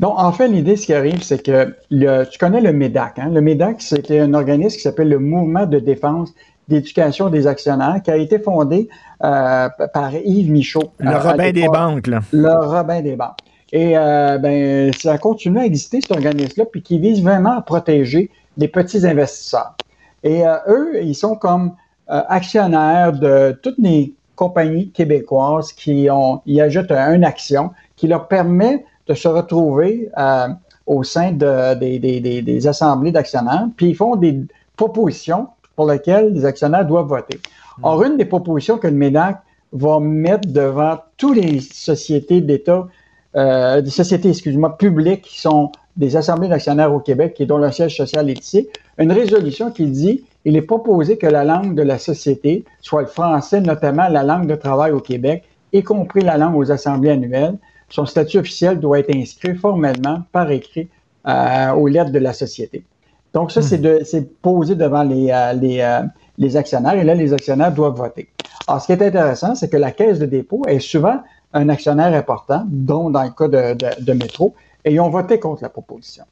Donc, 0.00 0.14
en 0.18 0.32
fait, 0.32 0.48
l'idée, 0.48 0.76
ce 0.76 0.84
qui 0.86 0.92
arrive, 0.94 1.22
c'est 1.22 1.42
que 1.42 1.74
le- 1.90 2.24
tu 2.24 2.38
connais 2.38 2.60
le 2.60 2.72
MEDAC. 2.74 3.18
Hein? 3.18 3.30
Le 3.32 3.40
MEDAC, 3.40 3.80
c'était 3.80 4.20
un 4.20 4.34
organisme 4.34 4.76
qui 4.76 4.82
s'appelle 4.82 5.08
le 5.08 5.18
Mouvement 5.18 5.64
de 5.66 5.78
défense 5.78 6.30
d'éducation 6.68 7.28
des 7.30 7.46
actionnaires, 7.46 8.00
qui 8.02 8.10
a 8.10 8.16
été 8.16 8.38
fondé 8.38 8.88
euh, 9.22 9.68
par 9.92 10.14
Yves 10.14 10.50
Michaud. 10.50 10.92
Le 10.98 11.10
euh, 11.10 11.18
Robin 11.18 11.52
des 11.52 11.68
banques, 11.68 12.06
là. 12.06 12.20
Le 12.32 12.52
Robin 12.66 13.00
des 13.02 13.16
banques. 13.16 13.38
Et 13.76 13.98
euh, 13.98 14.38
ben, 14.38 14.92
ça 14.96 15.18
continue 15.18 15.58
à 15.58 15.64
exister, 15.66 16.00
cet 16.00 16.12
organisme-là, 16.12 16.64
puis 16.70 16.80
qui 16.80 16.96
vise 17.00 17.20
vraiment 17.22 17.56
à 17.58 17.60
protéger 17.60 18.30
les 18.56 18.68
petits 18.68 19.04
investisseurs. 19.04 19.74
Et 20.22 20.46
euh, 20.46 20.54
eux, 20.68 21.02
ils 21.02 21.16
sont 21.16 21.34
comme 21.34 21.72
euh, 22.08 22.22
actionnaires 22.28 23.12
de 23.12 23.58
toutes 23.62 23.78
les 23.78 24.14
compagnies 24.36 24.90
québécoises 24.90 25.72
qui 25.72 26.08
ont, 26.08 26.40
y 26.46 26.60
ajoutent 26.60 26.92
une 26.92 27.24
action 27.24 27.70
qui 27.96 28.06
leur 28.06 28.28
permet 28.28 28.84
de 29.08 29.14
se 29.14 29.26
retrouver 29.26 30.08
euh, 30.16 30.48
au 30.86 31.02
sein 31.02 31.32
de- 31.32 31.74
des, 31.74 31.98
des- 31.98 32.20
des- 32.20 32.42
des 32.42 32.66
assemblées 32.68 33.10
d'actionnaires, 33.10 33.66
puis 33.76 33.86
ils 33.90 33.96
font 33.96 34.14
des 34.14 34.38
propositions 34.76 35.48
pour 35.74 35.90
lesquelles 35.90 36.32
les 36.32 36.44
actionnaires 36.44 36.86
doivent 36.86 37.08
voter. 37.08 37.40
Or, 37.82 38.04
une 38.04 38.16
des 38.18 38.24
propositions 38.24 38.78
que 38.78 38.86
le 38.86 38.94
MEDAC 38.94 39.36
va 39.72 39.98
mettre 39.98 40.46
devant 40.48 40.98
toutes 41.16 41.36
les 41.38 41.58
sociétés 41.60 42.40
d'État, 42.40 42.86
euh, 43.36 43.80
des 43.80 43.90
sociétés, 43.90 44.30
excuse-moi, 44.30 44.76
publiques 44.76 45.22
qui 45.22 45.40
sont 45.40 45.70
des 45.96 46.16
assemblées 46.16 46.48
d'actionnaires 46.48 46.92
au 46.92 47.00
Québec 47.00 47.36
et 47.38 47.46
dont 47.46 47.58
le 47.58 47.70
siège 47.70 47.96
social 47.96 48.28
est 48.30 48.38
ici, 48.40 48.68
une 48.98 49.12
résolution 49.12 49.70
qui 49.70 49.86
dit 49.86 50.24
il 50.44 50.56
est 50.56 50.62
proposé 50.62 51.16
que 51.16 51.26
la 51.26 51.44
langue 51.44 51.74
de 51.74 51.82
la 51.82 51.98
société 51.98 52.64
soit 52.80 53.02
le 53.02 53.06
français, 53.08 53.60
notamment 53.60 54.08
la 54.08 54.22
langue 54.22 54.46
de 54.46 54.54
travail 54.54 54.92
au 54.92 55.00
Québec, 55.00 55.44
y 55.72 55.82
compris 55.82 56.20
la 56.22 56.36
langue 56.36 56.56
aux 56.56 56.70
assemblées 56.70 57.10
annuelles. 57.10 57.56
Son 57.88 58.06
statut 58.06 58.38
officiel 58.38 58.78
doit 58.80 58.98
être 58.98 59.14
inscrit 59.14 59.54
formellement 59.54 60.18
par 60.32 60.50
écrit 60.50 60.88
euh, 61.26 61.72
aux 61.72 61.86
lettres 61.86 62.10
de 62.12 62.18
la 62.18 62.32
société. 62.32 62.84
Donc, 63.32 63.50
ça, 63.50 63.62
c'est 63.62 63.78
de- 63.78 64.02
c'est 64.04 64.40
posé 64.40 64.74
devant 64.74 65.02
les, 65.02 65.30
euh, 65.30 65.52
les, 65.54 65.80
euh, 65.80 66.02
les 66.38 66.56
actionnaires 66.56 66.94
et 66.94 67.04
là, 67.04 67.14
les 67.14 67.32
actionnaires 67.32 67.72
doivent 67.72 67.96
voter. 67.96 68.28
Alors, 68.68 68.80
ce 68.80 68.86
qui 68.86 68.92
est 68.92 69.02
intéressant, 69.02 69.54
c'est 69.54 69.68
que 69.68 69.76
la 69.76 69.90
Caisse 69.90 70.18
de 70.18 70.26
dépôt 70.26 70.62
est 70.68 70.78
souvent 70.78 71.20
un 71.54 71.68
actionnaire 71.70 72.12
important, 72.14 72.64
dont 72.66 73.08
dans 73.10 73.22
le 73.22 73.30
cas 73.30 73.48
de, 73.48 73.74
de- 73.74 74.04
de 74.04 74.12
Métro, 74.12 74.54
et 74.84 74.92
ils 74.92 75.00
ont 75.00 75.08
voté 75.08 75.38
contre 75.40 75.62
la 75.62 75.68
proposition. 75.70 76.24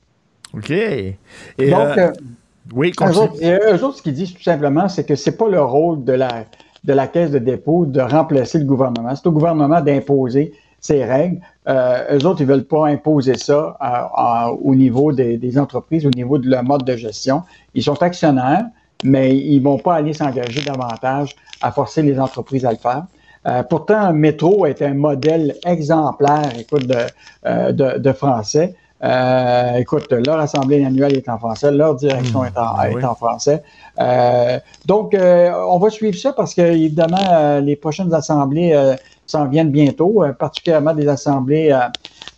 OK. 0.54 0.70
Et, 0.70 1.16
Donc, 1.70 1.80
euh, 1.80 2.08
euh, 2.08 2.12
oui, 2.74 2.92
eux 3.00 3.18
autres, 3.18 3.42
et 3.42 3.58
eux 3.72 3.84
autres, 3.84 3.96
ce 3.98 4.02
qu'ils 4.02 4.12
disent 4.14 4.34
tout 4.34 4.42
simplement, 4.42 4.88
c'est 4.88 5.04
que 5.04 5.14
c'est 5.14 5.36
pas 5.36 5.48
le 5.48 5.62
rôle 5.62 6.04
de 6.04 6.12
la, 6.12 6.44
de 6.84 6.92
la 6.92 7.06
Caisse 7.06 7.30
de 7.30 7.38
dépôt 7.38 7.86
de 7.86 8.00
remplacer 8.00 8.58
le 8.58 8.64
gouvernement. 8.66 9.14
C'est 9.16 9.26
au 9.26 9.32
gouvernement 9.32 9.80
d'imposer 9.80 10.52
ses 10.80 11.04
règles. 11.04 11.40
Euh, 11.68 12.18
eux 12.18 12.26
autres, 12.26 12.40
ils 12.40 12.46
veulent 12.46 12.64
pas 12.64 12.88
imposer 12.88 13.38
ça 13.38 13.76
à- 13.80 14.10
à- 14.46 14.50
au 14.50 14.74
niveau 14.74 15.12
des, 15.12 15.38
des 15.38 15.58
entreprises, 15.58 16.04
au 16.04 16.10
niveau 16.10 16.38
de 16.38 16.48
leur 16.50 16.64
mode 16.64 16.84
de 16.84 16.96
gestion. 16.96 17.42
Ils 17.74 17.82
sont 17.84 18.02
actionnaires, 18.02 18.64
mais 19.04 19.36
ils 19.36 19.60
vont 19.60 19.78
pas 19.78 19.94
aller 19.94 20.12
s'engager 20.12 20.60
davantage 20.62 21.34
à 21.60 21.70
forcer 21.72 22.02
les 22.02 22.18
entreprises 22.18 22.64
à 22.66 22.72
le 22.72 22.78
faire. 22.78 23.04
Euh, 23.46 23.62
pourtant, 23.64 24.12
Métro 24.12 24.66
est 24.66 24.80
un 24.82 24.94
modèle 24.94 25.56
exemplaire, 25.66 26.50
écoute, 26.58 26.86
de, 26.86 26.96
euh, 27.46 27.72
de, 27.72 27.98
de 27.98 28.12
français. 28.12 28.74
Euh, 29.04 29.78
écoute, 29.78 30.12
leur 30.12 30.38
assemblée 30.38 30.84
annuelle 30.84 31.16
est 31.16 31.28
en 31.28 31.36
français, 31.36 31.72
leur 31.72 31.96
direction 31.96 32.44
est, 32.44 32.56
en, 32.56 32.62
est 33.00 33.04
en 33.04 33.14
français. 33.16 33.62
Euh, 34.00 34.60
donc, 34.86 35.12
euh, 35.14 35.50
on 35.68 35.78
va 35.78 35.90
suivre 35.90 36.16
ça 36.16 36.32
parce 36.32 36.54
que, 36.54 36.62
évidemment, 36.62 37.16
euh, 37.32 37.60
les 37.60 37.74
prochaines 37.74 38.14
assemblées 38.14 38.72
euh, 38.74 38.94
s'en 39.26 39.46
viennent 39.48 39.70
bientôt, 39.70 40.22
euh, 40.22 40.32
particulièrement 40.32 40.94
des 40.94 41.08
assemblées 41.08 41.72
euh, 41.72 41.78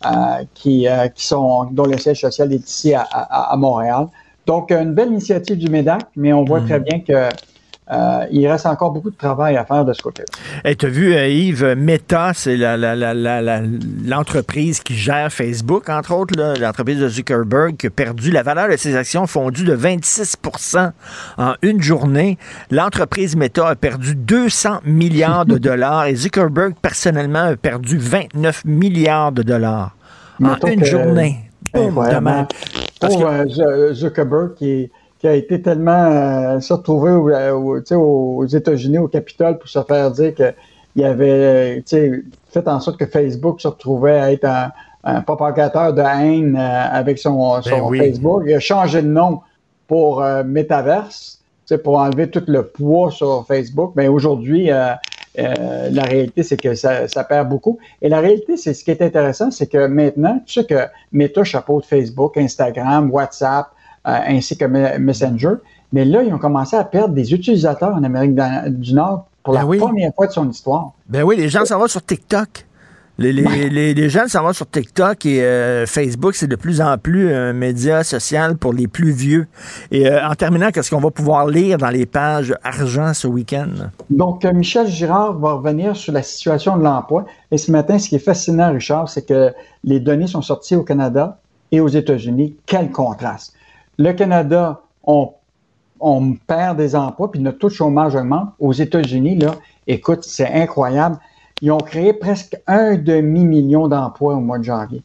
euh, 0.07 0.43
qui, 0.55 0.87
euh, 0.87 1.07
qui 1.09 1.27
sont, 1.27 1.65
dont 1.65 1.85
le 1.85 1.99
siège 1.99 2.21
social 2.21 2.51
est 2.51 2.67
ici 2.67 2.95
à, 2.95 3.01
à- 3.11 3.53
à 3.53 3.55
Montréal. 3.57 4.07
Donc, 4.47 4.71
une 4.71 4.93
belle 4.93 5.09
initiative 5.09 5.57
du 5.57 5.69
MEDAC, 5.69 6.01
mais 6.15 6.33
on 6.33 6.45
voit 6.45 6.61
très 6.61 6.79
bien 6.79 6.99
que 6.99 7.29
euh, 7.91 8.25
il 8.31 8.47
reste 8.47 8.65
encore 8.65 8.91
beaucoup 8.91 9.11
de 9.11 9.15
travail 9.15 9.57
à 9.57 9.65
faire 9.65 9.85
de 9.85 9.93
ce 9.93 10.01
côté-là. 10.01 10.25
Hey, 10.69 10.75
tu 10.75 10.85
as 10.87 10.89
vu, 10.89 11.13
euh, 11.13 11.27
Yves, 11.27 11.75
Meta, 11.77 12.31
c'est 12.33 12.57
l'entreprise 14.05 14.79
qui 14.79 14.95
gère 14.95 15.31
Facebook, 15.31 15.89
entre 15.89 16.13
autres, 16.13 16.33
l'entreprise 16.59 16.99
de 16.99 17.07
Zuckerberg, 17.07 17.77
qui 17.77 17.87
a 17.87 17.89
perdu 17.89 18.31
la 18.31 18.43
valeur 18.43 18.69
de 18.69 18.77
ses 18.77 18.95
actions 18.95 19.27
fondues 19.27 19.63
de 19.65 19.75
26% 19.75 20.91
en 21.37 21.53
une 21.61 21.81
journée. 21.81 22.37
L'entreprise 22.71 23.35
Meta 23.35 23.67
a 23.69 23.75
perdu 23.75 24.15
200 24.15 24.79
milliards 24.85 25.45
de 25.45 25.57
dollars 25.59 26.05
et 26.05 26.15
Zuckerberg, 26.15 26.73
personnellement, 26.81 27.43
a 27.51 27.55
perdu 27.55 27.97
29 27.97 28.65
milliards 28.65 29.31
de 29.31 29.43
dollars 29.43 29.95
en 30.43 30.55
une 30.67 30.81
que- 30.81 30.85
journée. 30.85 31.39
Boum, 31.73 31.95
même. 32.21 32.47
Parce 33.01 33.15
que- 33.17 33.23
euh, 33.23 33.45
Zu- 33.91 33.95
Zuckerberg, 33.95 34.53
qui, 34.55 34.89
qui 35.25 35.29
a 35.29 35.33
été 35.33 35.59
tellement 35.59 36.05
euh, 36.05 36.59
se 36.59 36.71
retrouvé 36.71 37.09
au- 37.09 37.31
au- 37.55 37.79
tu 37.79 37.87
sais, 37.87 37.95
aux 37.95 38.45
États-Unis, 38.45 38.99
au 38.99 39.07
Capitole, 39.07 39.57
pour 39.57 39.67
se 39.67 39.81
faire 39.81 40.11
dire 40.11 40.35
qu'il 40.35 41.03
avait 41.03 41.81
euh, 41.91 42.21
fait 42.51 42.67
en 42.67 42.79
sorte 42.79 42.97
que 42.99 43.07
Facebook 43.07 43.59
se 43.59 43.67
retrouvait 43.67 44.19
à 44.19 44.31
être 44.31 44.45
un, 44.45 44.71
un 45.03 45.21
propagateur 45.21 45.93
de 45.93 46.01
haine 46.01 46.55
euh, 46.55 46.85
avec 46.91 47.17
son, 47.17 47.59
son 47.63 47.69
Ben 47.71 47.81
oui. 47.87 47.97
Facebook. 47.97 48.43
Il 48.45 48.53
a 48.53 48.59
changé 48.59 49.01
de 49.01 49.07
nom 49.07 49.39
pour 49.87 50.21
euh, 50.21 50.43
Metaverse, 50.43 51.41
pour 51.83 51.97
enlever 51.97 52.29
tout 52.29 52.43
le 52.47 52.67
poids 52.67 53.09
sur 53.09 53.45
Facebook. 53.47 53.93
Mais 53.95 54.07
aujourd'hui, 54.07 54.69
euh, 54.71 54.91
euh, 55.39 55.89
la 55.91 56.03
réalité, 56.03 56.43
c'est 56.43 56.57
que 56.57 56.75
ça, 56.75 57.07
ça 57.07 57.23
perd 57.23 57.49
beaucoup. 57.49 57.79
Et 58.03 58.09
la 58.09 58.19
réalité, 58.19 58.57
c'est 58.57 58.75
ce 58.75 58.83
qui 58.83 58.91
est 58.91 59.01
intéressant, 59.01 59.49
c'est 59.49 59.65
que 59.65 59.87
maintenant, 59.87 60.39
tu 60.45 60.53
sais 60.61 60.65
que 60.67 60.81
Meta 61.11 61.43
chapeaute 61.43 61.85
Facebook, 61.85 62.37
Instagram, 62.37 63.09
WhatsApp, 63.11 63.65
euh, 63.69 63.74
ainsi 64.05 64.57
que 64.57 64.65
Me- 64.65 64.97
Messenger. 64.99 65.55
Mais 65.93 66.05
là, 66.05 66.23
ils 66.23 66.33
ont 66.33 66.37
commencé 66.39 66.75
à 66.75 66.83
perdre 66.83 67.13
des 67.13 67.33
utilisateurs 67.33 67.93
en 67.93 68.03
Amérique 68.03 68.35
du 68.67 68.93
Nord 68.93 69.25
pour 69.43 69.53
la 69.53 69.65
première 69.65 70.13
fois 70.13 70.27
de 70.27 70.31
son 70.31 70.49
histoire. 70.49 70.91
Ben 71.07 71.23
oui, 71.23 71.37
les 71.37 71.49
gens 71.49 71.65
s'en 71.65 71.79
vont 71.79 71.87
sur 71.87 72.03
TikTok. 72.03 72.65
Les, 73.17 73.31
les, 73.31 73.69
les, 73.69 73.93
les 73.93 74.09
gens 74.09 74.27
s'en 74.27 74.43
vont 74.43 74.51
sur 74.51 74.69
TikTok 74.69 75.25
et 75.25 75.41
euh, 75.41 75.85
Facebook, 75.85 76.35
c'est 76.35 76.47
de 76.47 76.57
plus 76.57 76.81
en 76.81 76.97
plus 76.97 77.33
un 77.33 77.53
média 77.53 78.03
social 78.03 78.57
pour 78.57 78.73
les 78.73 78.89
plus 78.89 79.11
vieux. 79.11 79.47
Et 79.89 80.09
euh, 80.09 80.27
en 80.27 80.35
terminant, 80.35 80.69
qu'est-ce 80.69 80.89
qu'on 80.89 80.99
va 80.99 81.11
pouvoir 81.11 81.47
lire 81.47 81.77
dans 81.77 81.91
les 81.91 82.05
pages 82.05 82.53
argent 82.61 83.13
ce 83.13 83.27
week-end? 83.27 83.69
Donc, 84.09 84.43
euh, 84.43 84.51
Michel 84.51 84.87
Girard 84.87 85.39
va 85.39 85.53
revenir 85.53 85.95
sur 85.95 86.11
la 86.11 86.23
situation 86.23 86.75
de 86.75 86.83
l'emploi. 86.83 87.25
Et 87.51 87.57
ce 87.57 87.71
matin, 87.71 87.97
ce 87.99 88.09
qui 88.09 88.15
est 88.15 88.19
fascinant, 88.19 88.73
Richard, 88.73 89.07
c'est 89.07 89.25
que 89.25 89.53
les 89.85 90.01
données 90.01 90.27
sont 90.27 90.41
sorties 90.41 90.75
au 90.75 90.83
Canada 90.83 91.39
et 91.71 91.79
aux 91.79 91.87
États-Unis. 91.87 92.57
Quel 92.65 92.91
contraste! 92.91 93.53
Le 93.97 94.11
Canada, 94.13 94.81
on, 95.05 95.31
on 95.99 96.33
perd 96.47 96.77
des 96.77 96.95
emplois, 96.95 97.31
puis 97.31 97.39
notre 97.41 97.59
taux 97.59 97.69
de 97.69 97.73
chômage 97.73 98.15
augmente. 98.15 98.49
Aux 98.59 98.73
États-Unis, 98.73 99.37
là, 99.37 99.51
écoute, 99.87 100.23
c'est 100.23 100.51
incroyable. 100.51 101.17
Ils 101.61 101.71
ont 101.71 101.77
créé 101.77 102.11
presque 102.13 102.57
un 102.67 102.95
demi-million 102.95 103.87
d'emplois 103.87 104.35
au 104.35 104.39
mois 104.41 104.57
de 104.59 104.63
janvier. 104.63 105.01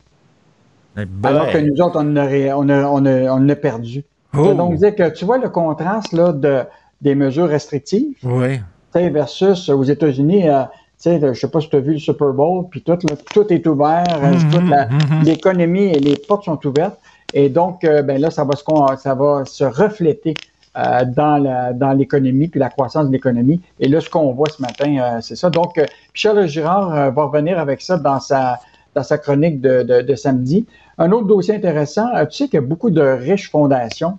Alors 1.23 1.51
que 1.51 1.59
nous 1.59 1.81
autres, 1.81 1.97
on, 2.03 2.17
a, 2.17 2.57
on, 2.57 2.69
a, 3.07 3.33
on 3.33 3.49
a 3.49 3.55
perdu. 3.57 4.05
Oh. 4.37 4.53
Donc, 4.55 4.75
dire 4.77 4.95
que 4.95 5.09
tu 5.11 5.25
vois 5.25 5.39
le 5.39 5.49
contraste 5.49 6.12
là, 6.12 6.33
de, 6.33 6.62
des 7.01 7.15
mesures 7.15 7.49
restrictives 7.49 8.17
Oui. 8.25 8.61
versus 8.95 9.69
aux 9.69 9.83
États-Unis, 9.85 10.49
euh, 10.49 10.62
tu 11.03 11.11
sais, 11.11 11.21
je 11.23 11.33
sais 11.41 11.49
pas 11.49 11.61
si 11.61 11.71
tu 11.71 11.77
as 11.77 11.81
vu 11.81 11.93
le 11.93 11.99
Super 11.99 12.33
Bowl, 12.33 12.67
puis 12.71 12.83
tout, 12.83 12.93
là, 13.09 13.17
tout 13.33 13.47
est 13.53 13.67
ouvert, 13.67 14.05
euh, 14.23 14.33
Mhm, 14.61 14.69
la- 14.71 14.87
mhm. 14.89 15.23
l'économie 15.25 15.87
et 15.87 15.99
les 16.01 16.17
portes 16.17 16.45
sont 16.45 16.65
ouvertes. 16.67 16.99
Et 17.35 17.48
donc, 17.48 17.85
euh, 17.85 18.02
ben 18.02 18.20
là, 18.20 18.31
ça 18.31 18.44
va 18.44 18.57
se, 18.57 18.65
ça 18.98 19.15
va 19.15 19.44
se 19.44 19.65
refléter 19.65 20.35
euh, 20.77 21.05
dans, 21.05 21.39
la, 21.39 21.73
dans 21.73 21.93
l'économie, 21.93 22.48
puis 22.48 22.61
la 22.61 22.70
croissance 22.70 23.07
de 23.07 23.12
l'économie. 23.12 23.61
Et 23.81 23.89
là, 23.89 24.01
ce 24.01 24.09
qu'on 24.09 24.32
voit 24.32 24.48
ce 24.48 24.62
matin, 24.62 24.97
euh, 24.98 25.20
c'est 25.20 25.36
ça. 25.36 25.51
Donc, 25.51 25.78
euh, 25.78 25.85
Michel 26.15 26.47
Girard 26.47 26.94
euh, 26.94 27.11
va 27.11 27.24
revenir 27.24 27.59
avec 27.59 27.81
ça 27.82 27.97
dans 27.98 28.20
sa, 28.20 28.61
dans 28.94 29.02
sa 29.02 29.19
chronique 29.19 29.61
de, 29.61 29.82
de- 29.82 30.02
de 30.02 30.15
samedi. 30.15 30.66
Un 30.98 31.12
autre 31.12 31.27
dossier 31.27 31.55
intéressant, 31.55 32.09
euh, 32.15 32.24
tu 32.27 32.36
sais 32.36 32.44
qu'il 32.44 32.55
y 32.55 32.59
a 32.59 32.66
beaucoup 32.66 32.90
de 32.90 33.01
riches 33.02 33.51
fondations 33.51 34.19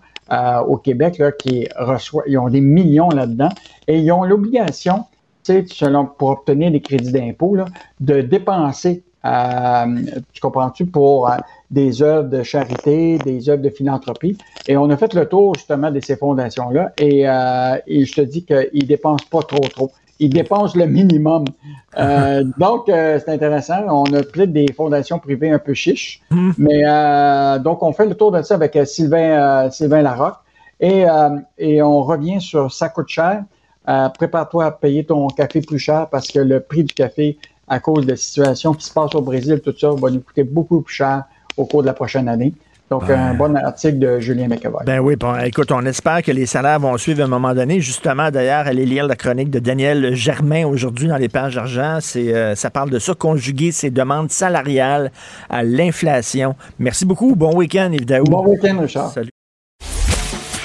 au 0.65 0.77
Québec 0.77 1.17
là, 1.17 1.33
qui 1.33 1.67
reçoivent, 1.77 2.23
ils 2.25 2.38
ont 2.38 2.47
des 2.47 2.61
millions 2.61 3.09
là-dedans, 3.09 3.49
et 3.89 3.99
ils 3.99 4.09
ont 4.13 4.23
l'obligation, 4.23 5.03
tu 5.43 5.51
sais, 5.51 5.65
selon, 5.67 6.05
pour 6.05 6.29
obtenir 6.29 6.71
des 6.71 6.79
crédits 6.79 7.11
d'impôt, 7.11 7.57
de 7.99 8.21
dépenser, 8.21 9.03
tu 9.25 10.41
comprends-tu, 10.41 10.85
pour 10.85 11.29
des 11.72 12.03
œuvres 12.03 12.30
de 12.30 12.43
charité, 12.43 13.18
des 13.18 13.49
œuvres 13.49 13.61
de 13.64 13.69
philanthropie. 13.69 14.38
Et 14.68 14.77
on 14.77 14.89
a 14.89 14.98
fait 14.98 15.14
le 15.14 15.26
tour 15.26 15.56
justement 15.56 15.89
de 15.89 15.99
ces 16.02 16.18
fondations-là, 16.18 16.91
et, 16.99 17.27
euh, 17.27 17.77
et 17.88 18.06
je 18.06 18.14
te 18.14 18.22
dis 18.22 18.45
qu'ils 18.45 18.85
dépensent 18.85 19.26
pas 19.31 19.41
trop, 19.41 19.68
trop. 19.69 19.91
Ils 20.19 20.30
dépensent 20.30 20.77
le 20.77 20.85
minimum. 20.85 21.45
Euh, 21.98 22.45
donc, 22.57 22.88
euh, 22.88 23.19
c'est 23.19 23.34
intéressant. 23.34 23.84
On 23.89 24.06
a 24.14 24.23
peut-être 24.23 24.53
des 24.53 24.72
fondations 24.72 25.19
privées 25.19 25.52
un 25.52 25.60
peu 25.60 25.73
chiches. 25.73 26.22
Mais 26.57 26.84
euh, 26.85 27.60
donc, 27.60 27.84
on 27.84 27.91
fait 27.91 28.06
le 28.06 28.15
tour 28.15 28.31
de 28.31 28.41
ça 28.43 28.56
avec 28.56 28.77
euh, 28.77 28.85
Sylvain, 28.85 29.65
euh, 29.65 29.69
Sylvain 29.72 30.02
Larocque. 30.02 30.38
Et, 30.80 31.06
euh, 31.06 31.38
et 31.57 31.81
on 31.81 32.02
revient 32.02 32.39
sur 32.39 32.72
ça 32.72 32.88
coûte 32.88 33.10
cher. 33.10 33.43
Euh, 33.89 34.07
Prépare-toi 34.07 34.64
à 34.64 34.72
payer 34.72 35.03
ton 35.03 35.27
café 35.27 35.60
plus 35.60 35.80
cher 35.80 36.07
parce 36.10 36.30
que 36.30 36.39
le 36.39 36.61
prix 36.61 36.85
du 36.85 36.93
café, 36.93 37.38
à 37.68 37.81
cause 37.81 38.06
de 38.06 38.11
la 38.11 38.18
situation 38.18 38.73
qui 38.73 38.85
se 38.85 38.93
passe 38.93 39.14
au 39.14 39.22
Brésil, 39.22 39.60
tout 39.61 39.76
ça, 39.77 39.89
va 39.89 40.10
nous 40.10 40.22
coûter 40.22 40.45
beaucoup 40.45 40.80
plus 40.80 40.95
cher 40.95 41.26
au 41.57 41.65
cours 41.65 41.82
de 41.82 41.88
la 41.88 41.94
prochaine 41.94 42.28
année. 42.28 42.53
Donc, 42.91 43.10
un 43.10 43.34
bon 43.36 43.56
article 43.56 43.99
de 43.99 44.19
Julien 44.19 44.49
McEvoy. 44.49 44.84
Ben 44.86 44.99
oui, 44.99 45.15
bon, 45.15 45.34
écoute, 45.38 45.72
on 45.72 45.86
espère 45.86 46.22
que 46.22 46.32
les 46.34 46.45
salaires 46.45 46.78
vont 46.78 46.98
suivre 46.98 47.22
à 47.22 47.23
un 47.23 47.30
moment 47.30 47.53
donné. 47.53 47.80
Justement, 47.80 48.30
d'ailleurs, 48.32 48.68
allez 48.68 48.86
lire 48.86 49.07
la 49.07 49.15
chronique 49.15 49.49
de 49.49 49.60
Daniel 49.60 50.14
Germain 50.14 50.65
aujourd'hui 50.65 51.07
dans 51.07 51.15
les 51.15 51.30
pages 51.30 51.57
argent. 51.57 51.99
C'est, 52.02 52.36
euh, 52.36 52.53
ça 52.53 52.69
parle 52.69 52.90
de 52.90 52.99
ça, 52.99 53.14
conjuguer 53.14 53.72
ses 53.72 53.91
demandes 53.91 54.30
salariales 54.30 55.10
à 55.49 55.64
l'inflation. 55.64 56.53
Merci 56.80 57.06
beaucoup. 57.06 57.34
Bon 57.38 57.56
week-end, 57.56 57.91
Yves 57.94 58.23
Bon 58.26 58.45
week-end, 58.45 58.80
Richard. 58.82 59.11
Salut. 59.11 59.32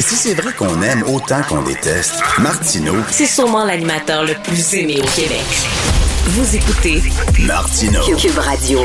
Si 0.01 0.17
c'est 0.17 0.35
vrai 0.35 0.53
qu'on 0.53 0.83
aime 0.83 1.05
autant 1.05 1.43
qu'on 1.49 1.63
déteste, 1.63 2.21
Martineau, 2.41 2.97
C'est 3.09 3.27
sûrement 3.27 3.65
l'animateur 3.65 4.25
le 4.25 4.35
plus 4.43 4.75
aimé 4.75 4.97
au 4.99 5.07
Québec. 5.15 5.47
Vous 6.27 6.57
écoutez 6.57 7.01
Martineau. 7.47 8.03
Cube 8.17 8.39
Radio. 8.39 8.81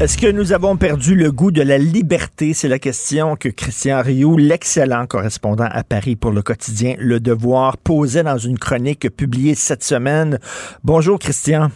Est-ce 0.00 0.16
que 0.16 0.30
nous 0.30 0.52
avons 0.52 0.76
perdu 0.76 1.16
le 1.16 1.32
goût 1.32 1.50
de 1.50 1.60
la 1.60 1.76
liberté? 1.76 2.54
C'est 2.54 2.68
la 2.68 2.78
question 2.78 3.34
que 3.34 3.48
Christian 3.48 4.00
Rioux, 4.00 4.36
l'excellent 4.36 5.08
correspondant 5.08 5.66
à 5.68 5.82
Paris 5.82 6.14
pour 6.14 6.30
le 6.30 6.40
quotidien 6.40 6.94
Le 7.00 7.18
Devoir, 7.18 7.76
posait 7.78 8.22
dans 8.22 8.38
une 8.38 8.60
chronique 8.60 9.10
publiée 9.10 9.56
cette 9.56 9.82
semaine. 9.82 10.38
Bonjour, 10.84 11.18
Christian. 11.18 11.70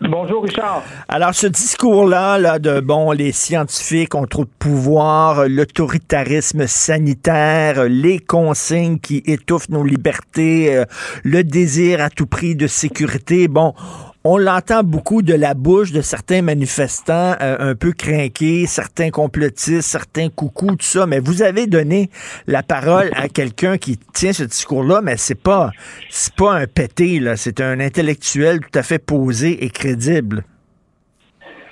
Bonjour 0.00 0.42
Richard. 0.42 0.82
Alors 1.08 1.32
ce 1.32 1.46
discours-là, 1.46 2.38
là, 2.38 2.58
de 2.58 2.80
bon, 2.80 3.12
les 3.12 3.30
scientifiques 3.30 4.16
ont 4.16 4.26
trop 4.26 4.44
de 4.44 4.50
pouvoir, 4.58 5.46
l'autoritarisme 5.46 6.66
sanitaire, 6.66 7.84
les 7.84 8.18
consignes 8.18 8.98
qui 8.98 9.22
étouffent 9.26 9.68
nos 9.68 9.84
libertés, 9.84 10.74
euh, 10.74 10.84
le 11.22 11.44
désir 11.44 12.00
à 12.00 12.10
tout 12.10 12.26
prix 12.26 12.56
de 12.56 12.66
sécurité, 12.66 13.46
bon. 13.46 13.74
On 14.22 14.36
l'entend 14.36 14.82
beaucoup 14.82 15.22
de 15.22 15.32
la 15.32 15.54
bouche 15.54 15.92
de 15.92 16.02
certains 16.02 16.42
manifestants 16.42 17.36
euh, 17.40 17.70
un 17.70 17.74
peu 17.74 17.92
craqués, 17.92 18.66
certains 18.66 19.08
complotistes, 19.08 19.88
certains 19.88 20.28
coucous, 20.28 20.76
tout 20.76 20.86
ça. 20.86 21.06
Mais 21.06 21.20
vous 21.20 21.40
avez 21.40 21.66
donné 21.66 22.10
la 22.46 22.62
parole 22.62 23.10
à 23.14 23.30
quelqu'un 23.30 23.78
qui 23.78 23.96
tient 24.12 24.34
ce 24.34 24.42
discours-là, 24.42 25.00
mais 25.00 25.16
c'est 25.16 25.34
pas, 25.34 25.70
c'est 26.10 26.34
pas 26.34 26.52
un 26.52 26.66
pété, 26.66 27.18
là. 27.18 27.38
C'est 27.38 27.62
un 27.62 27.80
intellectuel 27.80 28.60
tout 28.60 28.78
à 28.78 28.82
fait 28.82 28.98
posé 28.98 29.64
et 29.64 29.70
crédible. 29.70 30.44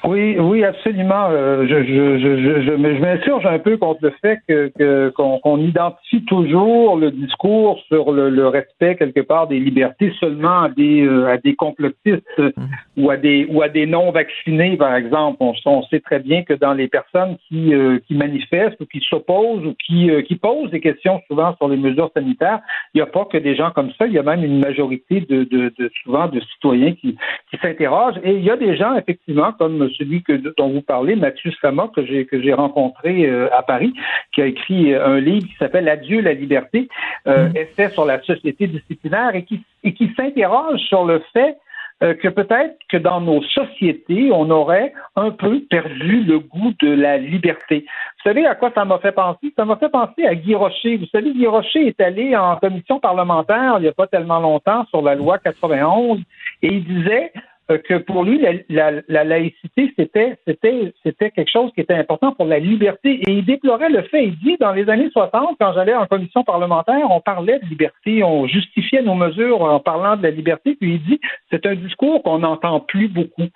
Oui, 0.05 0.39
oui, 0.39 0.63
absolument. 0.65 1.27
Euh, 1.31 1.67
je, 1.67 1.83
je, 1.83 2.19
je, 2.19 2.37
je, 2.43 2.63
je, 2.63 3.01
m'insurge 3.01 3.45
un 3.47 3.59
peu 3.59 3.77
contre 3.77 3.99
le 4.03 4.13
fait 4.23 4.39
que 4.49 4.69
que- 4.79 5.11
qu'on 5.17 5.39
qu'on 5.41 5.59
identifie 5.59 6.25
toujours 6.25 6.97
le 6.97 7.11
discours 7.11 7.81
sur 7.89 8.13
le, 8.13 8.31
le 8.31 8.47
respect 8.47 8.95
quelque 8.97 9.21
part 9.21 9.49
des 9.49 9.59
libertés 9.59 10.13
seulement 10.21 10.63
à 10.63 10.69
des 10.69 11.05
euh, 11.05 11.27
à 11.27 11.37
des 11.37 11.55
complotistes 11.57 12.23
euh, 12.39 12.53
ou 12.97 13.11
à 13.11 13.17
des 13.17 13.47
ou 13.51 13.61
à 13.61 13.69
des 13.69 13.87
non 13.87 14.13
vaccinés, 14.13 14.77
par 14.77 14.95
exemple. 14.95 15.39
On, 15.41 15.53
on 15.67 15.83
sait 15.85 16.01
très 16.01 16.21
bien 16.21 16.43
que 16.45 16.55
dans 16.55 16.75
les 16.75 16.87
personnes 16.87 17.37
qui 17.49 17.75
euh, 17.75 17.99
qui 18.07 18.15
manifestent 18.15 18.81
ou 18.81 18.87
qui 18.87 19.01
s'opposent 19.01 19.67
ou 19.67 19.75
qui 19.85 20.11
euh, 20.11 20.23
qui 20.23 20.37
posent 20.37 20.71
des 20.71 20.81
questions 20.81 21.21
souvent 21.27 21.57
sur 21.57 21.67
les 21.69 21.77
mesures 21.77 22.11
sanitaires, 22.15 22.61
il 22.95 22.99
n'y 22.99 23.03
a 23.03 23.07
pas 23.07 23.25
que 23.25 23.37
des 23.39 23.57
gens 23.57 23.73
comme 23.73 23.91
ça. 23.99 24.07
Il 24.07 24.13
y 24.13 24.19
a 24.19 24.23
même 24.23 24.45
une 24.45 24.61
majorité 24.61 25.23
de, 25.23 25.43
de, 25.43 25.73
de 25.77 25.91
souvent 26.05 26.29
de 26.29 26.39
citoyens 26.53 26.93
qui 26.93 27.17
qui 27.51 27.57
s'interrogent. 27.61 28.21
Et 28.23 28.35
il 28.35 28.45
y 28.45 28.51
a 28.51 28.57
des 28.57 28.77
gens 28.77 28.95
effectivement 28.97 29.53
comme 29.59 29.88
celui 29.91 30.23
que, 30.23 30.33
dont 30.57 30.71
vous 30.71 30.83
parlez, 30.83 31.17
Mathieu 31.17 31.51
Sama, 31.61 31.91
que 31.95 32.05
j'ai 32.05 32.27
que 32.27 32.41
j'ai 32.41 32.53
rencontré 32.53 33.27
euh, 33.27 33.49
à 33.57 33.63
Paris, 33.63 33.93
qui 34.35 34.43
a 34.43 34.47
écrit 34.47 34.93
euh, 34.93 35.07
un 35.07 35.21
livre 35.21 35.47
qui 35.47 35.55
s'appelle 35.59 35.89
Adieu 35.89 36.21
la 36.21 36.35
liberté, 36.35 36.89
euh, 37.27 37.49
essai 37.55 37.91
sur 37.91 38.05
la 38.05 38.21
société 38.23 38.67
disciplinaire, 38.67 39.35
et 39.35 39.45
qui 39.45 39.63
et 39.85 39.95
qui 39.95 40.13
s'interroge 40.17 40.81
sur 40.81 41.05
le 41.05 41.23
fait 41.33 41.57
euh, 42.01 42.15
que 42.15 42.29
peut-être 42.29 42.79
que 42.89 42.97
dans 42.97 43.21
nos 43.21 43.43
sociétés, 43.43 44.31
on 44.33 44.49
aurait 44.51 44.93
un 45.17 45.33
peu 45.33 45.61
perdu 45.69 46.23
le 46.23 46.39
goût 46.39 46.73
de 46.79 46.93
la 46.93 47.19
liberté. 47.19 47.85
Vous 48.19 48.31
savez 48.31 48.47
à 48.47 48.55
quoi 48.55 48.71
ça 48.73 48.85
m'a 48.85 49.01
fait 49.01 49.11
penser? 49.11 49.53
Ça 49.57 49.65
m'a 49.65 49.75
fait 49.75 49.89
penser 49.89 50.25
à 50.25 50.37
Guy 50.37 50.55
Rocher. 50.55 50.97
Vous 50.97 51.07
savez, 51.07 51.33
Guy 51.33 51.49
Rocher 51.49 51.89
est 51.89 52.01
allé 52.01 52.37
en 52.37 52.55
commission 52.57 53.01
parlementaire 53.01 53.75
il 53.79 53.83
n'y 53.83 53.89
a 53.89 53.93
pas 53.93 54.07
tellement 54.07 54.39
longtemps 54.39 54.87
sur 54.91 55.03
la 55.03 55.17
loi 55.17 55.39
91 55.39 56.21
et 56.63 56.69
il 56.69 56.85
disait 56.85 57.33
que 57.77 57.99
pour 57.99 58.25
lui, 58.25 58.39
la, 58.41 58.53
la- 58.71 59.03
la 59.09 59.25
laïcité, 59.25 59.93
c'était, 59.99 60.39
c'était, 60.47 60.93
c'était 61.03 61.31
quelque 61.31 61.51
chose 61.51 61.71
qui 61.75 61.83
était 61.83 61.95
important 61.95 62.33
pour 62.33 62.47
la 62.47 62.59
liberté. 62.59 63.21
Et 63.29 63.33
il 63.33 63.45
déplorait 63.45 63.91
le 63.91 64.03
fait, 64.03 64.25
il 64.25 64.39
dit, 64.39 64.57
dans 64.59 64.73
les 64.73 64.89
années 64.89 65.11
60, 65.13 65.57
quand 65.61 65.73
j'allais 65.75 65.95
en 65.95 66.07
commission 66.07 66.45
parlementaire, 66.45 67.11
on 67.11 67.21
parlait 67.21 67.59
de 67.59 67.67
liberté, 67.67 68.23
on 68.25 68.47
justifiait 68.47 69.03
nos 69.03 69.15
mesures 69.15 69.61
en 69.63 69.81
parlant 69.81 70.17
de 70.17 70.23
la 70.23 70.31
liberté, 70.31 70.77
puis 70.81 70.95
il 70.95 71.03
dit, 71.03 71.21
c'est 71.51 71.67
un 71.67 71.75
discours 71.75 72.23
qu'on 72.23 72.39
n'entend 72.39 72.81
plus 72.81 73.09
beaucoup. 73.09 73.49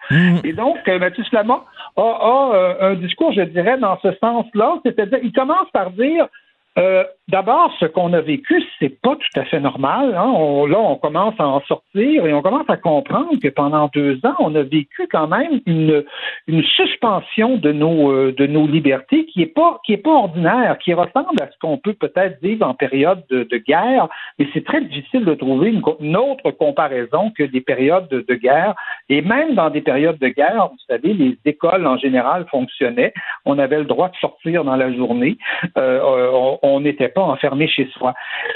Et 0.44 0.52
donc, 0.52 0.76
euh, 0.88 0.98
Mathieu 0.98 1.24
Slama 1.24 1.64
a, 1.96 2.00
a, 2.02 2.50
euh, 2.54 2.90
un 2.92 2.94
discours, 2.94 3.32
je 3.32 3.42
dirais, 3.42 3.78
dans 3.78 3.98
ce 4.02 4.12
sens-là, 4.20 4.78
c'est-à-dire, 4.84 5.20
il 5.22 5.32
commence 5.32 5.70
par 5.72 5.90
dire, 5.92 6.26
euh, 6.78 7.04
D'abord, 7.28 7.72
ce 7.78 7.86
qu'on 7.86 8.12
a 8.14 8.20
vécu, 8.20 8.62
c'est 8.80 9.00
pas 9.00 9.14
tout 9.14 9.40
à 9.40 9.44
fait 9.44 9.60
normal. 9.60 10.12
hein. 10.16 10.32
Là, 10.68 10.78
on 10.80 10.96
commence 10.96 11.34
à 11.38 11.46
en 11.46 11.60
sortir 11.62 12.26
et 12.26 12.32
on 12.34 12.42
commence 12.42 12.68
à 12.68 12.76
comprendre 12.76 13.38
que 13.40 13.46
pendant 13.48 13.88
deux 13.94 14.16
ans, 14.26 14.34
on 14.40 14.54
a 14.56 14.62
vécu 14.62 15.06
quand 15.10 15.28
même 15.28 15.60
une, 15.66 16.04
une 16.48 16.64
suspension 16.64 17.56
de 17.58 17.70
nos 17.70 18.10
euh, 18.10 18.32
de 18.36 18.46
nos 18.48 18.66
libertés 18.66 19.24
qui 19.26 19.40
est 19.40 19.54
pas 19.54 19.78
qui 19.86 19.92
est 19.92 19.98
pas 19.98 20.10
ordinaire, 20.10 20.76
qui 20.78 20.92
ressemble 20.94 21.40
à 21.40 21.46
ce 21.46 21.56
qu'on 21.60 21.78
peut 21.78 21.94
peut-être 21.94 22.42
vivre 22.42 22.66
en 22.66 22.74
période 22.74 23.22
de, 23.30 23.44
guerre, 23.56 24.08
mais 24.38 24.48
c'est 24.52 24.64
très 24.64 24.80
difficile 24.80 25.24
de 25.24 25.34
trouver 25.34 25.70
une, 26.00 26.16
autre 26.16 26.50
comparaison 26.50 27.30
que 27.36 27.44
des 27.44 27.60
périodes 27.60 28.08
de, 28.08 28.34
guerre. 28.34 28.74
Et 29.08 29.22
même 29.22 29.54
dans 29.54 29.70
des 29.70 29.80
périodes 29.80 30.18
de 30.18 30.28
guerre, 30.28 30.70
vous 30.72 30.78
savez, 30.88 31.14
les 31.14 31.38
écoles 31.44 31.86
en 31.86 31.96
général 31.98 32.46
fonctionnaient. 32.50 33.12
On 33.44 33.58
avait 33.60 33.78
le 33.78 33.84
droit 33.84 34.08
de 34.08 34.16
sortir 34.16 34.64
dans 34.64 34.76
la 34.76 34.92
journée. 34.92 35.36
Euh, 35.78 36.00
on- 36.32 36.58
on 36.62 36.80
n'était 36.80 37.11
pas 37.14 37.22
enfermé 37.22 37.68
chez 37.68 37.88
soi. 37.96 38.14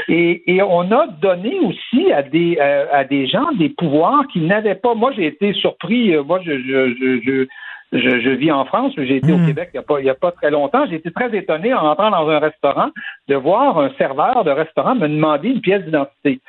Et, 0.09 0.43
et 0.55 0.63
on 0.63 0.91
a 0.93 1.07
donné 1.07 1.59
aussi 1.61 2.13
à 2.13 2.23
des 2.23 2.59
euh, 2.61 2.87
à 2.93 3.05
des 3.05 3.27
gens 3.27 3.53
des 3.59 3.69
pouvoirs 3.71 4.27
qu'ils 4.33 4.47
n'avaient 4.47 4.75
pas. 4.75 4.95
Moi, 4.95 5.13
j'ai 5.17 5.27
été 5.27 5.53
surpris. 5.55 6.15
euh, 6.15 6.23
Moi, 6.23 6.41
je, 6.45 6.53
je, 6.53 6.95
je, 7.01 7.21
je 7.25 7.47
je, 7.93 8.31
vis 8.31 8.51
en 8.51 8.65
France, 8.65 8.93
mais 8.97 9.07
j'ai 9.07 9.17
été 9.17 9.33
au 9.33 9.39
Québec 9.47 9.71
il 9.73 9.77
n'y 9.77 9.79
a, 9.79 9.83
pas- 9.83 10.01
il 10.01 10.07
y 10.07 10.11
a 10.11 10.15
pas 10.15 10.33
très 10.33 10.51
longtemps. 10.51 10.85
J'ai 10.91 10.97
été 10.97 11.11
très 11.13 11.35
étonné 11.37 11.73
en 11.73 11.87
entrant 11.87 12.11
dans 12.11 12.29
un 12.29 12.41
restaurant 12.41 12.89
de 13.29 13.35
voir 13.37 13.79
un 13.79 13.91
serveur 13.97 14.43
de 14.45 14.51
restaurant 14.51 14.97
me 14.97 15.09
demander 15.09 15.51
une 15.51 15.61
pièce 15.61 15.85
d'identité. 15.85 16.41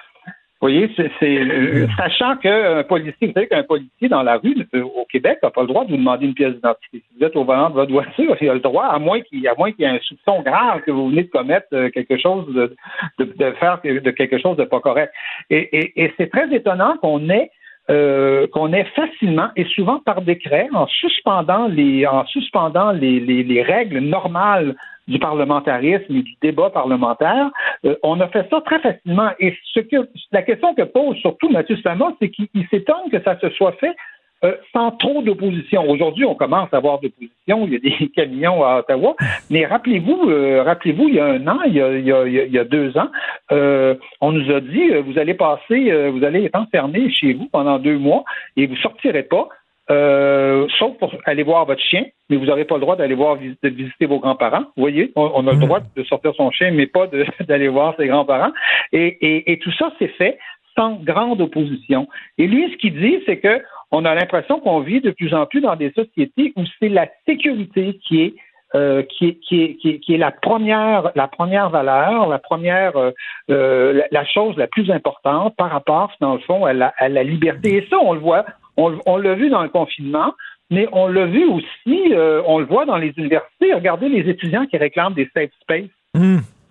Voyez, 0.59 0.89
c'est, 0.95 1.11
euh, 1.23 1.88
sachant 1.97 2.35
qu'un 2.38 2.84
policier, 2.84 3.27
vous 3.27 3.34
savez 3.34 3.47
qu'un 3.47 3.63
policier 3.63 4.09
dans 4.09 4.23
la 4.23 4.38
rue 4.38 4.55
euh, 4.73 4.81
au 4.81 5.05
Québec 5.05 5.38
n'a 5.43 5.51
pas 5.51 5.61
le 5.61 5.67
droit 5.67 5.85
de 5.85 5.91
vous 5.91 5.97
demander 5.97 6.25
une 6.25 6.34
pièce 6.34 6.55
d'identité. 6.55 6.97
Si 6.97 7.19
vous 7.19 7.25
êtes 7.25 7.35
au 7.35 7.43
volant 7.43 7.69
de 7.69 7.75
votre 7.75 7.91
voiture, 7.91 8.35
il 8.41 8.49
a 8.49 8.55
le 8.55 8.59
droit, 8.59 8.85
à 8.85 8.97
moins 8.97 9.21
qu'il, 9.21 9.39
y 9.39 9.45
ait 9.45 9.85
un 9.85 9.99
soupçon 9.99 10.41
grave 10.41 10.81
que 10.81 10.89
vous 10.89 11.09
venez 11.09 11.23
de 11.23 11.29
commettre 11.29 11.67
euh, 11.73 11.89
quelque 11.91 12.17
chose 12.17 12.51
de, 12.55 12.75
de, 13.19 13.25
de 13.25 13.51
faire 13.59 13.79
de 13.84 14.09
quelque 14.09 14.39
chose 14.39 14.57
de 14.57 14.63
pas 14.63 14.79
correct. 14.79 15.13
Et, 15.51 15.59
et, 15.77 16.03
et 16.03 16.13
c'est 16.17 16.31
très 16.31 16.51
étonnant 16.51 16.97
qu'on 16.97 17.29
ait 17.29 17.51
euh, 17.89 18.47
qu'on 18.47 18.73
ait 18.73 18.85
facilement 18.95 19.49
et 19.55 19.65
souvent 19.65 19.99
par 19.99 20.22
décret, 20.22 20.68
en 20.73 20.88
suspendant 20.88 21.68
les, 21.68 22.05
en 22.05 22.26
suspendant 22.26 22.91
les, 22.91 23.19
les, 23.19 23.43
les 23.43 23.64
règles 23.64 23.99
normales 23.99 24.76
du 25.07 25.19
parlementarisme 25.19 26.15
et 26.15 26.22
du 26.22 26.35
débat 26.41 26.69
parlementaire, 26.69 27.49
euh, 27.85 27.95
on 28.03 28.19
a 28.19 28.27
fait 28.27 28.45
ça 28.49 28.61
très 28.61 28.80
facilement. 28.80 29.30
Et 29.39 29.55
ce 29.73 29.80
que 29.80 30.09
la 30.31 30.41
question 30.41 30.73
que 30.76 30.84
pose 30.84 31.15
surtout 31.18 31.49
Mathieu 31.49 31.77
Sama, 31.77 32.14
c'est 32.19 32.30
qu'il 32.30 32.47
il 32.53 32.68
s'étonne 32.68 33.09
que 33.11 33.22
ça 33.23 33.39
se 33.39 33.49
soit 33.51 33.73
fait 33.73 33.95
euh, 34.43 34.55
sans 34.73 34.91
trop 34.91 35.22
d'opposition. 35.22 35.89
Aujourd'hui, 35.89 36.26
on 36.26 36.35
commence 36.35 36.69
à 36.73 36.77
avoir 36.77 36.99
d'opposition. 36.99 37.65
Il 37.68 37.73
y 37.73 37.76
a 37.76 37.80
des 37.80 38.07
camions 38.15 38.64
à 38.64 38.80
Ottawa. 38.80 39.15
Mais 39.49 39.65
rappelez-vous, 39.65 40.30
euh, 40.30 40.64
rappelez-vous, 40.64 41.07
il 41.09 41.15
y 41.15 41.19
a 41.19 41.26
un 41.26 41.47
an, 41.47 41.59
il 41.65 41.73
y 41.73 41.81
a, 41.81 41.91
il 41.97 42.05
y 42.05 42.11
a- 42.11 42.26
il 42.27 42.51
y 42.53 42.59
a- 42.59 42.64
deux 42.64 42.97
ans, 42.97 43.09
euh, 43.51 43.95
on 44.22 44.31
nous 44.31 44.53
a 44.53 44.59
dit 44.61 44.91
euh, 44.91 45.01
vous 45.01 45.18
allez 45.18 45.34
passer, 45.34 45.91
euh, 45.91 46.09
vous 46.11 46.23
allez 46.23 46.43
être 46.45 46.59
enfermé 46.59 47.09
chez 47.11 47.34
vous 47.34 47.47
pendant 47.51 47.80
deux 47.80 47.97
mois 47.97 48.23
et 48.55 48.68
vous 48.68 48.76
sortirez 48.77 49.23
pas. 49.23 49.47
euh, 49.89 50.68
sauf 50.80 50.97
pour 50.97 51.14
aller 51.26 51.43
voir 51.43 51.65
votre 51.65 51.81
chien, 51.81 52.03
mais 52.30 52.35
vous 52.35 52.45
n'aurez 52.47 52.65
pas 52.65 52.76
le 52.76 52.81
droit 52.81 52.97
d'aller 52.97 53.15
voir 53.15 53.38
de 53.38 53.69
visiter 53.69 54.05
vos 54.05 54.19
grands-parents. 54.19 54.64
Vous 54.76 54.81
voyez, 54.84 55.14
on, 55.15 55.31
on 55.34 55.47
a 55.47 55.53
le 55.53 55.59
droit 55.59 55.80
de 55.95 56.03
sortir 56.03 56.34
son 56.35 56.51
chien, 56.51 56.72
mais 56.72 56.88
pas 56.88 57.07
d'aller 57.47 57.69
voir 57.69 57.95
ses 57.97 58.07
grands-parents. 58.07 58.51
Et, 58.91 59.07
et- 59.22 59.49
et 59.53 59.59
tout 59.59 59.72
ça, 59.80 59.93
c'est 59.97 60.09
fait 60.09 60.38
sans 60.77 60.95
grande 61.03 61.41
opposition. 61.41 62.07
Et 62.37 62.47
lui, 62.47 62.71
ce 62.71 62.77
qu'il 62.77 62.99
dit, 62.99 63.19
c'est 63.25 63.37
que 63.37 63.61
on 63.91 64.05
a 64.05 64.13
l'impression 64.15 64.59
qu'on 64.59 64.81
vit 64.81 65.01
de 65.01 65.11
plus 65.11 65.33
en 65.33 65.45
plus 65.45 65.61
dans 65.61 65.75
des 65.75 65.91
sociétés 65.91 66.53
où 66.55 66.63
c'est 66.79 66.89
la 66.89 67.07
sécurité 67.25 67.99
qui 68.05 68.21
est 68.21 68.35
euh, 68.75 69.01
qui, 69.03 69.29
est, 69.29 69.33
qui, 69.35 69.63
est, 69.63 69.75
qui, 69.75 69.89
est, 69.91 69.99
qui 69.99 70.13
est 70.13 70.17
la 70.17 70.31
première 70.31 71.11
la 71.15 71.29
première 71.29 71.69
valeur, 71.69 72.27
la 72.27 72.37
première 72.37 72.97
euh, 72.97 73.11
euh, 73.49 74.01
la, 74.11 74.25
chose 74.25 74.57
la 74.57 74.67
plus 74.67 74.91
importante 74.91 75.55
par 75.55 75.71
rapport, 75.71 76.11
dans 76.19 76.33
le 76.33 76.41
fond, 76.41 76.65
à 76.65 76.73
la, 76.73 76.93
à 76.97 77.07
la 77.07 77.23
liberté. 77.23 77.77
Et 77.77 77.87
ça, 77.89 77.97
on 77.97 78.11
le 78.11 78.19
voit, 78.19 78.45
on, 78.75 78.99
on 79.05 79.15
l'a 79.15 79.35
vu 79.35 79.49
dans 79.49 79.63
le 79.63 79.69
confinement, 79.69 80.33
mais 80.69 80.85
on 80.91 81.07
l'a 81.07 81.27
vu 81.27 81.45
aussi, 81.45 82.11
on 82.45 82.59
le 82.59 82.65
voit 82.65 82.85
dans 82.85 82.97
les 82.97 83.13
universités. 83.15 83.73
Regardez 83.73 84.09
les 84.09 84.29
étudiants 84.29 84.65
qui 84.65 84.75
réclament 84.75 85.13
des 85.13 85.29
safe 85.33 85.51
spaces. 85.61 85.85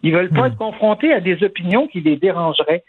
Ils 0.02 0.12
veulent 0.12 0.28
pas 0.28 0.48
être 0.48 0.58
confrontés 0.58 1.14
à 1.14 1.20
des 1.20 1.42
opinions 1.42 1.86
qui 1.86 2.02
les 2.02 2.16
dérangeraient. 2.16 2.84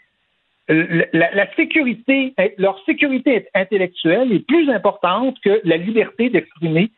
Euh, 0.70 1.02
La, 1.12 1.34
la 1.34 1.54
sécurité, 1.54 2.34
leur 2.58 2.78
sécurité 2.84 3.46
intellectuelle 3.54 4.32
est 4.32 4.46
plus 4.46 4.68
importante 4.70 5.36
que 5.44 5.60
la 5.64 5.76
liberté 5.76 6.28
d'exprimer 6.30 6.90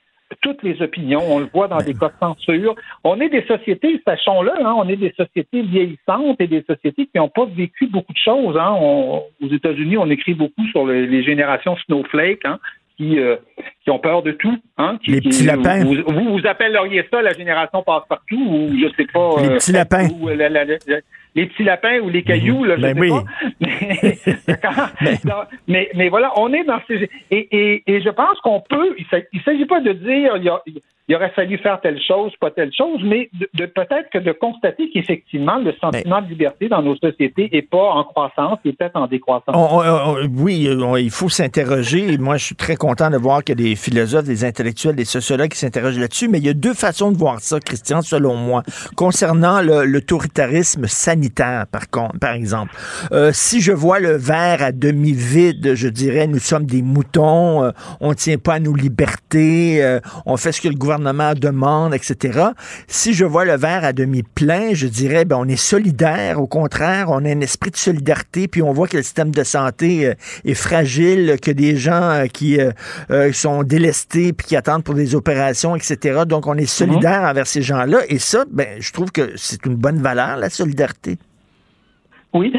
toutes 0.43 0.63
les 0.63 0.81
opinions. 0.81 1.23
On 1.29 1.41
le 1.41 1.49
voit 1.53 1.67
dans 1.69 1.79
des 1.79 1.93
cas 1.95 2.09
de 2.09 2.15
censure. 2.21 2.75
On 3.03 3.21
est 3.21 3.29
des 3.29 3.43
sociétés, 3.47 4.01
sachons-le, 4.07 4.53
hein, 4.65 4.75
on 4.77 4.89
est 4.89 4.97
des 4.97 5.13
sociétés 5.17 5.63
vieillissantes 5.63 6.41
et 6.41 6.47
des 6.47 6.63
sociétés 6.63 7.07
qui 7.07 7.17
n'ont 7.19 7.29
pas 7.29 7.47
vécu 7.47 7.87
beaucoup 7.89 8.13
de 8.13 8.19
choses. 8.19 8.57
Hein. 8.57 8.75
On- 8.81 9.23
aux 9.43 9.49
États-Unis, 9.49 9.99
on 9.99 10.09
écrit 10.09 10.35
beaucoup 10.35 10.65
sur 10.69 10.85
le- 10.87 11.05
les 11.05 11.23
générations 11.25 11.77
snowflake. 11.87 12.45
Hein, 12.45 12.59
qui, 12.97 13.19
euh, 13.19 13.37
qui 13.83 13.91
ont 13.91 13.99
peur 13.99 14.23
de 14.23 14.33
tout. 14.33 14.59
Hein, 14.77 14.99
qui, 15.03 15.13
Les 15.13 15.21
qui- 15.23 15.31
petits 15.31 15.45
lapins. 15.47 15.83
Vous, 15.85 15.95
vous, 16.07 16.39
vous 16.39 16.47
appelleriez 16.47 17.03
ça 17.11 17.23
la 17.23 17.33
génération 17.33 17.83
passe-partout 17.83 18.37
ou 18.47 18.69
je 18.79 18.89
sais 18.95 19.07
pas. 19.11 19.41
Les 19.41 19.49
euh, 19.49 19.55
petits 19.57 19.73
lapins. 19.73 20.07
ou, 20.21 20.29
euh, 20.29 20.35
la- 20.35 20.51
la- 20.51 20.65
la- 20.67 20.77
les 21.35 21.47
petits 21.47 21.65
lapins 21.65 22.01
ou 22.01 22.09
les 22.09 22.23
cailloux, 22.23 22.65
là, 22.65 22.77
je 22.77 22.83
Ben 22.83 22.95
sais 22.95 23.01
oui. 23.01 23.09
pas. 23.11 23.25
Mais. 23.61 25.19
Non, 25.25 25.35
mais, 25.69 25.91
mais 25.95 26.09
voilà, 26.09 26.33
on 26.37 26.53
est 26.53 26.65
dans 26.65 26.81
ces... 26.89 27.09
Et, 27.31 27.49
et, 27.51 27.83
et 27.87 28.01
je 28.01 28.09
pense 28.11 28.39
qu'on 28.41 28.61
peut... 28.61 28.95
Il 28.99 29.07
ne 29.35 29.41
s'agit 29.43 29.67
pas 29.67 29.81
de 29.81 29.93
dire 29.93 30.37
il, 30.37 30.45
y 30.45 30.49
a- 30.49 30.63
il 31.11 31.17
aurait 31.17 31.33
fallu 31.33 31.59
faire 31.59 31.81
telle 31.81 32.01
chose, 32.07 32.31
pas 32.41 32.53
telle 32.53 32.71
chose, 32.73 33.01
mais 33.05 33.29
de, 33.33 33.49
de- 33.55 33.67
peut-être 33.67 34.09
que 34.13 34.19
de 34.19 34.31
constater 34.31 34.89
qu'effectivement, 34.95 35.59
le 35.59 35.73
sentiment 35.81 36.23
de 36.23 36.29
liberté 36.29 36.69
dans 36.69 36.83
nos 36.83 36.95
sociétés 36.97 37.51
n'est 37.53 37.63
pas 37.63 37.91
en 37.91 38.05
croissance, 38.05 38.59
il 38.65 38.71
est 38.71 38.75
peut-être 38.75 38.95
en 38.95 39.09
décroissance. 39.09 39.53
On- 39.55 39.81
on- 39.81 40.23
on- 40.25 40.29
oui, 40.39 40.69
il 40.99 41.11
faut 41.11 41.29
s'interroger. 41.29 42.17
Moi, 42.17 42.37
je 42.37 42.45
suis 42.45 42.55
très 42.55 42.77
content 42.77 43.11
de 43.11 43.17
voir 43.17 43.43
qu'il 43.43 43.59
y 43.61 43.63
a 43.65 43.71
des 43.71 43.75
philosophes, 43.75 44.25
des 44.25 44.45
intellectuels, 44.45 44.95
des 44.95 45.05
sociologues 45.05 45.49
qui 45.51 45.59
s'interrogent 45.59 45.99
là-dessus. 45.99 46.29
Mais 46.29 46.39
il 46.39 46.47
y 46.47 46.49
a 46.49 46.55
deux 46.55 46.75
façons 46.75 47.11
de 47.11 47.17
voir 47.17 47.41
ça, 47.41 47.59
Christian, 47.59 48.03
selon 48.03 48.37
moi. 48.37 48.63
Concernant 48.95 49.61
l'autoritarisme 49.63 50.87
sanitaire, 50.87 51.67
par 51.73 51.91
contre, 51.91 52.21
par 52.21 52.35
exemple. 52.35 52.73
Euh, 53.11 53.31
si 53.33 53.61
je 53.61 53.73
vois 53.73 53.99
le 53.99 54.13
verre 54.13 54.63
à 54.63 54.71
demi 54.71 55.13
vide, 55.13 55.75
je 55.75 55.89
dirais, 55.89 56.29
nous 56.29 56.39
sommes 56.39 56.67
des 56.67 56.83
moutons, 56.83 57.65
euh, 57.65 57.71
on 58.01 58.11
ne 58.11 58.15
tient 58.15 58.39
pas 58.39 58.55
à 58.55 58.61
nos 58.61 58.75
libertés, 58.77 59.83
euh, 59.83 59.99
on 60.25 60.37
fait 60.37 60.53
ce 60.53 60.61
que 60.61 60.69
le 60.69 60.75
gouvernement 60.75 61.00
demande, 61.35 61.95
etc. 61.95 62.51
Si 62.87 63.15
je 63.15 63.25
vois 63.25 63.45
le 63.45 63.57
verre 63.57 63.85
à 63.85 63.93
demi 63.93 64.23
plein, 64.23 64.75
je 64.75 64.87
dirais, 64.87 65.25
ben, 65.25 65.37
on 65.39 65.49
est 65.49 65.57
solidaire. 65.57 66.41
Au 66.41 66.47
contraire, 66.47 67.11
on 67.11 67.25
a 67.25 67.29
un 67.29 67.41
esprit 67.41 67.71
de 67.71 67.77
solidarité, 67.77 68.49
puis 68.49 68.63
on 68.63 68.73
voit 68.73 68.89
que 68.89 68.97
le 68.97 69.03
système 69.03 69.31
de 69.31 69.45
santé 69.45 70.07
euh, 70.07 70.15
est 70.45 70.55
fragile, 70.55 71.37
que 71.41 71.51
des 71.51 71.77
gens 71.77 72.11
euh, 72.11 72.27
qui 72.27 72.59
euh, 72.61 73.33
sont 73.33 73.63
délestés 73.63 74.33
puis 74.33 74.49
qui 74.49 74.57
attendent 74.57 74.85
pour 74.85 74.95
des 74.95 75.15
opérations, 75.15 75.77
etc. 75.77 76.23
Donc, 76.27 76.47
on 76.47 76.57
est 76.57 76.67
solidaire 76.67 77.23
envers 77.23 77.47
ces 77.47 77.63
gens-là. 77.63 78.01
Et 78.09 78.19
ça, 78.19 78.45
ben, 78.51 78.81
je 78.81 78.93
trouve 78.93 79.11
que 79.13 79.33
c'est 79.37 79.65
une 79.67 79.77
bonne 79.77 80.01
valeur, 80.01 80.37
la 80.37 80.51
solidarité. 80.51 81.19
Oui, 82.33 82.53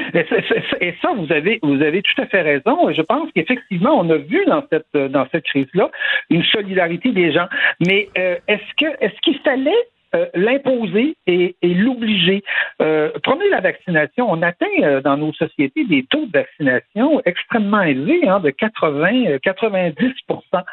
et 0.82 0.94
ça, 1.02 1.14
vous 1.16 1.32
avez, 1.32 1.60
vous 1.64 1.82
avez 1.82 2.02
tout 2.02 2.22
à 2.22 2.26
fait 2.26 2.42
raison. 2.42 2.92
Je 2.92 3.02
pense 3.02 3.30
qu'effectivement, 3.34 3.98
on 4.00 4.10
a 4.10 4.18
vu 4.18 4.44
dans 4.46 4.64
cette, 4.70 5.12
dans 5.12 5.26
cette 5.32 5.46
crise-là 5.46 5.90
une 6.30 6.44
solidarité 6.44 7.12
des 7.12 7.32
gens. 7.32 7.48
Mais 7.86 8.10
euh, 8.18 8.36
est-ce 8.48 8.76
que, 8.78 8.92
est-ce 9.00 9.20
qu'il 9.22 9.40
fallait 9.40 9.72
euh, 10.14 10.26
l'imposer 10.34 11.16
et, 11.26 11.56
l'obliger? 11.64 12.44
Euh, 12.82 13.12
prenez 13.24 13.48
la 13.50 13.62
vaccination. 13.62 14.30
On 14.30 14.42
atteint 14.42 15.00
dans 15.04 15.16
nos 15.16 15.32
sociétés 15.34 15.86
des 15.86 16.04
taux 16.10 16.26
de 16.26 16.32
vaccination 16.34 17.22
extrêmement 17.24 17.82
élevés, 17.82 18.28
hein, 18.28 18.42
de 18.42 18.50
80, 18.50 19.26
euh, 19.28 19.40
90% 19.40 20.64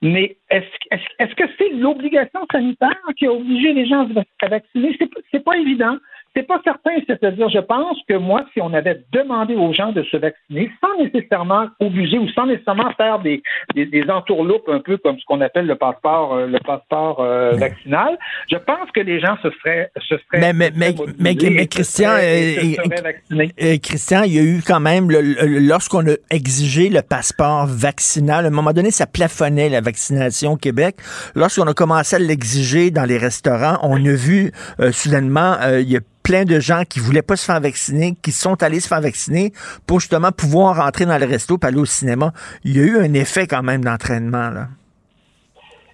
Mais 0.00 0.36
est-ce 0.48 0.64
est-ce 0.90 1.04
est-ce 1.18 1.34
que 1.34 1.44
c'est 1.58 1.68
l'obligation 1.74 2.40
sanitaire 2.50 2.96
qui 3.18 3.26
a 3.26 3.32
obligé 3.32 3.74
les 3.74 3.86
gens 3.86 4.08
à 4.40 4.48
vacciner? 4.48 4.98
C'est 5.30 5.44
pas 5.44 5.58
évident. 5.58 5.98
C'est 6.36 6.46
pas 6.46 6.60
certain. 6.64 6.90
C'est-à-dire, 7.06 7.48
je 7.48 7.60
pense 7.60 7.96
que 8.08 8.14
moi, 8.14 8.44
si 8.52 8.60
on 8.60 8.72
avait 8.74 9.00
demandé 9.12 9.54
aux 9.54 9.72
gens 9.72 9.92
de 9.92 10.02
se 10.02 10.16
vacciner 10.18 10.70
sans 10.82 11.02
nécessairement 11.02 11.68
obliger 11.80 12.18
ou 12.18 12.28
sans 12.28 12.46
nécessairement 12.46 12.90
faire 12.96 13.20
des, 13.20 13.42
des, 13.74 13.86
des 13.86 14.04
entourloupes 14.10 14.68
un 14.68 14.80
peu 14.80 14.98
comme 14.98 15.18
ce 15.18 15.24
qu'on 15.26 15.40
appelle 15.40 15.66
le 15.66 15.76
passeport, 15.76 16.34
euh, 16.34 16.46
le 16.46 16.58
passeport 16.58 17.20
euh, 17.20 17.52
vaccinal, 17.52 18.18
je 18.50 18.56
pense 18.56 18.90
que 18.94 19.00
les 19.00 19.18
gens 19.18 19.36
se 19.42 19.48
seraient, 19.50 19.90
se 19.96 20.16
seraient 20.16 20.40
Mais, 20.40 20.52
mais, 20.52 20.70
mais, 20.76 20.94
mais, 21.18 21.36
mais 21.50 21.66
Christian, 21.66 22.10
euh, 22.10 22.54
se 22.54 22.74
seraient 22.74 23.50
euh, 23.62 23.76
Christian, 23.82 24.22
il 24.24 24.34
y 24.34 24.38
a 24.38 24.42
eu 24.42 24.60
quand 24.66 24.80
même, 24.80 25.10
le- 25.10 25.22
le- 25.22 25.58
lorsqu'on 25.60 26.06
a 26.06 26.14
exigé 26.30 26.90
le 26.90 27.00
passeport 27.02 27.66
vaccinal, 27.66 28.44
à 28.44 28.48
un 28.48 28.50
moment 28.50 28.72
donné, 28.72 28.90
ça 28.90 29.06
plafonnait 29.06 29.68
la 29.70 29.80
vaccination 29.80 30.52
au 30.52 30.56
Québec. 30.56 30.96
Lorsqu'on 31.34 31.66
a 31.66 31.72
commencé 31.74 32.16
à 32.16 32.18
l'exiger 32.18 32.90
dans 32.90 33.04
les 33.04 33.16
restaurants, 33.18 33.78
on 33.82 33.96
a 34.04 34.12
vu 34.12 34.52
euh, 34.80 34.92
soudainement, 34.92 35.54
euh, 35.62 35.80
il 35.80 35.90
y 35.90 35.96
a 35.96 36.00
plein 36.26 36.44
de 36.44 36.58
gens 36.58 36.82
qui 36.88 36.98
voulaient 36.98 37.22
pas 37.22 37.36
se 37.36 37.44
faire 37.44 37.60
vacciner, 37.60 38.16
qui 38.20 38.32
sont 38.32 38.60
allés 38.60 38.80
se 38.80 38.88
faire 38.88 39.00
vacciner 39.00 39.52
pour 39.86 40.00
justement 40.00 40.32
pouvoir 40.32 40.76
rentrer 40.76 41.06
dans 41.06 41.18
le 41.18 41.24
resto 41.24 41.56
et 41.62 41.66
aller 41.66 41.78
au 41.78 41.84
cinéma. 41.84 42.32
Il 42.64 42.76
y 42.76 42.80
a 42.80 42.82
eu 42.82 42.98
un 42.98 43.14
effet 43.14 43.46
quand 43.46 43.62
même 43.62 43.84
d'entraînement, 43.84 44.50
là. 44.50 44.66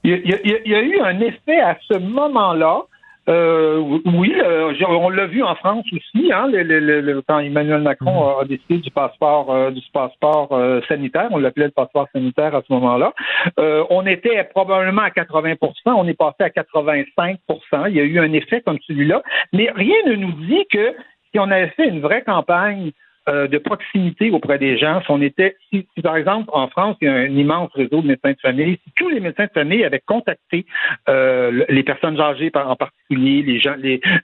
Il 0.04 0.10
y, 0.10 0.74
a, 0.74 0.80
eu 0.80 1.00
un 1.00 1.20
effet 1.20 1.60
à 1.60 1.76
ce 1.86 1.98
moment-là. 1.98 2.80
Euh, 3.28 3.78
oui, 4.04 4.34
euh, 4.44 4.72
on 4.88 5.08
l'a 5.08 5.26
vu 5.26 5.42
en 5.44 5.54
France 5.54 5.84
aussi, 5.92 6.32
hein, 6.32 6.48
le- 6.48 6.64
le- 6.64 6.80
le- 6.80 7.00
le- 7.00 7.22
quand 7.22 7.38
Emmanuel 7.38 7.80
Macron 7.80 8.26
a, 8.26 8.42
a 8.42 8.44
décidé 8.44 8.78
du 8.78 8.90
passeport, 8.90 9.52
euh, 9.52 9.70
du 9.70 9.80
passeport 9.92 10.48
euh, 10.52 10.80
sanitaire, 10.88 11.28
on 11.30 11.38
l'appelait 11.38 11.66
le 11.66 11.70
passeport 11.70 12.08
sanitaire 12.12 12.54
à 12.56 12.62
ce 12.66 12.72
moment-là. 12.72 13.12
Euh, 13.60 13.84
on 13.90 14.06
était 14.06 14.42
probablement 14.44 15.02
à 15.02 15.10
80% 15.10 15.56
on 15.86 16.06
est 16.08 16.14
passé 16.18 16.36
à 16.40 16.48
85% 16.50 17.86
Il 17.88 17.96
y 17.96 18.00
a 18.00 18.04
eu 18.04 18.18
un 18.18 18.32
effet 18.32 18.60
comme 18.60 18.78
celui-là, 18.88 19.22
mais 19.52 19.70
rien 19.74 19.96
ne 20.06 20.14
nous 20.16 20.32
dit 20.32 20.64
que 20.72 20.92
si 21.30 21.38
on 21.38 21.50
avait 21.50 21.68
fait 21.76 21.88
une 21.88 22.00
vraie 22.00 22.22
campagne 22.22 22.90
euh, 23.28 23.46
de 23.46 23.58
proximité 23.58 24.30
auprès 24.30 24.58
des 24.58 24.76
gens. 24.78 25.00
Si 25.02 25.10
on 25.10 25.20
était, 25.20 25.56
si, 25.70 25.86
par 26.02 26.16
exemple 26.16 26.50
en 26.52 26.68
France 26.68 26.96
il 27.00 27.06
y 27.06 27.08
a 27.08 27.14
un 27.14 27.26
immense 27.26 27.70
réseau 27.74 28.02
de 28.02 28.08
médecins 28.08 28.32
de 28.32 28.40
famille, 28.40 28.78
si 28.84 28.92
tous 28.96 29.08
les 29.08 29.20
médecins 29.20 29.46
de 29.46 29.52
famille 29.52 29.84
avaient 29.84 30.02
contacté 30.04 30.66
euh, 31.08 31.50
le- 31.50 31.66
les 31.68 31.82
personnes 31.82 32.20
âgées 32.20 32.50
en 32.54 32.76
particulier, 32.76 33.42
les 33.42 33.60
gens, 33.60 33.76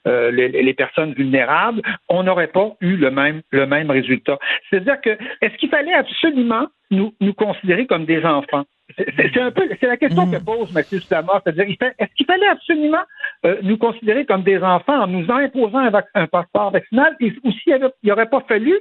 euh, 0.06 0.30
les 0.30 0.74
personnes 0.74 1.12
vulnérables, 1.12 1.82
on 2.08 2.22
n'aurait 2.22 2.48
pas 2.48 2.72
eu 2.80 2.96
le 2.96 3.10
même 3.10 3.42
le 3.50 3.66
même 3.66 3.90
résultat. 3.90 4.38
C'est-à-dire 4.68 5.00
que 5.00 5.10
est-ce 5.42 5.56
qu'il 5.58 5.68
fallait 5.68 5.92
absolument 5.94 6.66
nous, 6.90 7.14
nous 7.20 7.34
considérer 7.34 7.86
comme 7.86 8.04
des 8.04 8.24
enfants? 8.24 8.64
C'est 8.96 9.40
un 9.40 9.50
peu, 9.50 9.68
c'est 9.78 9.86
la 9.86 9.96
question 9.98 10.26
que 10.30 10.38
pose 10.38 10.72
Mathieu 10.72 10.98
Slamar, 11.00 11.42
c'est-à-dire, 11.44 11.66
est-ce 11.98 12.14
qu'il 12.16 12.26
fallait 12.26 12.46
absolument 12.48 13.02
euh, 13.44 13.56
nous 13.62 13.76
considérer 13.76 14.24
comme 14.24 14.42
des 14.42 14.58
enfants 14.62 15.02
en 15.02 15.06
nous 15.06 15.30
imposant 15.30 15.78
un, 15.78 15.92
un 16.14 16.26
passeport 16.26 16.70
vaccinal, 16.72 17.14
et, 17.20 17.32
ou 17.44 17.52
s'il 17.52 17.78
n'aurait 18.02 18.28
pas 18.30 18.40
fallu 18.48 18.74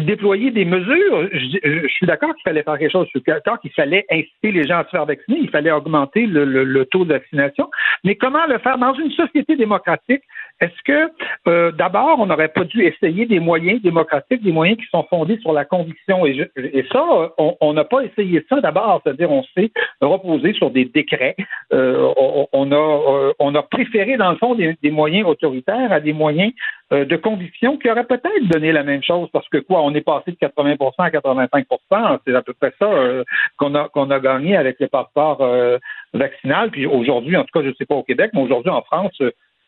déployer 0.00 0.50
des 0.52 0.64
mesures, 0.64 1.28
je, 1.32 1.38
je- 1.64 1.82
je 1.82 1.88
suis 1.88 2.06
d'accord 2.06 2.32
qu'il 2.34 2.42
fallait 2.44 2.62
faire 2.62 2.78
quelque 2.78 2.92
chose, 2.92 3.06
je 3.12 3.18
suis 3.18 3.24
d'accord 3.26 3.58
qu'il 3.60 3.72
fallait 3.72 4.06
inciter 4.10 4.52
les 4.52 4.64
gens 4.64 4.78
à 4.78 4.84
se 4.84 4.90
faire 4.90 5.06
vacciner, 5.06 5.38
il 5.40 5.50
fallait 5.50 5.72
augmenter 5.72 6.26
le, 6.26 6.44
le- 6.44 6.64
le 6.64 6.84
taux 6.86 7.04
de 7.04 7.12
vaccination, 7.14 7.68
mais 8.04 8.14
comment 8.14 8.46
le 8.46 8.58
faire 8.58 8.78
dans 8.78 8.94
une 8.94 9.10
société 9.10 9.56
démocratique? 9.56 10.22
Est-ce 10.60 10.82
que 10.84 11.10
euh, 11.46 11.70
d'abord, 11.72 12.18
on 12.18 12.26
n'aurait 12.26 12.48
pas 12.48 12.64
dû 12.64 12.82
essayer 12.84 13.26
des 13.26 13.38
moyens 13.40 13.80
démocratiques, 13.82 14.42
des 14.42 14.52
moyens 14.52 14.78
qui 14.78 14.86
sont 14.90 15.04
fondés 15.08 15.38
sur 15.38 15.52
la 15.52 15.64
conviction? 15.64 16.26
Et, 16.26 16.34
je- 16.34 16.60
et 16.62 16.84
ça, 16.92 17.04
on- 17.38 17.72
n'a 17.72 17.84
pas 17.84 18.00
essayé 18.02 18.44
ça 18.48 18.60
d'abord, 18.60 19.00
c'est-à-dire 19.04 19.30
on 19.30 19.44
s'est 19.54 19.70
reposé 20.00 20.52
sur 20.54 20.70
des 20.70 20.84
décrets. 20.86 21.36
Euh, 21.72 22.12
on, 22.16 22.48
on 22.52 22.72
a, 22.72 22.76
euh, 22.76 23.32
on 23.38 23.54
a 23.54 23.62
préféré, 23.62 24.16
dans 24.16 24.30
le 24.32 24.36
fond, 24.38 24.54
des, 24.56 24.76
des 24.82 24.90
moyens 24.90 25.26
autoritaires 25.28 25.92
à 25.92 26.00
des 26.00 26.12
moyens 26.12 26.52
euh, 26.92 27.04
de 27.04 27.16
conviction 27.16 27.76
qui 27.76 27.88
auraient 27.90 28.04
peut-être 28.06 28.48
donné 28.48 28.72
la 28.72 28.82
même 28.82 29.02
chose, 29.02 29.28
parce 29.32 29.48
que 29.48 29.58
quoi, 29.58 29.82
on 29.82 29.94
est 29.94 30.00
passé 30.00 30.32
de 30.32 30.36
80% 30.36 30.94
à 30.98 31.10
85% 31.10 32.18
c'est 32.26 32.34
à 32.34 32.42
peu 32.42 32.54
près 32.54 32.72
ça 32.78 32.86
euh, 32.86 33.22
qu'on 33.58 33.74
a 33.74 33.88
qu'on 33.88 34.10
a 34.10 34.18
gagné 34.20 34.56
avec 34.56 34.80
le 34.80 34.88
passeport 34.88 35.38
euh, 35.40 35.78
vaccinal. 36.14 36.70
Puis 36.70 36.86
aujourd'hui, 36.86 37.36
en 37.36 37.42
tout 37.44 37.50
cas, 37.52 37.62
je 37.62 37.68
ne 37.68 37.74
sais 37.74 37.86
pas 37.86 37.94
au 37.94 38.02
Québec, 38.02 38.30
mais 38.34 38.42
aujourd'hui 38.42 38.70
en 38.70 38.82
France, 38.82 39.16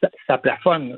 ça, 0.02 0.08
ça 0.26 0.38
plafonne. 0.38 0.96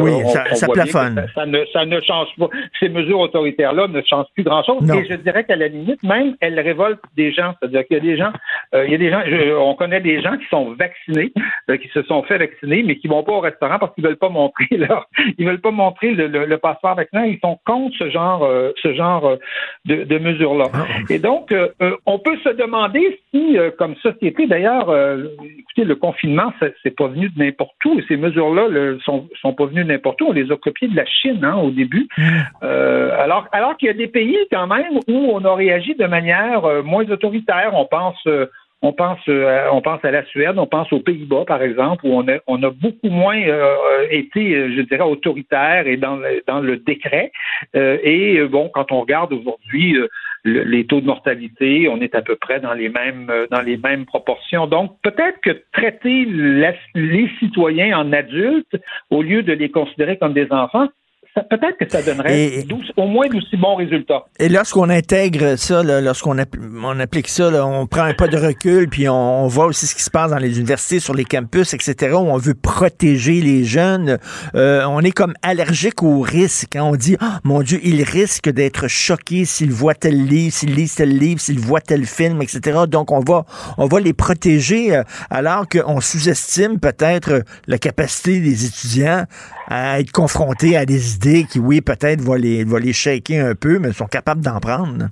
Oui, 0.00 0.10
on- 0.24 0.28
ça- 0.28 0.44
on 0.68 0.72
plafonne. 0.72 1.26
Ça, 1.34 1.46
ne, 1.46 1.64
ça 1.72 1.84
ne 1.84 2.00
change 2.00 2.28
pas. 2.38 2.48
Ces 2.78 2.88
mesures 2.88 3.20
autoritaires-là 3.20 3.88
ne 3.88 4.00
changent 4.02 4.26
plus 4.34 4.44
grand-chose. 4.44 4.78
Et 4.98 5.06
je 5.10 5.14
dirais 5.14 5.44
qu'à 5.44 5.56
la 5.56 5.68
limite, 5.68 6.02
même, 6.02 6.36
elles 6.40 6.58
révoltent 6.58 7.00
des 7.16 7.32
gens. 7.32 7.54
C'est-à-dire 7.60 7.86
qu'il 7.86 7.96
y 7.96 8.00
a 8.00 8.02
des 8.02 8.16
gens, 8.16 8.32
euh, 8.74 8.86
il 8.86 8.92
y 8.92 8.94
a 8.94 8.98
des 8.98 9.10
gens, 9.10 9.22
je- 9.26 9.56
on 9.56 9.74
connaît 9.74 10.00
des 10.00 10.20
gens 10.22 10.36
qui 10.38 10.46
sont 10.46 10.72
vaccinés, 10.78 11.32
euh, 11.70 11.76
qui 11.76 11.88
se 11.88 12.02
sont 12.04 12.22
fait 12.22 12.38
vacciner, 12.38 12.82
mais 12.82 12.96
qui 12.96 13.08
vont 13.08 13.22
pas 13.22 13.32
au 13.32 13.40
restaurant 13.40 13.78
parce 13.78 13.94
qu'ils 13.94 14.04
veulent 14.04 14.16
pas 14.16 14.28
montrer 14.30 14.66
leur, 14.76 15.06
ils 15.38 15.46
veulent 15.46 15.60
pas 15.60 15.70
montrer 15.70 16.12
le, 16.12 16.26
le- 16.28 16.46
le 16.46 16.58
passeport 16.58 16.94
vaccinal. 16.96 17.28
Ils 17.28 17.38
sont 17.40 17.58
contre 17.66 17.94
ce 17.98 18.10
genre, 18.10 18.42
euh, 18.44 18.70
ce 18.82 18.94
genre 18.94 19.36
de, 19.84 20.04
de 20.04 20.18
mesures-là. 20.18 20.66
Et 21.10 21.18
donc, 21.18 21.54
on 22.06 22.18
peut 22.18 22.36
se 22.44 22.48
demander 22.50 23.20
si, 23.30 23.56
comme 23.78 23.94
société, 23.96 24.46
d'ailleurs, 24.46 24.88
écoutez, 25.58 25.84
le 25.84 25.94
confinement, 25.96 26.52
c'est 26.82 26.96
pas 26.96 27.08
venu 27.08 27.28
de 27.28 27.38
n'importe 27.38 27.74
où. 27.84 28.00
Ces 28.08 28.16
mesures-là 28.30 28.68
le- 28.68 28.98
sont, 29.00 29.28
sont 29.42 29.54
pas 29.54 29.66
venues 29.66 29.84
n'importe 29.84 30.20
où. 30.22 30.28
On 30.30 30.32
les 30.32 30.50
a 30.50 30.56
copiées 30.56 30.88
de 30.88 30.96
la 30.96 31.06
Chine 31.06 31.44
hein, 31.44 31.56
au 31.66 31.70
début. 31.70 32.08
Euh, 32.62 33.10
alors, 33.24 33.46
alors 33.52 33.76
qu'il 33.76 33.86
y 33.86 33.90
a 33.90 33.94
des 33.94 34.08
pays 34.08 34.38
quand 34.50 34.66
même 34.66 34.94
où 35.06 35.18
on 35.34 35.44
a 35.44 35.54
réagi 35.54 35.94
de 35.94 36.06
manière 36.06 36.64
euh, 36.64 36.82
moins 36.82 37.06
autoritaire. 37.10 37.70
On 37.74 37.86
pense, 37.86 38.20
euh, 38.26 38.46
On 38.82 38.94
pense, 38.94 39.20
euh, 39.28 39.68
on 39.76 39.82
pense 39.82 40.02
à 40.08 40.10
la 40.10 40.24
Suède, 40.30 40.56
on 40.56 40.66
pense 40.66 40.90
aux 40.90 41.04
Pays-Bas, 41.08 41.44
par 41.46 41.60
exemple, 41.60 42.00
où 42.06 42.12
on 42.20 42.26
a, 42.34 42.36
on 42.46 42.58
a 42.68 42.70
beaucoup 42.84 43.12
moins 43.22 43.36
euh, 43.36 43.66
été, 44.22 44.42
je 44.74 44.82
dirais, 44.88 45.04
autoritaire 45.14 45.82
et 45.86 45.98
dans 45.98 46.16
le, 46.16 46.42
dans 46.50 46.62
le 46.68 46.74
décret. 46.78 47.30
Euh, 47.76 47.98
et 48.02 48.42
bon, 48.48 48.70
quand 48.72 48.90
on 48.90 49.00
regarde 49.04 49.32
aujourd'hui 49.34 49.88
le- 50.42 50.64
les 50.64 50.86
taux 50.86 51.00
de 51.00 51.06
mortalité, 51.06 51.88
on 51.88 52.00
est 52.00 52.14
à 52.14 52.22
peu 52.22 52.36
près 52.36 52.60
dans 52.60 52.74
les 52.74 52.88
mêmes 52.88 53.28
euh, 53.30 53.46
dans 53.50 53.60
les 53.60 53.76
mêmes 53.76 54.06
proportions. 54.06 54.66
Donc 54.66 54.96
peut-être 55.02 55.40
que 55.40 55.62
traiter 55.72 56.24
les 56.94 57.30
citoyens 57.38 57.98
en 57.98 58.12
adultes 58.12 58.76
au 59.10 59.22
lieu 59.22 59.42
de 59.42 59.52
les 59.52 59.70
considérer 59.70 60.16
comme 60.18 60.32
des 60.32 60.50
enfants, 60.50 60.88
peut-être 61.34 61.78
que 61.78 61.88
ça 61.88 62.02
donnerait 62.02 62.44
Et- 62.44 62.66
au 62.96 63.06
moins 63.06 63.28
d'aussi 63.28 63.56
bons 63.56 63.76
résultats. 63.76 64.24
Et 64.38 64.48
lorsqu'on 64.48 64.88
intègre 64.90 65.56
ça, 65.56 65.82
là, 65.82 66.00
lorsqu'on 66.00 66.36
on 66.38 67.00
applique 67.00 67.28
ça, 67.28 67.50
là, 67.50 67.66
on 67.66 67.86
prend 67.86 68.02
un 68.02 68.14
pas 68.14 68.28
de 68.28 68.36
recul, 68.36 68.88
puis 68.88 69.08
on, 69.08 69.44
on 69.44 69.46
voit 69.48 69.66
aussi 69.66 69.86
ce 69.86 69.94
qui 69.94 70.02
se 70.02 70.10
passe 70.10 70.30
dans 70.30 70.38
les 70.38 70.58
universités, 70.58 70.98
sur 71.00 71.14
les 71.14 71.24
campus, 71.24 71.72
etc., 71.74 72.14
où 72.14 72.18
on 72.18 72.36
veut 72.36 72.54
protéger 72.54 73.40
les 73.40 73.64
jeunes. 73.64 74.18
Euh, 74.54 74.84
on 74.88 75.00
est 75.00 75.12
comme 75.12 75.34
allergique 75.42 76.02
au 76.02 76.20
risque. 76.20 76.76
Hein. 76.76 76.82
On 76.84 76.96
dit, 76.96 77.16
Ah, 77.20 77.40
mon 77.44 77.62
Dieu, 77.62 77.78
il 77.82 78.02
risque 78.02 78.48
d'être 78.50 78.88
choqué 78.88 79.44
s'il 79.44 79.70
voit 79.70 79.94
tel 79.94 80.24
livre, 80.26 80.52
s'il 80.54 80.74
lit 80.74 80.90
tel 80.94 81.16
livre, 81.16 81.40
s'il 81.40 81.58
voit 81.58 81.80
tel 81.80 82.06
film, 82.06 82.42
etc. 82.42 82.80
Donc, 82.88 83.12
on 83.12 83.20
va, 83.20 83.44
on 83.78 83.86
va 83.86 84.00
les 84.00 84.12
protéger, 84.12 84.96
euh, 84.96 85.02
alors 85.30 85.68
qu'on 85.68 86.00
sous-estime 86.00 86.78
peut-être 86.80 87.42
la 87.66 87.78
capacité 87.78 88.40
des 88.40 88.64
étudiants 88.66 89.24
à 89.70 90.00
être 90.00 90.10
confrontés 90.12 90.76
à 90.76 90.84
des 90.84 91.14
idées 91.14 91.44
qui, 91.50 91.58
oui, 91.58 91.80
peut-être 91.80 92.20
vont 92.20 92.34
les, 92.34 92.64
vont 92.64 92.76
les 92.78 92.92
shaker 92.92 93.46
un 93.46 93.54
peu, 93.54 93.78
mais 93.78 93.92
sont 93.92 94.06
capables 94.06 94.42
d'en 94.42 94.58
prendre. 94.60 95.06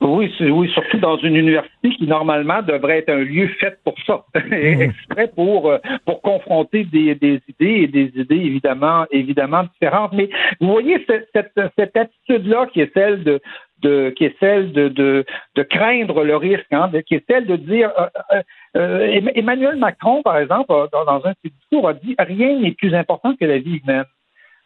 Oui, 0.00 0.30
oui, 0.40 0.68
surtout 0.74 0.98
dans 0.98 1.16
une 1.16 1.36
université 1.36 1.88
qui 1.96 2.06
normalement 2.06 2.60
devrait 2.60 2.98
être 2.98 3.08
un 3.08 3.24
lieu 3.24 3.48
fait 3.58 3.78
pour 3.84 3.94
ça, 4.06 4.24
exprès 4.52 5.28
pour 5.34 5.70
euh, 5.70 5.78
pour 6.04 6.20
confronter 6.20 6.84
des, 6.84 7.14
des 7.14 7.40
idées 7.48 7.82
et 7.84 7.86
des 7.86 8.12
idées 8.20 8.34
évidemment 8.36 9.06
évidemment 9.12 9.62
différentes. 9.72 10.12
Mais 10.12 10.28
vous 10.60 10.66
voyez 10.66 11.02
cette 11.06 11.28
cette, 11.32 11.58
cette 11.78 11.96
attitude-là 11.96 12.66
qui 12.74 12.82
est 12.82 12.92
celle 12.92 13.24
de 13.24 13.40
de 13.82 14.12
qui 14.14 14.24
est 14.24 14.36
celle 14.40 14.72
de 14.72 14.88
de, 14.88 15.24
de 15.54 15.62
craindre 15.62 16.22
le 16.22 16.36
risque, 16.36 16.66
hein, 16.72 16.88
de- 16.88 17.00
qui 17.00 17.14
est 17.14 17.24
celle 17.30 17.46
de 17.46 17.56
dire 17.56 17.90
euh, 17.98 18.06
euh, 18.34 18.42
euh, 18.76 19.06
Em- 19.06 19.30
Emmanuel 19.34 19.76
Macron 19.76 20.22
par 20.22 20.38
exemple 20.38 20.72
dans, 20.92 21.24
un 21.24 21.30
de 21.30 21.36
ses 21.44 21.50
discours 21.50 21.88
a 21.88 21.94
dit 21.94 22.14
rien 22.18 22.58
n'est 22.58 22.72
plus 22.72 22.94
important 22.94 23.34
que 23.36 23.44
la 23.44 23.58
vie 23.58 23.80
humaine. 23.84 24.04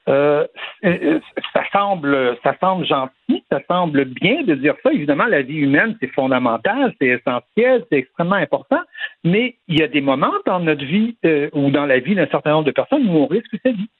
Euh, 0.08 0.46
euh, 0.86 1.20
ça 1.52 1.64
semble, 1.70 2.38
ça 2.42 2.56
semble 2.60 2.86
gentil, 2.86 3.44
ça 3.52 3.60
semble 3.68 4.06
bien 4.06 4.42
de 4.42 4.54
dire 4.54 4.74
ça. 4.82 4.90
Évidemment, 4.90 5.26
la 5.26 5.42
vie 5.42 5.58
humaine, 5.58 5.98
c'est 6.00 6.10
fondamental, 6.14 6.94
c'est 6.98 7.08
essentiel, 7.08 7.84
c'est 7.90 7.98
extrêmement 7.98 8.36
important. 8.36 8.80
Mais 9.22 9.56
il 9.68 9.78
y 9.78 9.82
a 9.82 9.88
des 9.88 10.00
moments 10.00 10.32
dans 10.46 10.60
notre 10.60 10.82
vie 10.82 11.14
ou 11.52 11.70
dans 11.70 11.84
la 11.84 11.98
vie 11.98 12.14
d'un 12.14 12.26
certain 12.28 12.52
nombre 12.52 12.64
de 12.64 12.70
personnes 12.70 13.06
où 13.06 13.18
on 13.18 13.26
risque 13.26 13.54
sa 13.62 13.70
vie. 13.70 13.90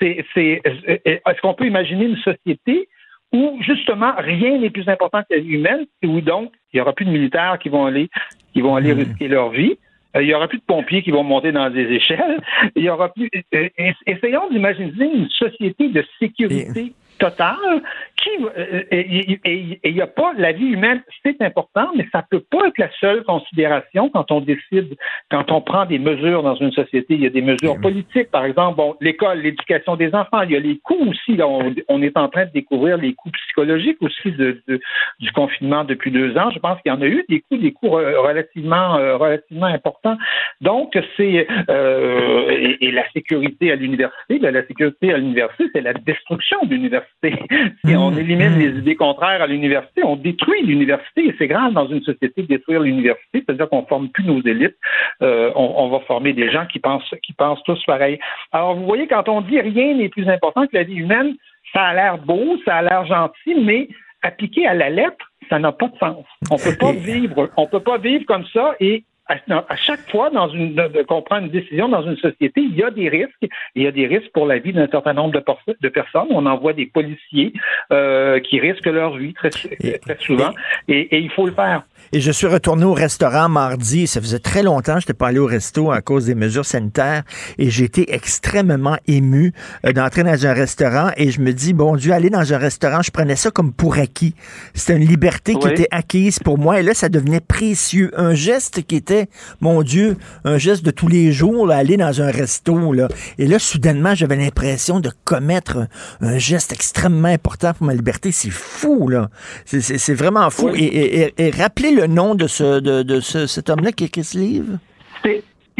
Est-ce 0.00 1.40
qu'on 1.42 1.52
peut 1.52 1.66
imaginer 1.66 2.06
une 2.06 2.16
société 2.16 2.88
où 3.32 3.58
justement 3.62 4.12
rien 4.18 4.58
n'est 4.58 4.70
plus 4.70 4.88
important 4.88 5.20
que 5.22 5.34
la 5.34 5.40
vie 5.40 5.54
humaine, 5.54 5.86
et 6.02 6.06
où 6.06 6.20
donc 6.20 6.52
il 6.72 6.76
n'y 6.76 6.80
aura 6.80 6.92
plus 6.92 7.04
de 7.06 7.10
militaires 7.10 7.58
qui 7.60 7.68
vont 7.68 7.86
aller, 7.86 8.08
qui 8.52 8.60
vont 8.60 8.76
aller 8.76 8.92
risquer 8.92 9.28
leur 9.28 9.50
vie. 9.50 9.76
Euh, 10.16 10.22
Il 10.22 10.26
n'y 10.26 10.34
aura 10.34 10.48
plus 10.48 10.58
de 10.58 10.64
pompiers 10.64 11.02
qui 11.02 11.10
vont 11.10 11.22
monter 11.24 11.52
dans 11.52 11.70
des 11.70 11.90
échelles. 11.98 12.40
Il 12.76 12.82
y 12.84 12.90
aura 12.90 13.12
plus. 13.12 13.30
euh, 13.54 13.68
euh, 13.80 13.92
Essayons 14.06 14.48
d'imaginer 14.50 15.10
une 15.14 15.28
société 15.30 15.88
de 15.88 16.04
sécurité 16.18 16.92
totale 17.26 17.82
qui 18.20 18.30
euh, 18.56 18.82
et 18.90 19.80
il 19.90 19.94
n'y 19.94 20.00
a 20.00 20.06
pas 20.06 20.32
la 20.36 20.52
vie 20.52 20.70
humaine, 20.76 21.02
c'est 21.24 21.40
important, 21.42 21.88
mais 21.96 22.06
ça 22.12 22.20
peut 22.30 22.44
pas 22.54 22.66
être 22.68 22.78
la 22.78 22.90
seule 23.00 23.22
considération 23.24 24.08
quand 24.10 24.30
on 24.30 24.40
décide, 24.40 24.90
quand 25.30 25.50
on 25.50 25.60
prend 25.60 25.84
des 25.86 25.98
mesures 25.98 26.42
dans 26.42 26.54
une 26.64 26.72
société. 26.72 27.14
Il 27.14 27.22
y 27.22 27.26
a 27.26 27.30
des 27.30 27.42
mesures 27.52 27.80
politiques, 27.80 28.30
par 28.30 28.44
exemple, 28.44 28.76
bon, 28.76 28.96
l'école, 29.00 29.38
l'éducation 29.40 29.96
des 29.96 30.14
enfants. 30.14 30.42
Il 30.42 30.52
y 30.52 30.56
a 30.56 30.60
les 30.60 30.78
coûts 30.78 31.04
aussi. 31.10 31.36
Là, 31.36 31.46
on, 31.48 31.74
on 31.88 32.02
est 32.02 32.16
en 32.16 32.28
train 32.28 32.46
de 32.46 32.52
découvrir 32.52 32.96
les 32.96 33.12
coûts 33.14 33.30
psychologiques 33.30 34.00
aussi 34.00 34.30
de, 34.32 34.62
de- 34.68 34.80
du 35.20 35.30
confinement 35.32 35.84
depuis 35.84 36.10
deux 36.10 36.36
ans. 36.36 36.50
Je 36.54 36.58
pense 36.58 36.80
qu'il 36.82 36.92
y 36.92 36.94
en 36.94 37.02
a 37.02 37.06
eu 37.06 37.24
des 37.28 37.40
coûts, 37.40 37.56
des 37.56 37.72
coûts 37.72 37.88
re- 37.88 38.16
relativement, 38.28 38.96
euh, 38.96 39.16
relativement 39.16 39.66
importants. 39.66 40.16
Donc, 40.60 40.96
c'est 41.16 41.46
euh, 41.68 42.50
et, 42.50 42.86
et 42.86 42.90
la 42.92 43.08
sécurité 43.12 43.72
à 43.72 43.76
l'université. 43.76 44.38
ben, 44.38 44.52
la 44.54 44.66
sécurité 44.66 45.12
à 45.12 45.18
l'université, 45.18 45.64
c'est 45.74 45.80
la 45.80 45.94
destruction 45.94 46.58
de 46.64 46.70
l'université. 46.74 47.11
Si 47.24 47.96
on 47.96 48.16
élimine 48.16 48.58
les 48.58 48.78
idées 48.78 48.96
contraires 48.96 49.42
à 49.42 49.46
l'université, 49.46 50.02
on 50.04 50.16
détruit 50.16 50.62
l'université. 50.62 51.28
Et 51.28 51.34
c'est 51.38 51.46
grave 51.46 51.72
dans 51.72 51.86
une 51.86 52.02
société 52.02 52.42
de 52.42 52.46
détruire 52.46 52.80
l'université, 52.80 53.44
c'est-à-dire 53.44 53.68
qu'on 53.68 53.86
forme 53.86 54.08
plus 54.08 54.24
nos 54.24 54.42
élites. 54.42 54.76
Euh, 55.22 55.52
on, 55.54 55.74
on 55.76 55.88
va 55.90 56.00
former 56.00 56.32
des 56.32 56.50
gens 56.50 56.66
qui 56.66 56.80
pensent, 56.80 57.14
qui 57.22 57.32
pensent 57.32 57.62
tous 57.64 57.82
pareil. 57.84 58.18
Alors, 58.50 58.74
vous 58.74 58.86
voyez, 58.86 59.06
quand 59.06 59.28
on 59.28 59.40
dit 59.40 59.60
rien 59.60 59.94
n'est 59.94 60.08
plus 60.08 60.28
important 60.28 60.66
que 60.66 60.76
la 60.76 60.82
vie 60.82 60.96
humaine, 60.96 61.34
ça 61.72 61.82
a 61.84 61.94
l'air 61.94 62.18
beau, 62.18 62.58
ça 62.64 62.76
a 62.76 62.82
l'air 62.82 63.06
gentil, 63.06 63.54
mais 63.54 63.88
appliqué 64.22 64.66
à 64.66 64.74
la 64.74 64.90
lettre, 64.90 65.32
ça 65.48 65.58
n'a 65.58 65.72
pas 65.72 65.88
de 65.88 65.98
sens. 65.98 66.24
On 66.50 66.56
peut 66.56 66.76
pas 66.78 66.92
vivre, 66.92 67.50
on 67.56 67.66
peut 67.66 67.80
pas 67.80 67.98
vivre 67.98 68.24
comme 68.26 68.46
ça 68.52 68.74
et 68.80 69.04
à, 69.32 69.64
à 69.68 69.76
chaque 69.76 70.10
fois 70.10 70.30
dans 70.30 70.48
une, 70.48 70.80
qu'on 71.08 71.22
prend 71.22 71.38
une 71.38 71.50
décision 71.50 71.88
dans 71.88 72.02
une 72.02 72.16
société, 72.16 72.60
il 72.60 72.76
y 72.76 72.82
a 72.82 72.90
des 72.90 73.08
risques. 73.08 73.46
Il 73.74 73.82
y 73.82 73.86
a 73.86 73.92
des 73.92 74.06
risques 74.06 74.30
pour 74.32 74.46
la 74.46 74.58
vie 74.58 74.72
d'un 74.72 74.88
certain 74.88 75.14
nombre 75.14 75.32
de, 75.32 75.40
perso- 75.40 75.76
de 75.80 75.88
personnes. 75.88 76.28
On 76.30 76.46
envoie 76.46 76.72
des 76.72 76.86
policiers 76.86 77.52
euh, 77.92 78.40
qui 78.40 78.60
risquent 78.60 78.86
leur 78.86 79.16
vie 79.16 79.34
très, 79.34 79.50
très 79.50 80.18
souvent, 80.20 80.50
et, 80.88 81.00
et 81.16 81.18
il 81.18 81.30
faut 81.30 81.46
le 81.46 81.52
faire. 81.52 81.82
Et 82.12 82.20
je 82.20 82.30
suis 82.30 82.46
retourné 82.46 82.84
au 82.84 82.92
restaurant 82.92 83.48
mardi. 83.48 84.06
Ça 84.06 84.20
faisait 84.20 84.38
très 84.38 84.62
longtemps 84.62 84.94
que 84.94 85.00
je 85.00 85.06
n'étais 85.06 85.14
pas 85.14 85.28
allé 85.28 85.38
au 85.38 85.46
resto 85.46 85.90
à 85.90 86.02
cause 86.02 86.26
des 86.26 86.34
mesures 86.34 86.64
sanitaires. 86.64 87.22
Et 87.58 87.70
j'ai 87.70 87.84
été 87.84 88.12
extrêmement 88.12 88.96
ému 89.06 89.52
euh, 89.86 89.92
d'entrer 89.92 90.22
dans 90.22 90.46
un 90.46 90.52
restaurant. 90.52 91.10
Et 91.16 91.30
je 91.30 91.40
me 91.40 91.52
dis, 91.52 91.72
bon 91.72 91.96
Dieu, 91.96 92.12
aller 92.12 92.30
dans 92.30 92.52
un 92.52 92.58
restaurant, 92.58 93.02
je 93.02 93.10
prenais 93.10 93.36
ça 93.36 93.50
comme 93.50 93.72
pour 93.72 93.98
acquis. 93.98 94.34
C'était 94.74 94.96
une 94.98 95.06
liberté 95.06 95.54
qui 95.54 95.68
était 95.68 95.88
acquise 95.90 96.38
pour 96.38 96.58
moi. 96.58 96.80
Et 96.80 96.82
là, 96.82 96.92
ça 96.94 97.08
devenait 97.08 97.40
précieux. 97.40 98.10
Un 98.16 98.34
geste 98.34 98.86
qui 98.86 98.96
était, 98.96 99.21
mon 99.60 99.82
Dieu, 99.82 100.16
un 100.44 100.58
geste 100.58 100.84
de 100.84 100.90
tous 100.90 101.08
les 101.08 101.32
jours, 101.32 101.66
là, 101.66 101.76
aller 101.76 101.96
dans 101.96 102.20
un 102.22 102.30
resto. 102.30 102.92
Là. 102.92 103.08
Et 103.38 103.46
là, 103.46 103.58
soudainement, 103.58 104.14
j'avais 104.14 104.36
l'impression 104.36 105.00
de 105.00 105.10
commettre 105.24 105.88
un, 106.20 106.38
geste 106.38 106.72
extrêmement 106.72 107.28
important 107.28 107.72
pour 107.74 107.86
ma 107.86 107.94
liberté. 107.94 108.32
C'est 108.32 108.50
fou, 108.50 109.08
là. 109.08 109.30
C'est- 109.66 110.14
vraiment 110.14 110.48
fou. 110.50 110.68
Oui. 110.72 110.80
Et, 110.84 110.84
et- 111.22 111.22
et- 111.38 111.46
et 111.46 111.50
rappelez 111.50 111.90
le 111.92 112.06
nom 112.06 112.34
de, 112.34 112.46
ce, 112.46 112.80
de, 112.80 113.02
de 113.02 113.20
ce- 113.20 113.46
cet 113.46 113.70
homme-là 113.70 113.92
qui 113.92 114.04
écrit 114.04 114.24
ce 114.24 114.38
livre? 114.38 114.78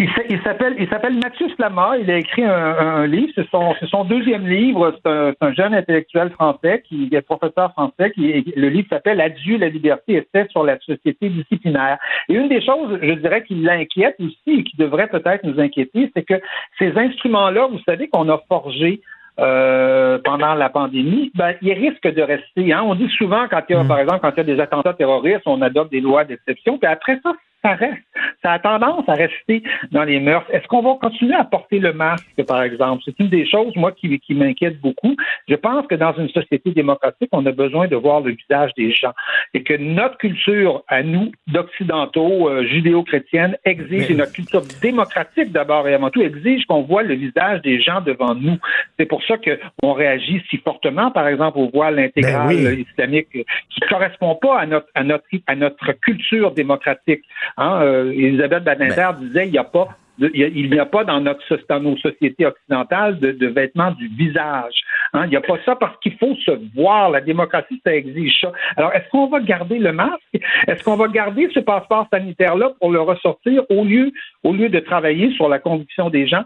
Il 0.03 0.11
s'a- 0.11 0.24
il 0.29 0.43
s'appelle 0.43 0.74
il 0.79 0.89
s'appelle 0.89 1.15
Mathieu 1.15 1.49
Slama. 1.51 1.97
Il 2.01 2.11
a 2.11 2.16
écrit 2.19 2.43
un, 2.43 2.51
un 2.51 3.07
livre. 3.07 3.31
C'est 3.37 3.49
son, 3.51 3.73
c'est 3.79 3.89
son 3.89 4.03
deuxième 4.05 4.49
livre. 4.49 4.93
C'est 5.05 5.37
un, 5.41 5.53
jeune 5.53 5.74
intellectuel 5.74 6.31
français 6.31 6.83
qui 6.89 7.09
est 7.12 7.20
professeur 7.23 7.70
français. 7.73 8.11
Qui, 8.11 8.53
le 8.57 8.69
livre 8.69 8.89
s'appelle 8.91 9.20
Adieu 9.20 9.59
la 9.59 9.69
liberté, 9.69 10.15
essai 10.15 10.49
sur 10.51 10.65
la 10.65 10.77
société 10.81 11.29
disciplinaire. 11.29 11.99
Et 12.29 12.35
une 12.35 12.49
des 12.49 12.61
choses, 12.61 12.99
je 13.01 13.12
dirais, 13.12 13.45
qui 13.45 13.55
l'inquiète 13.55 14.16
aussi 14.19 14.59
et 14.59 14.65
qui 14.65 14.77
devrait 14.77 15.07
peut-être 15.07 15.45
nous 15.45 15.61
inquiéter, 15.61 16.11
c'est 16.16 16.24
que 16.24 16.41
ces 16.81 16.97
instruments-là, 16.99 17.69
vous 17.70 17.81
savez 17.87 18.09
qu'on 18.09 18.29
a 18.29 18.39
forgés 18.49 19.01
euh, 19.39 20.19
pendant 20.24 20.55
la 20.55 20.69
pandémie, 20.69 21.31
ben, 21.35 21.55
ils 21.62 21.73
risquent 21.73 22.12
de 22.12 22.23
rester. 22.23 22.73
Hein. 22.73 22.83
On 22.85 22.95
dit 22.95 23.09
souvent, 23.16 23.47
quand 23.49 23.62
il 23.69 23.77
y 23.77 23.79
a, 23.79 23.85
par 23.85 23.99
exemple, 24.01 24.20
quand 24.20 24.33
il 24.33 24.39
y 24.39 24.41
a 24.41 24.55
des 24.57 24.61
attentats 24.61 24.95
terroristes, 24.95 25.43
on 25.47 25.62
adopte 25.62 25.91
des 25.93 26.01
lois 26.01 26.24
d'exception, 26.24 26.77
puis 26.77 26.91
après 26.91 27.19
ça, 27.23 27.33
ça 27.62 27.74
reste. 27.74 28.02
Ça 28.43 28.52
a 28.52 28.59
tendance 28.59 29.09
à 29.09 29.14
rester 29.14 29.62
dans 29.93 30.05
les 30.05 30.18
mœurs. 30.18 30.44
Est-ce 30.51 30.66
qu'on 30.66 30.82
va 30.82 30.94
continuer 31.01 31.34
à 31.34 31.44
porter 31.44 31.78
le 31.78 31.93
masque, 31.93 32.43
par 32.47 32.62
exemple? 32.62 33.02
C'est 33.05 33.18
une 33.20 33.28
des 33.28 33.48
choses, 33.48 33.74
moi, 33.76 33.93
qui, 33.93 34.18
qui 34.18 34.34
m'inquiète 34.34 34.80
beaucoup. 34.80 35.16
Je 35.48 35.55
pense 35.55 35.86
que 35.86 35.94
dans 35.94 36.12
une 36.14 36.28
société 36.28 36.72
démocratique, 36.72 37.28
on 37.32 37.47
a 37.47 37.52
besoin 37.52 37.86
de 37.86 37.97
voir 37.97 38.20
le 38.20 38.32
visage 38.32 38.72
des 38.76 38.93
gens 38.93 39.12
et 39.55 39.62
que 39.62 39.74
notre 39.74 40.18
culture, 40.18 40.82
à 40.89 41.02
nous, 41.02 41.30
d'occidentaux, 41.47 42.48
euh, 42.48 42.66
judéo-chrétiennes, 42.66 43.56
exige, 43.64 44.10
et 44.10 44.14
notre 44.14 44.32
culture 44.32 44.62
démocratique 44.80 45.52
d'abord 45.52 45.86
et 45.86 45.94
avant 45.94 46.10
tout, 46.10 46.22
exige 46.22 46.64
qu'on 46.66 46.82
voit 46.82 47.02
le 47.02 47.14
visage 47.14 47.62
des 47.62 47.80
gens 47.80 48.01
devant 48.01 48.34
nous. 48.34 48.59
C'est 48.98 49.06
pour 49.06 49.22
ça 49.24 49.36
qu'on 49.39 49.93
réagit 49.93 50.43
si 50.51 50.59
fortement, 50.59 51.10
par 51.10 51.28
exemple, 51.28 51.59
au 51.59 51.70
voile 51.70 51.98
intégral 51.98 52.48
Ben 52.48 52.66
oui. 52.66 52.86
islamique 52.90 53.28
euh, 53.36 53.43
qui 53.70 53.80
ne 53.82 53.89
correspond 53.89 54.34
pas 54.36 54.59
à 54.59 54.66
notre, 54.66 54.89
à 54.94 55.05
notre, 55.05 55.24
à 55.47 55.55
notre 55.55 55.93
culture 55.93 56.52
démocratique. 56.52 57.22
Hein, 57.57 57.81
euh, 57.83 58.11
Elisabeth 58.12 58.65
Badinter 58.65 59.11
disait 59.20 59.47
il 59.47 59.53
n'y 59.53 59.59
a 59.59 59.65
pas 59.65 59.89
il 60.19 60.45
a- 60.45 60.49
n'y 60.51 60.79
a 60.79 60.85
pas 60.87 61.05
dans, 61.05 61.20
notre, 61.20 61.43
dans 61.69 61.81
nos 61.81 61.97
sociétés 61.97 62.45
occidentales 62.47 63.19
de, 63.19 63.33
de 63.33 63.47
vêtements 63.47 63.93
du 63.93 64.09
visage. 64.09 64.74
Hein, 65.15 65.23
il 65.24 65.31
n'y 65.31 65.37
a 65.37 65.41
pas 65.41 65.57
ça 65.65 65.74
parce 65.74 65.97
qu'il 66.01 66.16
faut 66.19 66.35
se 66.37 66.53
voir. 66.77 67.11
La 67.11 67.20
démocratie, 67.23 67.81
ça 67.85 67.95
exige 67.95 68.39
ça. 68.41 68.53
Alors, 68.77 68.93
est-ce 68.93 69.09
qu'on 69.11 69.27
va 69.27 69.41
garder 69.41 69.79
le 69.79 69.91
masque? 69.93 70.20
Est-ce 70.69 70.85
qu'on 70.85 70.97
va 70.97 71.09
garder 71.09 71.49
ce 71.55 71.61
passeport 71.61 72.07
sanitaire-là 72.12 72.73
pour 72.79 72.93
le 72.93 73.01
ressortir 73.01 73.62
au 73.70 73.85
lieu, 73.85 74.12
au 74.45 74.53
lieu 74.53 74.69
de 74.69 74.79
travailler 74.81 75.33
sur 75.33 75.49
la 75.49 75.59
conviction 75.59 76.11
des 76.11 76.27
gens? 76.27 76.45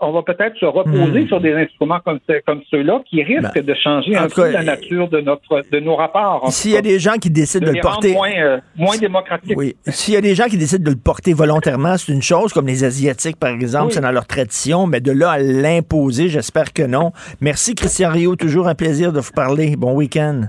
On 0.00 0.12
va 0.12 0.22
peut-être 0.22 0.56
se 0.58 0.64
reposer 0.66 1.22
Hmm. 1.22 1.28
sur 1.28 1.40
des 1.40 1.52
instruments 1.54 2.00
comme, 2.04 2.20
comme 2.46 2.60
ceux-là 2.70 3.02
qui 3.08 3.22
risquent 3.22 3.62
de 3.62 3.74
changer 3.74 4.12
Ben, 4.12 4.24
un 4.24 4.28
peu 4.28 4.42
cas, 4.44 4.50
la 4.50 4.62
nature 4.62 5.08
de 5.08 5.20
notre 5.20 5.62
de 5.70 5.80
nos 5.80 5.96
rapports. 5.96 6.52
S'il 6.52 6.70
y 6.72 6.76
a 6.76 6.82
des 6.82 6.98
gens 6.98 7.14
qui 7.14 7.30
décident 7.30 7.64
de 7.66 7.70
de, 7.70 7.74
les 7.74 7.80
le 7.80 7.82
porter. 7.82 8.12
moins, 8.12 8.30
euh, 8.38 8.58
moins 8.76 8.96
démocratiques. 8.96 9.56
Oui. 9.56 9.74
S'il 9.88 10.14
y 10.14 10.16
a 10.16 10.20
des 10.20 10.34
gens 10.34 10.44
qui 10.46 10.56
décident 10.58 10.84
de 10.84 10.90
le 10.90 10.96
porter 11.00 11.32
volontairement, 11.32 11.96
c'est 11.98 12.12
une 12.12 12.22
chose, 12.22 12.52
comme 12.52 12.66
les 12.66 12.84
Asiatiques, 12.84 13.36
par 13.38 13.50
exemple, 13.50 13.86
Oui. 13.86 13.92
c'est 13.94 14.00
dans 14.00 14.12
leur 14.12 14.26
tradition, 14.26 14.86
mais 14.86 15.00
de 15.00 15.12
là 15.12 15.30
à 15.32 15.38
l'imposer, 15.38 16.28
j'espère 16.28 16.72
que 16.72 16.82
non. 16.82 17.12
Merci, 17.40 17.74
Christian 17.74 18.10
Rio. 18.10 18.36
Toujours 18.36 18.68
un 18.68 18.74
plaisir 18.74 19.12
de 19.12 19.20
vous 19.20 19.32
parler. 19.32 19.74
Bon 19.76 19.94
week-end. 19.94 20.42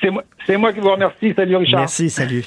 C'est 0.00 0.10
moi, 0.10 0.22
c'est 0.46 0.56
moi 0.56 0.72
qui 0.72 0.80
vous 0.80 0.90
remercie. 0.90 1.32
Salut 1.34 1.56
Richard. 1.56 1.80
Merci, 1.80 2.10
salut. 2.10 2.44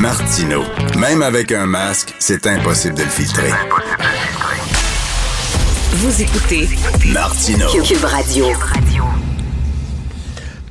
Martino. 0.00 0.60
Même 1.00 1.22
avec 1.22 1.52
un 1.52 1.64
masque, 1.66 2.14
c'est 2.18 2.46
impossible 2.46 2.96
de 2.96 3.02
le 3.02 3.08
filtrer. 3.08 3.50
Vous 5.92 6.20
écoutez 6.20 6.66
Martino. 7.12 7.66
Cube 7.82 8.04
Radio. 8.04 8.46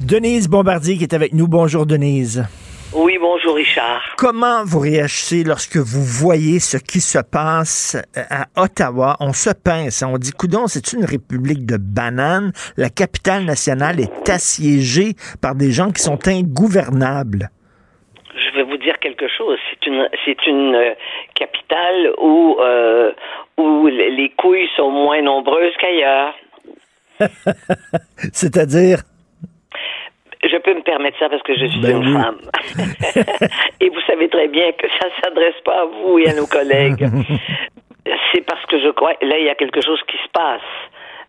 Denise 0.01 0.47
Bombardier 0.47 0.97
qui 0.97 1.03
est 1.03 1.13
avec 1.13 1.33
nous. 1.33 1.47
Bonjour, 1.47 1.85
Denise. 1.85 2.45
Oui, 2.93 3.17
bonjour 3.19 3.55
Richard. 3.55 4.01
Comment 4.17 4.65
vous 4.65 4.79
réagissez 4.79 5.43
lorsque 5.43 5.77
vous 5.77 6.03
voyez 6.03 6.59
ce 6.59 6.77
qui 6.77 6.99
se 6.99 7.19
passe 7.19 7.95
euh, 8.17 8.23
à 8.29 8.47
Ottawa? 8.61 9.15
On 9.21 9.31
se 9.33 9.51
pince, 9.51 10.03
on 10.03 10.17
dit, 10.17 10.31
coudon, 10.31 10.67
c'est 10.67 10.93
une 10.93 11.05
république 11.05 11.65
de 11.65 11.77
bananes. 11.77 12.51
La 12.75 12.89
capitale 12.89 13.45
nationale 13.45 14.01
est 14.01 14.29
assiégée 14.29 15.15
par 15.41 15.55
des 15.55 15.71
gens 15.71 15.91
qui 15.91 16.03
sont 16.03 16.27
ingouvernables. 16.27 17.49
Je 18.35 18.57
vais 18.57 18.63
vous 18.63 18.64
dire 18.85 18.99
quelque 18.99 19.27
chose. 19.27 19.59
C'est 19.69 19.85
une, 19.87 20.09
c'est 20.23 20.47
une 20.47 20.75
euh, 20.75 20.93
capitale 21.33 22.13
où, 22.19 22.57
euh, 22.59 23.11
où 23.57 23.87
les 23.87 24.09
les 24.11 24.29
couilles 24.29 24.69
sont 24.77 24.89
moins 24.89 25.21
nombreuses 25.21 25.73
qu'ailleurs. 25.79 26.33
C'est-à-dire, 28.41 28.99
Je 30.43 30.57
peux 30.57 30.73
me 30.75 30.81
permettre 30.81 31.17
ça 31.17 31.29
parce 31.29 31.41
que 31.43 31.55
je 31.55 31.65
suis 31.65 31.81
Ben 31.81 31.97
une 32.01 32.07
oui. 32.07 32.21
femme. 32.21 32.39
et 33.81 33.89
vous 33.89 34.01
savez 34.07 34.27
très 34.29 34.47
bien 34.47 34.71
que 34.73 34.87
ça 34.99 35.07
ne 35.07 35.13
s'adresse 35.23 35.59
pas 35.63 35.81
à 35.81 35.85
vous 35.85 36.19
et 36.19 36.29
à 36.29 36.33
nos 36.33 36.47
collègues. 36.47 37.05
C'est 38.31 38.45
parce 38.45 38.65
que 38.67 38.79
je 38.79 38.89
crois, 38.89 39.13
là, 39.21 39.39
il 39.39 39.45
y 39.45 39.49
a 39.49 39.55
quelque 39.55 39.81
chose 39.81 40.01
qui 40.07 40.17
se 40.17 40.29
passe. 40.31 40.61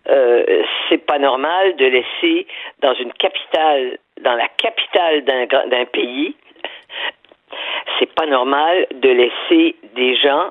Euh, 0.09 0.45
c'est 0.89 1.05
pas 1.05 1.19
normal 1.19 1.75
de 1.77 1.87
laisser 1.87 2.47
dans 2.81 2.95
une 2.95 3.13
capitale, 3.15 3.99
dans 4.23 4.35
la 4.35 4.47
capitale 4.57 5.25
d'un 5.25 5.85
pays, 5.87 6.37
c'est 7.99 8.13
pas 8.15 8.27
normal 8.27 8.87
de 8.95 9.09
laisser 9.09 9.77
des 9.95 10.17
gens 10.17 10.51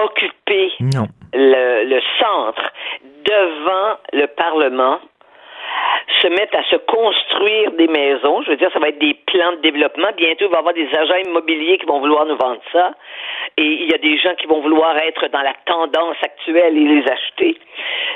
occuper 0.00 0.72
non. 0.80 1.06
le, 1.32 1.84
le 1.84 2.00
centre 2.20 2.72
devant 3.24 3.98
le 4.12 4.26
Parlement 4.26 5.00
se 6.22 6.28
mettent 6.28 6.54
à 6.54 6.62
se 6.64 6.76
construire 6.76 7.72
des 7.72 7.88
maisons. 7.88 8.42
Je 8.42 8.50
veux 8.50 8.56
dire, 8.56 8.70
ça 8.72 8.78
va 8.78 8.88
être 8.88 8.98
des 8.98 9.14
plans 9.26 9.52
de 9.52 9.60
développement. 9.60 10.08
Bientôt, 10.16 10.46
il 10.46 10.50
va 10.50 10.56
y 10.56 10.58
avoir 10.58 10.74
des 10.74 10.88
agents 10.94 11.28
immobiliers 11.28 11.78
qui 11.78 11.86
vont 11.86 12.00
vouloir 12.00 12.26
nous 12.26 12.36
vendre 12.36 12.60
ça. 12.72 12.92
Et 13.58 13.64
il 13.64 13.90
y 13.90 13.94
a 13.94 13.98
des 13.98 14.18
gens 14.18 14.34
qui 14.34 14.46
vont 14.46 14.60
vouloir 14.60 14.96
être 14.98 15.28
dans 15.28 15.42
la 15.42 15.54
tendance 15.64 16.16
actuelle 16.22 16.76
et 16.76 16.80
les 16.80 17.04
acheter. 17.10 17.56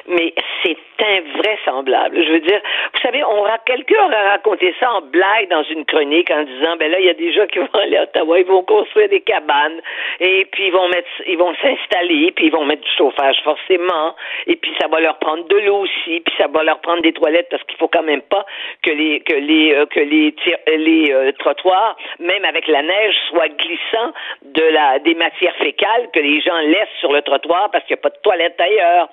Mais 0.06 0.34
c'est 0.62 0.76
invraisemblable. 1.02 2.22
Je 2.22 2.32
veux 2.32 2.40
dire, 2.40 2.60
vous 2.92 3.00
savez, 3.00 3.24
on 3.24 3.44
quelqu'un 3.64 4.04
aurait 4.04 4.28
raconté 4.28 4.74
ça 4.80 4.92
en 4.92 5.00
blague 5.02 5.48
dans 5.48 5.62
une 5.64 5.84
chronique 5.84 6.30
en 6.30 6.42
disant, 6.42 6.76
ben 6.76 6.90
là, 6.90 7.00
il 7.00 7.06
y 7.06 7.10
a 7.10 7.14
des 7.14 7.32
gens 7.32 7.46
qui 7.46 7.58
vont 7.58 7.68
aller 7.74 7.96
à 7.96 8.02
Ottawa, 8.04 8.38
ils 8.38 8.46
vont 8.46 8.62
construire 8.62 9.08
des 9.08 9.20
cabanes, 9.20 9.80
et 10.20 10.46
puis 10.52 10.66
ils 10.66 10.72
vont 10.72 10.88
mettre, 10.88 11.08
ils 11.26 11.38
vont 11.38 11.54
s'installer, 11.62 12.32
puis 12.32 12.46
ils 12.46 12.52
vont 12.52 12.64
mettre 12.64 12.82
du 12.82 12.90
chauffage 12.96 13.36
forcément, 13.44 14.14
et 14.46 14.56
puis 14.56 14.72
ça 14.80 14.88
va 14.88 15.00
leur 15.00 15.18
prendre 15.18 15.46
de 15.48 15.56
l'eau 15.56 15.80
aussi, 15.80 16.20
puis 16.20 16.34
ça 16.38 16.46
va 16.48 16.62
leur 16.62 16.80
prendre 16.80 17.02
des 17.02 17.12
toilettes 17.12 17.48
parce 17.50 17.62
qu'il 17.64 17.76
faut 17.78 17.88
quand 17.88 18.02
même 18.02 18.22
pas 18.22 18.44
que 18.82 18.90
les 18.90 19.20
que 19.20 19.34
les 19.34 19.74
euh, 19.74 19.86
que 19.86 20.00
les 20.00 20.34
les 20.66 21.12
euh, 21.12 21.32
trottoirs, 21.38 21.96
même 22.18 22.44
avec 22.44 22.66
la 22.66 22.82
neige, 22.82 23.14
soient 23.28 23.48
glissants 23.48 24.12
de 24.42 24.62
la 24.62 24.98
des 25.00 25.14
matières 25.30 25.56
fécales 25.56 26.08
que 26.12 26.20
les 26.20 26.40
gens 26.40 26.58
laissent 26.60 26.98
sur 26.98 27.12
le 27.12 27.22
trottoir 27.22 27.70
parce 27.70 27.84
qu'il 27.84 27.94
n'y 27.94 28.00
a 28.00 28.02
pas 28.02 28.10
de 28.10 28.20
toilettes 28.22 28.60
ailleurs. 28.60 29.08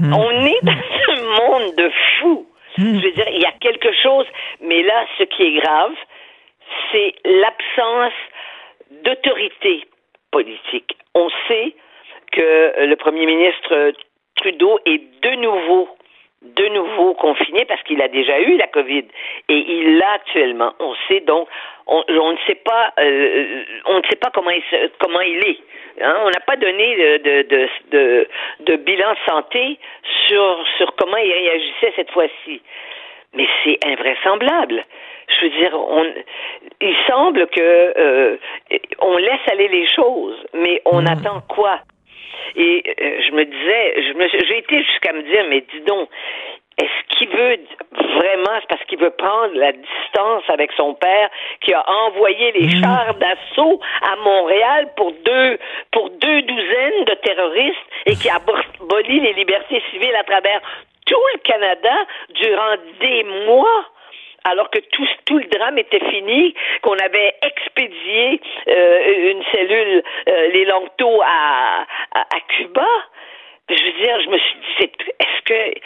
On 0.00 0.30
est 0.44 0.62
dans 0.62 0.72
un 0.72 1.22
monde 1.40 1.74
de 1.76 1.90
fous. 2.18 2.46
Je 2.78 2.84
veux 2.84 3.12
dire, 3.12 3.28
il 3.32 3.40
y 3.40 3.46
a 3.46 3.52
quelque 3.52 3.92
chose, 4.02 4.26
mais 4.60 4.82
là, 4.82 5.06
ce 5.18 5.24
qui 5.24 5.44
est 5.44 5.60
grave, 5.60 5.94
c'est 6.92 7.14
l'absence 7.24 8.12
d'autorité 9.02 9.84
politique. 10.30 10.96
On 11.14 11.28
sait 11.48 11.74
que 12.32 12.84
le 12.84 12.96
premier 12.96 13.24
ministre 13.24 13.92
Trudeau 14.36 14.78
est 14.84 15.00
de 15.22 15.30
nouveau 15.36 15.88
de 16.42 16.68
nouveau 16.68 17.14
confiné 17.14 17.64
parce 17.64 17.82
qu'il 17.84 18.00
a 18.02 18.08
déjà 18.08 18.38
eu 18.40 18.56
la 18.56 18.66
COVID 18.68 19.04
et 19.48 19.56
il 19.56 19.98
l'a 19.98 20.12
actuellement. 20.12 20.72
On 20.80 20.94
sait 21.08 21.20
donc, 21.20 21.48
on, 21.86 22.04
on 22.08 22.32
ne 22.32 22.38
sait 22.46 22.56
pas, 22.56 22.92
euh, 23.00 23.64
on 23.86 23.98
ne 23.98 24.02
sait 24.08 24.16
pas 24.16 24.30
comment 24.32 24.50
il, 24.50 24.62
comment 25.00 25.20
il 25.20 25.38
est. 25.38 25.58
Hein, 26.02 26.14
on 26.24 26.30
n'a 26.30 26.40
pas 26.40 26.56
donné 26.56 26.96
de, 26.96 27.16
de, 27.18 27.42
de, 27.48 27.68
de, 27.90 28.28
de 28.60 28.76
bilan 28.76 29.14
santé 29.26 29.78
sur, 30.26 30.64
sur 30.76 30.94
comment 30.96 31.16
il 31.16 31.32
réagissait 31.32 31.92
cette 31.96 32.10
fois-ci. 32.10 32.60
Mais 33.34 33.46
c'est 33.64 33.78
invraisemblable. 33.86 34.84
Je 35.28 35.44
veux 35.44 35.50
dire, 35.50 35.74
on, 35.74 36.04
il 36.80 36.96
semble 37.08 37.46
que 37.48 37.60
euh, 37.60 38.36
on 39.00 39.16
laisse 39.16 39.48
aller 39.50 39.68
les 39.68 39.86
choses, 39.88 40.46
mais 40.54 40.80
on 40.84 41.04
attend 41.06 41.40
quoi? 41.48 41.80
Et 42.56 42.82
euh, 42.86 43.22
je 43.26 43.32
me 43.32 43.44
disais, 43.44 44.46
j'ai 44.48 44.58
été 44.58 44.82
jusqu'à 44.82 45.12
me 45.12 45.22
dire, 45.22 45.44
mais 45.48 45.60
dis 45.60 45.80
donc, 45.80 46.08
est-ce 46.78 47.16
qu'il 47.16 47.28
veut 47.30 47.58
vraiment, 47.92 48.58
c'est 48.60 48.68
parce 48.68 48.84
qu'il 48.84 48.98
veut 48.98 49.10
prendre 49.10 49.54
la 49.54 49.72
distance 49.72 50.42
avec 50.48 50.70
son 50.76 50.94
père 50.94 51.30
qui 51.62 51.72
a 51.72 51.82
envoyé 52.06 52.52
les 52.52 52.68
chars 52.80 53.14
d'assaut 53.14 53.80
à 54.02 54.16
Montréal 54.16 54.92
pour 54.96 55.12
deux, 55.12 55.58
pour 55.90 56.10
deux 56.10 56.42
douzaines 56.42 57.04
de 57.06 57.14
terroristes 57.14 57.76
et 58.04 58.14
qui 58.14 58.28
a 58.28 58.36
aboli 58.36 59.20
les 59.20 59.32
libertés 59.32 59.82
civiles 59.90 60.14
à 60.16 60.24
travers 60.24 60.60
tout 61.06 61.22
le 61.34 61.38
Canada 61.40 61.94
durant 62.34 62.74
des 63.00 63.24
mois? 63.46 63.84
Alors 64.50 64.70
que 64.70 64.78
tout, 64.78 65.06
tout 65.26 65.38
le 65.38 65.44
drame 65.46 65.78
était 65.78 66.04
fini, 66.10 66.54
qu'on 66.82 66.96
avait 66.98 67.34
expédié 67.42 68.40
euh, 68.68 69.30
une 69.32 69.42
cellule, 69.52 70.02
euh, 70.28 70.48
les 70.48 70.64
Longto 70.64 71.20
à, 71.22 71.84
à, 72.14 72.20
à 72.20 72.40
Cuba. 72.48 72.86
Je 73.68 73.74
veux 73.84 73.92
dire, 74.04 74.20
je 74.22 74.28
me 74.28 74.38
suis 74.38 74.58
dit, 74.78 74.90
est-ce 75.20 75.42
que 75.44 75.80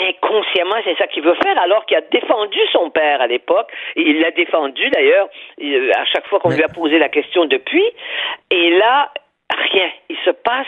inconsciemment 0.00 0.76
c'est 0.84 0.96
ça 0.96 1.06
qu'il 1.06 1.22
veut 1.22 1.36
faire 1.42 1.58
alors 1.60 1.84
qu'il 1.84 1.96
a 1.98 2.00
défendu 2.00 2.58
son 2.72 2.88
père 2.90 3.20
à 3.20 3.26
l'époque 3.26 3.70
et 3.94 4.00
il 4.00 4.20
l'a 4.20 4.30
défendu 4.30 4.88
d'ailleurs 4.88 5.28
il- 5.58 5.92
à 5.94 6.04
chaque 6.06 6.26
fois 6.28 6.40
qu'on 6.40 6.48
lui 6.48 6.62
a 6.62 6.68
posé 6.68 6.98
la 6.98 7.10
question 7.10 7.44
depuis 7.44 7.84
et 8.50 8.70
là 8.70 9.10
rien 9.72 9.88
il 10.12 10.16
se 10.24 10.30
passe 10.44 10.66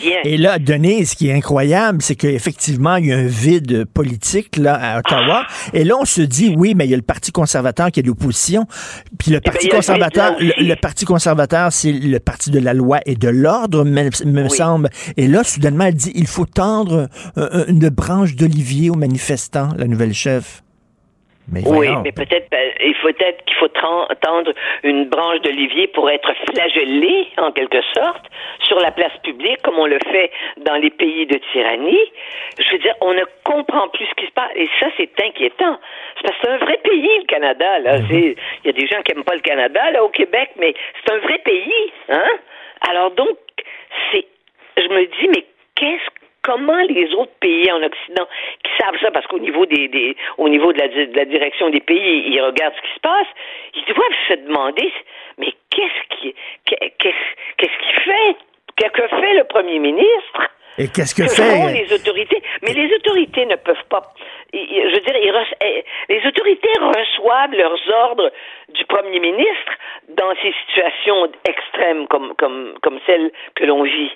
rien 0.00 0.18
Et 0.24 0.36
là, 0.36 0.58
Denise, 0.58 1.10
ce 1.10 1.16
qui 1.16 1.28
est 1.28 1.34
incroyable, 1.34 2.00
c'est 2.00 2.14
qu'effectivement, 2.14 2.96
il 2.96 3.06
y 3.06 3.12
a 3.12 3.16
un 3.16 3.26
vide 3.26 3.84
politique 3.84 4.56
là, 4.56 4.74
à 4.74 4.98
Ottawa. 4.98 5.46
Et 5.72 5.84
là, 5.84 5.96
on 6.00 6.04
se 6.04 6.22
dit, 6.22 6.54
oui, 6.56 6.74
mais 6.74 6.86
il 6.86 6.90
y 6.90 6.94
a 6.94 6.96
le 6.96 7.02
Parti 7.02 7.30
conservateur 7.30 7.90
qui 7.90 8.00
est 8.00 8.02
l'opposition. 8.02 8.66
Puis 9.18 9.30
le 9.30 9.40
Parti 9.40 9.66
ben, 9.66 9.72
le 9.72 9.76
conservateur, 9.76 10.36
le 10.38 10.74
Parti 10.74 11.04
conservateur, 11.04 11.72
c'est 11.72 11.92
le 11.92 12.18
parti 12.18 12.50
de 12.50 12.58
la 12.58 12.74
loi 12.74 13.00
et 13.06 13.14
de 13.14 13.28
l'ordre, 13.28 13.84
me, 13.84 14.24
me 14.24 14.48
semble. 14.48 14.88
Et 15.16 15.26
là, 15.26 15.44
soudainement, 15.44 15.84
elle 15.84 15.94
dit, 15.94 16.12
il 16.14 16.26
faut 16.26 16.46
tendre 16.46 17.08
euh, 17.36 17.64
une 17.68 17.88
branche 17.88 18.36
d'olivier 18.36 18.90
aux 18.90 18.94
manifestants, 18.94 19.70
la 19.76 19.86
nouvelle 19.86 20.14
chef. 20.14 20.62
Mais 21.52 21.62
Oui, 21.66 21.88
mais 22.04 22.12
peut-être 22.12 22.46
il 22.84 22.94
faut 22.96 23.08
peut-être 23.08 23.44
qu'il 23.46 23.56
faut 23.56 23.68
tendre 23.68 24.52
une 24.82 25.06
branche 25.08 25.40
d'olivier 25.40 25.86
pour 25.88 26.10
être 26.10 26.30
flagellé 26.52 27.26
en 27.38 27.52
quelque 27.52 27.80
sorte 27.94 28.26
sur 28.64 28.78
la 28.80 28.90
place 28.90 29.16
publique 29.22 29.62
comme 29.62 29.78
on 29.78 29.86
le 29.86 29.98
fait 30.12 30.30
dans 30.58 30.76
les 30.76 30.90
pays 30.90 31.24
de 31.26 31.38
tyrannie. 31.52 32.12
Je 32.58 32.70
veux 32.72 32.78
dire, 32.78 32.94
on 33.00 33.14
ne 33.14 33.22
comprend 33.44 33.88
plus 33.88 34.04
ce 34.06 34.14
qui 34.14 34.26
se 34.26 34.32
passe 34.32 34.50
et 34.56 34.68
ça 34.78 34.88
c'est 34.96 35.10
inquiétant. 35.24 35.78
C'est 36.16 36.22
parce 36.28 36.36
que 36.36 36.40
c'est 36.44 36.50
un 36.50 36.58
vrai 36.58 36.78
pays 36.84 37.18
le 37.20 37.24
Canada 37.26 37.78
là. 37.78 37.98
C'est- 38.10 38.36
Il 38.64 38.66
y 38.66 38.68
a 38.68 38.72
des 38.72 38.86
gens 38.86 39.00
qui 39.02 39.12
aiment 39.12 39.24
pas 39.24 39.34
le 39.34 39.40
Canada 39.40 39.90
là 39.90 40.04
au 40.04 40.08
Québec, 40.10 40.50
mais 40.58 40.74
c'est 41.04 41.12
un 41.14 41.18
vrai 41.18 41.38
pays, 41.38 41.92
hein? 42.10 42.28
Alors 42.90 43.10
donc 43.12 43.36
c'est, 44.12 44.26
je 44.76 44.88
me 44.88 45.06
dis 45.06 45.28
mais 45.34 45.44
qu'est-ce 45.76 46.10
comment 46.48 46.82
les 46.88 47.12
autres 47.14 47.36
pays 47.40 47.70
en 47.70 47.82
Occident 47.82 48.26
qui 48.64 48.70
savent 48.80 48.98
ça, 49.02 49.10
parce 49.10 49.26
qu'au 49.26 49.38
niveau 49.38 49.66
des, 49.66 49.88
des 49.88 50.16
au 50.38 50.48
niveau 50.48 50.72
de 50.72 50.78
la, 50.78 50.88
de 50.88 51.14
la 51.14 51.26
direction 51.26 51.68
des 51.68 51.80
pays, 51.80 52.24
ils 52.26 52.40
regardent 52.40 52.74
ce 52.74 52.80
qui 52.88 52.94
se 52.94 53.00
passe, 53.00 53.26
ils 53.74 53.84
doivent 53.94 54.20
se 54.28 54.34
demander, 54.46 54.90
mais 55.36 55.52
qu'est-ce 55.70 56.16
qui, 56.16 56.34
qu'est- 56.64 56.92
qu'est-ce, 56.98 57.26
qu'est-ce 57.58 57.78
qu'il 57.82 58.02
fait? 58.02 58.36
Que, 58.78 58.88
que 58.88 59.08
fait 59.08 59.34
le 59.34 59.44
premier 59.44 59.78
ministre? 59.78 60.40
Et 60.78 60.86
qu'est-ce 60.88 61.14
que 61.14 61.28
font 61.28 61.66
fait? 61.68 61.82
les 61.82 61.92
autorités? 61.92 62.40
Mais 62.62 62.72
les 62.72 62.94
autorités 62.94 63.44
ne 63.44 63.56
peuvent 63.56 63.86
pas. 63.90 64.02
Je 64.54 64.94
veux 64.94 65.00
dire, 65.00 65.16
ils 65.20 65.34
eh, 65.66 65.84
les 66.08 66.26
autorités 66.26 66.70
reçoivent 66.80 67.52
leurs 67.52 67.80
ordres 68.06 68.30
du 68.70 68.84
premier 68.86 69.18
ministre 69.20 69.72
dans 70.08 70.32
ces 70.40 70.54
situations 70.64 71.30
extrêmes 71.46 72.06
comme, 72.06 72.32
comme, 72.36 72.74
comme 72.82 73.00
celle 73.06 73.32
que 73.56 73.64
l'on 73.64 73.82
vit. 73.82 74.12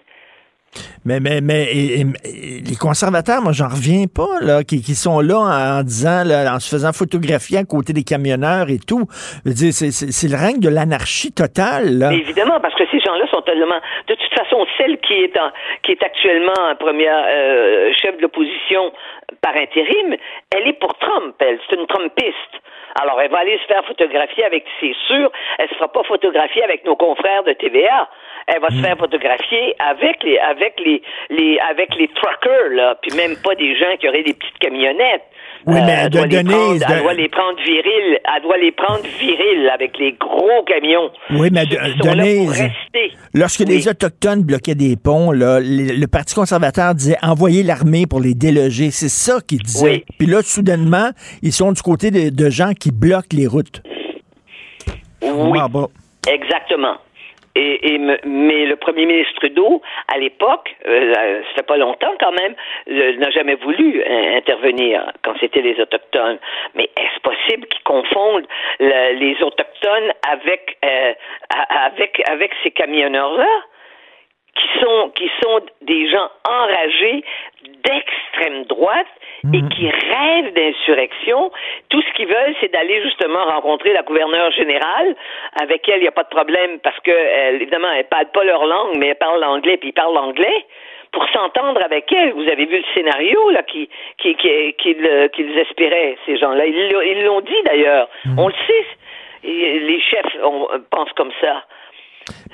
Mais, 1.04 1.20
mais, 1.20 1.40
mais 1.40 1.66
les 1.66 2.76
conservateurs, 2.80 3.42
moi, 3.42 3.52
j'en 3.52 3.68
reviens 3.68 4.06
pas, 4.06 4.40
là, 4.40 4.62
qui, 4.62 4.82
qui 4.82 4.94
sont 4.94 5.20
là 5.20 5.78
en, 5.78 5.82
disant, 5.82 6.24
en 6.24 6.60
se 6.60 6.70
faisant 6.70 6.92
photographier 6.92 7.58
à 7.58 7.64
côté 7.64 7.92
des 7.92 8.04
camionneurs 8.04 8.70
et 8.70 8.78
tout. 8.78 9.04
C'est, 9.44 10.28
le 10.28 10.36
règne 10.36 10.60
de 10.60 10.68
l'anarchie 10.68 11.32
totale, 11.32 11.98
là. 11.98 12.12
Évidemment, 12.12 12.60
parce 12.60 12.74
que 12.74 12.84
ces 12.90 13.00
gens-là 13.00 13.26
sont 13.30 13.42
tellement. 13.42 13.80
De 14.08 14.14
toute 14.14 14.34
façon, 14.34 14.64
celle 14.78 14.98
qui 15.00 15.14
est 15.14 15.36
en, 15.36 15.50
qui 15.82 15.92
est 15.92 16.02
actuellement 16.02 16.70
en 16.70 16.76
première 16.76 17.24
euh, 17.28 17.92
chef 17.92 18.16
de 18.16 18.22
l'opposition 18.22 18.92
par 19.40 19.54
intérim, 19.56 20.16
elle 20.54 20.68
est 20.68 20.78
pour 20.78 20.96
Trump. 20.98 21.34
Elle, 21.40 21.58
c'est 21.68 21.76
une 21.76 21.86
Trumpiste. 21.86 22.54
Alors, 23.00 23.20
elle 23.20 23.30
va 23.30 23.38
aller 23.38 23.58
se 23.58 23.66
faire 23.66 23.84
photographier 23.86 24.44
avec, 24.44 24.64
c'est 24.80 24.94
sûr, 25.06 25.30
elle 25.58 25.68
se 25.68 25.74
fera 25.74 25.90
pas 25.90 26.02
photographier 26.04 26.62
avec 26.62 26.84
nos 26.84 26.96
confrères 26.96 27.42
de 27.44 27.52
TVA. 27.54 28.08
Elle 28.48 28.60
va 28.60 28.68
se 28.70 28.80
faire 28.82 28.96
photographier 28.98 29.74
avec 29.78 30.22
les, 30.24 30.38
avec 30.38 30.74
les, 30.84 31.02
les, 31.30 31.58
avec 31.70 31.88
les 31.96 32.08
truckers, 32.08 32.70
là, 32.72 32.96
puis 33.02 33.16
même 33.16 33.36
pas 33.36 33.54
des 33.54 33.76
gens 33.76 33.96
qui 34.00 34.08
auraient 34.08 34.22
des 34.24 34.34
petites 34.34 34.58
camionnettes. 34.58 35.22
Oui, 35.64 35.76
mais 35.86 35.92
elle, 35.92 36.10
de- 36.10 36.18
doit 36.18 36.26
les 36.26 36.42
Denise, 36.42 36.52
prendre, 36.54 36.74
de- 36.78 36.84
elle 36.92 37.02
doit 37.02 37.14
les 37.14 37.28
prendre 37.28 37.58
viriles. 37.62 38.18
Elle 38.34 38.42
doit 38.42 38.56
les 38.58 38.72
prendre 38.72 39.02
viriles 39.20 39.70
avec 39.72 39.96
les 39.96 40.12
gros 40.12 40.62
camions. 40.66 41.10
Oui, 41.30 41.50
mais 41.52 41.66
de- 41.66 41.76
qui 41.76 41.76
sont 41.76 41.82
là 41.84 41.92
pour 41.98 42.16
Denise, 42.16 42.50
rester. 42.50 43.16
lorsque 43.32 43.60
les 43.60 43.86
Autochtones 43.88 44.42
bloquaient 44.42 44.74
des 44.74 44.96
ponts, 44.96 45.30
là, 45.30 45.60
les- 45.60 45.96
le 45.96 46.06
Parti 46.08 46.34
conservateur 46.34 46.94
disait 46.96 47.16
envoyer 47.22 47.62
l'armée 47.62 48.06
pour 48.10 48.18
les 48.20 48.34
déloger. 48.34 48.90
C'est 48.90 49.08
ça 49.08 49.38
qu'ils 49.46 49.62
disaient. 49.62 50.04
Puis 50.18 50.26
là, 50.26 50.42
soudainement, 50.42 51.10
ils 51.42 51.52
sont 51.52 51.70
du 51.70 51.80
côté 51.82 52.10
de, 52.10 52.30
de 52.34 52.50
gens 52.50 52.72
qui 52.72 52.90
bloquent 52.90 53.36
les 53.36 53.46
routes. 53.46 53.82
Oui, 55.22 55.58
Ah, 55.62 55.68
bah. 55.68 55.86
exactement. 56.28 56.96
Et, 57.54 57.94
et 57.94 57.98
mais 57.98 58.64
le 58.66 58.76
premier 58.76 59.04
ministre 59.04 59.34
Trudeau, 59.36 59.82
à 60.12 60.18
l'époque, 60.18 60.74
euh, 60.86 61.12
ça 61.14 61.54
fait 61.56 61.66
pas 61.66 61.76
longtemps 61.76 62.14
quand 62.18 62.32
même, 62.32 62.54
n'a 62.86 63.30
jamais 63.30 63.56
voulu 63.56 64.00
euh, 64.02 64.36
intervenir 64.36 65.12
quand 65.22 65.34
c'était 65.38 65.60
les 65.60 65.78
autochtones. 65.80 66.38
Mais 66.74 66.84
est-ce 66.84 67.20
possible 67.20 67.66
qu'ils 67.68 67.82
confondent 67.82 68.46
le- 68.80 69.14
les 69.18 69.42
autochtones 69.42 70.12
avec 70.30 70.78
euh, 70.84 71.12
avec 71.84 72.22
avec 72.28 72.52
ces 72.62 72.70
camionneurs-là? 72.70 73.48
Qui 74.54 74.68
sont 74.80 75.10
qui 75.16 75.30
sont 75.42 75.60
des 75.82 76.08
gens 76.10 76.28
enragés 76.48 77.24
d'extrême 77.84 78.64
droite 78.64 79.06
et 79.54 79.60
qui 79.74 79.88
rêvent 79.90 80.52
d'insurrection. 80.54 81.50
Tout 81.88 82.00
ce 82.02 82.12
qu'ils 82.14 82.28
veulent, 82.28 82.54
c'est 82.60 82.70
d'aller 82.72 83.02
justement 83.02 83.44
rencontrer 83.44 83.92
la 83.92 84.02
gouverneure 84.02 84.52
générale, 84.52 85.16
avec 85.60 85.88
elle, 85.88 85.98
il 85.98 86.02
n'y 86.02 86.08
a 86.08 86.12
pas 86.12 86.22
de 86.22 86.28
problème 86.28 86.78
parce 86.80 86.98
que 87.00 87.10
elle, 87.10 87.56
évidemment, 87.56 87.88
elle 87.96 88.04
parle 88.04 88.26
pas 88.26 88.44
leur 88.44 88.64
langue, 88.66 88.96
mais 88.98 89.08
elle 89.08 89.16
parle 89.16 89.40
l'anglais, 89.40 89.76
puis 89.78 89.88
ils 89.88 89.92
parlent 89.94 90.14
l'anglais. 90.14 90.64
Pour 91.12 91.28
s'entendre 91.30 91.80
avec 91.84 92.10
elle, 92.12 92.32
vous 92.32 92.48
avez 92.48 92.64
vu 92.66 92.78
le 92.78 92.84
scénario 92.94 93.50
là 93.50 93.62
qui 93.64 93.88
qui 94.18 94.34
qui- 94.36 94.74
qu'ils 94.78 95.04
euh, 95.06 95.28
qu'ils 95.28 95.58
espéraient 95.58 96.16
ces 96.24 96.36
gens-là. 96.38 96.64
Ils 96.66 96.90
l'ont- 96.92 97.00
ils 97.02 97.24
l'ont 97.24 97.40
dit 97.40 97.62
d'ailleurs. 97.64 98.08
On 98.38 98.46
le 98.48 98.54
sait. 98.66 98.86
Et 99.44 99.80
les 99.80 100.00
chefs 100.00 100.36
on, 100.44 100.68
pensent 100.90 101.12
comme 101.14 101.32
ça. 101.40 101.64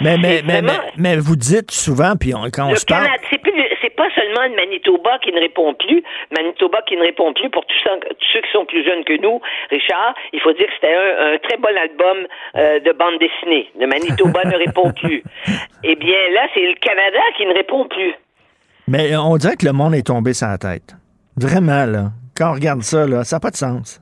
Mais, 0.01 0.17
mais, 0.17 0.43
mais, 0.45 0.63
mais, 0.63 0.69
vraiment- 0.69 0.83
mais 0.97 1.17
vous 1.17 1.37
dites 1.37 1.71
souvent, 1.71 2.15
puis 2.19 2.35
on- 2.35 2.45
quand 2.53 2.67
on 2.67 2.71
Le 2.71 2.77
se 2.77 2.87
parle. 2.87 3.05
Canada, 3.05 3.23
c'est 3.31 3.39
plus, 3.39 3.53
le- 3.57 3.69
c'est 3.83 3.95
pas 3.95 4.09
seulement 4.15 4.45
le 4.49 4.55
Manitoba 4.57 5.19
qui 5.19 5.33
ne 5.33 5.41
répond 5.41 5.75
plus. 5.75 6.03
Manitoba 6.37 6.83
qui 6.89 6.97
ne 6.97 7.03
répond 7.03 7.33
plus 7.35 7.51
pour 7.51 7.65
tous 7.67 7.77
ceux, 7.85 7.99
tous 8.01 8.29
ceux 8.33 8.41
qui 8.41 8.51
sont 8.53 8.65
plus 8.67 8.85
jeunes 8.85 9.05
que 9.05 9.21
nous. 9.21 9.41
Richard, 9.71 10.15
il 10.33 10.41
faut 10.41 10.53
dire 10.53 10.67
que 10.67 10.73
c'était 10.75 10.95
un, 10.95 11.35
un 11.35 11.39
très 11.39 11.57
bon 11.59 11.77
album 11.77 12.27
euh, 12.57 12.81
de 12.81 12.93
bande 12.93 13.19
dessinée. 13.19 13.71
Le 13.79 13.87
Manitoba 13.87 14.45
ne 14.45 14.57
répond 14.57 14.93
plus. 14.93 15.23
Eh 15.85 15.95
bien, 15.97 16.17
là, 16.35 16.49
c'est 16.55 16.61
le 16.67 16.75
Canada 16.81 17.21
qui 17.37 17.47
ne 17.47 17.55
répond 17.55 17.87
plus. 17.87 18.13
Mais 18.89 19.15
on 19.17 19.37
dirait 19.37 19.57
que 19.57 19.65
le 19.67 19.73
monde 19.73 19.95
est 19.95 20.07
tombé 20.07 20.33
sur 20.35 20.49
la 20.49 20.59
tête. 20.59 20.95
Vraiment, 21.37 21.85
là. 21.87 22.11
Quand 22.37 22.51
on 22.51 22.55
regarde 22.55 22.83
ça, 22.83 23.07
là, 23.07 23.23
ça 23.25 23.37
n'a 23.37 23.41
pas 23.41 23.51
de 23.51 23.57
sens. 23.57 24.01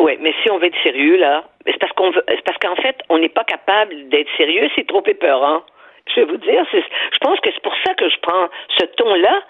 Oui, 0.00 0.16
mais 0.18 0.34
si 0.42 0.50
on 0.50 0.56
veut 0.56 0.66
être 0.66 0.82
sérieux, 0.82 1.16
là, 1.18 1.44
c'est 1.66 1.78
parce 1.78 1.92
qu'on 1.92 2.10
veut, 2.10 2.24
c'est 2.26 2.44
parce 2.44 2.56
qu'en 2.56 2.76
fait, 2.76 2.96
on 3.10 3.18
n'est 3.18 3.28
pas 3.28 3.44
capable 3.44 4.08
d'être 4.08 4.30
sérieux, 4.38 4.66
c'est 4.74 4.86
trop 4.86 5.02
épeurant. 5.06 5.62
Je 6.08 6.20
vais 6.20 6.26
vous 6.26 6.38
dire, 6.38 6.64
je 6.72 7.18
pense 7.18 7.38
que 7.40 7.50
c'est 7.52 7.62
pour 7.62 7.74
ça 7.84 7.92
que 7.94 8.08
je 8.08 8.16
prends 8.22 8.48
ce 8.78 8.86
ton-là, 8.86 9.42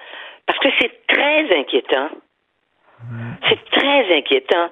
parce 0.46 0.58
que 0.58 0.68
c'est 0.80 1.06
très 1.06 1.56
inquiétant. 1.56 2.08
C'est 3.48 3.64
très 3.70 4.16
inquiétant. 4.16 4.70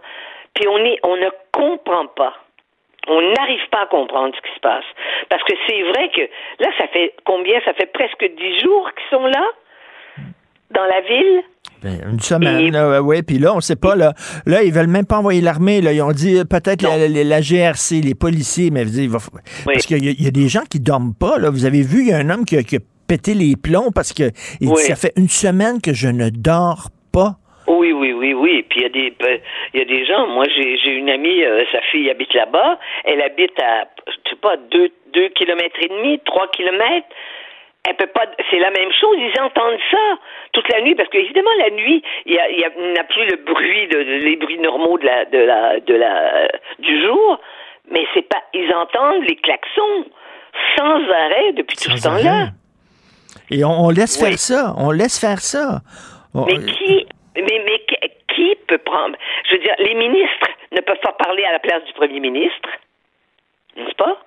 Puis 0.54 0.66
on 0.68 0.78
est, 0.78 0.98
on 1.04 1.16
ne 1.16 1.28
comprend 1.52 2.06
pas. 2.08 2.34
On 3.06 3.22
n'arrive 3.22 3.66
pas 3.70 3.82
à 3.82 3.86
comprendre 3.86 4.34
ce 4.34 4.40
qui 4.42 4.54
se 4.54 4.60
passe. 4.60 4.84
Parce 5.30 5.42
que 5.44 5.54
c'est 5.66 5.82
vrai 5.82 6.10
que 6.10 6.22
là, 6.58 6.70
ça 6.76 6.88
fait 6.88 7.14
combien? 7.24 7.60
Ça 7.60 7.72
fait 7.74 7.90
presque 7.92 8.24
dix 8.36 8.58
jours 8.58 8.90
qu'ils 8.94 9.16
sont 9.16 9.26
là, 9.26 9.46
dans 10.72 10.84
la 10.84 11.00
ville. 11.02 11.42
Ben, 11.82 12.00
une 12.12 12.20
semaine, 12.20 12.72
là, 12.72 13.00
oui. 13.02 13.22
Puis 13.22 13.38
là, 13.38 13.54
on 13.54 13.60
sait 13.60 13.76
pas, 13.76 13.94
là. 13.94 14.12
Là, 14.46 14.62
ils 14.64 14.72
veulent 14.72 14.88
même 14.88 15.06
pas 15.06 15.18
envoyer 15.18 15.40
l'armée, 15.40 15.80
là. 15.80 15.92
Ils 15.92 16.02
ont 16.02 16.10
dit 16.12 16.38
euh, 16.38 16.44
peut-être 16.44 16.82
la, 16.82 16.96
la- 17.08 17.24
la 17.24 17.40
GRC, 17.40 18.00
les 18.02 18.14
policiers, 18.14 18.70
mais 18.70 18.84
dire, 18.84 19.10
va 19.10 19.18
parce 19.64 19.86
qu'il 19.86 20.04
y, 20.04 20.08
a- 20.08 20.14
il 20.18 20.24
y 20.24 20.26
a 20.26 20.30
des 20.32 20.48
gens 20.48 20.62
qui 20.68 20.80
dorment 20.80 21.14
pas, 21.14 21.38
là. 21.38 21.50
Vous 21.50 21.64
avez 21.66 21.82
vu, 21.82 22.00
il 22.02 22.08
y 22.08 22.12
a 22.12 22.16
un 22.18 22.30
homme 22.30 22.44
qui 22.44 22.56
a, 22.56 22.62
qui 22.62 22.76
a 22.76 22.80
pété 23.06 23.32
les 23.34 23.54
plombs 23.56 23.90
parce 23.94 24.12
que 24.12 24.24
il 24.60 24.68
dit, 24.68 24.82
ça 24.82 24.96
fait 24.96 25.12
une 25.16 25.28
semaine 25.28 25.80
que 25.80 25.92
je 25.92 26.08
ne 26.08 26.30
dors 26.30 26.88
pas. 27.12 27.36
Oui, 27.68 27.92
oui, 27.92 28.12
oui, 28.12 28.32
oui. 28.34 28.64
Puis 28.68 28.80
il 28.80 28.82
y 28.82 28.86
a 28.86 28.88
des, 28.88 29.14
ben, 29.20 29.38
il 29.74 29.80
y 29.80 29.82
a 29.82 29.86
des 29.86 30.04
gens. 30.06 30.26
Moi, 30.26 30.46
j'ai, 30.56 30.76
j'ai 30.82 30.90
une 30.96 31.10
amie, 31.10 31.42
euh, 31.44 31.62
sa 31.70 31.80
fille 31.92 32.08
habite 32.10 32.32
là-bas. 32.34 32.78
Elle 33.04 33.20
habite 33.22 33.52
à, 33.60 33.84
je 34.08 34.30
sais 34.30 34.36
pas, 34.40 34.56
deux, 34.72 34.88
deux 35.14 35.28
kilomètres 35.36 35.76
et 35.82 35.88
demi, 35.88 36.18
trois 36.24 36.48
kilomètres. 36.48 37.06
Elle 37.86 37.96
peut 37.96 38.06
pas. 38.08 38.26
C'est 38.50 38.58
la 38.58 38.70
même 38.70 38.90
chose. 38.92 39.16
Ils 39.18 39.40
entendent 39.40 39.78
ça 39.90 40.18
toute 40.52 40.68
la 40.72 40.80
nuit 40.82 40.94
parce 40.94 41.08
que 41.08 41.18
évidemment 41.18 41.50
la 41.58 41.70
nuit, 41.70 42.02
il 42.26 42.34
y 42.34 42.38
a, 42.38 42.50
y 42.50 42.64
a- 42.64 42.68
n'y 42.70 43.06
plus 43.08 43.26
le 43.26 43.36
bruit 43.36 43.86
de, 43.88 43.98
les 43.98 44.36
bruits 44.36 44.58
normaux 44.58 44.98
de 44.98 45.06
la, 45.06 45.24
de 45.24 45.38
la, 45.38 45.80
de 45.80 45.94
la, 45.94 46.48
du 46.80 47.02
jour. 47.02 47.40
Mais 47.90 48.04
c'est 48.14 48.28
pas. 48.28 48.42
Ils 48.52 48.70
entendent 48.74 49.24
les 49.28 49.36
klaxons 49.36 50.04
sans 50.76 51.00
arrêt 51.10 51.52
depuis 51.54 51.76
tout 51.76 51.96
ce 51.96 52.02
temps-là. 52.02 52.48
Et 53.50 53.64
on, 53.64 53.70
on 53.86 53.90
laisse 53.90 54.18
Oui. 54.20 54.28
faire 54.30 54.38
ça. 54.38 54.74
On 54.76 54.90
laisse 54.90 55.18
faire 55.18 55.38
ça. 55.40 55.80
On- 56.34 56.44
Mais 56.44 56.56
qui, 56.72 57.06
mais, 57.36 57.62
mais 57.64 57.80
qui 58.34 58.54
peut 58.66 58.78
prendre 58.78 59.16
Je 59.48 59.54
veux 59.56 59.62
dire, 59.62 59.74
les 59.78 59.94
ministres 59.94 60.48
ne 60.72 60.80
peuvent 60.82 61.00
pas 61.02 61.12
parler 61.12 61.44
à 61.44 61.52
la 61.52 61.58
place 61.58 61.82
du 61.84 61.92
premier 61.94 62.20
ministre, 62.20 62.68
n'est-ce 63.76 63.94
pas? 63.94 64.18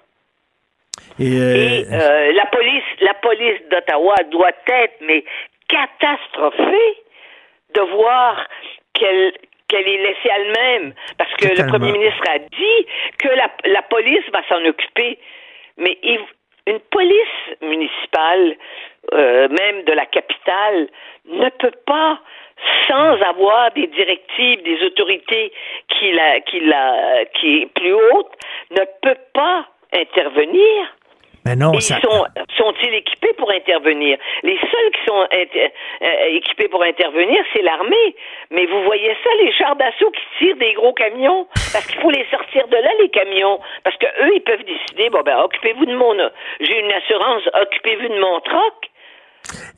Et, 1.20 1.24
euh, 1.24 1.56
Et 1.56 1.86
euh, 1.92 2.32
la 2.34 2.46
police, 2.48 2.84
la 3.02 3.14
police 3.16 3.60
d'Ottawa 3.70 4.16
doit 4.32 4.52
être 4.68 4.96
mais 5.02 5.24
catastrophée 5.68 6.96
de 7.76 7.82
voir 7.82 8.48
qu'elle 8.94 9.34
qu'elle 9.68 9.88
est 9.88 9.98
laissée 10.04 10.30
elle-même, 10.36 10.94
parce 11.18 11.32
que 11.36 11.48
Totalement. 11.48 11.72
le 11.74 11.80
premier 11.80 11.92
ministre 11.94 12.24
a 12.30 12.40
dit 12.40 12.88
que 13.20 13.30
la, 13.30 13.50
la 13.66 13.82
police 13.84 14.24
va 14.34 14.42
s'en 14.50 14.66
occuper. 14.66 15.18
Mais 15.78 15.98
il- 16.04 16.20
une 16.68 16.80
police 16.92 17.58
municipale, 17.62 18.56
euh, 19.14 19.48
même 19.48 19.84
de 19.86 19.94
la 19.94 20.06
capitale, 20.06 20.90
ne 21.26 21.50
peut 21.50 21.72
pas, 21.88 22.20
sans 22.88 23.14
avoir 23.22 23.72
des 23.72 23.88
directives 23.88 24.62
des 24.64 24.84
autorités 24.86 25.52
qui 25.88 26.12
la, 26.12 26.42
qui 26.42 26.60
la, 26.60 27.24
qui 27.34 27.62
est 27.64 27.66
plus 27.74 27.94
haute, 27.94 28.32
ne 28.72 28.84
peut 29.02 29.20
pas 29.34 29.66
intervenir. 29.94 30.94
Mais 31.46 31.56
non, 31.56 31.74
ça- 31.80 31.98
ils 31.98 32.02
sont, 32.08 32.26
sont-ils 32.58 32.94
équipés 32.94 33.34
pour 33.38 33.50
intervenir? 33.52 34.18
Les 34.44 34.58
seuls 34.60 34.92
qui 34.94 35.06
sont 35.08 35.22
inter- 35.32 35.72
euh, 36.04 36.26
équipés 36.38 36.68
pour 36.68 36.84
intervenir, 36.84 37.44
c'est 37.54 37.62
l'armée. 37.64 38.16
Mais 38.52 38.66
vous 38.68 38.84
voyez 38.84 39.16
ça, 39.24 39.30
les 39.42 39.52
chars 39.54 39.76
d'assaut 39.76 40.12
qui 40.12 40.22
tirent 40.38 40.58
des 40.58 40.74
gros 40.74 40.94
camions, 40.94 41.48
parce 41.74 41.86
qu'il 41.88 42.00
faut 42.02 42.12
les 42.12 42.26
sortir 42.30 42.68
de 42.68 42.76
là, 42.78 42.90
les 43.00 43.10
camions. 43.10 43.60
Parce 43.84 43.98
que 43.98 44.06
eux, 44.06 44.32
ils 44.36 44.42
peuvent 44.44 44.64
décider, 44.64 45.10
bon 45.10 45.22
ben, 45.22 45.40
occupez-vous 45.40 45.86
de 45.86 45.96
mon, 45.96 46.16
j'ai 46.60 46.80
une 46.80 46.92
assurance, 46.92 47.44
occupez-vous 47.60 48.10
de 48.10 48.20
mon 48.20 48.40
troc. 48.42 48.91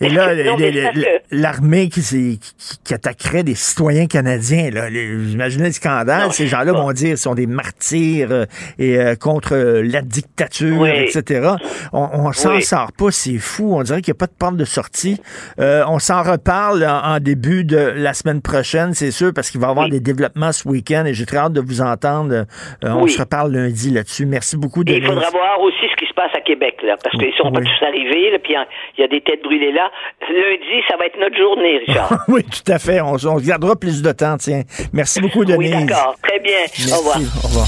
Et 0.02 0.10
là, 0.10 0.34
l'armée 1.31 1.90
qui, 1.90 2.02
qui, 2.02 2.40
qui 2.84 2.94
attaquerait 2.94 3.44
des 3.44 3.56
citoyens 3.56 4.06
canadiens, 4.07 4.69
là, 4.69 4.90
imaginez 4.90 5.68
le 5.68 5.72
scandale, 5.72 6.31
ces 6.31 6.48
gens-là 6.48 6.73
vont 6.73 6.91
dire 6.91 7.10
qu'ils 7.10 7.18
sont 7.18 7.34
des 7.35 7.48
martyrs 7.48 8.27
euh, 8.31 8.45
et 8.77 8.98
euh, 8.98 9.15
contre 9.15 9.53
euh, 9.56 9.81
la 9.84 10.02
dictature, 10.02 10.81
Oui. 10.81 10.90
etc. 10.91 11.52
On, 11.91 12.07
on 12.14 12.31
s'en 12.34 12.56
Oui. 12.56 12.61
sort 12.61 12.91
pas, 12.91 13.11
c'est 13.11 13.38
fou. 13.38 13.76
On 13.76 13.84
dirait 13.84 14.02
qu'il 14.02 14.11
n'y 14.14 14.18
a 14.18 14.19
pas 14.19 14.27
de 14.27 14.38
porte 14.38 14.57
de 14.57 14.65
sortie. 14.65 15.19
Euh, 15.60 15.84
on 15.88 15.99
s'en 15.99 16.22
reparle 16.23 16.85
en, 16.85 17.15
en 17.15 17.19
début 17.19 17.64
de 17.64 17.77
la 17.77 18.14
semaine 18.14 18.41
prochaine, 18.41 18.94
c'est 18.94 19.11
sûr, 19.11 19.31
parce 19.34 19.49
qu'il 19.49 19.60
va 19.61 19.68
y 19.68 19.69
avoir 19.72 19.90
des 19.90 19.99
développements 19.99 20.52
ce 20.52 20.68
week-end 20.68 21.06
et 21.06 21.14
j'ai 21.14 21.26
très 21.26 21.38
hâte 21.38 21.53
de 21.53 21.61
vous 21.61 21.81
entendre. 21.81 22.34
Euh, 22.34 22.45
On 22.84 23.07
se 23.07 23.19
reparle 23.19 23.52
lundi 23.53 23.90
là-dessus. 23.90 24.26
Merci 24.26 24.57
beaucoup, 24.57 24.84
Et 24.85 24.98
il 24.98 25.06
faudra 25.06 25.30
voir 25.31 25.60
aussi 25.61 25.77
ce 25.91 25.95
qui 25.98 26.06
se 26.07 26.14
passe 26.14 26.31
à 26.35 26.41
Québec, 26.41 26.77
là, 26.84 26.95
parce 27.02 27.18
qu'ils 27.18 27.34
sont 27.38 27.52
pas 27.52 27.61
tous 27.61 27.85
arrivés, 27.85 28.31
là, 28.31 28.38
puis 28.44 28.53
il 28.98 29.02
y 29.02 29.03
a 29.03 29.07
des 29.07 29.22
têtes 29.22 29.41
brûlées 29.44 29.52
là. 29.59 29.89
Lundi, 30.30 30.84
ça 30.89 30.95
va 30.97 31.05
être 31.05 31.17
notre 31.19 31.38
journée, 31.38 31.80
Richard. 31.85 32.23
oui, 32.27 32.43
tout 32.43 32.71
à 32.71 32.80
fait. 32.80 33.01
On, 33.01 33.15
on 33.25 33.35
gardera 33.38 33.75
plus 33.75 34.01
de 34.01 34.11
temps, 34.11 34.38
tiens. 34.38 34.63
Merci 34.93 35.21
beaucoup, 35.21 35.39
oui, 35.41 35.45
Denise. 35.45 35.85
d'accord. 35.88 36.15
Très 36.23 36.39
bien. 36.39 36.53
Merci. 36.61 36.93
Au 36.93 36.97
revoir. 36.97 37.17
Au 37.43 37.47
revoir. 37.47 37.67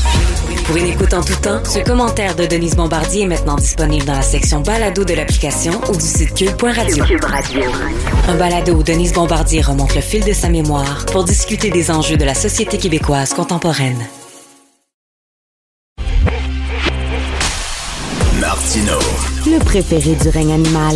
Pour 0.66 0.78
une 0.78 0.88
écoute 0.88 1.14
en 1.14 1.22
tout 1.22 1.40
temps, 1.44 1.64
ce 1.64 1.80
commentaire 1.80 2.36
de 2.36 2.46
Denise 2.46 2.76
Bombardier 2.76 3.24
est 3.24 3.28
maintenant 3.28 3.56
disponible 3.56 4.06
dans 4.06 4.14
la 4.16 4.22
section 4.24 4.62
balado 4.62 5.04
de 5.04 5.14
l'application 5.14 5.74
ou 5.90 5.94
du 5.94 6.00
site 6.02 6.34
cube.radio. 6.34 7.04
Un 8.28 8.36
balado 8.36 8.74
où 8.74 8.84
Denise 8.84 9.14
Bombardier 9.14 9.62
remonte 9.62 9.94
le 9.94 10.02
fil 10.02 10.24
de 10.26 10.34
sa 10.34 10.50
mémoire 10.50 11.06
pour 11.12 11.24
discuter 11.24 11.70
des 11.70 11.92
enjeux 11.92 12.18
de 12.18 12.26
la 12.26 12.34
société 12.34 12.78
québécoise 12.80 13.34
contemporaine. 13.36 14.04
Martino. 18.40 18.98
Le 19.46 19.64
préféré 19.64 20.16
du 20.16 20.30
règne 20.30 20.54
animal. 20.54 20.96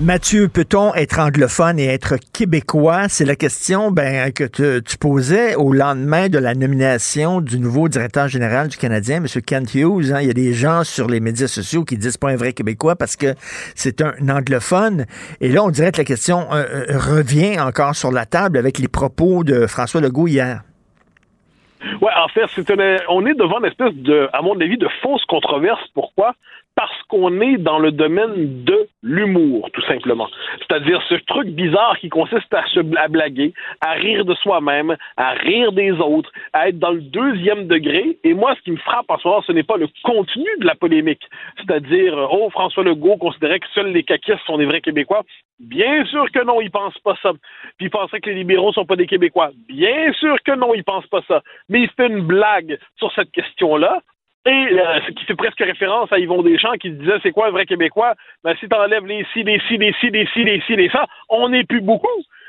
Mathieu, 0.00 0.48
peut-on 0.48 0.92
être 0.94 1.20
anglophone 1.20 1.78
et 1.78 1.86
être 1.86 2.16
québécois? 2.32 3.08
C'est 3.08 3.24
la 3.24 3.36
question 3.36 3.92
ben, 3.92 4.32
que 4.32 4.42
tu, 4.80 4.96
posais 4.98 5.54
au 5.54 5.72
lendemain 5.72 6.28
de 6.28 6.38
la 6.38 6.54
nomination 6.54 7.40
du 7.40 7.60
nouveau 7.60 7.88
directeur 7.88 8.26
général 8.26 8.66
du 8.66 8.76
Canadien, 8.76 9.18
M. 9.18 9.26
Kent 9.46 9.72
Hughes. 9.74 10.12
hein. 10.12 10.20
Il 10.20 10.26
y 10.26 10.30
a 10.30 10.34
des 10.34 10.52
gens 10.52 10.82
sur 10.82 11.06
les 11.06 11.20
médias 11.20 11.46
sociaux 11.46 11.84
qui 11.84 11.96
disent 11.96 12.16
pas 12.16 12.30
un 12.30 12.36
vrai 12.36 12.52
québécois 12.52 12.96
parce 12.96 13.14
que 13.14 13.34
c'est 13.76 14.00
un 14.02 14.14
anglophone. 14.28 15.06
Et 15.40 15.48
là, 15.48 15.62
on 15.62 15.70
dirait 15.70 15.92
que 15.92 15.98
la 15.98 16.04
question 16.04 16.52
euh, 16.52 16.64
euh, 16.90 16.98
revient 16.98 17.60
encore 17.60 17.94
sur 17.94 18.10
la 18.10 18.26
table 18.26 18.58
avec 18.58 18.78
les 18.80 18.88
propos 18.88 19.44
de 19.44 19.68
François 19.68 20.00
Legault 20.00 20.26
hier. 20.26 20.62
Ouais, 22.00 22.10
en 22.16 22.28
fait, 22.28 22.46
c'est 22.56 22.68
une- 22.70 22.98
on 23.10 23.24
est 23.26 23.34
devant 23.34 23.60
une 23.60 23.66
espèce 23.66 23.94
de, 23.94 24.28
à 24.32 24.42
mon 24.42 24.58
avis, 24.60 24.76
de 24.78 24.88
fausse 25.02 25.24
controverse. 25.26 25.80
Pourquoi? 25.94 26.34
Parce 26.76 27.02
qu'on 27.08 27.40
est 27.40 27.56
dans 27.56 27.78
le 27.78 27.92
domaine 27.92 28.64
de 28.64 28.88
l'humour, 29.02 29.70
tout 29.72 29.82
simplement. 29.82 30.28
C'est-à-dire 30.58 31.00
ce 31.08 31.14
truc 31.14 31.48
bizarre 31.48 31.98
qui 32.00 32.08
consiste 32.08 32.52
à 32.52 32.66
se 32.66 32.80
blaguer, 32.80 33.52
à 33.80 33.92
rire 33.92 34.24
de 34.24 34.34
soi-même, 34.34 34.96
à 35.16 35.30
rire 35.32 35.72
des 35.72 35.92
autres, 35.92 36.32
à 36.52 36.68
être 36.68 36.78
dans 36.78 36.90
le 36.90 37.00
deuxième 37.00 37.68
degré. 37.68 38.18
Et 38.24 38.34
moi, 38.34 38.54
ce 38.56 38.62
qui 38.62 38.72
me 38.72 38.76
frappe 38.78 39.08
en 39.08 39.18
ce 39.18 39.28
moment, 39.28 39.42
ce 39.42 39.52
n'est 39.52 39.62
pas 39.62 39.76
le 39.76 39.88
contenu 40.02 40.48
de 40.58 40.66
la 40.66 40.74
polémique. 40.74 41.22
C'est-à-dire, 41.58 42.28
oh, 42.32 42.50
François 42.50 42.82
Legault 42.82 43.18
considérait 43.18 43.60
que 43.60 43.68
seuls 43.74 43.92
les 43.92 44.02
caquistes 44.02 44.44
sont 44.46 44.58
des 44.58 44.66
vrais 44.66 44.80
Québécois. 44.80 45.22
Bien 45.60 46.04
sûr 46.06 46.30
que 46.32 46.44
non, 46.44 46.60
il 46.60 46.70
pense 46.70 46.98
pas 46.98 47.16
ça. 47.22 47.32
Puis 47.78 47.86
il 47.86 47.90
pensait 47.90 48.20
que 48.20 48.30
les 48.30 48.36
libéraux 48.36 48.72
sont 48.72 48.84
pas 48.84 48.96
des 48.96 49.06
Québécois. 49.06 49.50
Bien 49.68 50.12
sûr 50.14 50.36
que 50.44 50.52
non, 50.56 50.74
il 50.74 50.82
pense 50.82 51.06
pas 51.06 51.22
ça. 51.28 51.42
Mais 51.68 51.82
il 51.82 51.90
fait 51.90 52.08
une 52.08 52.22
blague 52.22 52.78
sur 52.96 53.12
cette 53.12 53.30
question-là. 53.30 54.00
Et 54.46 54.50
euh, 54.50 55.00
ce 55.06 55.12
qui 55.12 55.24
fait 55.24 55.34
presque 55.34 55.58
référence 55.58 56.12
à 56.12 56.18
Yvon 56.18 56.42
Deschamps 56.42 56.74
qui 56.74 56.90
disait 56.90 57.18
c'est 57.22 57.32
quoi 57.32 57.48
un 57.48 57.50
vrai 57.50 57.64
Québécois? 57.64 58.14
Ben, 58.42 58.54
si 58.60 58.68
t'enlèves 58.68 59.06
les 59.06 59.24
ci, 59.32 59.42
les 59.42 59.58
ci, 59.68 59.78
les 59.78 59.94
ci, 60.00 60.10
les 60.10 60.26
ci, 60.34 60.44
les 60.44 60.60
ci, 60.66 60.76
les 60.76 60.90
ça, 60.90 61.06
on 61.30 61.48
n'est 61.48 61.64
plus 61.64 61.80
beaucoup. 61.80 62.06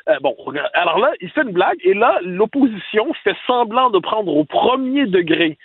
Euh, 0.09 0.19
bon, 0.21 0.35
alors 0.73 0.99
là, 0.99 1.11
il 1.21 1.29
fait 1.29 1.43
une 1.43 1.53
blague 1.53 1.77
et 1.83 1.93
là, 1.93 2.19
l'opposition 2.21 3.13
fait 3.23 3.35
semblant 3.47 3.89
de 3.89 3.99
prendre 3.99 4.35
au 4.35 4.43
premier 4.43 5.05
degré 5.05 5.57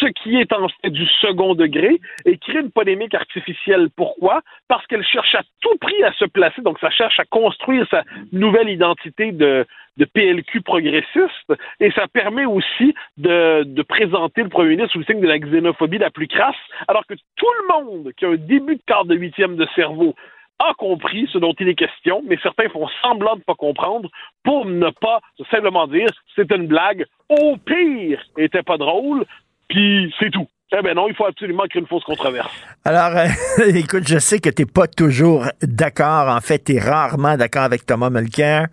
ce 0.00 0.06
qui 0.06 0.36
est 0.36 0.52
en 0.52 0.68
fait 0.68 0.90
du 0.90 1.06
second 1.20 1.54
degré 1.54 2.00
et 2.24 2.38
crée 2.38 2.60
une 2.60 2.70
polémique 2.70 3.14
artificielle. 3.14 3.88
Pourquoi? 3.96 4.42
Parce 4.68 4.86
qu'elle 4.86 5.04
cherche 5.04 5.34
à 5.34 5.42
tout 5.60 5.76
prix 5.80 6.02
à 6.02 6.12
se 6.12 6.24
placer, 6.24 6.62
donc 6.62 6.78
ça 6.78 6.90
cherche 6.90 7.18
à 7.20 7.24
construire 7.24 7.86
sa 7.90 8.02
nouvelle 8.32 8.68
identité 8.68 9.32
de, 9.32 9.66
PLQ 10.12 10.60
progressiste 10.60 11.54
et 11.80 11.90
ça 11.92 12.06
permet 12.06 12.44
aussi 12.44 12.94
de, 13.16 13.62
de 13.64 13.82
présenter 13.82 14.42
le 14.42 14.50
premier 14.50 14.70
ministre 14.70 14.92
sous 14.92 14.98
le 14.98 15.04
signe 15.06 15.20
de 15.20 15.26
la 15.26 15.38
xénophobie 15.38 15.96
la 15.96 16.10
plus 16.10 16.28
crasse, 16.28 16.54
alors 16.86 17.06
que 17.06 17.14
tout 17.14 17.46
le 17.62 17.74
monde 17.74 18.12
qui 18.16 18.26
a 18.26 18.28
un 18.28 18.36
début 18.36 18.76
de 18.76 18.82
quart 18.86 19.06
de 19.06 19.14
huitième 19.14 19.56
de 19.56 19.66
cerveau 19.74 20.14
a 20.58 20.72
compris 20.74 21.28
ce 21.32 21.38
dont 21.38 21.54
il 21.58 21.68
est 21.68 21.74
question, 21.74 22.22
mais 22.26 22.38
certains 22.42 22.68
font 22.68 22.88
semblant 23.02 23.34
de 23.34 23.40
ne 23.40 23.44
pas 23.44 23.54
comprendre 23.54 24.08
pour 24.42 24.64
ne 24.66 24.90
pas 24.90 25.20
simplement 25.50 25.86
dire 25.86 26.08
c'est 26.34 26.50
une 26.50 26.66
blague, 26.66 27.04
au 27.28 27.56
pire, 27.56 28.22
était 28.38 28.62
pas 28.62 28.78
drôle, 28.78 29.26
puis 29.68 30.12
c'est 30.18 30.30
tout. 30.30 30.46
Eh 30.76 30.82
ben 30.82 30.96
non, 30.96 31.06
il 31.08 31.14
faut 31.14 31.24
absolument 31.24 31.62
créer 31.70 31.80
une 31.80 31.86
fausse 31.86 32.02
controverse. 32.02 32.50
Alors, 32.84 33.16
euh, 33.16 33.28
écoute, 33.68 34.02
je 34.08 34.18
sais 34.18 34.40
que 34.40 34.50
tu 34.50 34.62
n'es 34.62 34.66
pas 34.66 34.88
toujours 34.88 35.46
d'accord. 35.62 36.28
En 36.28 36.40
fait, 36.40 36.64
tu 36.64 36.74
es 36.74 36.80
rarement 36.80 37.36
d'accord 37.36 37.62
avec 37.62 37.86
Thomas 37.86 38.10
Mulcair. 38.10 38.66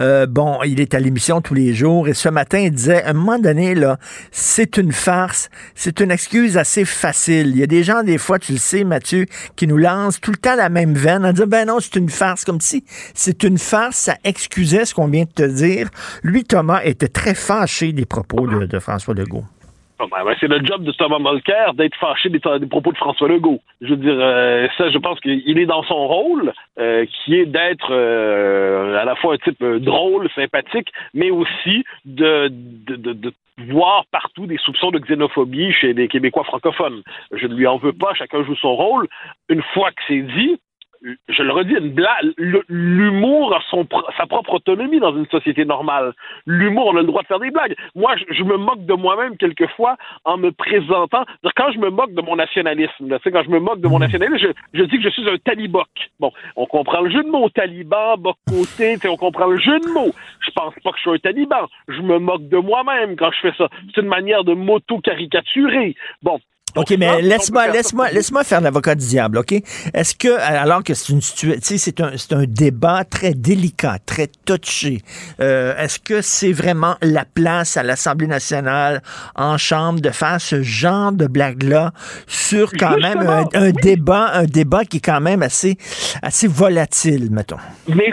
Euh, 0.00 0.26
bon, 0.26 0.58
il 0.64 0.80
est 0.80 0.92
à 0.92 0.98
l'émission 0.98 1.40
tous 1.40 1.54
les 1.54 1.72
jours 1.72 2.08
et 2.08 2.14
ce 2.14 2.28
matin, 2.28 2.58
il 2.58 2.72
disait, 2.72 3.04
à 3.04 3.10
un 3.10 3.12
moment 3.12 3.38
donné, 3.38 3.76
là, 3.76 3.96
c'est 4.32 4.76
une 4.76 4.90
farce. 4.90 5.48
C'est 5.76 6.00
une 6.00 6.10
excuse 6.10 6.58
assez 6.58 6.84
facile. 6.84 7.50
Il 7.50 7.58
y 7.58 7.62
a 7.62 7.68
des 7.68 7.84
gens, 7.84 8.02
des 8.02 8.18
fois, 8.18 8.40
tu 8.40 8.50
le 8.50 8.58
sais, 8.58 8.82
Mathieu, 8.82 9.26
qui 9.54 9.68
nous 9.68 9.76
lancent 9.76 10.20
tout 10.20 10.32
le 10.32 10.38
temps 10.38 10.56
la 10.56 10.68
même 10.68 10.94
veine 10.94 11.24
en 11.24 11.32
disant, 11.32 11.46
ben 11.46 11.68
non, 11.68 11.78
c'est 11.78 11.94
une 11.94 12.10
farce. 12.10 12.44
Comme 12.44 12.60
si 12.60 12.84
c'est 13.14 13.44
une 13.44 13.58
farce, 13.58 13.96
ça 13.96 14.16
excusait 14.24 14.84
ce 14.84 14.94
qu'on 14.96 15.06
vient 15.06 15.24
de 15.24 15.30
te 15.30 15.46
dire. 15.46 15.90
Lui, 16.24 16.42
Thomas, 16.42 16.80
était 16.82 17.06
très 17.06 17.36
fâché 17.36 17.92
des 17.92 18.04
propos 18.04 18.48
de, 18.48 18.66
de 18.66 18.78
François 18.80 19.14
Legault. 19.14 19.44
Ah 19.98 20.04
ben, 20.10 20.24
ben, 20.24 20.36
c'est 20.38 20.48
le 20.48 20.60
job 20.62 20.84
de 20.84 20.92
Thomas 20.92 21.18
Mulcair 21.18 21.72
d'être 21.72 21.96
fâché 21.96 22.28
des, 22.28 22.38
propos 22.38 22.92
de 22.92 22.98
François 22.98 23.28
Legault. 23.28 23.60
Je 23.80 23.88
veux 23.88 23.96
dire, 23.96 24.16
euh, 24.18 24.68
ça, 24.76 24.90
je 24.90 24.98
pense 24.98 25.18
qu'il 25.20 25.58
est 25.58 25.66
dans 25.66 25.82
son 25.84 26.06
rôle, 26.06 26.52
euh, 26.78 27.06
qui 27.06 27.34
est 27.36 27.46
d'être 27.46 27.88
euh, 27.90 29.00
à 29.00 29.04
la 29.04 29.16
fois 29.16 29.34
un 29.34 29.38
type 29.38 29.64
drôle, 29.64 30.28
sympathique, 30.34 30.92
mais 31.14 31.30
aussi 31.30 31.84
de 32.04 32.52
voir 33.68 34.04
partout 34.12 34.46
des 34.46 34.58
soupçons 34.58 34.90
de 34.90 34.98
xénophobie 34.98 35.72
chez 35.72 35.94
les 35.94 36.08
Québécois 36.08 36.44
francophones. 36.44 37.02
Je 37.32 37.46
ne 37.46 37.54
lui 37.54 37.66
en 37.66 37.78
veux 37.78 37.94
pas, 37.94 38.12
chacun 38.12 38.44
joue 38.44 38.56
son 38.56 38.76
rôle. 38.76 39.08
Une 39.48 39.62
fois 39.72 39.90
que 39.92 40.02
c'est 40.08 40.20
dit, 40.20 40.58
je 41.28 41.42
le 41.42 41.52
redis, 41.52 41.74
une 41.74 41.90
blague, 41.92 42.32
le- 42.36 42.64
l'humour 42.68 43.54
a 43.54 43.60
son, 43.70 43.86
sa 44.16 44.26
propre 44.26 44.54
autonomie 44.54 44.98
dans 45.00 45.16
une 45.16 45.26
société 45.26 45.64
normale. 45.64 46.12
L'humour, 46.46 46.86
on 46.86 46.96
a 46.96 47.00
le 47.00 47.06
droit 47.06 47.22
de 47.22 47.26
faire 47.26 47.38
des 47.40 47.50
blagues. 47.50 47.74
Moi, 47.94 48.14
je, 48.16 48.34
je 48.34 48.42
me 48.42 48.56
moque 48.56 48.84
de 48.84 48.94
moi-même 48.94 49.36
quelquefois 49.36 49.96
en 50.24 50.36
me 50.36 50.50
présentant. 50.52 51.24
Quand 51.56 51.70
je 51.72 51.78
me 51.78 51.90
moque 51.90 52.12
de 52.12 52.20
mon 52.22 52.36
nationalisme, 52.36 53.08
là, 53.08 53.18
quand 53.24 53.42
je 53.44 53.50
me 53.50 53.58
moque 53.60 53.80
de 53.80 53.88
mon 53.88 53.98
nationalisme, 53.98 54.38
je, 54.72 54.78
je 54.78 54.84
dis 54.84 54.96
que 54.98 55.02
je 55.04 55.10
suis 55.10 55.28
un 55.28 55.36
taliboc. 55.38 55.88
Bon, 56.20 56.32
on 56.56 56.66
comprend 56.66 57.00
le 57.02 57.10
jeu 57.10 57.22
de 57.22 57.28
mots, 57.28 57.48
taliban, 57.50 58.16
boc 58.16 58.36
côté, 58.48 58.96
on 59.08 59.16
comprend 59.16 59.46
le 59.46 59.58
jeu 59.58 59.78
de 59.80 59.88
mots. 59.92 60.12
Je 60.40 60.50
pense 60.50 60.74
pas 60.82 60.90
que 60.90 60.96
je 60.96 61.02
suis 61.02 61.10
un 61.10 61.18
taliban. 61.18 61.66
Je 61.88 62.00
me 62.00 62.18
moque 62.18 62.48
de 62.48 62.58
moi-même 62.58 63.16
quand 63.16 63.30
je 63.32 63.48
fais 63.48 63.54
ça. 63.56 63.68
C'est 63.94 64.00
une 64.00 64.08
manière 64.08 64.44
de 64.44 64.54
m'auto-caricaturer. 64.54 65.94
Bon, 66.22 66.38
OK, 66.76 66.94
mais 66.98 67.22
laisse-moi 67.22 67.68
laisse-moi 67.68 68.10
laisse-moi 68.10 68.44
faire 68.44 68.60
l'avocat 68.60 68.94
du 68.94 69.06
diable, 69.06 69.38
OK? 69.38 69.52
Est-ce 69.94 70.14
que 70.14 70.38
alors 70.40 70.82
que 70.84 70.94
c'est 70.94 71.12
une 71.12 71.20
situation, 71.22 71.60
tu 71.60 71.66
sais, 71.66 71.78
c'est 71.78 72.00
un 72.00 72.12
c'est 72.16 72.32
un 72.34 72.44
débat 72.46 73.04
très 73.04 73.32
délicat, 73.34 73.98
très 74.04 74.28
touché. 74.44 75.02
euh, 75.40 75.76
est-ce 75.78 75.98
que 75.98 76.20
c'est 76.22 76.52
vraiment 76.52 76.96
la 77.02 77.24
place 77.24 77.76
à 77.76 77.82
l'Assemblée 77.82 78.26
nationale 78.26 79.02
en 79.34 79.56
chambre 79.58 80.00
de 80.00 80.10
faire 80.10 80.40
ce 80.40 80.62
genre 80.62 81.12
de 81.12 81.26
blague 81.26 81.62
là 81.62 81.92
sur 82.26 82.72
quand 82.72 82.98
même 82.98 83.18
un, 83.18 83.44
un 83.54 83.70
débat 83.70 84.30
un 84.34 84.44
débat 84.44 84.84
qui 84.84 84.98
est 84.98 85.04
quand 85.04 85.20
même 85.20 85.42
assez 85.42 85.76
assez 86.22 86.46
volatile, 86.48 87.28
mettons? 87.30 87.56
Mais 87.88 88.10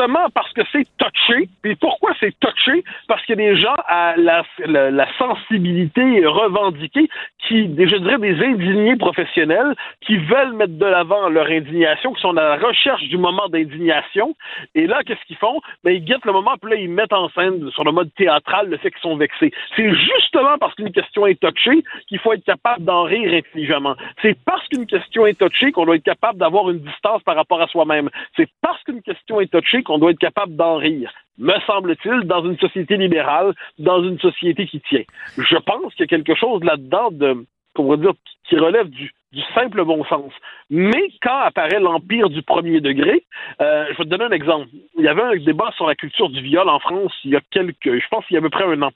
justement 0.00 0.28
parce 0.34 0.52
que 0.52 0.62
c'est 0.72 0.86
touché. 0.98 1.48
Puis 1.62 1.76
pourquoi 1.76 2.10
c'est 2.20 2.34
touché? 2.40 2.84
Parce 3.08 3.24
qu'il 3.24 3.38
y 3.38 3.42
a 3.42 3.52
des 3.52 3.60
gens 3.60 3.74
à 3.86 4.14
la, 4.16 4.42
la, 4.66 4.90
la 4.90 5.06
sensibilité 5.18 6.24
revendiquée 6.26 7.08
qui, 7.46 7.64
je 7.76 7.96
dirais, 8.00 8.18
des 8.18 8.44
indignés 8.44 8.96
professionnels 8.96 9.74
qui 10.00 10.16
veulent 10.16 10.54
mettre 10.54 10.78
de 10.78 10.86
l'avant 10.86 11.28
leur 11.28 11.46
indignation, 11.46 12.12
qui 12.12 12.20
sont 12.20 12.36
à 12.36 12.56
la 12.56 12.56
recherche 12.56 13.02
du 13.04 13.18
moment 13.18 13.48
d'indignation. 13.48 14.36
Et 14.74 14.86
là, 14.86 15.02
qu'est-ce 15.04 15.24
qu'ils 15.26 15.36
font? 15.36 15.60
Ben, 15.84 15.92
ils 15.92 16.04
guettent 16.04 16.24
le 16.24 16.32
moment, 16.32 16.54
puis 16.60 16.72
là, 16.72 16.76
ils 16.76 16.90
mettent 16.90 17.12
en 17.12 17.28
scène 17.30 17.70
sur 17.70 17.84
le 17.84 17.92
mode 17.92 18.10
théâtral 18.14 18.68
le 18.68 18.76
fait 18.78 18.90
qu'ils 18.90 19.00
sont 19.00 19.16
vexés. 19.16 19.52
C'est 19.76 19.92
justement 19.92 20.58
parce 20.58 20.74
qu'une 20.74 20.92
question 20.92 21.26
est 21.26 21.40
touchée 21.40 21.82
qu'il 22.08 22.18
faut 22.18 22.32
être 22.32 22.44
capable 22.44 22.84
d'en 22.84 23.04
rire 23.04 23.32
intelligemment. 23.32 23.96
C'est 24.22 24.36
parce 24.44 24.66
qu'une 24.68 24.86
question 24.86 25.26
est 25.26 25.38
touchée 25.38 25.72
qu'on 25.72 25.86
doit 25.86 25.96
être 25.96 26.04
capable 26.04 26.38
d'avoir 26.38 26.70
une 26.70 26.80
distance 26.80 27.22
par 27.22 27.36
rapport 27.36 27.60
à 27.60 27.66
soi-même. 27.68 28.10
C'est 28.36 28.48
parce 28.62 28.82
qu'une 28.84 29.02
question 29.02 29.40
est 29.40 29.50
touchée 29.50 29.82
qu'on 29.82 29.98
doit 29.98 30.10
être 30.10 30.18
capable 30.18 30.56
d'en 30.56 30.76
rire 30.76 31.12
me 31.40 31.58
semble-t-il, 31.66 32.20
dans 32.24 32.44
une 32.44 32.58
société 32.58 32.96
libérale, 32.96 33.54
dans 33.78 34.04
une 34.04 34.18
société 34.18 34.66
qui 34.66 34.80
tient. 34.80 35.02
Je 35.38 35.56
pense 35.56 35.94
qu'il 35.94 36.02
y 36.02 36.04
a 36.04 36.06
quelque 36.06 36.34
chose 36.34 36.62
là-dedans 36.62 37.08
de, 37.10 37.46
comment 37.74 37.96
dire, 37.96 38.12
qui 38.48 38.56
relève 38.56 38.88
du, 38.88 39.12
du 39.32 39.42
simple 39.54 39.84
bon 39.84 40.04
sens. 40.04 40.32
Mais 40.70 41.10
quand 41.22 41.38
apparaît 41.38 41.80
l'empire 41.80 42.28
du 42.28 42.42
premier 42.42 42.80
degré, 42.80 43.24
euh, 43.60 43.86
je 43.92 43.98
vais 43.98 44.04
te 44.04 44.08
donner 44.08 44.24
un 44.24 44.30
exemple. 44.30 44.68
Il 44.98 45.04
y 45.04 45.08
avait 45.08 45.22
un 45.22 45.36
débat 45.36 45.70
sur 45.76 45.86
la 45.86 45.94
culture 45.94 46.28
du 46.30 46.42
viol 46.42 46.68
en 46.68 46.80
France 46.80 47.12
il 47.24 47.30
y 47.30 47.36
a 47.36 47.40
quelques, 47.50 47.76
je 47.84 48.08
pense 48.10 48.24
il 48.30 48.34
y 48.34 48.36
a 48.36 48.40
à 48.40 48.42
peu 48.42 48.50
près 48.50 48.64
un 48.64 48.82
an. 48.82 48.90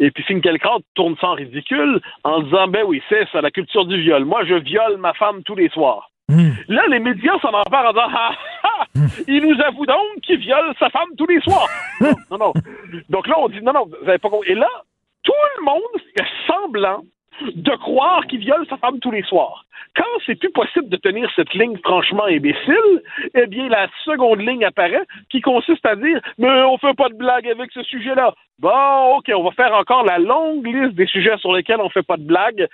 Et 0.00 0.10
puis 0.10 0.24
Finkielkraut 0.24 0.82
tourne 0.94 1.16
ça 1.20 1.28
en 1.28 1.34
ridicule 1.34 2.00
en 2.24 2.42
disant, 2.42 2.68
ben 2.68 2.84
oui, 2.86 3.02
c'est 3.08 3.28
ça, 3.30 3.40
la 3.40 3.50
culture 3.50 3.84
du 3.86 4.00
viol. 4.00 4.24
Moi, 4.24 4.44
je 4.44 4.54
viole 4.54 4.96
ma 4.98 5.14
femme 5.14 5.42
tous 5.44 5.54
les 5.54 5.68
soirs. 5.68 6.10
Là, 6.68 6.82
les 6.88 6.98
médias 6.98 7.38
s'en 7.40 7.52
emparent 7.52 7.86
en 7.86 7.92
disant 7.92 8.08
Ah, 8.12 8.32
ah, 8.64 8.84
il 9.28 9.46
nous 9.46 9.60
avoue 9.62 9.86
donc 9.86 10.20
qu'il 10.22 10.38
viole 10.38 10.74
sa 10.78 10.90
femme 10.90 11.08
tous 11.16 11.26
les 11.26 11.40
soirs. 11.40 11.68
non, 12.30 12.38
non. 12.38 12.52
Donc 13.08 13.28
là, 13.28 13.36
on 13.38 13.48
dit 13.48 13.62
Non, 13.62 13.72
non, 13.72 13.86
vous 13.86 14.08
avez 14.08 14.18
pas 14.18 14.28
compris. 14.28 14.50
Et 14.50 14.54
là, 14.54 14.68
tout 15.22 15.32
le 15.58 15.64
monde 15.64 16.02
fait 16.16 16.26
semblant 16.48 17.02
de 17.54 17.76
croire 17.76 18.26
qu'il 18.26 18.40
viole 18.40 18.66
sa 18.68 18.76
femme 18.76 19.00
tous 19.00 19.10
les 19.10 19.22
soirs. 19.22 19.64
Quand 19.94 20.04
c'est 20.26 20.34
plus 20.34 20.50
possible 20.50 20.88
de 20.88 20.96
tenir 20.96 21.30
cette 21.34 21.54
ligne 21.54 21.78
franchement 21.78 22.24
imbécile, 22.24 23.02
eh 23.34 23.46
bien, 23.46 23.68
la 23.68 23.88
seconde 24.04 24.40
ligne 24.40 24.64
apparaît 24.64 25.06
qui 25.30 25.40
consiste 25.40 25.84
à 25.86 25.96
dire 25.96 26.20
Mais 26.38 26.48
on 26.48 26.76
fait 26.78 26.94
pas 26.94 27.08
de 27.08 27.14
blague 27.14 27.48
avec 27.48 27.72
ce 27.72 27.82
sujet-là. 27.82 28.34
Bon, 28.58 29.16
OK, 29.16 29.30
on 29.34 29.44
va 29.44 29.50
faire 29.52 29.74
encore 29.74 30.04
la 30.04 30.18
longue 30.18 30.66
liste 30.66 30.94
des 30.94 31.06
sujets 31.06 31.36
sur 31.38 31.52
lesquels 31.52 31.80
on 31.80 31.88
fait 31.88 32.02
pas 32.02 32.16
de 32.16 32.26
blague. 32.26 32.68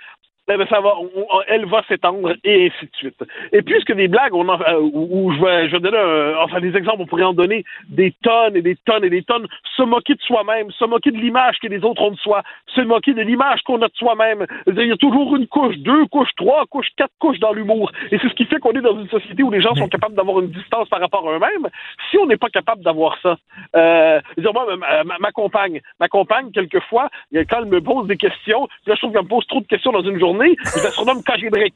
Eh 0.51 0.57
ben, 0.57 0.67
ça 0.67 0.81
va, 0.81 0.93
on- 0.99 1.09
on- 1.15 1.41
elle 1.47 1.65
va 1.67 1.83
s'étendre 1.87 2.33
et 2.43 2.65
ainsi 2.65 2.85
de 2.85 2.95
suite. 2.97 3.23
Et 3.53 3.61
puisque 3.61 3.93
des 3.93 4.09
blagues, 4.09 4.33
on 4.33 4.49
en, 4.49 4.59
euh, 4.59 4.79
où 4.81 5.31
je 5.31 5.39
vais, 5.41 5.67
je 5.69 5.71
vais 5.71 5.79
donner, 5.79 5.97
un- 5.97 6.35
enfin 6.43 6.59
des 6.59 6.75
exemples, 6.75 6.97
on 7.01 7.05
pourrait 7.05 7.23
en 7.23 7.33
donner 7.33 7.63
des 7.87 8.13
tonnes 8.23 8.57
et 8.57 8.61
des 8.61 8.75
tonnes 8.85 9.05
et 9.05 9.09
des 9.09 9.23
tonnes. 9.23 9.47
Se 9.77 9.83
moquer 9.83 10.15
de 10.15 10.21
soi-même, 10.21 10.69
se 10.71 10.83
moquer 10.83 11.11
de 11.11 11.17
l'image 11.17 11.59
que 11.61 11.67
les 11.67 11.81
autres 11.85 12.01
ont 12.01 12.11
de 12.11 12.17
soi, 12.17 12.43
se 12.75 12.81
moquer 12.81 13.13
de 13.13 13.21
l'image 13.21 13.61
qu'on 13.61 13.81
a 13.81 13.87
de 13.87 13.95
soi-même. 13.95 14.45
Il 14.67 14.85
y 14.85 14.91
a 14.91 14.97
toujours 14.97 15.33
une 15.37 15.47
couche, 15.47 15.77
deux 15.77 16.05
couches, 16.07 16.35
trois 16.35 16.65
couches, 16.65 16.89
quatre 16.97 17.13
couches 17.19 17.39
dans 17.39 17.53
l'humour. 17.53 17.89
Et 18.11 18.19
c'est 18.19 18.27
ce 18.27 18.33
qui 18.33 18.43
fait 18.43 18.59
qu'on 18.59 18.71
est 18.73 18.81
dans 18.81 18.99
une 18.99 19.07
société 19.07 19.43
où 19.43 19.49
les 19.51 19.61
gens 19.61 19.73
sont 19.75 19.87
capables 19.87 20.15
d'avoir 20.15 20.41
une 20.41 20.51
distance 20.51 20.89
par 20.89 20.99
rapport 20.99 21.25
à 21.29 21.35
eux-mêmes. 21.37 21.69
Si 22.11 22.17
on 22.17 22.25
n'est 22.25 22.35
pas 22.37 22.49
capable 22.49 22.83
d'avoir 22.83 23.17
ça, 23.21 23.37
euh, 23.77 24.19
dire, 24.37 24.51
moi, 24.53 24.65
ma, 24.75 25.05
ma- 25.05 25.19
ma 25.19 25.31
compagne, 25.31 25.79
ma 26.01 26.09
compagne, 26.09 26.51
quelquefois, 26.51 27.07
quand 27.33 27.59
elle 27.59 27.65
me 27.69 27.79
pose 27.79 28.07
des 28.07 28.17
questions, 28.17 28.67
là, 28.85 28.95
je 28.95 28.99
trouve 28.99 29.13
qu'elle 29.13 29.23
me 29.23 29.27
pose 29.29 29.47
trop 29.47 29.61
de 29.61 29.67
questions 29.67 29.93
dans 29.93 30.01
une 30.03 30.19
journée, 30.19 30.32
je 30.39 30.83
la 30.83 30.91
surnomme 30.91 31.21
Brick. 31.51 31.75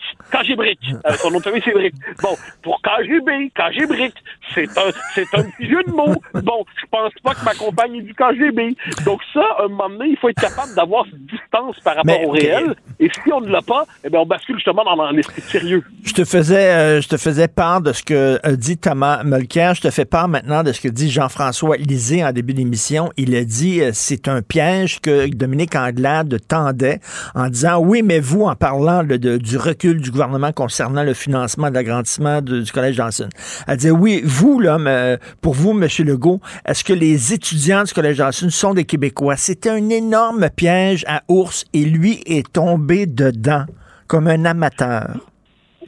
Brick. 0.56 0.80
Euh, 1.06 1.14
son 1.14 1.32
nom 1.32 1.40
de 1.40 1.44
famille, 1.44 1.62
c'est 1.64 1.74
Brick. 1.74 1.94
Bon, 2.22 2.36
pour 2.62 2.82
KGB, 2.82 3.52
Brick, 3.88 4.14
c'est 4.54 4.70
un, 4.78 4.92
c'est 5.14 5.28
un 5.34 5.44
petit 5.44 5.70
jeu 5.70 5.84
de 5.84 5.92
mots. 5.92 6.16
Bon, 6.34 6.66
je 6.80 6.86
pense 6.90 7.14
pas 7.24 7.34
que 7.34 7.46
ma 7.46 7.54
compagne 7.54 7.96
est 7.96 8.02
du 8.02 8.14
KGB. 8.14 8.76
Donc 9.06 9.22
ça, 9.34 9.44
à 9.60 9.66
un 9.66 9.68
moment 9.68 9.90
donné, 9.90 10.10
il 10.12 10.18
faut 10.18 10.30
être 10.30 10.42
capable 10.42 10.74
d'avoir 10.76 11.06
cette 11.06 11.26
distance 11.26 11.80
par 11.84 11.96
rapport 11.98 12.06
Mais, 12.06 12.26
au 12.26 12.32
réel. 12.32 12.76
Et 13.00 13.10
si 13.10 13.32
on 13.32 13.42
ne 13.42 13.50
l'a 13.50 13.62
pas, 13.62 13.86
eh 14.04 14.10
bien, 14.10 14.20
on 14.20 14.26
bascule 14.26 14.56
justement 14.56 14.84
dans, 14.84 14.96
dans 14.96 15.12
l'esprit 15.12 15.42
sérieux. 15.42 15.84
Je 16.04 16.14
te 16.14 16.26
faisais, 16.26 16.74
euh, 16.74 17.02
je 17.02 17.08
te 17.08 17.18
faisais 17.18 17.48
part 17.48 17.82
de 17.82 17.94
ce 17.94 18.04
que 18.04 18.40
a 18.44 18.52
dit 18.54 18.78
Thomas 18.78 19.24
Mulcair. 19.24 19.76
Je 19.76 19.82
te 19.82 19.90
fais 19.90 20.06
part 20.06 20.28
maintenant 20.28 20.64
de 20.64 20.72
ce 20.72 20.82
que 20.82 20.88
dit 20.88 21.12
Jean-François 21.12 21.78
Lisée 21.78 22.24
en 22.24 22.32
début 22.32 22.54
d'émission. 22.54 23.12
Il 23.18 23.36
a 23.36 23.44
dit 23.44 23.82
euh, 23.82 23.92
c'est 23.94 24.28
un 24.28 24.42
piège 24.42 25.00
que 25.00 25.28
Dominique 25.28 25.76
Anglade 25.76 26.40
tendait 26.48 27.00
en 27.36 27.50
disant 27.50 27.78
oui, 27.80 28.02
mais 28.04 28.20
vous, 28.20 28.47
en 28.48 28.56
parlant 28.56 29.04
du 29.04 29.58
recul 29.58 30.02
du 30.02 30.12
gouvernement 30.12 30.52
concernant 30.52 31.04
le 31.04 31.14
financement 31.14 31.70
de 31.70 31.76
l'agrandissement 31.76 32.42
du 32.42 32.72
Collège 32.72 32.96
Johnson, 32.96 33.30
elle 33.68 33.78
disait 33.78 33.92
oui, 33.92 34.22
vous, 34.26 34.60
là, 34.60 34.78
mais, 34.78 35.18
pour 35.42 35.54
vous, 35.54 35.72
M. 35.72 35.88
Legault, 36.06 36.40
est-ce 36.66 36.84
que 36.84 36.94
les 36.94 37.34
étudiants 37.34 37.84
du 37.84 37.94
Collège 37.94 38.18
Johnson 38.18 38.50
sont 38.50 38.74
des 38.74 38.86
Québécois? 38.86 39.38
C'était 39.38 39.70
un 39.70 39.90
énorme 39.90 40.50
piège 40.50 41.06
à 41.08 41.24
ours 41.28 41.66
et 41.74 41.84
lui 41.84 42.22
est 42.26 42.52
tombé 42.52 43.06
dedans 43.06 43.66
comme 44.08 44.28
un 44.28 44.46
amateur. 44.46 45.20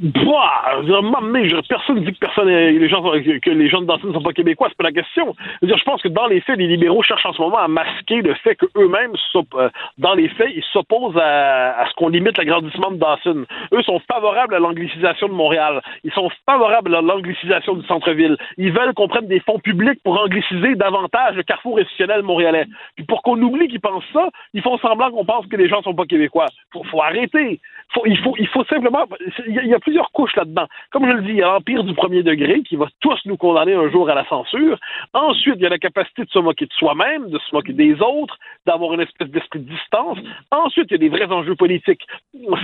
Bah, 0.01 0.79
je- 0.83 1.67
personne 1.67 1.99
dit 2.03 2.13
que 2.13 2.19
personne, 2.19 2.47
les 2.47 2.87
gens, 2.87 3.01
que 3.01 3.49
les 3.49 3.69
gens 3.69 3.81
de 3.81 3.85
Dawson 3.85 4.07
ne 4.07 4.13
sont 4.13 4.21
pas 4.21 4.31
québécois, 4.31 4.67
c'est 4.69 4.77
pas 4.77 4.85
la 4.85 4.91
question. 4.93 5.35
Je, 5.61 5.83
pense 5.83 6.01
que 6.01 6.07
dans 6.07 6.27
les 6.27 6.39
faits, 6.41 6.57
les 6.57 6.67
libéraux 6.67 7.03
cherchent 7.03 7.25
en 7.25 7.33
ce 7.33 7.41
moment 7.41 7.57
à 7.57 7.67
masquer 7.67 8.21
le 8.21 8.33
fait 8.35 8.55
qu'eux-mêmes, 8.55 9.13
euh, 9.55 9.69
dans 9.97 10.13
les 10.13 10.29
faits, 10.29 10.51
ils 10.55 10.63
s'opposent 10.71 11.17
à, 11.17 11.79
à 11.81 11.85
ce 11.89 11.93
qu'on 11.95 12.09
limite 12.09 12.37
l'agrandissement 12.37 12.91
de 12.91 12.97
Dawson. 12.97 13.45
Eux 13.73 13.81
sont 13.83 13.99
favorables 14.11 14.55
à 14.55 14.59
l'anglicisation 14.59 15.27
de 15.27 15.33
Montréal. 15.33 15.81
Ils 16.05 16.13
sont 16.13 16.29
favorables 16.45 16.95
à 16.95 17.01
l'anglicisation 17.01 17.73
du 17.75 17.85
centre-ville. 17.85 18.37
Ils 18.57 18.71
veulent 18.71 18.93
qu'on 18.93 19.07
prenne 19.09 19.27
des 19.27 19.41
fonds 19.41 19.59
publics 19.59 20.01
pour 20.03 20.19
angliciser 20.21 20.75
davantage 20.75 21.35
le 21.35 21.43
carrefour 21.43 21.77
institutionnel 21.77 22.21
montréalais. 22.23 22.65
Puis 22.95 23.05
pour 23.05 23.21
qu'on 23.21 23.41
oublie 23.41 23.67
qu'ils 23.67 23.81
pensent 23.81 24.03
ça, 24.13 24.29
ils 24.53 24.61
font 24.61 24.77
semblant 24.77 25.11
qu'on 25.11 25.25
pense 25.25 25.45
que 25.47 25.57
les 25.57 25.67
gens 25.67 25.81
sont 25.81 25.93
pas 25.93 26.05
québécois. 26.05 26.47
Faut, 26.71 26.83
faut 26.85 27.01
arrêter. 27.01 27.59
Il, 28.05 28.17
faut, 28.17 28.63
simplement. 28.65 29.05
Il 29.47 29.65
y, 29.65 29.73
a, 29.73 29.79
plusieurs 29.79 30.11
couches 30.11 30.35
là-dedans. 30.35 30.67
Comme 30.91 31.07
je 31.07 31.11
le 31.11 31.21
dis, 31.23 31.29
il 31.29 31.37
y 31.37 31.41
a 31.41 31.47
l'empire 31.47 31.83
du 31.83 31.93
premier 31.93 32.23
degré 32.23 32.61
qui 32.61 32.75
va 32.75 32.87
tous 32.99 33.19
nous 33.25 33.35
condamner 33.35 33.73
un 33.73 33.89
jour 33.89 34.09
à 34.09 34.15
la 34.15 34.25
censure. 34.27 34.77
Ensuite, 35.13 35.55
il 35.57 35.63
y 35.63 35.65
a 35.65 35.69
la 35.69 35.79
capacité 35.79 36.23
de 36.23 36.29
se 36.29 36.39
moquer 36.39 36.65
de 36.65 36.73
soi-même, 36.73 37.29
de 37.29 37.39
se 37.39 37.53
moquer 37.53 37.73
des 37.73 37.95
autres, 38.01 38.37
d'avoir 38.65 38.93
une 38.93 39.01
espèce 39.01 39.29
d'esprit 39.29 39.59
de 39.59 39.69
distance. 39.69 40.17
Ensuite, 40.51 40.87
il 40.89 40.93
y 40.93 40.95
a 40.95 40.97
des 40.97 41.09
vrais 41.09 41.31
enjeux 41.31 41.55
politiques. 41.55 42.05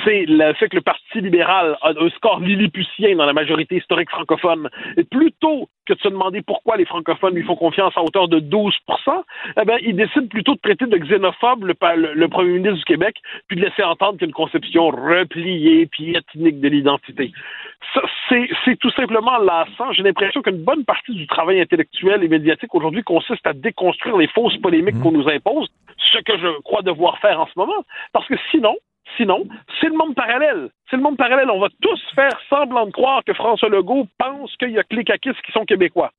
C'est 0.03 0.25
le 0.27 0.53
fait 0.53 0.69
que 0.69 0.75
le 0.75 0.81
Parti 0.81 1.21
libéral 1.21 1.77
a 1.81 1.89
un 1.89 2.09
score 2.11 2.39
lilliputien 2.39 3.15
dans 3.15 3.25
la 3.25 3.33
majorité 3.33 3.77
historique 3.77 4.09
francophone. 4.09 4.69
Et 4.97 5.03
plutôt 5.03 5.67
que 5.87 5.93
de 5.93 5.99
se 5.99 6.07
demander 6.07 6.41
pourquoi 6.41 6.77
les 6.77 6.85
francophones 6.85 7.35
lui 7.35 7.43
font 7.43 7.55
confiance 7.55 7.93
à 7.95 8.03
hauteur 8.03 8.27
de 8.27 8.39
12% 8.39 8.71
eh 9.61 9.65
ben, 9.65 9.77
il 9.81 9.95
décide 9.95 10.29
plutôt 10.29 10.55
de 10.55 10.59
traiter 10.59 10.85
de 10.85 10.97
xénophobe 10.97 11.63
le, 11.63 12.13
le- 12.13 12.27
premier 12.27 12.53
ministre 12.53 12.77
du 12.77 12.83
Québec, 12.83 13.17
puis 13.47 13.57
de 13.57 13.61
laisser 13.61 13.83
entendre 13.83 14.13
qu'il 14.13 14.23
y 14.23 14.25
a 14.25 14.27
une 14.27 14.33
conception 14.33 14.89
repliée 15.19 15.85
puis 15.87 16.15
ethnique 16.15 16.59
de 16.59 16.67
l'identité. 16.67 17.31
C'est 18.29 18.79
tout 18.79 18.91
simplement 18.91 19.37
lassant. 19.37 19.91
J'ai 19.93 20.03
l'impression 20.03 20.41
qu'une 20.41 20.63
bonne 20.63 20.85
partie 20.85 21.13
du 21.13 21.27
travail 21.27 21.61
intellectuel 21.61 22.23
et 22.23 22.27
médiatique 22.27 22.73
aujourd'hui 22.73 23.03
consiste 23.03 23.45
à 23.45 23.53
déconstruire 23.53 24.17
les 24.17 24.27
fausses 24.27 24.57
polémiques 24.57 24.99
qu'on 25.01 25.11
nous 25.11 25.27
impose, 25.29 25.67
ce 25.97 26.17
que 26.19 26.37
je 26.37 26.61
crois 26.61 26.81
devoir 26.81 27.19
faire 27.19 27.39
en 27.39 27.45
ce 27.45 27.53
moment. 27.55 27.83
Parce 28.11 28.27
que 28.27 28.35
sinon, 28.51 28.75
Sinon, 29.17 29.47
c'est 29.79 29.87
le 29.87 29.95
monde 29.95 30.15
parallèle. 30.15 30.69
C'est 30.89 30.97
le 30.97 31.03
monde 31.03 31.15
parallèle. 31.15 31.49
On 31.49 31.59
va 31.59 31.69
tous 31.81 32.01
faire 32.15 32.37
semblant 32.49 32.87
de 32.87 32.91
croire 32.91 33.23
que 33.23 33.33
François 33.33 33.69
Legault 33.69 34.07
pense 34.17 34.55
qu'il 34.57 34.71
y 34.71 34.79
a 34.79 34.83
que 34.83 34.95
les 34.95 35.03
caquistes 35.03 35.41
qui 35.45 35.51
sont 35.51 35.63
québécois. 35.63 36.11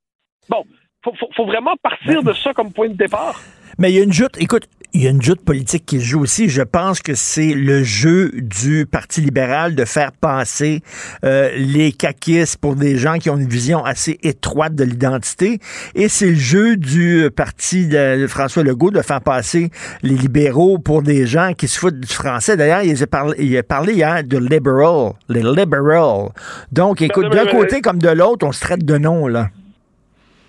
Bon, 0.48 0.64
faut, 1.05 1.12
faut, 1.14 1.28
faut 1.35 1.47
vraiment 1.47 1.74
partir 1.82 2.23
de 2.23 2.32
ça 2.32 2.55
comme 2.55 2.73
point 2.73 2.89
de 2.89 2.94
départ. 2.94 3.40
Mais 3.78 3.90
il 3.90 3.97
y 3.97 4.01
a 4.01 4.05
une 4.05 4.12
joute, 4.12 4.40
écoute, 4.40 4.68
il 4.97 5.02
y 5.02 5.06
a 5.06 5.10
une 5.10 5.20
joute 5.20 5.43
politique 5.43 5.85
qui 5.85 6.01
joue 6.01 6.20
aussi. 6.20 6.48
Je 6.48 6.62
pense 6.62 7.01
que 7.01 7.14
c'est 7.14 7.52
le 7.52 7.85
jeu 7.85 8.32
du 8.32 8.86
Parti 8.86 9.20
libéral 9.20 9.74
de 9.74 9.85
faire 9.85 10.10
passer 10.10 10.81
euh, 11.23 11.51
les 11.55 11.93
caquistes 11.93 12.56
pour 12.56 12.77
des 12.77 12.97
gens 12.97 13.18
qui 13.18 13.28
ont 13.28 13.36
une 13.36 13.47
vision 13.48 13.85
assez 13.85 14.18
étroite 14.23 14.74
de 14.74 14.85
l'identité. 14.85 15.60
Et 15.94 16.09
c'est 16.09 16.31
le 16.31 16.36
jeu 16.36 16.77
du 16.78 17.28
Parti 17.36 17.89
de 17.89 18.27
François 18.27 18.62
Legault 18.62 18.90
de 18.90 19.02
faire 19.02 19.20
passer 19.20 19.70
les 20.02 20.14
libéraux 20.14 20.78
pour 20.78 21.02
des 21.02 21.27
gens 21.27 21.52
qui 21.52 21.68
se 21.68 21.78
foutent 21.78 22.01
du 22.01 22.12
français. 22.12 22.56
D'ailleurs, 22.56 22.82
il 22.82 23.02
a 23.02 23.06
parlé, 23.06 23.36
il 23.39 23.55
a 23.59 23.62
parlé 23.62 23.93
hier 23.93 24.24
de 24.24 24.39
liberal, 24.39 25.12
les 25.28 25.43
liberals. 25.43 26.31
Donc, 26.73 27.02
écoute, 27.02 27.31
d'un 27.31 27.44
côté 27.44 27.82
comme 27.82 27.98
de 27.98 28.09
l'autre, 28.09 28.47
on 28.47 28.52
se 28.52 28.60
traite 28.60 28.82
de 28.82 28.97
nom, 28.97 29.27
là. 29.27 29.51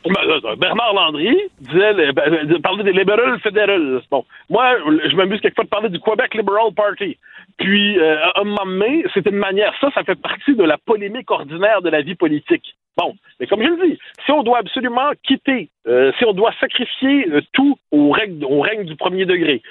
Ben, 0.10 0.56
Bernard 0.58 0.94
Landry 0.94 1.38
disait, 1.60 1.94
le- 1.94 2.12
ben, 2.12 2.34
euh, 2.34 2.60
parlait 2.60 2.84
des 2.84 2.94
libéraux 2.94 3.38
fédéraux. 3.44 4.00
Bon, 4.12 4.26
moi, 4.50 4.76
je 5.10 5.16
m'amuse 5.16 5.42
quelquefois 5.42 5.64
de 5.66 5.70
parler 5.70 5.90
du 5.90 6.00
Québec 6.00 6.34
Liberal 6.34 6.74
Party. 6.76 7.18
Puis, 7.58 7.98
euh, 8.00 8.18
un 8.36 8.44
moment 8.44 8.66
donné, 8.66 9.04
c'est 9.14 9.26
une 9.28 9.38
manière, 9.38 9.74
ça, 9.82 9.90
ça 9.94 10.04
fait 10.04 10.20
partie 10.20 10.56
de 10.56 10.64
la 10.64 10.78
polémique 10.78 11.30
ordinaire 11.32 11.82
de 11.82 11.90
la 11.90 12.02
vie 12.02 12.16
politique. 12.16 12.76
Bon, 12.98 13.14
mais 13.40 13.46
comme 13.46 13.62
je 13.62 13.68
le 13.70 13.90
dis, 13.90 14.00
si 14.26 14.32
on 14.32 14.42
doit 14.42 14.58
absolument 14.58 15.12
quitter, 15.24 15.70
euh, 15.88 16.12
si 16.18 16.26
on 16.26 16.34
doit 16.34 16.52
sacrifier 16.60 17.28
tout 17.54 17.78
au 17.92 18.12
règne 18.12 18.84
du 18.86 18.96
premier 18.96 19.26
degré, 19.26 19.62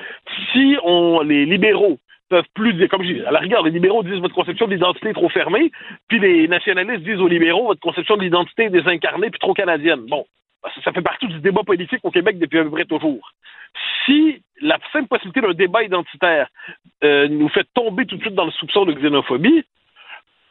si 0.52 0.76
on 0.84 1.20
les 1.22 1.44
libéraux 1.44 1.98
peuvent 2.28 2.46
plus 2.54 2.74
dire, 2.74 2.88
comme 2.88 3.02
je 3.02 3.12
dis, 3.12 3.20
à 3.24 3.30
la 3.30 3.38
rigueur, 3.38 3.62
les 3.62 3.70
libéraux 3.70 4.02
disent 4.02 4.20
votre 4.20 4.34
conception 4.34 4.66
de 4.66 4.72
l'identité 4.74 5.10
est 5.10 5.14
trop 5.14 5.28
fermée, 5.28 5.70
puis 6.08 6.18
les 6.18 6.48
nationalistes 6.48 7.04
disent 7.04 7.20
aux 7.20 7.28
libéraux 7.28 7.66
votre 7.66 7.80
conception 7.80 8.16
de 8.16 8.22
l'identité 8.22 8.64
est 8.64 8.70
désincarnée 8.70 9.30
puis 9.30 9.38
trop 9.38 9.54
canadienne. 9.54 10.06
Bon, 10.08 10.26
ça, 10.62 10.80
ça 10.84 10.92
fait 10.92 11.02
partie 11.02 11.26
du 11.26 11.40
débat 11.40 11.62
politique 11.62 12.00
au 12.02 12.10
Québec 12.10 12.38
depuis 12.38 12.58
à 12.58 12.64
peu 12.64 12.70
près 12.70 12.84
toujours. 12.84 13.32
Si 14.04 14.42
la 14.60 14.78
simple 14.92 15.08
possibilité 15.08 15.40
d'un 15.40 15.52
débat 15.52 15.82
identitaire 15.82 16.48
euh, 17.04 17.28
nous 17.28 17.48
fait 17.48 17.66
tomber 17.74 18.06
tout 18.06 18.16
de 18.16 18.22
suite 18.22 18.34
dans 18.34 18.46
le 18.46 18.52
soupçon 18.52 18.84
de 18.84 18.92
xénophobie, 18.92 19.64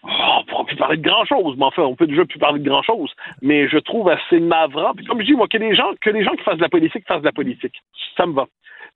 oh, 0.05 0.39
on 0.39 0.43
pourra 0.45 0.65
plus 0.65 0.75
parler 0.75 0.97
de 0.97 1.07
grand-chose, 1.07 1.55
mais 1.57 1.65
enfin, 1.65 1.83
on 1.83 1.95
peut 1.95 2.07
déjà 2.07 2.25
plus 2.25 2.39
parler 2.39 2.59
de 2.59 2.67
grand-chose. 2.67 3.13
Mais 3.41 3.67
je 3.67 3.77
trouve 3.77 4.09
assez 4.09 4.39
navrant. 4.39 4.93
Puis 4.93 5.05
comme 5.05 5.19
je 5.21 5.25
dis, 5.25 5.33
moi, 5.33 5.47
que 5.47 5.57
les 5.57 5.75
gens, 5.75 5.91
que 6.01 6.09
les 6.09 6.23
gens 6.23 6.31
qui 6.31 6.43
fassent 6.43 6.57
de 6.57 6.61
la 6.61 6.69
politique 6.69 7.05
fassent 7.07 7.21
de 7.21 7.25
la 7.25 7.31
politique. 7.31 7.75
Ça 8.17 8.25
me 8.25 8.33
va. 8.33 8.45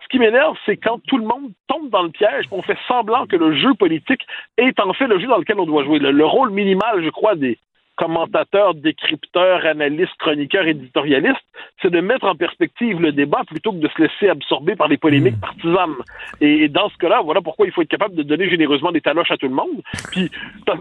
Ce 0.01 0.07
qui 0.07 0.19
m'énerve, 0.19 0.55
c'est 0.65 0.77
quand 0.77 0.99
tout 1.07 1.17
le 1.17 1.25
monde 1.25 1.51
tombe 1.67 1.89
dans 1.89 2.03
le 2.03 2.09
piège, 2.09 2.47
qu'on 2.47 2.61
fait 2.61 2.77
semblant 2.87 3.27
que 3.27 3.35
le 3.35 3.55
jeu 3.55 3.73
politique 3.73 4.25
est 4.57 4.79
en 4.79 4.93
fait 4.93 5.07
le 5.07 5.19
jeu 5.19 5.27
dans 5.27 5.37
lequel 5.37 5.59
on 5.59 5.65
doit 5.65 5.83
jouer. 5.83 5.99
Le 5.99 6.25
rôle 6.25 6.51
minimal, 6.51 7.03
je 7.03 7.09
crois, 7.09 7.35
des 7.35 7.59
commentateur, 7.99 8.73
décrypteur, 8.75 9.65
analyste, 9.65 10.15
chroniqueur, 10.19 10.65
éditorialiste, 10.65 11.35
c'est 11.81 11.91
de 11.91 11.99
mettre 11.99 12.25
en 12.25 12.35
perspective 12.35 12.99
le 13.01 13.11
débat 13.11 13.41
plutôt 13.45 13.73
que 13.73 13.77
de 13.77 13.89
se 13.89 14.01
laisser 14.01 14.29
absorber 14.29 14.75
par 14.77 14.87
des 14.87 14.95
polémiques 14.97 15.35
Hmm. 15.35 15.39
partisanes. 15.49 15.95
Et, 16.39 16.69
dans 16.69 16.87
ce 16.89 16.97
cas-là, 16.97 17.19
voilà 17.23 17.41
pourquoi 17.41 17.65
il 17.67 17.73
faut 17.73 17.81
être 17.81 17.89
capable 17.89 18.15
de 18.15 18.23
donner 18.23 18.49
généreusement 18.49 18.91
des 18.93 19.01
taloches 19.01 19.31
à 19.31 19.37
tout 19.37 19.49
le 19.49 19.53
monde. 19.53 19.81
Puis, 20.11 20.31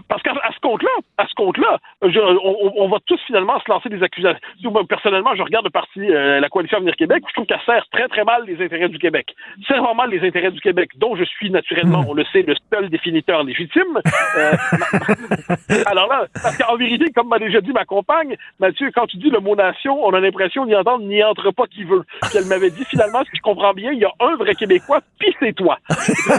parce 0.07 0.23
qu'à 0.23 0.33
ce 0.55 0.59
compte-là, 0.61 0.89
à 1.17 1.27
ce 1.27 1.33
compte-là, 1.35 1.77
je- 2.01 2.19
on, 2.19 2.55
on- 2.65 2.73
on 2.85 2.87
va 2.87 2.97
tous 3.05 3.19
finalement 3.27 3.59
se 3.59 3.69
lancer 3.69 3.89
des 3.89 4.01
accusations. 4.01 4.39
Moi, 4.63 4.83
Personnellement, 4.87 5.35
je 5.35 5.43
regarde 5.43 5.65
le 5.65 5.71
parti, 5.71 5.99
euh, 5.99 6.39
la 6.39 6.47
coalition 6.49 6.77
Avenir 6.77 6.95
Québec, 6.95 7.21
je 7.27 7.33
trouve 7.33 7.45
qu'elle 7.45 7.59
sert 7.65 7.85
très 7.91 8.07
très 8.07 8.23
mal 8.23 8.43
les 8.47 8.63
intérêts 8.63 8.87
du 8.89 8.97
Québec. 8.97 9.35
Sert 9.67 9.77
vraiment 9.77 9.95
mal 9.95 10.09
les 10.09 10.25
intérêts 10.25 10.51
du 10.51 10.61
Québec, 10.61 10.89
dont 10.95 11.15
je 11.17 11.23
suis 11.25 11.49
naturellement, 11.51 12.05
on 12.07 12.13
le 12.13 12.23
sait, 12.31 12.43
le 12.43 12.55
seul 12.73 12.89
définiteur 12.89 13.43
légitime. 13.43 13.99
Euh, 14.37 14.51
alors 15.85 16.07
là, 16.07 16.25
parce 16.41 16.57
qu'en 16.57 16.75
vérité, 16.77 17.05
comme 17.13 17.27
m'a 17.27 17.39
déjà 17.39 17.61
dit 17.61 17.71
ma 17.71 17.85
compagne, 17.85 18.35
Mathieu, 18.59 18.91
quand 18.93 19.07
tu 19.07 19.17
dis 19.17 19.29
le 19.29 19.39
mot 19.39 19.55
nation, 19.55 20.03
on 20.05 20.13
a 20.13 20.19
l'impression 20.19 20.65
d'y 20.65 20.75
entendre 20.75 21.05
n'y 21.05 21.23
entre 21.23 21.51
pas 21.51 21.67
qui 21.67 21.83
veut. 21.83 22.03
Puis 22.23 22.37
elle 22.37 22.45
m'avait 22.45 22.69
dit 22.69 22.85
finalement, 22.85 23.23
si 23.23 23.37
je 23.37 23.41
comprends 23.41 23.73
bien, 23.73 23.91
il 23.91 23.99
y 23.99 24.05
a 24.05 24.11
un 24.19 24.35
vrai 24.35 24.55
Québécois, 24.55 25.01
puis 25.19 25.35
c'est 25.39 25.53
toi. 25.53 25.77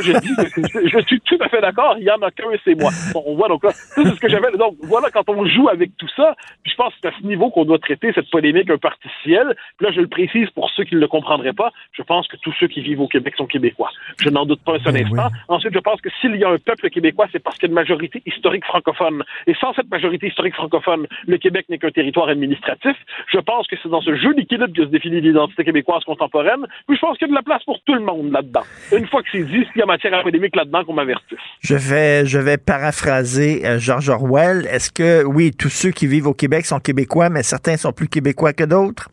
Je, 0.03 0.19
dis, 0.19 0.35
je, 0.75 0.89
je 0.89 1.05
suis 1.07 1.21
tout 1.21 1.39
à 1.41 1.49
fait 1.49 1.61
d'accord, 1.61 1.97
il 1.99 2.05
y 2.05 2.11
en 2.11 2.21
a 2.23 2.31
qu'un, 2.31 2.45
c'est 2.65 2.75
moi. 2.75 2.91
Bon, 3.13 3.23
on 3.27 3.35
voit 3.35 3.49
donc 3.49 3.65
là, 3.65 3.71
c'est 3.73 4.05
ce 4.05 4.21
que 4.21 4.29
j'avais. 4.29 4.51
Donc 4.53 4.77
voilà, 4.83 5.11
quand 5.11 5.29
on 5.29 5.45
joue 5.47 5.69
avec 5.69 5.97
tout 5.97 6.09
ça, 6.17 6.35
puis 6.63 6.73
je 6.73 6.77
pense 6.77 6.93
que 6.95 6.99
c'est 7.03 7.09
à 7.09 7.13
ce 7.19 7.27
niveau 7.27 7.51
qu'on 7.51 7.65
doit 7.65 7.79
traiter 7.79 8.13
cette 8.15 8.31
polémique 8.31 8.71
un 8.71 8.79
peu 8.79 8.89
artificielle. 8.89 9.57
Puis 9.79 9.87
là, 9.87 9.93
je 9.93 10.01
le 10.01 10.09
précise 10.09 10.49
pour 10.51 10.71
ceux 10.71 10.85
qui 10.85 10.95
ne 10.95 11.01
le 11.01 11.09
comprendraient 11.09 11.53
pas, 11.53 11.71
je 11.93 12.03
pense 12.03 12.29
que 12.29 12.37
tous 12.37 12.55
ceux 12.59 12.69
qui 12.69 12.81
vivent 12.81 13.01
au 13.01 13.09
Québec 13.09 13.35
sont 13.37 13.47
québécois. 13.47 13.91
Je 14.19 14.29
n'en 14.31 14.47
doute 14.47 14.63
pas 14.65 14.75
un 14.75 14.79
seul 14.81 14.97
instant. 14.97 15.29
Ensuite, 15.49 15.75
je 15.75 15.79
pense 15.79 16.01
que 16.01 16.09
s'il 16.21 16.37
y 16.37 16.45
a 16.45 16.51
un 16.51 16.59
peuple 16.59 16.91
québécois, 16.91 17.27
c'est 17.33 17.43
parce 17.43 17.57
qu'il 17.57 17.69
y 17.69 17.71
a 17.71 17.73
une 17.73 17.75
majorité 17.75 18.23
historique 18.27 18.65
francophone. 18.65 19.25
Et 19.47 19.55
sans 19.55 19.73
cette 19.75 19.91
majorité 19.91 20.29
historique 20.29 20.55
francophone, 20.61 21.07
le 21.27 21.39
Québec 21.39 21.67
n'est 21.69 21.79
qu'un 21.79 21.91
territoire 21.91 22.29
administratif. 22.29 22.97
Je 23.33 23.39
pense 23.39 23.67
que 23.67 23.77
c'est 23.83 23.89
dans 23.89 24.01
ce 24.01 24.15
jeu 24.17 24.35
d'équilibre 24.35 24.73
que 24.75 24.85
se 24.85 24.91
définit 24.91 25.21
l'identité 25.21 25.65
québécoise 25.65 26.05
contemporaine. 26.05 26.67
Puis 26.87 26.97
je 26.97 27.01
pense 27.01 27.19
qu'il 27.19 27.29
y 27.29 27.31
a 27.31 27.33
de 27.33 27.37
la 27.37 27.43
place 27.43 27.65
pour 27.65 27.81
tout 27.85 27.95
le 27.95 28.01
monde 28.01 28.31
là-dedans. 28.33 28.63
Une 28.93 29.07
fois 29.07 29.23
que 29.23 29.29
c'est 29.33 29.45
dit, 29.45 29.65
s'il 29.73 29.79
y 29.79 29.83
a 29.83 29.87
matière 29.87 30.15
à 30.15 30.23
polémique 30.23 30.55
là-dedans, 30.57 30.85
qu'on 30.85 30.95
m'avertisse. 30.95 31.39
Je 31.61 31.75
vais, 31.75 32.27
je 32.27 32.39
vais 32.39 32.59
paraphraser 32.59 33.67
euh, 33.67 33.79
George 33.79 34.09
Orwell. 34.09 34.67
Est-ce 34.71 34.91
que, 34.91 35.25
oui, 35.25 35.53
tous 35.53 35.71
ceux 35.71 35.91
qui 35.91 36.07
vivent 36.07 36.27
au 36.27 36.35
Québec 36.35 36.67
sont 36.67 36.81
québécois, 36.81 37.31
mais 37.31 37.43
certains 37.43 37.77
sont 37.77 37.93
plus 37.93 38.09
québécois 38.09 38.53
que 38.53 38.65
d'autres? 38.65 39.09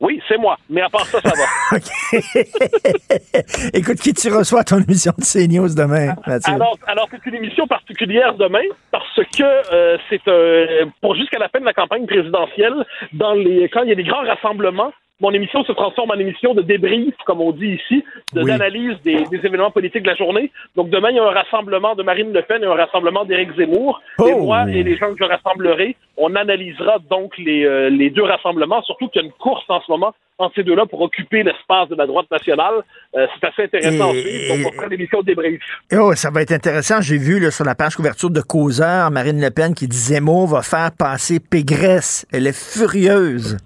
Oui, 0.00 0.20
c'est 0.28 0.38
moi. 0.38 0.56
Mais 0.70 0.80
à 0.80 0.88
part 0.88 1.06
ça, 1.06 1.20
ça 1.20 1.32
va. 1.34 1.78
Écoute, 3.74 3.96
qui 3.96 4.14
tu 4.14 4.32
reçois 4.32 4.60
à 4.60 4.64
ton 4.64 4.78
émission 4.78 5.12
de 5.18 5.24
CNews 5.24 5.74
demain, 5.74 6.14
Mathieu? 6.26 6.54
Alors, 6.54 6.78
alors 6.86 7.08
c'est 7.10 7.24
une 7.26 7.34
émission 7.34 7.66
particulière 7.66 8.34
demain 8.34 8.62
parce 8.92 9.20
que 9.36 9.72
euh, 9.72 9.98
c'est 10.08 10.26
euh, 10.28 10.86
pour 11.00 11.16
jusqu'à 11.16 11.38
la 11.38 11.48
fin 11.48 11.60
de 11.60 11.64
la 11.64 11.72
campagne 11.72 12.06
présidentielle, 12.06 12.84
dans 13.12 13.34
les 13.34 13.68
quand 13.68 13.82
il 13.82 13.88
y 13.88 13.92
a 13.92 13.96
des 13.96 14.04
grands 14.04 14.24
rassemblements, 14.24 14.92
mon 15.20 15.32
émission 15.32 15.64
se 15.64 15.72
transforme 15.72 16.10
en 16.12 16.18
émission 16.18 16.54
de 16.54 16.62
débrief, 16.62 17.14
comme 17.26 17.40
on 17.40 17.50
dit 17.52 17.78
ici, 17.80 18.04
de- 18.32 18.42
Oui. 18.42 18.50
d'analyse 18.50 18.94
des, 19.04 19.24
des 19.24 19.36
événements 19.44 19.70
politiques 19.72 20.02
de 20.02 20.08
la 20.10 20.14
journée. 20.14 20.50
Donc 20.76 20.90
demain, 20.90 21.10
il 21.10 21.16
y 21.16 21.18
a 21.18 21.24
un 21.24 21.30
rassemblement 21.32 21.94
de 21.96 22.02
Marine 22.04 22.32
Le 22.32 22.42
Pen 22.42 22.62
et 22.62 22.66
un 22.66 22.74
rassemblement 22.74 23.24
d'Éric 23.24 23.50
Zemmour. 23.56 24.00
Et 24.20 24.32
Oh! 24.32 24.44
moi 24.44 24.66
et 24.70 24.82
les 24.82 24.96
gens 24.96 25.10
que 25.12 25.18
je 25.18 25.24
rassemblerai, 25.24 25.96
on 26.16 26.34
analysera 26.36 26.98
donc 27.10 27.36
les, 27.38 27.64
euh, 27.64 27.90
les 27.90 28.10
deux 28.10 28.22
rassemblements, 28.22 28.82
surtout 28.82 29.08
qu'il 29.08 29.20
y 29.22 29.24
a 29.24 29.26
une 29.26 29.32
course 29.32 29.64
en 29.68 29.80
ce 29.80 29.90
moment 29.90 30.14
entre 30.40 30.54
ces 30.54 30.62
deux-là 30.62 30.86
pour 30.86 31.00
occuper 31.00 31.42
l'espace 31.42 31.88
de 31.88 31.96
la 31.96 32.06
droite 32.06 32.30
nationale. 32.30 32.74
Euh, 33.16 33.26
c'est 33.40 33.48
assez 33.48 33.62
intéressant 33.64 34.12
Et- 34.14 34.18
aussi. 34.20 34.48
Donc 34.62 34.72
on 34.72 34.76
fera 34.76 34.86
l'émission 34.86 35.20
de 35.20 35.26
débrief. 35.26 35.60
Oh, 35.94 36.12
ça 36.14 36.30
va 36.30 36.42
être 36.42 36.52
intéressant. 36.52 37.00
J'ai 37.00 37.18
vu 37.18 37.40
là, 37.40 37.50
sur 37.50 37.64
la 37.64 37.74
page 37.74 37.96
couverture 37.96 38.30
de 38.30 38.40
Causeur, 38.40 39.10
Marine 39.10 39.40
Le 39.40 39.50
Pen 39.50 39.74
qui 39.74 39.88
dit 39.88 39.96
Zemmour 39.96 40.46
va 40.46 40.62
faire 40.62 40.90
passer 40.96 41.40
Pégresse. 41.40 42.24
Elle 42.32 42.46
est 42.46 42.56
furieuse. 42.56 43.56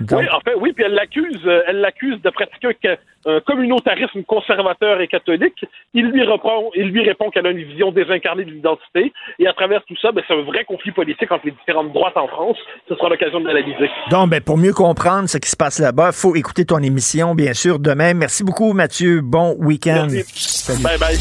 Oui, 0.00 0.28
en 0.30 0.40
fait, 0.40 0.54
oui, 0.56 0.72
puis 0.72 0.84
elle 0.84 0.94
l'accuse, 0.94 1.40
euh, 1.46 1.62
elle 1.66 1.80
l'accuse 1.80 2.20
de 2.22 2.30
pratiquer 2.30 2.68
un 3.26 3.40
communautarisme 3.40 4.22
conservateur 4.24 5.00
et 5.00 5.08
catholique. 5.08 5.64
Il 5.94 6.06
lui 6.06 6.22
répond, 6.22 6.70
il 6.74 6.88
lui 6.88 7.02
répond 7.02 7.30
qu'elle 7.30 7.46
a 7.46 7.50
une 7.50 7.62
vision 7.62 7.92
désincarnée 7.92 8.44
de 8.44 8.50
l'identité, 8.50 9.12
et 9.38 9.46
à 9.46 9.52
travers 9.52 9.84
tout 9.84 9.96
ça, 10.00 10.12
ben, 10.12 10.22
c'est 10.26 10.34
un 10.34 10.42
vrai 10.42 10.64
conflit 10.64 10.92
politique 10.92 11.30
entre 11.30 11.46
les 11.46 11.52
différentes 11.52 11.92
droites 11.92 12.16
en 12.16 12.28
France. 12.28 12.56
Ce 12.88 12.94
sera 12.94 13.08
l'occasion 13.08 13.40
de 13.40 13.46
l'analyser. 13.46 13.90
donc, 14.10 14.30
ben, 14.30 14.40
pour 14.40 14.58
mieux 14.58 14.72
comprendre 14.72 15.28
ce 15.28 15.38
qui 15.38 15.48
se 15.48 15.56
passe 15.56 15.78
là-bas, 15.78 16.10
il 16.12 16.16
faut 16.18 16.34
écouter 16.34 16.64
ton 16.64 16.78
émission, 16.78 17.34
bien 17.34 17.52
sûr, 17.52 17.78
demain. 17.78 18.14
Merci 18.14 18.44
beaucoup, 18.44 18.72
Mathieu. 18.72 19.20
Bon 19.22 19.54
week-end. 19.58 20.08
Salut. 20.08 20.82
Bye 20.82 20.98
bye. 20.98 21.16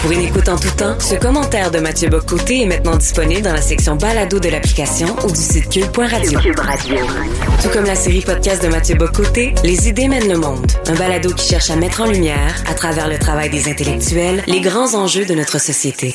Pour 0.00 0.12
une 0.12 0.20
écoute 0.20 0.48
en 0.48 0.56
tout 0.56 0.74
temps, 0.76 0.98
ce 1.00 1.16
commentaire 1.16 1.70
de 1.70 1.78
Mathieu 1.78 2.08
Bocoté 2.08 2.62
est 2.62 2.66
maintenant 2.66 2.96
disponible 2.96 3.42
dans 3.42 3.52
la 3.52 3.60
section 3.60 3.96
balado 3.96 4.38
de 4.38 4.48
l'application 4.48 5.08
ou 5.24 5.28
du 5.28 5.34
site 5.34 5.68
cube.radio. 5.70 6.38
Tout 6.40 7.68
comme 7.72 7.84
la 7.84 7.96
série 7.96 8.20
podcast 8.20 8.62
de 8.62 8.68
Mathieu 8.68 8.94
Bocoté, 8.94 9.54
Les 9.64 9.88
idées 9.88 10.08
mènent 10.08 10.28
le 10.28 10.38
monde. 10.38 10.66
Un 10.86 10.94
balado 10.94 11.17
qui 11.26 11.48
cherche 11.48 11.70
à 11.70 11.76
mettre 11.76 12.02
en 12.02 12.06
lumière, 12.06 12.54
à 12.68 12.74
travers 12.74 13.08
le 13.08 13.18
travail 13.18 13.50
des 13.50 13.68
intellectuels, 13.68 14.42
les 14.46 14.60
grands 14.60 14.94
enjeux 14.94 15.26
de 15.26 15.34
notre 15.34 15.60
société. 15.60 16.14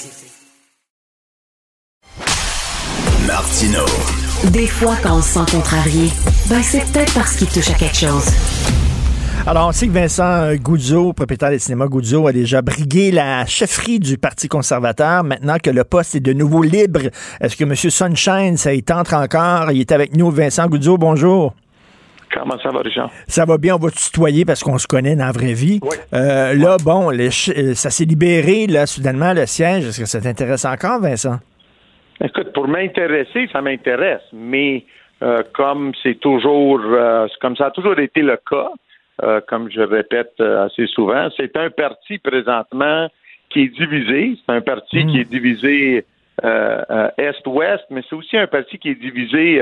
Martino. 3.28 3.86
Des 4.52 4.68
fois, 4.68 4.96
quand 5.02 5.18
on 5.18 5.22
se 5.22 5.34
sent 5.34 5.52
contrarié, 5.52 6.10
ben 6.50 6.62
c'est 6.64 6.86
peut-être 6.92 7.14
parce 7.14 7.36
qu'il 7.36 7.48
touche 7.48 7.70
à 7.70 7.74
quelque 7.74 7.98
chose. 7.98 8.26
Alors, 9.46 9.68
on 9.68 9.72
sait 9.74 9.88
que 9.88 9.92
Vincent 9.92 10.56
Goudzo, 10.56 11.12
propriétaire 11.12 11.50
des 11.50 11.60
cinémas 11.60 11.88
Goudzo, 11.88 12.28
a 12.28 12.32
déjà 12.32 12.62
brigué 12.62 13.12
la 13.12 13.46
chefferie 13.46 14.00
du 14.00 14.18
Parti 14.18 14.48
conservateur. 14.48 15.26
Maintenant 15.26 15.58
que 15.62 15.70
le 15.70 15.84
poste 15.84 16.16
est 16.16 16.22
de 16.22 16.32
nouveau 16.32 16.64
libre, 16.64 17.02
est-ce 17.42 17.58
que 17.58 17.66
M. 17.66 17.76
Sunshine, 17.76 18.56
ça 18.56 18.74
y 18.74 18.84
tente 18.84 19.12
encore? 19.12 19.72
Il 19.72 19.82
est 19.82 19.92
avec 19.92 20.16
nous, 20.16 20.32
Vincent 20.32 20.68
Goudzo. 20.68 20.98
Bonjour. 20.98 21.54
Comment 22.34 22.58
ça 22.58 22.70
va, 22.70 22.80
Richard? 22.80 23.12
Ça 23.28 23.46
va 23.46 23.58
bien, 23.58 23.76
on 23.76 23.78
va 23.78 23.92
te 23.92 23.98
tutoyer 23.98 24.44
parce 24.44 24.64
qu'on 24.64 24.78
se 24.80 24.88
connaît 24.88 25.16
dans 25.16 25.26
la 25.26 25.32
vraie 25.32 25.54
vie. 25.54 25.80
Euh, 26.14 26.54
là, 26.56 26.78
bon, 26.84 27.12
les 27.12 27.28
euh, 27.28 27.76
ça 27.76 27.92
s'est 27.92 28.06
libéré, 28.06 28.66
là, 28.66 28.88
soudainement, 28.88 29.34
le 29.34 29.46
siège. 29.46 29.86
Est-ce 29.88 30.00
que 30.00 30.08
ça 30.08 30.20
t'intéresse 30.20 30.66
encore, 30.66 31.00
Vincent? 31.00 31.38
Écoute, 32.24 32.52
pour 32.54 32.68
m'intéresser, 32.68 33.48
ça 33.52 33.62
m'intéresse, 33.62 34.24
mais 34.34 34.84
euh, 35.22 35.44
comme 35.54 35.92
c'est 36.02 36.20
toujours, 36.20 36.82
euh, 36.84 37.28
comme 37.40 37.56
ça 37.56 37.68
a 37.68 37.72
toujours 37.72 38.00
été 38.00 38.22
le 38.22 38.38
cas, 38.50 38.70
comme 39.48 39.70
je 39.70 39.80
répète 39.80 40.42
assez 40.42 40.88
souvent, 40.88 41.30
c'est 41.38 41.56
un 41.56 41.70
parti 41.70 42.18
présentement 42.18 43.08
qui 43.52 43.62
est 43.62 43.68
divisé. 43.68 44.36
C'est 44.44 44.54
un 44.54 44.60
parti 44.60 45.06
qui 45.06 45.20
est 45.20 45.30
divisé 45.30 46.04
Est-Ouest, 46.44 47.84
mais 47.92 48.02
c'est 48.10 48.16
aussi 48.16 48.38
un 48.38 48.48
parti 48.48 48.80
qui 48.80 48.90
est 48.90 49.00
divisé 49.00 49.62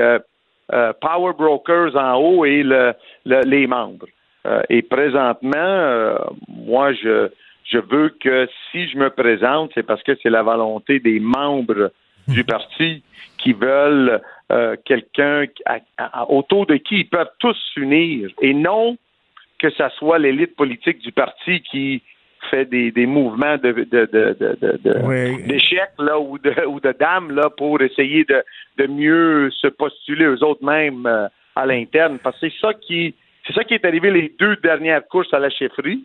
euh, 0.73 0.93
Power 0.99 1.34
Brokers 1.38 1.95
en 1.95 2.15
haut 2.15 2.45
et 2.45 2.64
le- 2.64 2.93
le- 3.26 3.41
les 3.43 3.68
membres. 3.68 4.07
Euh, 4.45 4.61
et 4.69 4.81
présentement, 4.81 5.52
euh, 5.56 6.15
moi, 6.48 6.93
je, 6.93 7.30
je 7.65 7.77
veux 7.77 8.10
que 8.10 8.48
si 8.72 8.88
je 8.88 8.98
me 8.98 9.10
présente, 9.10 9.72
c'est 9.76 9.84
parce 9.84 10.02
que 10.03 10.14
c'est 10.22 10.30
la 10.30 10.43
volonté 10.43 10.99
des 10.99 11.19
membres 11.19 11.91
du 12.27 12.43
parti 12.43 13.03
qui 13.38 13.53
veulent 13.53 14.22
quelqu'un 14.85 15.45
autour 16.27 16.65
de 16.65 16.76
qui 16.76 16.99
ils 16.99 17.07
peuvent 17.07 17.31
tous 17.39 17.56
s'unir 17.73 18.30
et 18.41 18.53
non 18.53 18.98
que 19.60 19.69
ça 19.72 19.89
soit 19.91 20.19
l'élite 20.19 20.56
politique 20.57 20.99
du 20.99 21.11
parti 21.14 21.61
qui 21.61 22.02
fait 22.49 22.65
des, 22.65 22.91
des 22.91 23.05
mouvements 23.05 23.57
de, 23.57 23.72
de, 23.72 23.84
de, 23.84 24.05
de, 24.39 24.57
de- 24.61 24.77
de- 24.84 24.99
d'échecs 25.47 25.91
là 25.99 26.19
ou 26.19 26.38
de 26.38 26.65
ou 26.65 26.80
de 26.80 26.91
dames 26.99 27.31
là 27.35 27.49
pour 27.49 27.81
essayer 27.81 28.26
de, 28.26 28.41
de 28.77 28.88
mieux 28.88 29.49
se 29.51 29.68
postuler 29.68 30.26
eux 30.26 30.43
autres 30.43 30.63
mêmes 30.65 31.05
euh, 31.05 31.27
à 31.55 31.65
l'interne. 31.65 32.18
Parce 32.23 32.39
que 32.39 32.49
c'est 32.49 32.59
ça 32.59 32.73
qui 32.73 33.13
c'est 33.45 33.53
ça 33.53 33.63
qui 33.63 33.73
est 33.73 33.85
arrivé 33.85 34.11
les 34.11 34.34
deux 34.39 34.55
dernières 34.57 35.07
courses 35.07 35.34
à 35.34 35.39
la 35.39 35.49
chefferie. 35.49 36.03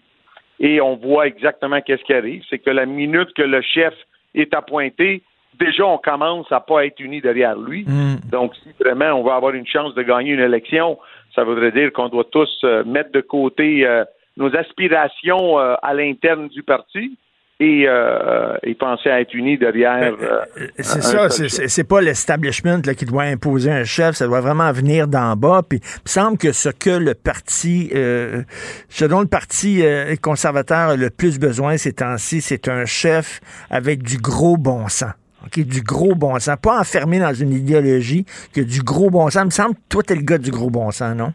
Et 0.59 0.81
on 0.81 0.97
voit 0.97 1.27
exactement 1.27 1.81
qu'est-ce 1.83 2.03
qui 2.05 2.15
arrive. 2.15 2.43
C'est 2.49 2.59
que 2.59 2.71
la 2.71 2.87
minute 2.87 3.33
que 3.35 3.43
le 3.43 3.61
chef 3.61 3.95
est 4.35 4.55
appointé 4.55 5.23
déjà 5.59 5.87
on 5.87 5.97
commence 5.99 6.51
à 6.53 6.61
pas 6.61 6.85
être 6.85 7.01
unis 7.01 7.23
derrière 7.23 7.57
lui. 7.59 7.87
Donc 8.31 8.55
si 8.57 8.69
vraiment 8.79 9.13
on 9.19 9.23
va 9.23 9.37
avoir 9.37 9.55
une 9.55 9.67
chance 9.67 9.95
de 9.95 10.03
gagner 10.03 10.33
une 10.33 10.41
élection 10.41 10.99
ça 11.35 11.45
voudrait 11.45 11.73
dire 11.73 11.93
qu'on 11.93 12.09
doit 12.09 12.25
tous 12.31 12.59
euh, 12.65 12.83
mettre 12.85 13.13
de 13.13 13.21
côté 13.21 13.87
euh, 13.87 14.05
nos 14.37 14.55
aspirations 14.57 15.59
euh, 15.59 15.75
à 15.83 15.95
l'interne 15.95 16.49
du 16.49 16.63
parti 16.63 17.19
et, 17.59 17.85
euh, 17.89 18.55
et 18.63 18.75
penser 18.75 19.09
à 19.09 19.23
être 19.23 19.33
unis 19.33 19.57
derrière. 19.57 20.13
euh, 20.21 20.41
C'est 20.79 20.99
un 20.99 21.01
ça, 21.01 21.31
c'est- 21.31 21.49
c'est 21.49 21.69
c'est 21.69 21.85
pas 21.85 22.03
l'establishment 22.03 22.83
qui 22.83 23.07
doit 23.07 23.23
imposer 23.23 23.71
un 23.71 23.85
chef, 23.85 24.15
ça 24.17 24.27
doit 24.27 24.43
vraiment 24.43 24.71
venir 24.73 25.09
d'en 25.09 25.37
bas. 25.37 25.63
Puis 25.67 25.79
il 25.83 26.03
me 26.05 26.09
semble 26.09 26.37
que 26.37 26.53
ce 26.53 26.69
que 26.69 26.91
le 26.91 27.15
parti, 27.15 27.91
euh, 27.95 28.43
ce 28.91 29.07
dont 29.07 29.21
le 29.21 29.27
parti 29.27 29.81
euh, 29.83 30.15
conservateur 30.21 30.91
a 30.91 30.97
le 30.97 31.09
plus 31.09 31.39
besoin 31.39 31.79
ces 31.79 31.95
temps-ci, 31.95 32.43
c'est 32.43 32.69
un 32.69 32.85
chef 32.85 33.41
avec 33.71 34.03
du 34.03 34.19
gros 34.19 34.59
bon 34.59 34.87
sens. 34.89 35.13
OK, 35.47 35.61
du 35.61 35.81
gros 35.81 36.15
bon 36.15 36.39
sens. 36.39 36.57
Pas 36.61 36.79
enfermé 36.81 37.21
dans 37.21 37.33
une 37.33 37.53
idéologie, 37.53 38.27
que 38.53 38.61
du 38.61 38.83
gros 38.83 39.09
bon 39.11 39.31
sens. 39.31 39.43
Il 39.43 39.47
me 39.47 39.51
semble 39.51 39.75
que 39.77 39.81
toi, 39.89 40.03
t'es 40.03 40.15
le 40.17 40.23
gars 40.23 40.39
du 40.39 40.51
gros 40.51 40.69
bon 40.71 40.91
sens, 40.91 41.17
non? 41.17 41.33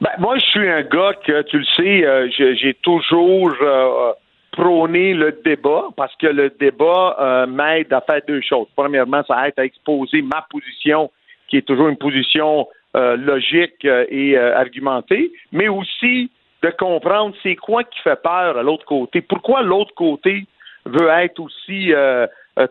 Ben, 0.00 0.10
moi, 0.18 0.38
je 0.38 0.44
suis 0.46 0.68
un 0.68 0.82
gars 0.82 1.12
que, 1.24 1.42
tu 1.42 1.58
le 1.58 1.64
sais, 1.76 2.06
euh, 2.06 2.28
j'ai 2.30 2.74
toujours 2.82 3.52
euh, 3.60 4.12
prôner 4.52 5.14
le 5.14 5.32
débat 5.44 5.88
parce 5.96 6.14
que 6.16 6.26
le 6.26 6.50
débat 6.50 7.16
euh, 7.20 7.46
m'aide 7.46 7.92
à 7.92 8.00
faire 8.00 8.20
deux 8.26 8.40
choses. 8.40 8.68
Premièrement, 8.74 9.22
ça 9.26 9.48
aide 9.48 9.54
à 9.58 9.64
exposer 9.64 10.22
ma 10.22 10.46
position, 10.50 11.10
qui 11.48 11.58
est 11.58 11.62
toujours 11.62 11.88
une 11.88 11.98
position 11.98 12.68
logique 12.94 13.86
et 13.86 14.36
argumentée, 14.36 15.32
mais 15.50 15.66
aussi 15.66 16.30
de 16.62 16.68
comprendre 16.78 17.34
c'est 17.42 17.56
quoi 17.56 17.84
qui 17.84 17.98
fait 18.00 18.20
peur 18.22 18.58
à 18.58 18.62
l'autre 18.62 18.84
côté. 18.84 19.22
Pourquoi 19.22 19.62
l'autre 19.62 19.94
côté 19.94 20.44
veut 20.84 21.08
être 21.08 21.40
aussi 21.40 21.90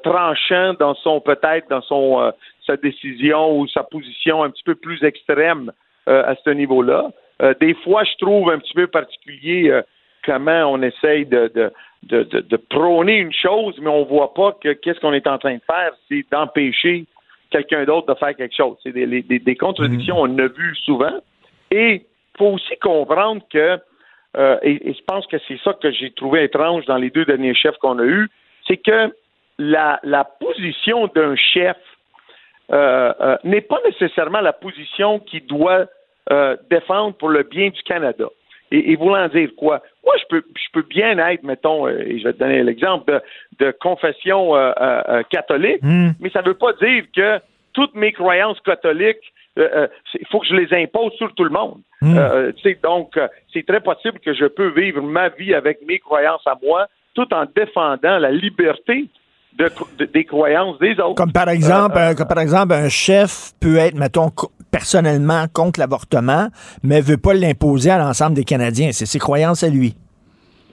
tranchant 0.04 0.76
dans 0.80 0.94
son 0.94 1.22
peut-être 1.22 1.68
dans 1.72 1.82
son 1.82 2.32
sa 2.68 2.78
décision 2.78 3.58
ou 3.58 3.68
sa 3.68 3.82
position 3.82 4.44
un 4.44 4.52
petit 4.52 4.64
peu 4.64 4.76
plus 4.76 5.04
extrême 5.04 5.72
à 6.08 6.36
ce 6.44 6.50
niveau-là. 6.50 7.12
des 7.60 7.74
fois, 7.76 8.04
je 8.04 8.16
trouve 8.18 8.50
un 8.52 8.60
petit 8.60 8.74
peu 8.74 8.88
particulier 8.88 9.82
comment 10.26 10.72
on 10.72 10.82
essaye 10.82 11.26
de, 11.26 11.52
de, 12.04 12.24
de, 12.24 12.58
prôner 12.58 13.18
une 13.18 13.34
chose, 13.34 13.76
mais 13.80 13.90
on 13.90 14.06
voit 14.06 14.34
pas 14.34 14.58
que 14.62 14.74
qu'est-ce 14.74 15.00
qu'on 15.00 15.14
est 15.14 15.28
en 15.28 15.38
train 15.38 15.56
de 15.56 15.62
faire, 15.66 15.92
c'est 16.10 16.26
d'empêcher 16.32 17.06
quelqu'un 17.52 17.84
d'autre 17.86 18.14
de 18.14 18.18
faire 18.18 18.36
quelque 18.36 18.56
chose. 18.56 18.78
C'est 18.84 18.94
des, 18.94 19.22
des, 19.22 19.56
contradictions, 19.56 20.18
on 20.18 20.26
en 20.26 20.40
a 20.40 20.48
vu 20.48 20.76
souvent. 20.84 21.20
Et 21.70 21.94
il 21.94 22.38
faut 22.38 22.54
aussi 22.54 22.78
comprendre 22.82 23.44
que, 23.52 23.78
euh, 24.38 24.58
et, 24.64 24.94
je 24.94 25.04
pense 25.06 25.28
que 25.28 25.38
c'est 25.48 25.60
ça 25.64 25.74
que 25.74 25.92
j'ai 25.92 26.12
trouvé 26.12 26.44
étrange 26.44 26.86
dans 26.86 26.98
les 26.98 27.10
deux 27.10 27.26
derniers 27.26 27.54
chefs 27.54 27.78
qu'on 27.78 28.00
a 28.00 28.06
eus, 28.06 28.30
c'est 28.68 28.78
que 28.78 29.14
la, 29.60 30.00
la 30.04 30.24
position 30.24 31.08
d'un 31.14 31.36
chef 31.36 31.78
euh, 32.72 33.14
euh, 33.20 33.38
n'est 33.44 33.62
pas 33.62 33.80
nécessairement 33.86 34.42
la 34.42 34.54
position 34.54 35.20
qu'il 35.20 35.46
doit 35.46 35.86
défendre 36.70 37.14
pour 37.16 37.28
le 37.28 37.44
bien 37.44 37.70
du 37.72 37.84
Canada. 37.84 38.28
Et, 38.72 38.96
voulant 38.96 39.28
dire 39.28 39.50
quoi? 39.58 39.82
Moi, 40.06 40.16
je 40.18 40.24
peux, 40.30 40.44
je 40.56 40.72
peux 40.72 40.88
bien 40.88 41.18
être, 41.18 41.44
mettons, 41.44 41.88
euh, 41.88 42.00
et 42.00 42.20
je 42.20 42.24
vais 42.24 42.34
te 42.34 42.40
donner 42.40 42.64
l'exemple 42.64 43.22
de, 43.60 43.72
confession 43.82 44.56
euh, 44.56 44.72
euh, 44.80 45.24
catholique, 45.30 45.84
hmm. 45.84 46.12
mais 46.22 46.30
ça 46.30 46.42
ne 46.42 46.48
veut 46.48 46.54
pas 46.54 46.72
dire 46.74 47.04
que 47.14 47.40
toutes 47.74 47.94
mes 47.96 48.14
croyances 48.14 48.60
catholiques, 48.62 49.34
il 49.58 50.28
faut 50.32 50.40
que 50.40 50.48
je 50.48 50.56
les 50.56 50.74
impose 50.74 51.12
sur 51.14 51.34
tout 51.36 51.44
le 51.44 51.50
monde. 51.50 51.82
Hmm. 52.02 52.18
donc, 52.82 53.20
c'est 53.54 53.66
très 53.66 53.82
possible 53.82 54.20
que 54.20 54.34
je 54.34 54.46
peux 54.46 54.70
vivre 54.70 55.02
ma 55.02 55.30
vie 55.30 55.54
avec 55.54 55.80
mes 55.86 56.00
croyances 56.00 56.46
à 56.48 56.58
moi, 56.64 56.88
tout 57.14 57.32
en 57.34 57.44
défendant 57.54 58.18
la 58.18 58.32
liberté 58.32 59.06
des 60.14 60.26
croyances 60.26 60.80
des 60.80 61.00
autres. 61.00 61.16
Comme 61.16 61.32
par 61.32 61.50
exemple, 61.50 61.98
comme 62.18 62.28
par 62.28 62.40
exemple, 62.40 62.74
un 62.74 62.90
chef 62.90 63.52
peut 63.60 63.78
être, 63.78 63.96
mettons, 63.96 64.32
personnellement 64.72 65.46
contre 65.54 65.80
l'avortement, 65.80 66.48
mais 66.84 67.02
veut 67.02 67.18
pas 67.18 67.34
l'imposer 67.34 67.92
à 67.92 67.98
l'ensemble 67.98 68.36
des 68.36 68.44
Canadiens. 68.44 68.92
C'est 68.92 69.06
ses 69.06 69.20
croyances 69.20 69.64
à 69.64 69.70
lui. 69.70 69.94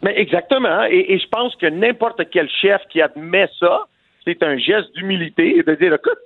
Mais 0.02 0.18
exactement. 0.18 0.84
Et, 0.84 1.18
je 1.18 1.28
pense 1.28 1.54
que 1.56 1.66
n'importe 1.66 2.22
quel 2.30 2.48
chef 2.48 2.80
qui 2.90 3.02
admet 3.02 3.48
ça, 3.58 3.86
c'est 4.24 4.42
un 4.42 4.56
geste 4.56 4.94
d'humilité 4.94 5.58
et 5.58 5.62
de 5.62 5.74
dire, 5.74 5.94
écoute, 5.94 6.18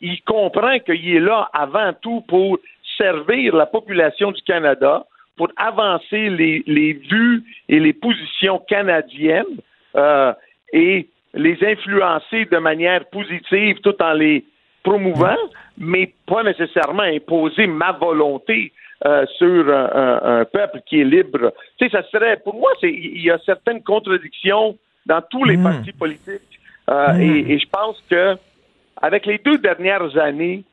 il 0.00 0.20
comprend 0.22 0.78
qu'il 0.80 1.16
est 1.16 1.20
là 1.20 1.48
avant 1.52 1.92
tout 2.00 2.22
pour 2.26 2.58
servir 2.96 3.54
la 3.54 3.66
population 3.66 4.32
du 4.32 4.42
Canada, 4.42 5.04
pour 5.36 5.48
avancer 5.56 6.28
les, 6.30 6.92
vues 6.92 7.44
et 7.68 7.78
les 7.78 7.92
positions 7.92 8.58
canadiennes 8.68 9.44
euh, 9.96 10.32
et 10.72 11.08
les 11.34 11.58
influencer 11.64 12.46
de 12.46 12.58
manière 12.58 13.04
positive 13.06 13.80
tout 13.80 14.00
en 14.02 14.12
les 14.12 14.44
promouvant, 14.82 15.36
mais 15.78 16.12
pas 16.26 16.42
nécessairement 16.42 17.02
imposer 17.02 17.66
ma 17.66 17.92
volonté 17.92 18.72
euh, 19.06 19.24
sur 19.38 19.68
un, 19.68 20.44
peuple 20.44 20.80
qui 20.86 21.00
est 21.00 21.04
libre. 21.04 21.52
Tu 21.78 21.86
sais, 21.86 21.90
ça 21.90 22.02
serait, 22.10 22.36
pour 22.38 22.54
moi, 22.54 22.70
il 22.82 23.22
y 23.22 23.30
a 23.30 23.38
certaines 23.44 23.82
contradictions 23.82 24.76
dans 25.06 25.22
tous 25.30 25.44
les 25.44 25.56
hmm. 25.56 25.62
partis 25.62 25.92
politiques, 25.92 26.60
euh, 26.90 27.12
hmm. 27.14 27.50
et, 27.50 27.58
je 27.58 27.66
pense 27.70 28.02
que 28.10 28.36
avec 29.00 29.26
les 29.26 29.38
deux 29.38 29.58
dernières 29.58 30.16
années, 30.18 30.64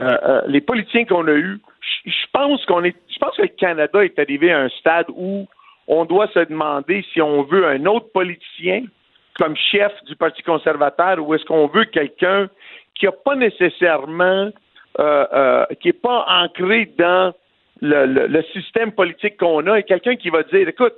euh, 0.00 0.42
les 0.46 0.60
politiciens 0.60 1.04
qu'on 1.04 1.26
a 1.26 1.32
eus, 1.34 1.60
je 2.04 2.26
pense 2.32 2.64
qu'on 2.66 2.84
est, 2.84 2.96
je 3.12 3.18
pense 3.18 3.36
que 3.36 3.42
le 3.42 3.48
Canada 3.48 4.04
est 4.04 4.18
arrivé 4.18 4.52
à 4.52 4.60
un 4.60 4.68
stade 4.68 5.06
où 5.10 5.46
on 5.86 6.04
doit 6.04 6.28
se 6.28 6.40
demander 6.40 7.04
si 7.12 7.20
on 7.20 7.42
veut 7.42 7.66
un 7.66 7.84
autre 7.86 8.06
politicien 8.12 8.82
comme 9.38 9.54
chef 9.56 9.92
du 10.06 10.16
Parti 10.16 10.42
conservateur 10.42 11.18
ou 11.20 11.34
est-ce 11.34 11.44
qu'on 11.44 11.68
veut 11.68 11.84
quelqu'un 11.84 12.48
qui 12.98 13.06
n'a 13.06 13.12
pas 13.12 13.36
nécessairement, 13.36 14.50
euh, 14.98 15.26
euh, 15.32 15.64
qui 15.80 15.88
n'est 15.88 15.92
pas 15.92 16.26
ancré 16.28 16.92
dans 16.98 17.32
le, 17.80 18.42
système 18.52 18.90
politique 18.92 19.36
qu'on 19.36 19.64
a, 19.68 19.78
et 19.78 19.84
quelqu'un 19.84 20.16
qui 20.16 20.30
va 20.30 20.42
dire, 20.42 20.68
écoute, 20.68 20.94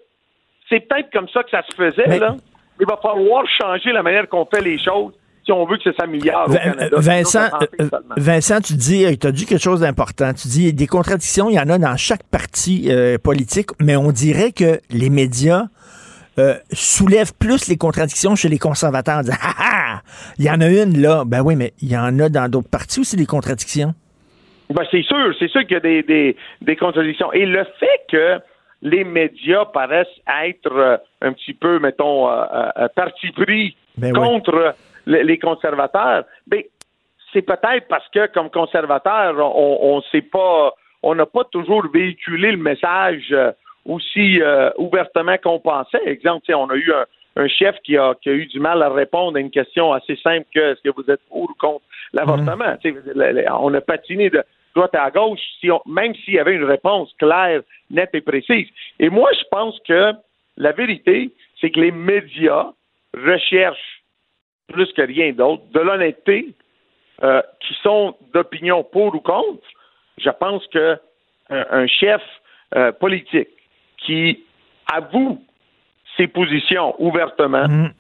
c'est 0.69 0.81
peut-être 0.81 1.13
comme 1.13 1.29
ça 1.29 1.43
que 1.43 1.51
ça 1.51 1.63
se 1.69 1.77
faisait, 1.77 2.19
là. 2.19 2.37
Il 2.81 2.87
va 2.87 2.97
falloir 2.97 3.45
changer 3.61 3.93
la 3.93 4.03
manière 4.03 4.27
qu'on 4.27 4.47
fait 4.47 4.63
les 4.63 4.79
choses 4.79 5.13
si 5.45 5.53
on 5.53 5.67
veut 5.67 5.77
que 5.77 5.93
ça 5.93 5.93
s'améliore 6.01 6.49
au 6.49 6.55
Canada. 6.55 6.97
Vincent, 6.97 7.49
euh, 7.61 7.89
Vincent, 8.17 8.61
tu 8.63 8.73
dis, 8.75 9.19
tu 9.19 9.27
as 9.27 9.33
dit 9.33 9.45
quelque 9.45 9.63
chose 9.63 9.81
d'important. 9.81 10.33
Tu 10.33 10.49
dis, 10.49 10.73
des 10.73 10.87
contradictions, 10.87 11.51
il 11.51 11.57
y 11.57 11.61
en 11.61 11.69
a 11.69 11.77
dans 11.77 11.97
chaque 11.99 12.23
parti 12.23 12.91
politique, 13.23 13.69
mais 13.81 13.97
on 13.97 14.13
dirait 14.13 14.53
que 14.53 14.81
les 14.89 15.11
médias 15.11 15.65
euh, 16.39 16.55
soulève 16.73 17.33
plus 17.39 17.69
les 17.69 17.77
contradictions 17.77 18.37
chez 18.37 18.49
les 18.49 18.59
conservateurs 18.59 19.19
en 19.19 19.23
disant 19.23 19.37
Ah 19.43 19.55
ah, 19.59 20.01
il 20.39 20.45
y 20.45 20.51
en 20.51 20.61
a 20.61 20.69
une 20.69 21.01
là. 21.01 21.25
Ben 21.27 21.43
oui, 21.43 21.57
mais 21.57 21.73
il 21.81 21.91
y 21.91 21.97
en 21.97 22.19
a 22.19 22.29
dans 22.29 22.49
d'autres 22.49 22.71
partis 22.71 23.01
aussi 23.01 23.17
des 23.17 23.27
contradictions. 23.27 23.95
Ben 24.71 24.85
c'est 24.91 25.03
sûr, 25.03 25.35
c'est 25.39 25.49
sûr 25.49 25.63
qu'il 25.63 25.73
y 25.73 25.77
a 25.77 25.81
des, 25.81 26.37
des, 26.63 26.77
contradictions. 26.77 27.33
Et 27.33 27.45
le 27.45 27.65
fait 27.81 28.03
que 28.09 28.41
les 28.83 29.03
médias 29.03 29.65
paraissent 29.65 30.07
être 30.45 30.73
euh, 30.73 30.97
un 31.21 31.33
petit 31.33 31.55
peu, 31.55 31.81
mettons, 31.81 32.31
euh, 32.31 32.89
parti 32.95 33.33
pris 33.33 33.77
ben 33.97 34.13
contre 34.13 34.75
les 35.07 35.39
conservateurs, 35.39 36.25
ben, 36.47 36.63
c'est 37.33 37.43
peut-être 37.43 37.89
parce 37.89 38.09
que, 38.11 38.29
comme 38.33 38.51
conservateur, 38.51 39.35
on 39.57 39.97
ne 39.97 40.03
sait 40.13 40.23
pas, 40.23 40.73
on 41.03 41.15
n'a 41.15 41.27
pas 41.27 41.45
toujours 41.45 41.87
véhiculé 41.93 42.53
le 42.53 42.59
message 42.59 43.35
aussi 43.87 44.41
euh, 44.41 44.71
ouvertement 44.79 45.37
qu'on 45.39 45.59
pensait. 45.59 46.01
Exemple, 46.07 46.53
on 46.55 46.69
a 46.71 46.77
eu 46.77 46.93
un, 47.37 47.49
chef 47.49 47.77
qui 47.85 47.97
a, 47.97 48.15
eu 48.27 48.47
du 48.47 48.61
mal 48.61 48.83
à 48.83 48.91
répondre 48.91 49.37
à 49.37 49.41
une 49.41 49.51
question 49.51 49.93
assez 49.93 50.17
simple 50.17 50.47
que 50.55 50.73
est-ce 50.73 50.83
que 50.83 50.91
vous 50.91 51.11
êtes 51.11 51.21
pour 51.29 51.43
ou 51.43 51.55
contre 51.59 51.85
l'avortement? 52.13 52.77
Mhm. 52.85 53.45
On 53.61 53.73
a 53.75 53.81
patiné 53.81 54.31
de 54.31 54.43
droite 54.75 54.95
à 54.95 55.11
gauche, 55.11 55.41
même 55.87 56.15
s'il 56.15 56.35
y 56.35 56.39
avait 56.39 56.55
une 56.55 56.65
réponse 56.65 57.13
claire, 57.19 57.63
nette 57.91 58.15
et 58.15 58.21
précise. 58.21 58.69
Et 58.99 59.09
moi, 59.09 59.31
je 59.33 59.45
pense 59.51 59.79
que 59.87 60.13
la 60.57 60.73
vérité, 60.73 61.31
c'est 61.61 61.71
que 61.71 61.81
les 61.81 61.91
médias 61.91 62.73
recherchent 63.15 64.03
plus 64.69 64.93
que 64.93 65.03
rien 65.03 65.33
d'autre 65.33 65.65
de 65.73 65.81
l'honnêteté, 65.81 66.55
euh, 67.23 67.43
qui 67.61 67.75
sont 67.83 68.17
d'opinion 68.33 68.83
pour 68.83 69.15
ou 69.15 69.21
contre. 69.21 69.63
Je 70.17 70.31
pense 70.31 70.67
que 70.69 70.97
un, 71.51 71.87
chef 71.87 72.23
euh, 72.77 72.93
politique 72.93 73.49
qui 74.05 74.45
avoue 74.93 75.43
ses 76.17 76.27
positions 76.27 76.95
ouvertement, 76.99 77.69
mm. 77.69 77.93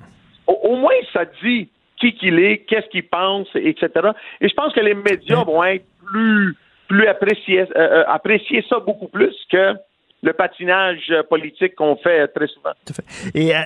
au, 0.47 0.77
moins 0.77 0.95
ça 1.13 1.25
dit 1.43 1.69
qui 1.99 2.15
qu'il 2.15 2.39
est, 2.39 2.59
qu'est-ce 2.59 2.89
qu'il 2.89 3.07
pense, 3.07 3.49
etc. 3.55 3.89
Et 4.41 4.49
je 4.49 4.55
pense 4.55 4.73
que 4.73 4.81
les 4.81 4.95
médias 4.95 5.43
mm. 5.43 5.47
vont 5.47 5.65
être 5.65 5.85
plus, 6.07 6.57
plus 6.89 7.07
apprécier, 7.07 7.61
euh, 7.61 7.67
euh, 7.77 8.05
apprécier 8.09 8.65
ça 8.69 8.79
beaucoup 8.81 9.09
plus 9.09 9.35
que 9.51 9.75
le 10.23 10.33
patinage 10.33 11.13
politique 11.29 11.75
qu'on 11.77 11.97
fait 11.97 12.29
très 12.29 12.47
souvent. 12.49 12.73
Et 13.35 13.55
euh, 13.55 13.61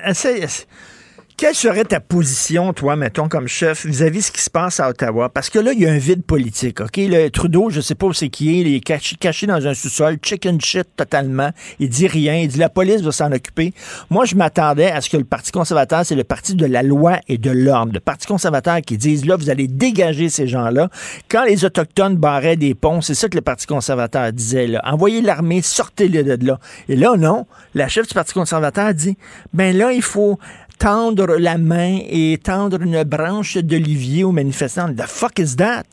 quelle 1.37 1.55
serait 1.55 1.85
ta 1.85 1.99
position, 2.01 2.73
toi, 2.73 2.95
mettons, 2.95 3.29
comme 3.29 3.49
chef, 3.49 3.87
vis-à-vis 3.87 4.19
de 4.19 4.25
ce 4.25 4.33
qui 4.33 4.41
se 4.41 4.51
passe 4.51 4.79
à 4.79 4.89
Ottawa? 4.89 5.29
Parce 5.29 5.51
que 5.51 5.59
là, 5.59 5.73
il 5.73 5.81
y 5.81 5.87
a 5.87 5.91
un 5.91 5.99
vide 5.99 6.23
politique, 6.23 6.81
OK? 6.81 6.97
Le 6.97 7.29
Trudeau, 7.29 7.71
je 7.71 7.81
sais 7.81 7.97
pas 7.97 8.07
où 8.07 8.13
c'est 8.13 8.29
qui 8.29 8.57
est, 8.57 8.61
il 8.61 8.75
est 8.75 8.81
caché, 8.81 9.47
dans 9.47 9.67
un 9.67 9.75
sous-sol, 9.75 10.19
chicken 10.23 10.61
shit 10.61 10.87
totalement. 10.97 11.51
Il 11.81 11.89
dit 11.89 12.07
rien, 12.07 12.37
il 12.37 12.49
dit 12.49 12.59
la 12.59 12.69
police 12.69 13.01
va 13.03 13.11
s'en 13.11 13.33
occuper. 13.33 13.75
Moi, 14.11 14.25
je 14.27 14.37
m'attendais 14.37 14.91
à 14.91 15.01
ce 15.01 15.11
que 15.11 15.17
le 15.17 15.25
Parti 15.25 15.51
conservateur, 15.51 16.07
c'est 16.07 16.15
le 16.15 16.25
parti 16.25 16.55
de 16.55 16.67
la 16.67 16.83
loi 16.83 17.19
et 17.27 17.39
de 17.39 17.51
l'ordre. 17.51 17.93
Le 17.93 18.01
Parti 18.01 18.27
conservateur 18.27 18.81
qui 18.81 18.97
dise, 18.97 19.27
là, 19.27 19.37
vous 19.37 19.51
allez 19.51 19.67
dégager 19.67 20.29
ces 20.29 20.47
gens-là. 20.47 20.89
Quand 21.29 21.45
les 21.45 21.65
Autochtones 21.65 22.17
barraient 22.17 22.57
des 22.57 22.75
ponts, 22.75 23.01
c'est 23.01 23.15
ça 23.15 23.29
que 23.29 23.37
le 23.37 23.43
Parti 23.43 23.67
conservateur 23.67 24.33
disait, 24.33 24.69
là. 24.69 24.81
Envoyez 24.85 25.21
l'armée, 25.21 25.63
sortez-les 25.63 26.23
de 26.23 26.47
là. 26.47 26.61
Et 26.89 26.97
là, 26.97 27.17
non. 27.17 27.47
La 27.75 27.89
chef 27.89 28.07
du 28.07 28.15
Parti 28.15 28.35
conservateur 28.35 28.95
dit, 28.95 29.17
ben 29.53 29.77
là, 29.77 29.93
il 29.93 30.03
faut 30.03 30.39
tendre 30.85 31.39
la 31.39 31.57
main 31.57 31.97
et 32.11 32.37
tendre 32.37 32.83
une 32.83 33.05
branche 33.05 33.57
d'olivier 33.57 34.23
aux 34.23 34.33
manifestants. 34.33 34.93
The 34.95 35.09
fuck 35.09 35.39
is 35.39 35.57
that? 35.57 35.85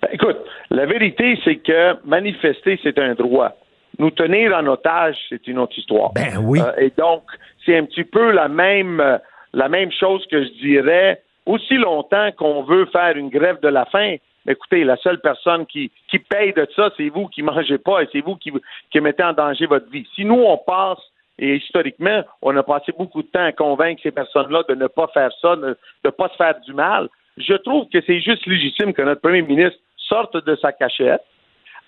Ben, 0.00 0.08
écoute, 0.12 0.36
la 0.70 0.86
vérité, 0.86 1.36
c'est 1.42 1.56
que 1.56 1.96
manifester, 2.06 2.78
c'est 2.84 2.96
un 3.00 3.14
droit. 3.14 3.56
Nous 3.98 4.12
tenir 4.12 4.54
en 4.54 4.64
otage, 4.68 5.16
c'est 5.28 5.48
une 5.48 5.58
autre 5.58 5.76
histoire. 5.76 6.12
Ben 6.12 6.38
oui. 6.40 6.60
Euh, 6.60 6.72
et 6.78 6.92
donc, 6.96 7.24
c'est 7.66 7.76
un 7.76 7.84
petit 7.84 8.04
peu 8.04 8.30
la 8.30 8.46
même, 8.46 9.00
euh, 9.00 9.18
la 9.52 9.68
même 9.68 9.90
chose 9.90 10.24
que 10.30 10.44
je 10.44 10.50
dirais 10.60 11.20
aussi 11.44 11.74
longtemps 11.74 12.30
qu'on 12.38 12.62
veut 12.62 12.86
faire 12.86 13.16
une 13.16 13.30
grève 13.30 13.58
de 13.62 13.68
la 13.68 13.84
faim. 13.86 14.14
Écoutez, 14.46 14.84
la 14.84 14.96
seule 14.98 15.20
personne 15.20 15.66
qui, 15.66 15.90
qui 16.08 16.20
paye 16.20 16.52
de 16.52 16.68
ça, 16.76 16.90
c'est 16.96 17.08
vous 17.08 17.26
qui 17.26 17.42
mangez 17.42 17.78
pas 17.78 18.04
et 18.04 18.08
c'est 18.12 18.20
vous 18.20 18.36
qui, 18.36 18.52
qui 18.92 19.00
mettez 19.00 19.24
en 19.24 19.32
danger 19.32 19.66
votre 19.66 19.90
vie. 19.90 20.06
Si 20.14 20.24
nous, 20.24 20.40
on 20.40 20.56
passe 20.56 21.00
et 21.38 21.56
historiquement, 21.56 22.22
on 22.42 22.56
a 22.56 22.62
passé 22.62 22.92
beaucoup 22.96 23.22
de 23.22 23.28
temps 23.28 23.44
à 23.44 23.52
convaincre 23.52 24.00
ces 24.02 24.10
personnes-là 24.10 24.62
de 24.68 24.74
ne 24.74 24.86
pas 24.86 25.08
faire 25.08 25.30
ça, 25.40 25.56
de 25.56 25.76
ne 26.04 26.10
pas 26.10 26.28
se 26.28 26.36
faire 26.36 26.60
du 26.60 26.72
mal. 26.72 27.08
Je 27.38 27.54
trouve 27.54 27.88
que 27.88 28.00
c'est 28.06 28.20
juste 28.20 28.46
légitime 28.46 28.92
que 28.92 29.02
notre 29.02 29.22
premier 29.22 29.42
ministre 29.42 29.78
sorte 29.96 30.36
de 30.44 30.56
sa 30.56 30.72
cachette, 30.72 31.22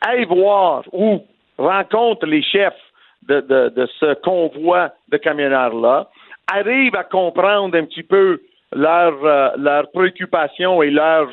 aille 0.00 0.24
voir 0.24 0.84
ou 0.92 1.24
rencontre 1.58 2.26
les 2.26 2.42
chefs 2.42 2.72
de, 3.22 3.88
ce 4.00 4.14
convoi 4.14 4.92
de 5.08 5.16
camionneurs-là, 5.16 6.08
arrive 6.52 6.94
à 6.94 7.04
comprendre 7.04 7.76
un 7.76 7.84
petit 7.84 8.02
peu 8.02 8.40
leurs 8.72 9.24
euh, 9.24 9.50
leurs 9.56 9.90
préoccupations 9.92 10.82
et 10.82 10.90
leurs 10.90 11.30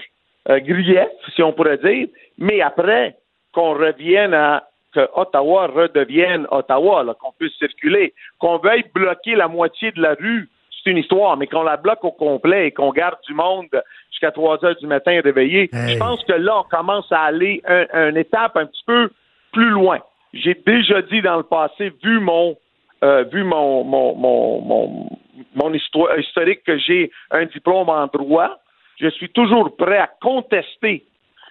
euh, 0.49 0.59
griefs, 0.59 1.09
si 1.35 1.43
on 1.43 1.53
pourrait 1.53 1.79
dire, 1.79 2.07
mais 2.37 2.61
après 2.61 3.17
qu'on 3.51 3.73
revienne 3.73 4.33
à 4.33 4.63
que 4.93 5.07
Ottawa 5.15 5.67
redevienne 5.67 6.47
Ottawa, 6.51 7.03
là, 7.03 7.13
qu'on 7.13 7.31
puisse 7.33 7.53
circuler, 7.57 8.13
qu'on 8.39 8.57
veuille 8.57 8.83
bloquer 8.93 9.35
la 9.35 9.47
moitié 9.47 9.91
de 9.91 10.01
la 10.01 10.13
rue, 10.15 10.49
c'est 10.83 10.89
une 10.91 10.97
histoire, 10.97 11.37
mais 11.37 11.47
qu'on 11.47 11.63
la 11.63 11.77
bloque 11.77 12.03
au 12.03 12.11
complet 12.11 12.67
et 12.67 12.71
qu'on 12.71 12.91
garde 12.91 13.17
du 13.27 13.33
monde 13.33 13.67
jusqu'à 14.09 14.31
3 14.31 14.65
heures 14.65 14.75
du 14.75 14.87
matin 14.87 15.21
réveillé, 15.23 15.69
je 15.89 15.97
pense 15.97 16.23
que 16.25 16.33
là, 16.33 16.59
on 16.59 16.63
commence 16.63 17.09
à 17.11 17.21
aller 17.21 17.61
un- 17.65 18.09
une 18.09 18.17
étape 18.17 18.57
un 18.57 18.65
petit 18.65 18.83
peu 18.85 19.09
plus 19.53 19.69
loin. 19.69 19.99
J'ai 20.33 20.55
déjà 20.65 21.01
dit 21.03 21.21
dans 21.21 21.37
le 21.37 21.43
passé, 21.43 21.91
vu 22.03 22.19
mon 22.19 22.57
euh, 23.03 23.23
vu 23.31 23.43
mon 23.43 23.83
mon 23.83 24.15
mon 24.15 24.61
mon, 24.61 25.09
mon 25.55 25.73
histoire 25.73 26.17
historique 26.19 26.63
que 26.63 26.77
j'ai 26.77 27.11
un 27.31 27.45
diplôme 27.45 27.89
en 27.89 28.07
droit, 28.07 28.57
je 28.99 29.07
suis 29.09 29.29
toujours 29.29 29.75
prêt 29.75 29.97
à 29.97 30.07
contester 30.21 31.03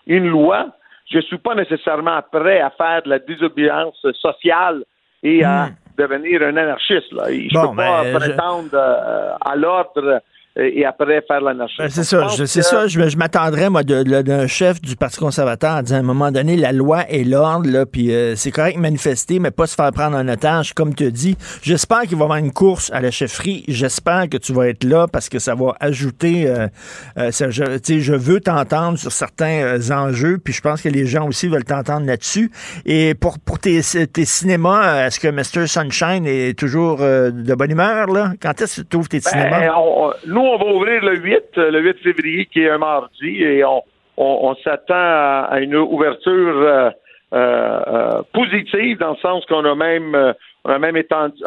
une 0.07 0.27
loi. 0.29 0.69
Je 1.11 1.21
suis 1.21 1.39
pas 1.39 1.55
nécessairement 1.55 2.21
prêt 2.31 2.61
à 2.61 2.71
faire 2.71 3.03
de 3.03 3.11
la 3.11 3.19
désobéissance 3.19 4.05
sociale 4.21 4.85
et 5.23 5.43
à 5.45 5.69
devenir 5.99 6.41
un 6.43 6.57
anarchiste. 6.57 7.13
Là. 7.13 7.25
Je 7.29 7.49
Hmm. 7.49 7.63
Bon, 7.63 7.71
peux 7.71 7.77
pas 7.77 8.03
ben, 8.05 8.13
je- 8.13 8.19
prétendre 8.19 8.71
euh, 8.75 9.33
à 9.41 9.57
l'ordre 9.57 10.23
et 10.57 10.85
après 10.85 11.23
faire 11.27 11.41
l'anarchiste. 11.41 11.81
Ben, 11.81 11.89
c'est 11.91 12.05
ça, 12.05 12.27
je- 12.37 12.45
c'est 12.45 12.63
ça. 12.63 12.87
Je, 12.89 13.09
je 13.09 13.17
m'attendrais, 13.17 13.71
moi, 13.71 13.83
de- 13.85 14.03
de- 14.03 14.23
d'un 14.23 14.47
chef 14.47 14.81
du 14.81 14.97
Parti 14.97 15.19
conservateur 15.19 15.77
en 15.77 15.83
disant 15.83 15.97
à 15.97 16.01
un 16.01 16.03
moment 16.03 16.31
donné, 16.33 16.57
la 16.57 16.73
loi 16.73 17.05
est 17.09 17.25
l'ordre, 17.25 17.71
là, 17.71 17.87
puis 17.87 18.13
euh, 18.13 18.35
c'est 18.37 18.51
correct 18.51 18.77
de 18.77 18.81
manifester, 18.83 19.39
mais 19.39 19.51
pas 19.53 19.67
se 19.67 19.75
faire 19.77 19.93
prendre 19.93 20.17
en 20.17 20.27
otage, 20.29 20.73
comme 20.75 20.95
tu 20.95 21.11
dis. 21.13 21.37
J'espère 21.63 22.01
qu'il 22.03 22.17
va 22.17 22.23
y 22.23 22.25
avoir 22.25 22.39
une 22.39 22.53
course 22.53 22.91
à 22.93 23.01
la 23.01 23.11
chefferie. 23.11 23.65
J'espère 23.69 24.29
que 24.29 24.37
tu 24.39 24.53
vas 24.53 24.69
être 24.69 24.85
là 24.85 25.07
parce 25.11 25.29
que 25.29 25.39
ça 25.39 25.55
va 25.55 25.75
ajouter. 25.81 26.45
euh, 26.49 26.67
euh, 27.19 27.31
ça, 27.31 27.51
je, 27.51 27.63
tu 27.79 27.95
sais, 27.95 28.01
je 28.01 28.15
veux 28.15 28.41
t'entendre 28.41 28.99
sur 28.99 29.13
certains 29.13 29.63
euh, 29.63 29.79
enjeux, 29.93 30.39
puis 30.43 30.53
je 30.53 30.61
pense 30.61 30.83
que 30.83 30.89
les 30.89 31.07
gens 31.07 31.27
aussi 31.29 31.49
veulent 31.49 31.65
t'entendre 31.65 32.07
là-dessus. 32.07 32.51
Et 32.87 33.15
pour, 33.15 33.39
pour 33.39 33.59
tes, 33.59 33.81
tes 34.13 34.25
cinémas, 34.25 34.85
euh, 34.85 35.07
est-ce 35.07 35.21
que 35.21 35.29
Mr. 35.29 35.67
Sunshine 35.69 36.27
est 36.27 36.59
toujours 36.59 36.99
euh, 37.01 37.31
de 37.31 37.55
bonne 37.55 37.71
humeur, 37.71 38.09
là? 38.09 38.33
Quand 38.43 38.61
est-ce 38.61 38.81
que 38.83 38.87
tu 38.89 38.97
ouvres 38.97 39.09
tes 39.09 39.21
Ben, 39.21 39.31
cinémas? 39.31 39.75
on- 39.77 40.07
on- 40.09 40.13
nous, 40.41 40.47
on 40.47 40.57
va 40.57 40.67
ouvrir 40.73 41.05
le 41.05 41.17
8, 41.17 41.59
euh, 41.59 41.71
le 41.71 41.81
8 41.81 41.99
février, 41.99 42.47
qui 42.47 42.63
est 42.63 42.71
un 42.71 42.79
mardi, 42.79 43.43
et 43.43 43.63
on, 43.65 44.55
s'attend 44.65 44.95
à, 44.95 45.59
une 45.61 45.77
ouverture 45.77 46.57
euh, 46.57 46.91
euh, 47.33 48.23
positive, 48.33 48.99
dans 48.99 49.11
le 49.11 49.17
sens 49.17 49.45
qu'on 49.47 49.65
a 49.65 49.75
même, 49.75 50.35
on 50.65 50.71
a 50.71 50.79
même 50.79 50.97
étendu, 50.97 51.43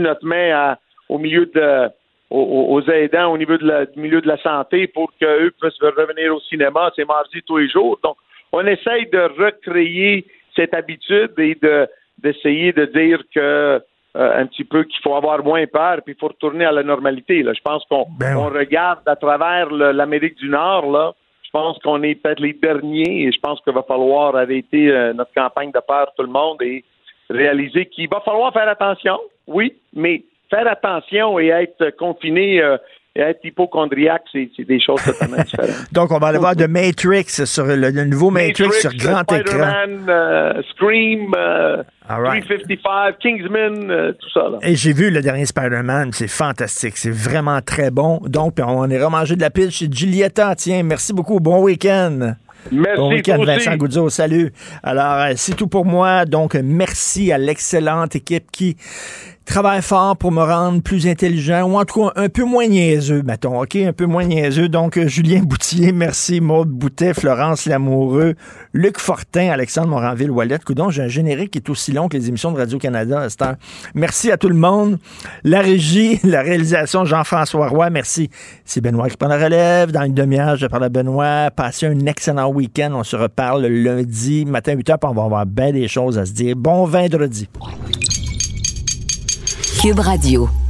notre 0.00 0.24
main 0.24 0.76
au 1.08 1.18
milieu 1.18 1.46
de 1.46 1.88
aux, 2.30 2.82
aidants 2.90 3.32
au 3.32 3.38
niveau 3.38 3.56
de 3.56 3.66
la, 3.66 3.86
du 3.86 3.98
milieu 3.98 4.20
de 4.20 4.28
la 4.28 4.36
santé 4.42 4.86
pour 4.86 5.10
qu'eux 5.18 5.50
puissent 5.58 5.80
revenir 5.80 6.36
au 6.36 6.40
cinéma. 6.40 6.90
C'est 6.94 7.06
mardi 7.06 7.40
tous 7.46 7.56
les 7.56 7.70
jours. 7.70 7.98
Donc, 8.04 8.18
on 8.52 8.66
essaye 8.66 9.06
de 9.06 9.30
recréer 9.42 10.26
cette 10.54 10.74
habitude 10.74 11.32
et 11.38 11.54
de 11.54 11.88
d'essayer 12.18 12.72
de 12.72 12.84
dire 12.84 13.22
que 13.34 13.80
euh, 14.16 14.40
un 14.40 14.46
petit 14.46 14.64
peu 14.64 14.84
qu'il 14.84 15.00
faut 15.02 15.14
avoir 15.14 15.44
moins 15.44 15.66
peur 15.66 15.98
puis 16.04 16.14
il 16.14 16.18
faut 16.18 16.28
retourner 16.28 16.64
à 16.64 16.72
la 16.72 16.82
normalité. 16.82 17.42
Là. 17.42 17.52
Je 17.52 17.60
pense 17.60 17.84
qu'on 17.86 18.06
on 18.20 18.48
regarde 18.48 19.06
à 19.06 19.16
travers 19.16 19.70
l'Amérique 19.70 20.36
du 20.36 20.48
Nord. 20.48 20.90
Là. 20.90 21.12
Je 21.42 21.50
pense 21.50 21.78
qu'on 21.80 22.02
est 22.02 22.14
peut-être 22.14 22.40
les 22.40 22.52
derniers 22.52 23.24
et 23.26 23.32
je 23.32 23.38
pense 23.40 23.60
qu'il 23.60 23.72
va 23.72 23.82
falloir 23.82 24.36
arrêter 24.36 24.90
euh, 24.90 25.12
notre 25.12 25.32
campagne 25.34 25.72
de 25.72 25.80
peur 25.86 26.12
tout 26.16 26.22
le 26.22 26.30
monde 26.30 26.60
et 26.62 26.84
réaliser 27.30 27.86
qu'il 27.86 28.08
va 28.08 28.20
falloir 28.20 28.52
faire 28.52 28.68
attention, 28.68 29.18
oui, 29.46 29.74
mais 29.94 30.22
faire 30.50 30.66
attention 30.66 31.38
et 31.38 31.48
être 31.48 31.90
confiné 31.96 32.62
euh, 32.62 32.76
et 33.18 33.22
être 33.22 33.40
hypochondriaque, 33.44 34.22
c'est 34.32 34.64
des 34.64 34.80
choses 34.80 35.02
totalement 35.02 35.36
différentes. 35.44 35.92
Donc, 35.92 36.12
on 36.12 36.18
va 36.18 36.28
aller 36.28 36.38
voir 36.38 36.54
de 36.54 36.66
Matrix 36.66 37.24
sur 37.44 37.66
le, 37.66 37.74
le 37.74 38.04
nouveau 38.04 38.30
Matrix, 38.30 38.70
sur 38.80 38.94
grand 38.94 39.22
écran. 39.32 39.40
Spider-Man, 39.40 40.06
euh, 40.08 40.62
Scream, 40.70 41.32
euh, 41.36 41.82
right. 42.08 42.44
355, 42.44 43.18
Kingsman, 43.18 43.90
euh, 43.90 44.12
tout 44.12 44.30
ça. 44.30 44.48
Là. 44.48 44.58
Et 44.62 44.76
j'ai 44.76 44.92
vu 44.92 45.10
le 45.10 45.20
dernier 45.20 45.46
Spider-Man, 45.46 46.12
c'est 46.12 46.28
fantastique, 46.28 46.96
c'est 46.96 47.10
vraiment 47.10 47.60
très 47.60 47.90
bon. 47.90 48.20
Donc, 48.24 48.54
on 48.64 48.88
est 48.88 49.02
remangé 49.02 49.34
de 49.34 49.40
la 49.40 49.50
pile 49.50 49.72
chez 49.72 49.88
Giulietta. 49.90 50.54
Tiens, 50.54 50.84
merci 50.84 51.12
beaucoup, 51.12 51.40
bon 51.40 51.60
week-end. 51.62 52.34
Merci, 52.70 53.00
Bon 53.00 53.08
week-end. 53.10 53.42
Vincent 53.44 53.76
Goudzo, 53.76 54.08
salut. 54.10 54.52
Alors, 54.82 55.18
euh, 55.18 55.32
c'est 55.36 55.54
tout 55.54 55.68
pour 55.68 55.84
moi. 55.84 56.24
Donc, 56.24 56.54
merci 56.54 57.32
à 57.32 57.38
l'excellente 57.38 58.14
équipe 58.16 58.50
qui 58.50 58.76
travaille 59.48 59.82
fort 59.82 60.16
pour 60.16 60.30
me 60.30 60.42
rendre 60.42 60.82
plus 60.82 61.06
intelligent, 61.06 61.62
ou 61.62 61.78
en 61.78 61.84
tout 61.84 62.04
cas 62.04 62.12
un 62.16 62.28
peu 62.28 62.44
moins 62.44 62.66
niaiseux, 62.66 63.22
mettons, 63.22 63.60
OK? 63.60 63.76
Un 63.76 63.92
peu 63.92 64.04
moins 64.04 64.24
niaiseux. 64.24 64.68
Donc, 64.68 64.98
euh, 64.98 65.08
Julien 65.08 65.40
Boutier, 65.40 65.92
merci. 65.92 66.40
Maude 66.40 66.68
Boutet, 66.68 67.14
Florence 67.14 67.64
Lamoureux, 67.66 68.34
Luc 68.74 68.98
Fortin, 68.98 69.48
Alexandre 69.48 69.88
Moranville-Wallet. 69.88 70.58
Coudon, 70.64 70.90
j'ai 70.90 71.02
un 71.02 71.08
générique 71.08 71.52
qui 71.52 71.58
est 71.58 71.70
aussi 71.70 71.92
long 71.92 72.08
que 72.08 72.16
les 72.16 72.28
émissions 72.28 72.52
de 72.52 72.58
Radio-Canada 72.58 73.26
à. 73.40 73.54
Merci 73.94 74.30
à 74.30 74.36
tout 74.36 74.48
le 74.48 74.54
monde. 74.54 74.98
La 75.44 75.60
régie, 75.60 76.20
la 76.24 76.42
réalisation, 76.42 77.04
Jean-François 77.04 77.68
Roy, 77.68 77.90
merci. 77.90 78.30
C'est 78.64 78.80
Benoît 78.80 79.08
qui 79.08 79.16
prend 79.16 79.28
la 79.28 79.42
relève. 79.42 79.92
Dans 79.92 80.04
une 80.04 80.14
demi-heure, 80.14 80.56
je 80.56 80.66
parle 80.66 80.84
à 80.84 80.88
Benoît. 80.88 81.50
Passez 81.50 81.86
un 81.86 82.06
excellent 82.06 82.50
week-end. 82.50 82.90
On 82.94 83.04
se 83.04 83.16
reparle 83.16 83.62
le 83.62 83.82
lundi 83.82 84.44
matin 84.44 84.74
8 84.74 84.90
h, 84.90 84.98
puis 84.98 85.10
on 85.10 85.14
va 85.14 85.24
avoir 85.24 85.46
bien 85.46 85.72
des 85.72 85.88
choses 85.88 86.18
à 86.18 86.26
se 86.26 86.32
dire. 86.32 86.54
Bon 86.54 86.84
vendredi. 86.84 87.48
Cube 89.88 90.02
Radio. 90.02 90.67